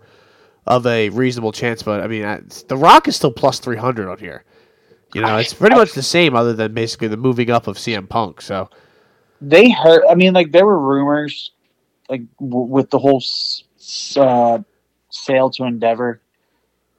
of 0.67 0.85
a 0.85 1.09
reasonable 1.09 1.51
chance. 1.51 1.81
But 1.81 2.01
I 2.01 2.07
mean, 2.07 2.21
The 2.67 2.77
Rock 2.77 3.07
is 3.07 3.15
still 3.15 3.31
plus 3.31 3.57
three 3.57 3.75
hundred 3.75 4.07
on 4.07 4.19
here. 4.19 4.43
You 5.15 5.21
know, 5.21 5.37
it's 5.37 5.55
pretty 5.55 5.75
much 5.75 5.93
the 5.93 6.03
same, 6.03 6.35
other 6.35 6.53
than 6.53 6.75
basically 6.75 7.07
the 7.07 7.17
moving 7.17 7.49
up 7.49 7.65
of 7.65 7.77
CM 7.77 8.07
Punk. 8.07 8.41
So 8.41 8.69
they 9.41 9.71
heard. 9.71 10.03
I 10.07 10.13
mean, 10.13 10.33
like 10.33 10.51
there 10.51 10.67
were 10.67 10.79
rumors, 10.79 11.51
like 12.09 12.21
w- 12.39 12.67
with 12.67 12.91
the 12.91 12.99
whole 12.99 13.17
s- 13.17 13.63
s- 13.79 14.17
uh, 14.17 14.59
sale 15.09 15.49
to 15.49 15.63
Endeavor, 15.63 16.21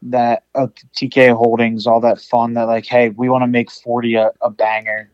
that 0.03 0.43
uh, 0.57 0.67
TK 0.93 1.37
Holdings, 1.37 1.87
all 1.87 2.01
that 2.01 2.21
fun. 2.21 2.55
That 2.55 2.65
like, 2.65 2.87
hey, 2.87 3.11
we 3.11 3.29
want 3.29 3.43
to 3.43 3.47
make 3.47 3.71
forty 3.71 4.17
a, 4.17 4.33
a 4.41 4.51
banger. 4.51 5.09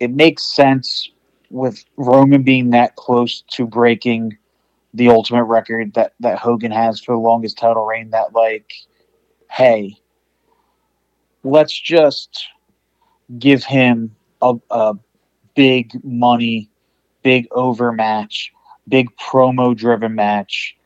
It 0.00 0.10
makes 0.10 0.42
sense 0.42 1.11
with 1.52 1.84
Roman 1.96 2.42
being 2.42 2.70
that 2.70 2.96
close 2.96 3.42
to 3.52 3.66
breaking 3.66 4.38
the 4.94 5.08
ultimate 5.08 5.44
record 5.44 5.94
that 5.94 6.14
that 6.20 6.38
Hogan 6.38 6.72
has 6.72 7.00
for 7.00 7.14
the 7.14 7.20
longest 7.20 7.58
title 7.58 7.86
reign. 7.86 8.10
That 8.10 8.34
like, 8.34 8.72
hey, 9.50 9.96
let's 11.44 11.78
just 11.78 12.46
give 13.38 13.64
him 13.64 14.16
a, 14.42 14.54
a 14.70 14.94
big 15.54 15.92
money, 16.04 16.70
big 17.22 17.48
over 17.52 17.92
match, 17.92 18.52
big 18.88 19.14
promo 19.16 19.76
driven 19.76 20.14
match 20.14 20.76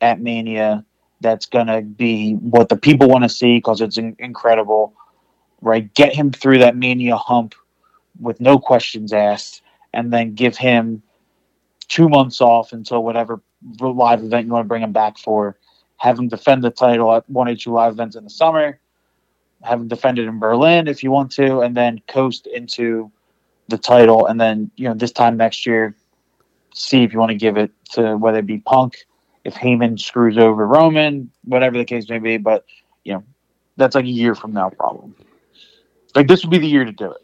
at 0.00 0.20
Mania 0.20 0.84
that's 1.20 1.46
going 1.46 1.66
to 1.68 1.82
be 1.82 2.34
what 2.34 2.68
the 2.68 2.76
people 2.76 3.08
want 3.08 3.24
to 3.24 3.28
see 3.30 3.56
because 3.58 3.80
it's 3.80 3.98
in- 3.98 4.16
incredible. 4.18 4.94
right? 5.60 5.92
Get 5.94 6.14
him 6.14 6.32
through 6.32 6.58
that 6.58 6.76
mania 6.76 7.16
hump 7.16 7.54
with 8.20 8.40
no 8.40 8.58
questions 8.58 9.12
asked, 9.12 9.62
and 9.96 10.12
then 10.12 10.34
give 10.34 10.58
him 10.58 11.02
two 11.88 12.08
months 12.08 12.42
off 12.42 12.72
until 12.72 13.02
whatever 13.02 13.40
live 13.80 14.22
event 14.22 14.46
you 14.46 14.52
want 14.52 14.64
to 14.64 14.68
bring 14.68 14.82
him 14.82 14.92
back 14.92 15.16
for. 15.16 15.58
Have 15.96 16.18
him 16.18 16.28
defend 16.28 16.62
the 16.62 16.70
title 16.70 17.12
at 17.14 17.28
one 17.30 17.48
or 17.48 17.56
two 17.56 17.72
live 17.72 17.94
events 17.94 18.14
in 18.14 18.22
the 18.22 18.30
summer. 18.30 18.78
Have 19.62 19.80
him 19.80 19.88
defend 19.88 20.18
it 20.18 20.28
in 20.28 20.38
Berlin 20.38 20.86
if 20.86 21.02
you 21.02 21.10
want 21.10 21.32
to, 21.32 21.60
and 21.60 21.74
then 21.74 22.02
coast 22.08 22.46
into 22.46 23.10
the 23.68 23.78
title. 23.78 24.26
And 24.26 24.38
then 24.38 24.70
you 24.76 24.86
know 24.86 24.94
this 24.94 25.12
time 25.12 25.38
next 25.38 25.64
year, 25.64 25.96
see 26.74 27.02
if 27.02 27.14
you 27.14 27.18
want 27.18 27.30
to 27.30 27.36
give 27.38 27.56
it 27.56 27.70
to 27.92 28.18
whether 28.18 28.40
it 28.40 28.46
be 28.46 28.58
Punk, 28.58 29.06
if 29.44 29.54
Heyman 29.54 29.98
screws 29.98 30.36
over 30.36 30.66
Roman, 30.66 31.30
whatever 31.44 31.78
the 31.78 31.86
case 31.86 32.10
may 32.10 32.18
be. 32.18 32.36
But 32.36 32.66
you 33.02 33.14
know 33.14 33.24
that's 33.78 33.94
like 33.94 34.04
a 34.04 34.08
year 34.08 34.34
from 34.34 34.52
now, 34.52 34.68
problem. 34.68 35.14
Like 36.14 36.28
this 36.28 36.42
would 36.42 36.50
be 36.50 36.58
the 36.58 36.68
year 36.68 36.84
to 36.84 36.92
do 36.92 37.10
it. 37.12 37.22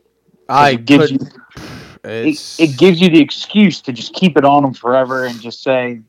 I 0.49 0.77
could, 0.77 1.11
you 1.11 1.19
it, 2.05 2.57
it 2.59 2.79
gives 2.79 3.01
you 3.01 3.11
the 3.11 3.21
excuse 3.21 3.81
to 3.83 3.93
just 3.93 4.15
keep 4.15 4.37
it 4.37 4.45
on 4.45 4.63
them 4.63 4.75
forever 4.75 5.25
and 5.25 5.41
just 5.41 5.63
say, 5.63 6.01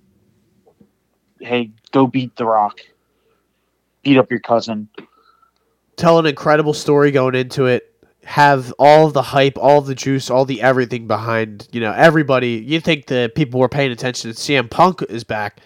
"Hey, 1.39 1.71
go 1.91 2.07
beat 2.07 2.35
The 2.35 2.45
Rock, 2.45 2.79
beat 4.03 4.17
up 4.17 4.29
your 4.29 4.39
cousin." 4.39 4.89
tell 5.95 6.19
an 6.19 6.25
incredible 6.25 6.73
story 6.73 7.11
going 7.11 7.35
into 7.35 7.65
it. 7.65 7.89
Have 8.25 8.73
all 8.79 9.09
the 9.09 9.21
hype, 9.21 9.57
all 9.57 9.81
the 9.81 9.95
juice, 9.95 10.29
all 10.29 10.45
the 10.45 10.61
everything 10.61 11.07
behind. 11.07 11.67
You 11.71 11.81
know, 11.81 11.91
everybody. 11.91 12.63
You 12.65 12.79
think 12.79 13.07
the 13.07 13.31
people 13.35 13.59
were 13.59 13.69
paying 13.69 13.91
attention 13.91 14.29
that 14.29 14.37
CM 14.37 14.69
Punk 14.69 15.01
is 15.03 15.23
back. 15.23 15.59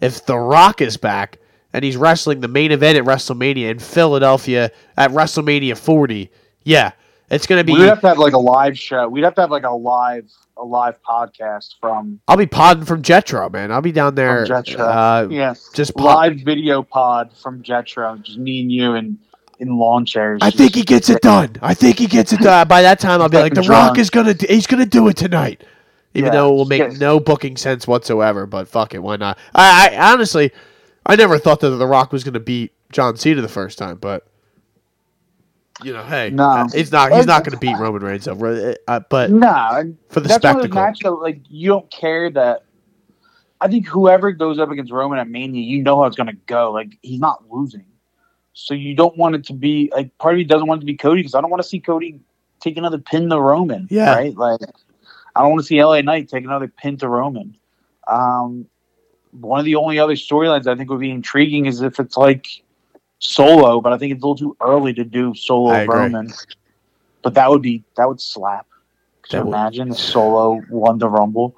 If 0.00 0.26
The 0.26 0.36
Rock 0.38 0.80
is 0.80 0.96
back 0.96 1.38
and 1.72 1.84
he's 1.84 1.96
wrestling 1.96 2.40
the 2.40 2.48
main 2.48 2.70
event 2.70 2.98
at 2.98 3.04
WrestleMania 3.04 3.70
in 3.70 3.78
Philadelphia 3.78 4.70
at 4.96 5.10
WrestleMania 5.10 5.76
40, 5.76 6.30
yeah, 6.64 6.92
it's 7.32 7.46
gonna 7.46 7.64
be. 7.64 7.72
We'd 7.72 7.82
have 7.82 8.00
to 8.02 8.08
have 8.08 8.18
like 8.18 8.34
a 8.34 8.38
live 8.38 8.78
show. 8.78 9.08
We'd 9.08 9.24
have 9.24 9.34
to 9.34 9.40
have 9.40 9.50
like 9.50 9.64
a 9.64 9.70
live 9.70 10.30
a 10.56 10.64
live 10.64 11.02
podcast 11.02 11.74
from 11.80 12.20
I'll 12.28 12.36
be 12.36 12.46
podding 12.46 12.84
from 12.84 13.02
Jetro, 13.02 13.50
man. 13.52 13.72
I'll 13.72 13.80
be 13.80 13.90
down 13.92 14.14
there. 14.14 14.46
From 14.46 14.62
Jetro. 14.62 14.78
Uh, 14.78 15.28
yeah 15.30 15.54
just 15.74 15.94
pod- 15.96 16.04
live 16.04 16.36
video 16.40 16.82
pod 16.82 17.32
from 17.36 17.62
Jetro, 17.62 18.22
just 18.22 18.38
me 18.38 18.60
and 18.60 18.70
you 18.70 18.94
and 18.94 19.18
in 19.58 19.76
lawn 19.78 20.04
chairs. 20.04 20.40
I 20.42 20.50
think 20.50 20.74
he 20.74 20.82
gets 20.82 21.08
it 21.08 21.22
done. 21.22 21.56
I 21.62 21.72
think 21.72 21.98
he 21.98 22.06
gets 22.06 22.32
it 22.32 22.40
done. 22.40 22.66
By 22.66 22.82
that 22.82 22.98
time, 22.98 23.22
I'll 23.22 23.28
be 23.28 23.38
like, 23.38 23.54
The 23.54 23.62
Rock 23.62 23.96
is 23.96 24.10
gonna, 24.10 24.34
he's 24.48 24.66
gonna 24.66 24.86
do 24.86 25.06
it 25.08 25.16
tonight. 25.16 25.62
Even 26.14 26.26
Yeah, 26.26 26.40
though 26.40 26.52
it 26.52 26.56
will 26.56 26.64
make 26.66 26.98
no 26.98 27.20
booking 27.20 27.56
sense 27.56 27.86
whatsoever, 27.86 28.44
but 28.44 28.68
fuck 28.68 28.92
it, 28.92 28.98
why 28.98 29.16
not? 29.16 29.38
I, 29.54 29.90
I 29.96 30.12
honestly, 30.12 30.50
I 31.06 31.16
never 31.16 31.38
thought 31.38 31.60
that 31.60 31.70
The 31.70 31.86
Rock 31.86 32.12
was 32.12 32.24
gonna 32.24 32.40
beat 32.40 32.72
John 32.90 33.16
Cena 33.16 33.40
the 33.40 33.48
first 33.48 33.78
time, 33.78 33.96
but 33.98 34.26
you 35.84 35.92
know, 35.92 36.04
hey, 36.04 36.30
No. 36.30 36.66
he's 36.72 36.92
not, 36.92 37.12
he's 37.12 37.26
not 37.26 37.44
gonna 37.44 37.56
beat 37.56 37.76
Roman 37.76 38.02
Reigns 38.02 38.28
over. 38.28 38.74
Uh, 38.88 39.00
but 39.10 39.30
No, 39.30 39.94
for 40.08 40.20
the 40.20 40.28
that's 40.28 40.44
one 40.44 40.56
of 40.56 40.62
those 40.62 40.70
spectacle, 40.70 41.16
that 41.16 41.22
like 41.22 41.40
you 41.48 41.68
don't 41.68 41.90
care 41.90 42.30
that. 42.30 42.64
I 43.60 43.68
think 43.68 43.86
whoever 43.86 44.32
goes 44.32 44.58
up 44.58 44.70
against 44.70 44.90
Roman 44.90 45.20
at 45.20 45.28
Mania, 45.28 45.62
you 45.62 45.82
know 45.82 46.00
how 46.00 46.06
it's 46.06 46.16
gonna 46.16 46.32
go. 46.46 46.72
Like 46.72 46.98
he's 47.02 47.20
not 47.20 47.44
losing, 47.50 47.86
so 48.54 48.74
you 48.74 48.94
don't 48.94 49.16
want 49.16 49.34
it 49.36 49.44
to 49.46 49.52
be 49.52 49.90
like 49.94 50.16
part 50.18 50.34
of 50.34 50.38
me 50.38 50.44
doesn't 50.44 50.66
want 50.66 50.80
it 50.80 50.82
to 50.82 50.86
be 50.86 50.96
Cody 50.96 51.20
because 51.20 51.34
I 51.34 51.40
don't 51.40 51.50
want 51.50 51.62
to 51.62 51.68
see 51.68 51.80
Cody 51.80 52.20
take 52.60 52.76
another 52.76 52.98
pin 52.98 53.28
to 53.30 53.40
Roman. 53.40 53.86
Yeah. 53.90 54.14
right. 54.14 54.36
Like 54.36 54.60
I 55.34 55.42
don't 55.42 55.50
want 55.50 55.60
to 55.62 55.66
see 55.66 55.82
LA 55.82 56.00
Knight 56.00 56.28
take 56.28 56.44
another 56.44 56.68
pin 56.68 56.96
to 56.98 57.08
Roman. 57.08 57.56
Um, 58.08 58.66
one 59.32 59.58
of 59.58 59.64
the 59.64 59.76
only 59.76 59.98
other 59.98 60.14
storylines 60.14 60.66
I 60.66 60.76
think 60.76 60.90
would 60.90 61.00
be 61.00 61.10
intriguing 61.10 61.66
is 61.66 61.80
if 61.80 61.98
it's 61.98 62.16
like 62.16 62.61
Solo, 63.24 63.80
but 63.80 63.92
I 63.92 63.98
think 63.98 64.12
it's 64.12 64.22
a 64.22 64.26
little 64.26 64.36
too 64.36 64.56
early 64.60 64.92
to 64.94 65.04
do 65.04 65.32
Solo 65.34 65.84
Roman. 65.84 66.32
But 67.22 67.34
that 67.34 67.48
would 67.48 67.62
be 67.62 67.84
that 67.96 68.08
would 68.08 68.20
slap. 68.20 68.66
Could 69.22 69.32
That 69.32 69.46
would. 69.46 69.52
imagine 69.54 69.92
if 69.92 69.98
Solo 69.98 70.60
won 70.68 70.98
the 70.98 71.08
Rumble 71.08 71.54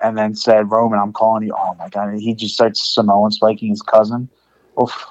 and 0.00 0.16
then 0.16 0.36
said, 0.36 0.70
Roman, 0.70 1.00
I'm 1.00 1.12
calling 1.12 1.42
you. 1.44 1.54
Oh 1.58 1.74
my 1.74 1.88
God. 1.88 2.10
And 2.10 2.22
he 2.22 2.34
just 2.34 2.54
starts 2.54 2.94
Samoan 2.94 3.32
spiking 3.32 3.70
his 3.70 3.82
cousin. 3.82 4.28
Oof. 4.80 5.06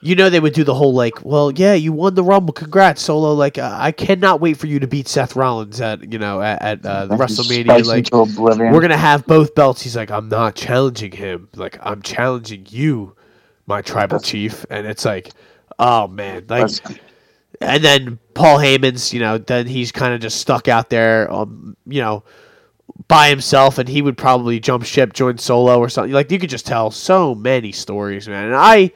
you 0.00 0.14
know, 0.14 0.30
they 0.30 0.38
would 0.38 0.52
do 0.52 0.62
the 0.62 0.74
whole 0.74 0.94
like, 0.94 1.24
well, 1.24 1.50
yeah, 1.50 1.74
you 1.74 1.92
won 1.92 2.14
the 2.14 2.22
Rumble, 2.22 2.52
congrats, 2.52 3.02
Solo. 3.02 3.34
Like, 3.34 3.58
uh, 3.58 3.76
I 3.80 3.90
cannot 3.90 4.40
wait 4.40 4.56
for 4.56 4.68
you 4.68 4.78
to 4.78 4.86
beat 4.86 5.08
Seth 5.08 5.34
Rollins 5.34 5.80
at, 5.80 6.12
you 6.12 6.20
know, 6.20 6.40
at, 6.40 6.62
at 6.62 6.86
uh, 6.86 7.06
the 7.06 7.16
WrestleMania. 7.16 7.84
Like, 7.84 8.08
we're 8.12 8.80
gonna 8.80 8.96
have 8.96 9.26
both 9.26 9.56
belts. 9.56 9.82
He's 9.82 9.96
like, 9.96 10.12
I'm 10.12 10.28
not 10.28 10.54
challenging 10.54 11.10
him. 11.10 11.48
Like, 11.56 11.78
I'm 11.82 12.00
challenging 12.02 12.66
you, 12.70 13.16
my 13.72 13.82
tribal 13.82 14.20
chief. 14.20 14.64
And 14.70 14.86
it's 14.86 15.04
like, 15.04 15.32
oh 15.78 16.06
man, 16.08 16.44
like, 16.48 16.70
and 17.60 17.82
then 17.82 18.18
Paul 18.34 18.58
Heyman's, 18.58 19.12
you 19.12 19.20
know, 19.20 19.38
then 19.38 19.66
he's 19.66 19.90
kind 19.92 20.14
of 20.14 20.20
just 20.20 20.40
stuck 20.40 20.68
out 20.68 20.90
there, 20.90 21.32
um, 21.32 21.76
you 21.86 22.00
know, 22.00 22.24
by 23.08 23.28
himself, 23.28 23.78
and 23.78 23.88
he 23.88 24.02
would 24.02 24.16
probably 24.18 24.60
jump 24.60 24.84
ship, 24.84 25.12
join 25.12 25.38
Solo 25.38 25.78
or 25.78 25.88
something. 25.88 26.12
Like, 26.12 26.30
you 26.30 26.38
could 26.38 26.50
just 26.50 26.66
tell 26.66 26.90
so 26.90 27.34
many 27.34 27.72
stories, 27.72 28.28
man. 28.28 28.46
And 28.46 28.56
I. 28.56 28.76
am 28.76 28.90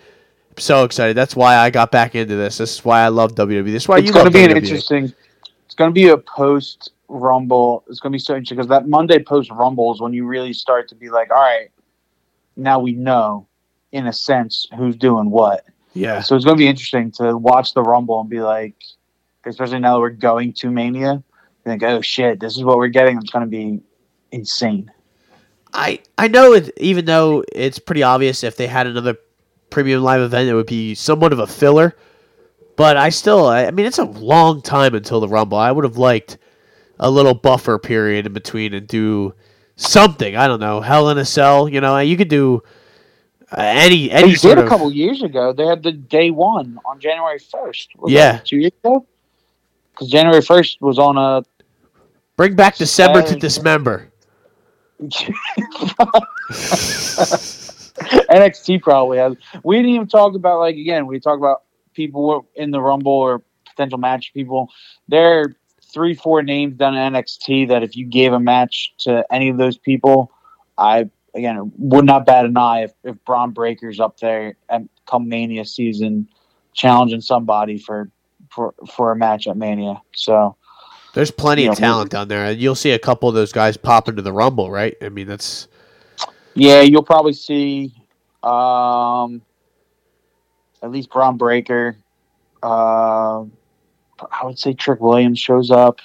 So 0.58 0.84
excited! 0.84 1.16
That's 1.16 1.34
why 1.34 1.56
I 1.56 1.70
got 1.70 1.90
back 1.90 2.14
into 2.14 2.36
this. 2.36 2.58
This 2.58 2.74
is 2.76 2.84
why 2.84 3.00
I 3.00 3.08
love 3.08 3.34
WWE. 3.34 3.64
This 3.64 3.84
is 3.84 3.88
why 3.88 3.98
it's 3.98 4.06
you 4.06 4.12
going 4.12 4.26
to 4.26 4.30
be 4.30 4.44
an 4.44 4.56
interesting. 4.56 5.12
It's 5.64 5.74
going 5.74 5.90
to 5.90 5.94
be 5.94 6.08
a 6.08 6.18
post 6.18 6.92
Rumble. 7.08 7.84
It's 7.88 8.00
going 8.00 8.12
to 8.12 8.16
be 8.16 8.20
so 8.20 8.34
interesting 8.34 8.56
because 8.56 8.68
that 8.68 8.88
Monday 8.88 9.18
post 9.22 9.50
Rumble 9.50 9.94
is 9.94 10.00
when 10.00 10.12
you 10.12 10.26
really 10.26 10.52
start 10.52 10.88
to 10.88 10.94
be 10.94 11.08
like, 11.10 11.30
all 11.30 11.36
right, 11.36 11.70
now 12.56 12.78
we 12.80 12.92
know, 12.92 13.45
in 13.97 14.06
a 14.06 14.12
sense, 14.12 14.66
who's 14.77 14.97
doing 14.97 15.31
what. 15.31 15.64
Yeah, 15.94 16.20
So 16.20 16.36
it's 16.36 16.44
going 16.44 16.59
to 16.59 16.60
be 16.60 16.68
interesting 16.68 17.10
to 17.12 17.39
watch 17.39 17.73
the 17.73 17.82
Rumble 17.82 18.20
and 18.20 18.28
be 18.28 18.40
like, 18.40 18.74
especially 19.47 19.78
now 19.78 19.94
that 19.94 20.01
we're 20.01 20.10
going 20.10 20.52
to 20.52 20.70
Mania, 20.70 21.14
you 21.14 21.23
think, 21.64 21.82
oh 21.82 22.02
shit, 22.02 22.39
this 22.39 22.56
is 22.56 22.64
what 22.64 22.77
we're 22.77 22.89
getting. 22.89 23.16
It's 23.16 23.31
going 23.31 23.47
to 23.47 23.51
be 23.51 23.81
insane. 24.31 24.90
I 25.73 26.01
I 26.18 26.28
know 26.28 26.52
it. 26.52 26.70
Even 26.77 27.06
though 27.06 27.44
it's 27.51 27.78
pretty 27.78 28.02
obvious, 28.02 28.44
if 28.44 28.56
they 28.56 28.66
had 28.66 28.86
another 28.86 29.16
premium 29.70 30.02
live 30.02 30.20
event, 30.20 30.48
it 30.48 30.55
would 30.55 30.66
be 30.66 30.94
somewhat 30.94 31.32
of 31.32 31.39
a 31.39 31.47
filler. 31.47 31.97
But 32.77 32.98
I 32.98 33.09
still, 33.09 33.47
I 33.47 33.64
I 33.64 33.70
mean, 33.70 33.86
it's 33.86 33.98
a 33.98 34.05
long 34.05 34.60
time 34.60 34.94
until 34.94 35.20
the 35.20 35.28
Rumble. 35.28 35.59
I 35.59 35.73
would 35.73 35.85
have 35.85 35.97
liked 35.97 36.36
a 36.98 37.10
little 37.10 37.35
buffer 37.35 37.78
period 37.78 38.27
in 38.27 38.32
between 38.35 38.74
and 38.74 38.86
do 38.86 39.35
something. 39.77 40.36
I 40.36 40.47
don't 40.47 40.60
know, 40.60 40.82
Hell 40.82 41.09
in 41.09 41.16
a 41.18 41.24
Cell. 41.24 41.68
You 41.68 41.81
know, 41.81 41.98
you 41.98 42.16
could 42.16 42.28
do 42.28 42.62
uh, 43.52 43.56
any 43.59 44.10
any 44.10 44.35
They 44.35 44.35
did 44.35 44.59
a 44.59 44.62
of. 44.62 44.68
couple 44.68 44.90
years 44.93 45.23
ago. 45.23 45.52
They 45.52 45.66
had 45.66 45.82
the 45.82 45.93
day 45.93 46.31
one 46.31 46.78
on 46.85 46.98
January 47.01 47.39
first. 47.39 47.90
Yeah. 48.06 48.40
two 48.44 48.56
years 48.59 48.73
ago. 48.85 49.06
Because 49.93 50.10
January 50.10 50.43
first 50.43 50.81
was 50.81 50.98
on 50.98 51.16
a 51.16 51.43
Bring 52.36 52.55
back 52.55 52.77
December 52.77 53.23
to 53.23 53.35
dismember. 53.36 54.10
NXT 58.28 58.82
probably 58.82 59.18
has. 59.18 59.35
We 59.62 59.77
didn't 59.77 59.90
even 59.90 60.06
talk 60.06 60.35
about 60.35 60.59
like 60.59 60.77
again. 60.77 61.06
We 61.06 61.18
talk 61.20 61.39
about 61.39 61.62
people 61.94 62.47
in 62.55 62.70
the 62.70 62.81
Rumble 62.81 63.12
or 63.12 63.43
potential 63.64 63.98
match 63.98 64.32
people. 64.35 64.70
There 65.09 65.40
are 65.40 65.56
three, 65.82 66.14
four 66.14 66.43
names 66.43 66.77
done 66.77 66.94
in 66.94 67.12
NXT 67.14 67.68
that 67.68 67.82
if 67.82 67.97
you 67.97 68.05
gave 68.06 68.32
a 68.32 68.40
match 68.40 68.93
to 68.98 69.24
any 69.32 69.48
of 69.48 69.56
those 69.56 69.78
people, 69.78 70.31
I 70.77 71.09
again 71.36 71.70
would 71.76 72.04
not 72.04 72.26
bat 72.26 72.44
an 72.44 72.56
eye 72.56 72.82
if, 72.84 72.92
if 73.04 73.24
Bron 73.24 73.52
Breakker's 73.52 74.00
up 74.00 74.18
there 74.18 74.56
at 74.68 74.82
come 75.06 75.28
Mania 75.28 75.64
season 75.64 76.28
challenging 76.72 77.20
somebody 77.20 77.78
for 77.78 78.10
for 78.50 78.74
for 78.90 79.12
a 79.12 79.16
match 79.16 79.46
at 79.46 79.56
Mania. 79.56 80.00
So 80.14 80.56
There's 81.14 81.30
plenty 81.30 81.64
You 81.64 81.70
of 81.70 81.80
know, 81.80 81.86
talent 81.86 82.10
down 82.10 82.28
there. 82.28 82.44
and 82.46 82.58
You'll 82.60 82.74
see 82.74 82.90
a 82.92 82.98
couple 82.98 83.28
of 83.28 83.34
those 83.34 83.52
guys 83.52 83.76
pop 83.76 84.08
into 84.08 84.22
the 84.22 84.32
Rumble, 84.32 84.70
right? 84.70 84.96
I 85.02 85.08
mean, 85.08 85.26
that's 85.28 85.68
Yeah, 86.54 86.80
you'll 86.80 87.02
probably 87.02 87.32
see 87.34 87.94
um, 88.42 89.42
at 90.82 90.90
least 90.90 91.10
Braun 91.10 91.36
Breaker. 91.36 91.96
Uh, 92.62 93.44
I 94.20 94.44
would 94.44 94.58
say 94.58 94.72
Trick 94.72 95.00
Williams 95.00 95.38
shows 95.38 95.70
up. 95.70 96.00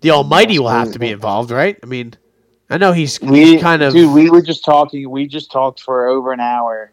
the 0.00 0.10
Almighty 0.10 0.58
will 0.58 0.68
have 0.68 0.92
to 0.92 0.98
be 0.98 1.10
involved, 1.10 1.50
right? 1.50 1.78
I 1.82 1.86
mean, 1.86 2.14
I 2.70 2.78
know 2.78 2.92
he's, 2.92 3.20
We 3.20 3.44
he's 3.44 3.62
kind 3.62 3.82
of 3.82 3.92
dude, 3.92 4.14
we 4.14 4.30
were 4.30 4.42
just 4.42 4.64
talking. 4.64 5.10
We 5.10 5.26
just 5.26 5.50
talked 5.50 5.82
for 5.82 6.06
over 6.06 6.32
an 6.32 6.40
hour 6.40 6.92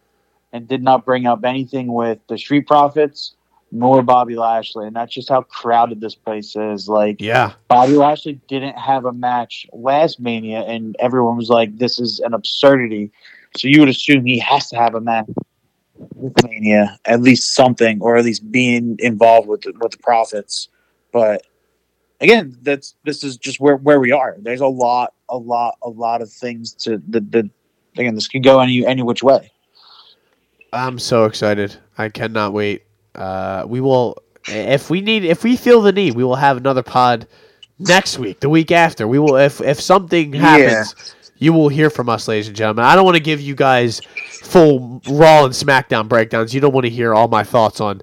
and 0.52 0.68
did 0.68 0.84
not 0.84 1.06
bring 1.06 1.26
up 1.26 1.46
anything 1.46 1.94
with 1.94 2.20
the 2.28 2.38
Street 2.38 2.68
Profits 2.68 3.36
nor 3.72 4.02
Bobby 4.02 4.36
Lashley, 4.36 4.88
and 4.88 4.96
that's 4.96 5.14
just 5.14 5.30
how 5.30 5.42
crowded 5.42 6.00
this 6.02 6.16
place 6.16 6.56
is. 6.56 6.88
Like 6.88 7.22
yeah. 7.22 7.54
Bobby 7.68 7.94
Lashley 7.94 8.40
didn't 8.48 8.78
have 8.78 9.06
a 9.06 9.14
match 9.14 9.68
last 9.74 10.20
Mania, 10.20 10.62
and 10.62 10.96
everyone 11.00 11.38
was 11.38 11.50
like, 11.50 11.78
"This 11.78 12.00
is 12.00 12.20
an 12.20 12.34
absurdity." 12.34 13.12
So 13.58 13.68
you 13.68 13.80
would 13.80 13.90
assume 13.90 14.26
he 14.26 14.40
has 14.40 14.70
to 14.70 14.78
have 14.78 14.96
a 14.96 15.02
match 15.02 15.28
with 16.16 16.34
Mania, 16.44 16.98
at 17.06 17.22
least 17.22 17.54
something, 17.54 18.02
or 18.02 18.18
at 18.18 18.26
least 18.26 18.52
being 18.52 18.96
involved 19.00 19.48
with 19.48 19.62
the, 19.62 19.74
with 19.80 19.92
the 19.92 19.98
profits. 19.98 20.70
But 21.12 21.46
again, 22.22 22.58
that's 22.62 22.96
this 23.04 23.24
is 23.24 23.38
just 23.38 23.60
where 23.60 23.76
where 23.76 24.00
we 24.00 24.12
are. 24.12 24.38
There's 24.40 24.62
a 24.62 24.68
lot, 24.68 25.14
a 25.30 25.38
lot, 25.38 25.78
a 25.82 25.90
lot 25.90 26.22
of 26.22 26.32
things 26.32 26.74
to 26.74 27.02
the 27.08 27.20
the. 27.20 27.50
Again, 27.98 28.14
this 28.14 28.28
could 28.28 28.44
go 28.44 28.60
any 28.60 28.86
any 28.86 29.02
which 29.02 29.24
way. 29.24 29.52
I'm 30.72 31.00
so 31.00 31.26
excited. 31.26 31.76
I 31.98 32.10
cannot 32.10 32.54
wait. 32.54 32.84
Uh, 33.16 33.66
we 33.68 33.82
will 33.82 34.22
if 34.48 34.90
we 34.90 35.02
need, 35.02 35.26
if 35.26 35.44
we 35.44 35.58
feel 35.58 35.82
the 35.82 35.92
need, 35.92 36.16
we 36.16 36.24
will 36.24 36.36
have 36.36 36.58
another 36.58 36.84
pod 36.84 37.28
next 37.80 38.18
week, 38.18 38.40
the 38.40 38.50
week 38.50 38.72
after. 38.72 39.08
We 39.08 39.20
will, 39.20 39.36
if 39.36 39.62
if 39.62 39.82
something 39.82 40.34
happens, 40.34 41.16
you 41.38 41.54
will 41.54 41.70
hear 41.70 41.90
from 41.90 42.10
us, 42.10 42.28
ladies 42.28 42.48
and 42.48 42.56
gentlemen. 42.56 42.86
I 42.86 42.96
don't 42.96 43.06
want 43.06 43.18
to 43.18 43.24
give 43.24 43.42
you 43.42 43.56
guys 43.56 44.00
full 44.42 45.02
Raw 45.10 45.46
and 45.46 45.54
SmackDown 45.54 46.08
breakdowns. 46.08 46.54
You 46.54 46.62
don't 46.62 46.74
want 46.74 46.86
to 46.86 46.90
hear 46.90 47.14
all 47.14 47.28
my 47.28 47.44
thoughts 47.44 47.82
on 47.82 48.02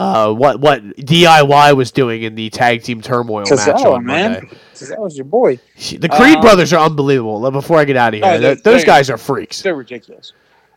uh, 0.00 0.32
what 0.32 0.60
what 0.60 0.82
DIY 0.82 1.76
was 1.76 1.92
doing 1.92 2.22
in 2.22 2.34
the 2.34 2.48
tag 2.48 2.82
team 2.82 3.02
turmoil 3.02 3.40
match 3.42 3.50
Cesaro, 3.50 3.96
on 3.96 4.06
man. 4.06 4.32
Monday. 4.32 4.48
That 4.88 4.98
was 4.98 5.14
your 5.14 5.26
boy. 5.26 5.60
The 5.76 6.08
Creed 6.08 6.36
Um, 6.36 6.40
brothers 6.40 6.72
are 6.72 6.82
unbelievable. 6.84 7.50
Before 7.50 7.76
I 7.76 7.84
get 7.84 7.96
out 7.98 8.14
of 8.14 8.22
here, 8.22 8.32
Oh, 8.32 8.38
they're- 8.38 8.54
those 8.54 8.82
guys 8.82 9.10
are 9.10 9.18
freaks. 9.18 9.60
They're 9.60 9.74
ridiculous. 9.74 10.32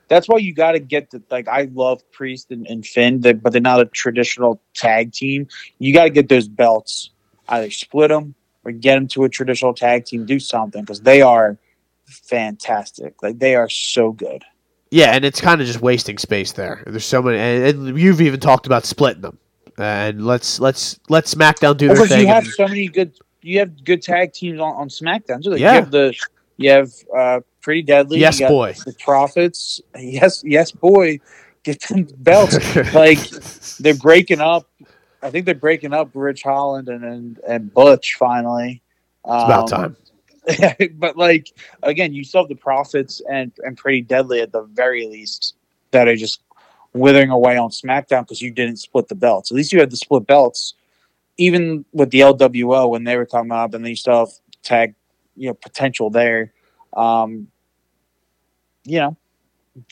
That's 0.10 0.28
why 0.28 0.40
you 0.40 0.54
got 0.54 0.74
to 0.74 0.80
get 0.80 1.10
the 1.10 1.22
like. 1.32 1.48
I 1.48 1.70
love 1.74 2.04
Priest 2.12 2.52
and, 2.52 2.68
and 2.68 2.86
Finn, 2.86 3.22
they- 3.22 3.32
but 3.32 3.54
they're 3.54 3.62
not 3.62 3.80
a 3.80 3.86
traditional 3.86 4.60
tag 4.74 5.14
team. 5.14 5.48
You 5.80 5.94
got 5.94 6.04
to 6.04 6.10
get 6.10 6.28
those 6.28 6.50
belts. 6.50 7.10
Either 7.48 7.72
split 7.72 8.10
them 8.10 8.36
or 8.66 8.74
get 8.74 8.96
them 8.96 9.08
to 9.10 9.24
a 9.24 9.30
traditional 9.30 9.74
tag 9.74 10.04
team. 10.06 10.26
Do 10.26 10.38
something 10.40 10.82
because 10.82 11.00
they 11.00 11.22
are 11.22 11.58
fantastic. 12.08 13.24
Like 13.24 13.40
they 13.40 13.56
are 13.56 13.70
so 13.70 14.12
good. 14.12 14.44
Yeah, 14.94 15.16
and 15.16 15.26
it's 15.26 15.42
kind 15.42 15.60
of 15.60 15.66
just 15.66 15.82
wasting 15.82 16.20
space 16.20 16.52
there. 16.52 16.84
There's 16.86 17.04
so 17.04 17.20
many, 17.20 17.40
and, 17.40 17.88
and 17.88 18.00
you've 18.00 18.22
even 18.22 18.40
talked 18.40 18.68
about 18.68 18.86
splitting 18.86 19.24
them. 19.24 19.40
And 19.80 20.24
let's 20.24 20.60
let's 20.60 21.00
let 21.10 21.26
SmackDown 21.26 21.78
do 21.78 21.88
their 21.88 21.96
Because 21.96 22.16
you 22.16 22.28
have 22.28 22.44
and- 22.44 22.54
so 22.54 22.68
many 22.68 22.88
good. 22.88 23.12
You 23.42 23.58
have 23.60 23.84
good 23.84 24.04
tag 24.04 24.32
teams 24.34 24.60
on, 24.60 24.76
on 24.76 24.90
SmackDown. 24.90 25.44
So 25.44 25.50
like 25.50 25.60
Yeah. 25.60 25.72
You 25.74 25.80
have 25.80 25.92
the. 25.92 26.16
You 26.58 26.70
have 26.70 26.92
uh, 27.18 27.40
Pretty 27.62 27.82
Deadly. 27.82 28.20
yes, 28.20 28.40
you 28.40 28.46
got 28.46 28.50
boy. 28.50 28.74
The 28.86 28.94
Profits. 29.00 29.82
Yes, 29.98 30.44
yes, 30.46 30.72
boy. 30.72 31.20
Get 31.64 31.82
them 31.82 32.08
belts. 32.20 32.56
like 32.94 33.18
they're 33.80 33.96
breaking 33.96 34.42
up. 34.42 34.70
I 35.24 35.32
think 35.32 35.46
they're 35.48 35.56
breaking 35.56 35.94
up 35.94 36.12
Ridge 36.14 36.44
Holland 36.44 36.88
and 36.88 37.04
and, 37.04 37.40
and 37.48 37.74
Butch 37.74 38.16
finally. 38.20 38.84
Um, 39.26 39.36
It's 39.38 39.46
about 39.46 39.68
time. 39.70 39.98
but 40.96 41.18
like 41.18 41.52
again, 41.84 42.14
you 42.14 42.24
still 42.24 42.42
have 42.42 42.50
the 42.50 42.56
Profits 42.56 43.22
and 43.30 43.52
and 43.64 43.78
Pretty 43.78 44.02
Deadly 44.02 44.42
at 44.42 44.52
the 44.52 44.64
very 44.64 45.08
least 45.08 45.56
that 45.92 46.08
are 46.08 46.16
just 46.16 46.42
withering 46.94 47.30
away 47.30 47.58
on 47.58 47.70
SmackDown 47.70 48.22
because 48.22 48.42
you 48.42 48.52
didn't 48.52 48.78
split 48.78 49.08
the 49.08 49.16
belts. 49.16 49.52
At 49.52 49.56
least 49.56 49.74
you 49.74 49.80
had 49.80 49.92
the 49.92 49.98
split 49.98 50.28
belts. 50.28 50.76
Even 51.38 51.84
with 51.94 52.12
the 52.12 52.20
LWO 52.20 52.90
when 52.90 53.06
they 53.06 53.18
were 53.18 53.26
coming 53.26 53.52
up, 53.52 53.74
and 53.74 53.84
then 53.84 53.90
you 53.90 53.96
still 53.96 54.20
have 54.20 54.30
tag, 54.62 54.94
you 55.36 55.48
know, 55.48 55.56
potential 55.56 56.12
there. 56.12 56.54
Um, 56.96 57.48
you 58.84 59.00
know, 59.00 59.18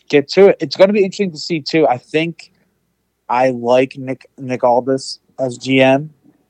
get 0.07 0.28
to 0.30 0.49
it. 0.49 0.57
It's 0.60 0.76
going 0.76 0.90
to 0.90 0.94
be 0.94 1.03
interesting 1.03 1.32
to 1.32 1.38
see 1.38 1.60
too. 1.60 1.88
I 1.88 1.98
think 1.98 2.52
I 3.28 3.49
like 3.49 3.98
Nick 3.98 4.28
Nick 4.38 4.64
Aldis 4.64 5.19
as 5.40 5.57
GM. 5.57 6.10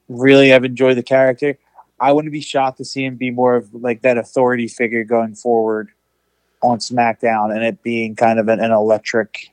Really, 0.09 0.53
I've 0.53 0.65
enjoyed 0.65 0.97
the 0.97 1.03
character. 1.03 1.57
I 2.01 2.11
wouldn't 2.11 2.31
be 2.31 2.41
shocked 2.41 2.79
to 2.79 2.85
see 2.85 3.05
him 3.05 3.15
be 3.15 3.29
more 3.29 3.55
of 3.55 3.71
like 3.73 4.01
that 4.01 4.17
authority 4.17 4.67
figure 4.67 5.03
going 5.03 5.35
forward 5.35 5.89
on 6.63 6.79
SmackDown, 6.79 7.55
and 7.55 7.63
it 7.63 7.83
being 7.83 8.15
kind 8.15 8.39
of 8.39 8.47
an, 8.47 8.59
an 8.59 8.71
electric 8.71 9.51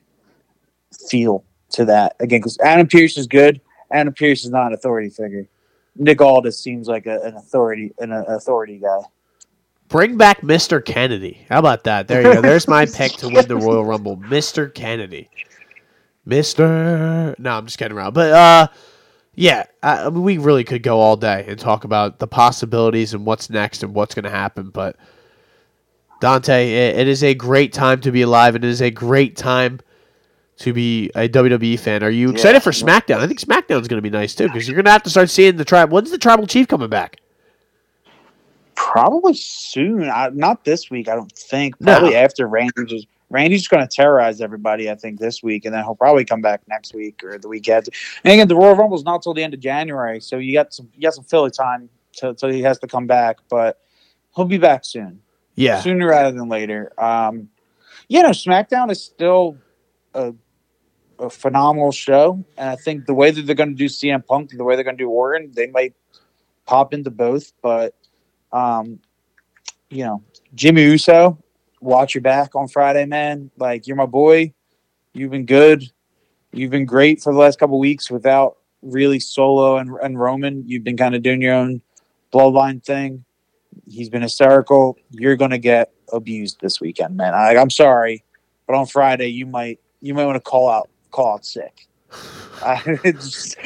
feel 1.09 1.45
to 1.70 1.85
that 1.85 2.16
again. 2.20 2.41
Because 2.41 2.59
Adam 2.61 2.87
Pearce 2.87 3.19
is 3.19 3.27
good. 3.27 3.61
Adam 3.91 4.15
Pearce 4.15 4.45
is 4.45 4.51
not 4.51 4.69
an 4.69 4.73
authority 4.73 5.11
figure. 5.11 5.47
Nick 5.95 6.23
Aldis 6.23 6.59
seems 6.59 6.89
like 6.89 7.07
a, 7.07 7.20
an 7.20 7.37
authority 7.37 7.93
an 7.99 8.12
authority 8.12 8.79
guy. 8.79 9.01
Bring 9.89 10.16
back 10.16 10.41
Mr. 10.41 10.85
Kennedy. 10.85 11.47
How 11.51 11.59
about 11.59 11.85
that? 11.85 12.09
There 12.09 12.23
you 12.23 12.35
go. 12.35 12.41
There's 12.43 12.69
my 12.69 12.87
pick 12.87 13.12
to 13.12 13.29
win 13.29 13.47
the 13.49 13.57
Royal 13.59 13.85
Rumble. 13.85 14.16
Mr. 14.16 14.73
Kennedy. 14.73 15.31
Mr. 16.27 17.39
No, 17.39 17.53
I'm 17.53 17.66
just 17.66 17.79
kidding 17.79 17.97
around. 17.97 18.15
But 18.15 18.33
uh 18.33 18.69
yeah, 19.39 19.66
I, 19.85 20.09
we 20.09 20.36
really 20.39 20.65
could 20.65 20.82
go 20.82 20.98
all 20.98 21.16
day 21.16 21.44
and 21.47 21.56
talk 21.59 21.85
about 21.85 22.19
the 22.19 22.27
possibilities 22.27 23.15
and 23.15 23.24
what's 23.24 23.48
next 23.48 23.85
and 23.85 23.94
what's 23.94 24.12
going 24.15 24.24
to 24.24 24.31
happen. 24.31 24.70
But 24.70 24.97
Dante, 26.20 26.70
it, 26.73 26.98
it 26.98 27.09
is 27.09 27.23
a 27.23 27.35
great 27.35 27.73
time 27.73 28.01
to 28.01 28.10
be 28.10 28.23
alive, 28.23 28.56
and 28.56 28.65
it 28.65 28.69
is 28.69 28.82
a 28.82 28.90
great 28.90 29.36
time 29.36 29.78
to 30.56 30.73
be 30.73 31.09
a 31.15 31.28
WWE 31.28 31.78
fan. 31.78 32.02
Are 32.02 32.10
you 32.10 32.31
excited 32.31 32.55
Yeah. 32.56 32.59
for 32.60 32.73
SmackDown? 32.73 33.19
I 33.20 33.28
think 33.28 33.39
SmackDown 33.39 33.81
is 33.81 33.86
going 33.86 33.98
to 33.98 34.02
be 34.02 34.10
nice 34.10 34.35
too 34.35 34.48
because 34.48 34.66
you're 34.66 34.74
going 34.74 34.86
to 34.86 34.90
have 34.90 35.05
to 35.05 35.10
start 35.10 35.31
seeing 35.31 35.56
the 35.56 35.65
tribe. 35.65 35.93
When's 35.93 36.10
the 36.10 36.19
Tribal 36.19 36.48
Chief 36.48 36.66
coming 36.66 36.89
back? 36.90 37.20
Probably 38.74 39.35
soon. 39.35 40.02
I, 40.10 40.31
not 40.32 40.65
this 40.65 40.90
week, 40.90 41.09
I 41.09 41.15
don't 41.15 41.31
think. 41.32 41.81
No. 41.81 41.93
Probably 41.98 42.16
after 42.16 42.48
Randy 42.48 42.85
just 42.86 43.06
Randy's 43.30 43.60
just 43.60 43.70
going 43.70 43.86
to 43.86 43.94
terrorize 43.94 44.40
everybody. 44.40 44.90
I 44.90 44.94
think 44.94 45.18
this 45.18 45.42
week, 45.42 45.64
and 45.64 45.74
then 45.74 45.84
he'll 45.84 45.94
probably 45.94 46.24
come 46.24 46.40
back 46.40 46.62
next 46.68 46.94
week 46.94 47.22
or 47.22 47.38
the 47.38 47.48
week 47.48 47.68
after. 47.68 47.90
And 48.24 48.32
again, 48.32 48.48
the 48.48 48.56
Royal 48.56 48.74
Rumble's 48.74 49.05
not 49.05 49.22
till 49.22 49.34
the 49.34 49.42
end 49.42 49.55
of 49.55 49.60
January, 49.60 50.20
so 50.20 50.38
you 50.38 50.52
got 50.52 50.72
some 50.72 50.88
you 50.94 51.02
got 51.02 51.14
some 51.14 51.24
Philly 51.24 51.50
time 51.50 51.88
till 52.12 52.34
till 52.34 52.50
he 52.50 52.62
has 52.62 52.78
to 52.78 52.86
come 52.86 53.06
back. 53.06 53.38
But 53.48 53.80
he'll 54.34 54.46
be 54.46 54.59
back 54.59 54.84
soon, 54.84 55.20
Yeah, 55.56 55.80
sooner 55.80 56.09
rather 56.09 56.36
than 56.36 56.48
later. 56.48 56.92
Um, 56.98 57.50
you 58.09 58.22
know, 58.22 58.30
SmackDown 58.30 58.90
is 58.90 59.02
still 59.02 59.59
a 60.14 60.34
a 61.18 61.28
phenomenal 61.28 61.92
show, 61.92 62.44
and 62.56 62.70
I 62.70 62.76
think 62.76 63.06
the 63.06 63.14
way 63.14 63.30
that 63.30 63.42
they're 63.42 63.55
going 63.55 63.70
to 63.70 63.74
do 63.74 63.86
CM 63.86 64.24
Punk, 64.24 64.50
the 64.50 64.64
way 64.64 64.74
they're 64.74 64.84
going 64.84 64.96
to 64.96 65.02
do 65.05 65.10
Orton, 65.10 65.50
they 65.52 65.66
might 65.66 65.94
pop 66.64 66.94
into 66.94 67.10
both. 67.10 67.52
But 67.60 67.94
um, 68.52 69.00
you 69.90 70.05
know, 70.05 70.22
Jimmy 70.55 70.82
Uso, 70.82 71.38
watch 71.80 72.14
your 72.14 72.22
back 72.22 72.55
on 72.55 72.68
Friday, 72.68 73.06
man. 73.06 73.50
Like 73.56 73.86
you're 73.86 73.96
my 73.96 74.06
boy. 74.06 74.52
You've 75.12 75.30
been 75.30 75.46
good. 75.46 75.84
You've 76.52 76.70
been 76.70 76.86
great 76.86 77.20
for 77.20 77.32
the 77.32 77.38
last 77.38 77.59
couple 77.59 77.78
weeks 77.78 78.10
without 78.10 78.56
really 78.82 79.20
Solo 79.20 79.76
and, 79.76 79.90
and 80.02 80.18
Roman. 80.18 80.64
You've 80.66 80.84
been 80.84 80.96
kind 80.96 81.14
of 81.14 81.22
doing 81.22 81.42
your 81.42 81.55
own 81.55 81.82
bloodline 82.32 82.82
thing. 82.84 83.24
He's 83.88 84.09
been 84.09 84.22
hysterical. 84.22 84.98
You're 85.10 85.36
gonna 85.36 85.59
get 85.59 85.92
abused 86.12 86.60
this 86.60 86.80
weekend, 86.80 87.16
man. 87.16 87.34
I, 87.34 87.56
I'm 87.56 87.70
sorry, 87.70 88.24
but 88.66 88.76
on 88.76 88.86
Friday 88.86 89.28
you 89.28 89.46
might 89.46 89.80
you 90.00 90.14
might 90.14 90.26
want 90.26 90.36
to 90.36 90.40
call 90.40 90.68
out 90.68 90.88
call 91.10 91.34
out 91.34 91.44
sick 91.44 91.86
because 93.02 93.56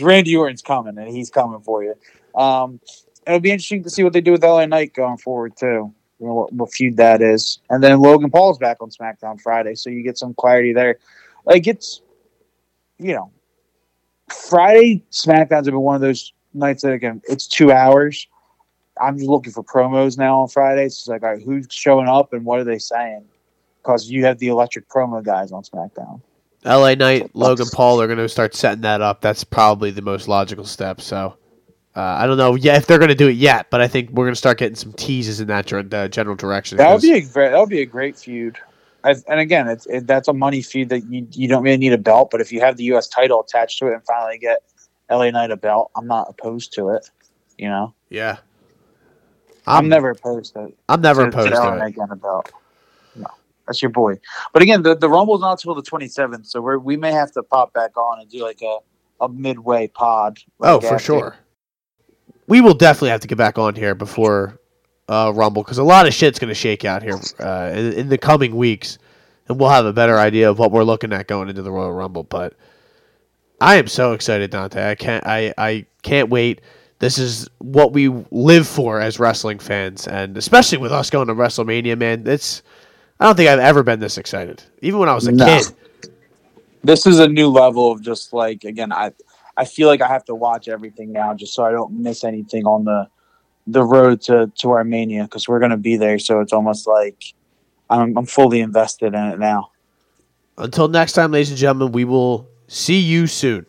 Randy 0.02 0.36
Orton's 0.36 0.62
coming 0.62 0.98
and 0.98 1.08
he's 1.08 1.30
coming 1.30 1.60
for 1.60 1.84
you. 1.84 1.94
Um, 2.34 2.80
it'll 3.26 3.40
be 3.40 3.50
interesting 3.50 3.82
to 3.84 3.90
see 3.90 4.02
what 4.02 4.12
they 4.12 4.20
do 4.20 4.32
with 4.32 4.42
LA 4.42 4.66
Knight 4.66 4.94
going 4.94 5.18
forward 5.18 5.56
too. 5.56 5.94
You 6.22 6.28
know, 6.28 6.34
what, 6.34 6.52
what 6.52 6.72
feud 6.72 6.96
that 6.98 7.20
is, 7.20 7.58
and 7.68 7.82
then 7.82 7.98
Logan 7.98 8.30
Paul's 8.30 8.56
back 8.56 8.76
on 8.80 8.90
SmackDown 8.90 9.40
Friday, 9.40 9.74
so 9.74 9.90
you 9.90 10.04
get 10.04 10.16
some 10.16 10.34
clarity 10.34 10.72
there. 10.72 10.98
Like 11.44 11.66
it's, 11.66 12.00
you 12.98 13.12
know, 13.12 13.32
Friday 14.30 15.04
SmackDowns 15.10 15.50
have 15.50 15.64
been 15.64 15.80
one 15.80 15.96
of 15.96 16.00
those 16.00 16.32
nights 16.54 16.82
that 16.82 16.92
again 16.92 17.20
it's 17.28 17.48
two 17.48 17.72
hours. 17.72 18.28
I'm 19.00 19.18
just 19.18 19.28
looking 19.28 19.52
for 19.52 19.64
promos 19.64 20.16
now 20.16 20.42
on 20.42 20.48
Fridays. 20.48 20.92
It's 20.92 21.08
like, 21.08 21.24
all 21.24 21.30
right, 21.30 21.42
who's 21.42 21.66
showing 21.70 22.06
up 22.06 22.32
and 22.32 22.44
what 22.44 22.60
are 22.60 22.64
they 22.64 22.78
saying? 22.78 23.24
Because 23.82 24.08
you 24.08 24.24
have 24.24 24.38
the 24.38 24.46
electric 24.46 24.88
promo 24.88 25.24
guys 25.24 25.50
on 25.50 25.64
SmackDown. 25.64 26.20
LA 26.64 26.94
Knight, 26.94 27.34
Logan 27.34 27.66
Paul 27.72 28.00
are 28.00 28.06
going 28.06 28.18
to 28.18 28.28
start 28.28 28.54
setting 28.54 28.82
that 28.82 29.00
up. 29.00 29.20
That's 29.20 29.42
probably 29.42 29.90
the 29.90 30.02
most 30.02 30.28
logical 30.28 30.64
step. 30.64 31.00
So 31.00 31.36
uh, 31.94 32.00
I 32.00 32.26
don't 32.26 32.38
know 32.38 32.54
yeah, 32.54 32.76
if 32.76 32.86
they're 32.86 32.98
going 32.98 33.10
to 33.10 33.14
do 33.14 33.28
it 33.28 33.36
yet, 33.36 33.68
but 33.68 33.82
I 33.82 33.88
think 33.88 34.10
we're 34.10 34.24
going 34.24 34.32
to 34.32 34.38
start 34.38 34.58
getting 34.58 34.76
some 34.76 34.94
teases 34.94 35.40
in 35.40 35.48
that 35.48 35.70
uh, 35.72 36.08
general 36.08 36.36
direction. 36.36 36.78
That 36.78 36.90
would 36.90 37.02
be 37.02 37.18
a. 37.18 37.20
That 37.20 37.58
would 37.58 37.68
be 37.68 37.82
a 37.82 37.86
great 37.86 38.16
feud. 38.16 38.58
I, 39.04 39.14
and 39.28 39.40
again, 39.40 39.68
it's 39.68 39.86
it, 39.86 40.06
that's 40.06 40.28
a 40.28 40.32
money 40.32 40.62
feud 40.62 40.88
that 40.88 41.00
you 41.10 41.26
you 41.32 41.48
don't 41.48 41.62
really 41.62 41.76
need 41.76 41.92
a 41.92 41.98
belt, 41.98 42.30
but 42.30 42.40
if 42.40 42.50
you 42.50 42.60
have 42.60 42.78
the 42.78 42.84
U.S. 42.84 43.08
title 43.08 43.40
attached 43.40 43.78
to 43.80 43.88
it 43.88 43.94
and 43.94 44.02
finally 44.04 44.38
get 44.38 44.62
LA 45.10 45.30
Knight 45.30 45.50
a 45.50 45.56
belt, 45.56 45.90
I'm 45.94 46.06
not 46.06 46.28
opposed 46.30 46.72
to 46.74 46.90
it. 46.90 47.10
You 47.58 47.68
know, 47.68 47.94
yeah. 48.08 48.38
I'm, 49.66 49.84
I'm, 49.84 49.88
never 49.88 50.10
opposed 50.10 50.54
to. 50.54 50.72
I'm 50.88 51.02
never 51.02 51.22
to, 51.22 51.28
opposed 51.28 51.52
to 51.52 51.58
LA 51.58 51.70
to 51.70 51.76
it. 51.76 51.78
Knight 51.78 51.94
getting 51.94 52.12
a 52.12 52.16
belt. 52.16 52.52
No, 53.16 53.26
that's 53.66 53.82
your 53.82 53.90
boy. 53.90 54.18
But 54.54 54.62
again, 54.62 54.82
the 54.82 54.94
the 54.94 55.10
Rumble's 55.10 55.42
not 55.42 55.52
until 55.52 55.74
the 55.74 55.82
27th, 55.82 56.46
so 56.46 56.62
we 56.62 56.78
we 56.78 56.96
may 56.96 57.12
have 57.12 57.32
to 57.32 57.42
pop 57.42 57.74
back 57.74 57.96
on 57.98 58.20
and 58.20 58.30
do 58.30 58.42
like 58.42 58.62
a 58.62 58.78
a 59.20 59.28
midway 59.28 59.88
pod. 59.88 60.38
Oh, 60.60 60.80
for 60.80 60.94
after. 60.94 60.98
sure. 61.04 61.36
We 62.46 62.60
will 62.60 62.74
definitely 62.74 63.10
have 63.10 63.20
to 63.20 63.28
get 63.28 63.38
back 63.38 63.58
on 63.58 63.74
here 63.74 63.94
before 63.94 64.58
uh, 65.08 65.32
Rumble 65.34 65.62
because 65.62 65.78
a 65.78 65.82
lot 65.84 66.06
of 66.06 66.14
shit's 66.14 66.38
going 66.38 66.48
to 66.48 66.54
shake 66.54 66.84
out 66.84 67.02
here 67.02 67.18
uh, 67.40 67.70
in, 67.74 67.92
in 67.92 68.08
the 68.08 68.18
coming 68.18 68.56
weeks, 68.56 68.98
and 69.48 69.58
we'll 69.58 69.68
have 69.70 69.86
a 69.86 69.92
better 69.92 70.18
idea 70.18 70.50
of 70.50 70.58
what 70.58 70.72
we're 70.72 70.84
looking 70.84 71.12
at 71.12 71.28
going 71.28 71.48
into 71.48 71.62
the 71.62 71.70
Royal 71.70 71.92
Rumble. 71.92 72.24
But 72.24 72.54
I 73.60 73.76
am 73.76 73.86
so 73.86 74.12
excited, 74.12 74.50
Dante. 74.50 74.90
I 74.90 74.94
can't. 74.94 75.24
I 75.26 75.54
I 75.56 75.86
can't 76.02 76.30
wait. 76.30 76.60
This 76.98 77.18
is 77.18 77.48
what 77.58 77.92
we 77.92 78.08
live 78.30 78.66
for 78.66 79.00
as 79.00 79.18
wrestling 79.18 79.58
fans, 79.58 80.06
and 80.06 80.36
especially 80.36 80.78
with 80.78 80.92
us 80.92 81.10
going 81.10 81.28
to 81.28 81.34
WrestleMania, 81.34 81.96
man. 81.98 82.26
It's. 82.26 82.62
I 83.20 83.26
don't 83.26 83.36
think 83.36 83.48
I've 83.48 83.60
ever 83.60 83.82
been 83.84 84.00
this 84.00 84.18
excited, 84.18 84.62
even 84.80 84.98
when 84.98 85.08
I 85.08 85.14
was 85.14 85.26
a 85.28 85.32
No. 85.32 85.44
kid. 85.46 85.66
this 86.82 87.06
is 87.06 87.20
a 87.20 87.28
new 87.28 87.48
level 87.48 87.92
of 87.92 88.02
just 88.02 88.32
like 88.32 88.64
again 88.64 88.92
i 88.92 89.12
i 89.56 89.64
feel 89.64 89.88
like 89.88 90.00
i 90.00 90.08
have 90.08 90.24
to 90.24 90.34
watch 90.34 90.68
everything 90.68 91.12
now 91.12 91.34
just 91.34 91.54
so 91.54 91.64
i 91.64 91.70
don't 91.70 91.92
miss 91.92 92.24
anything 92.24 92.64
on 92.66 92.84
the 92.84 93.08
the 93.66 93.82
road 93.82 94.20
to 94.20 94.50
to 94.56 94.70
armenia 94.70 95.24
because 95.24 95.48
we're 95.48 95.58
to 95.70 95.76
be 95.76 95.96
there 95.96 96.18
so 96.18 96.40
it's 96.40 96.52
almost 96.52 96.86
like 96.86 97.34
I'm, 97.90 98.16
I'm 98.16 98.26
fully 98.26 98.60
invested 98.60 99.14
in 99.14 99.24
it 99.26 99.38
now 99.38 99.70
Until 100.58 100.88
next 100.88 101.14
time, 101.14 101.32
ladies 101.32 101.50
and 101.50 101.58
gentlemen, 101.58 101.92
we 101.92 102.04
will 102.04 102.48
see 102.68 102.98
you 102.98 103.26
soon. 103.26 103.60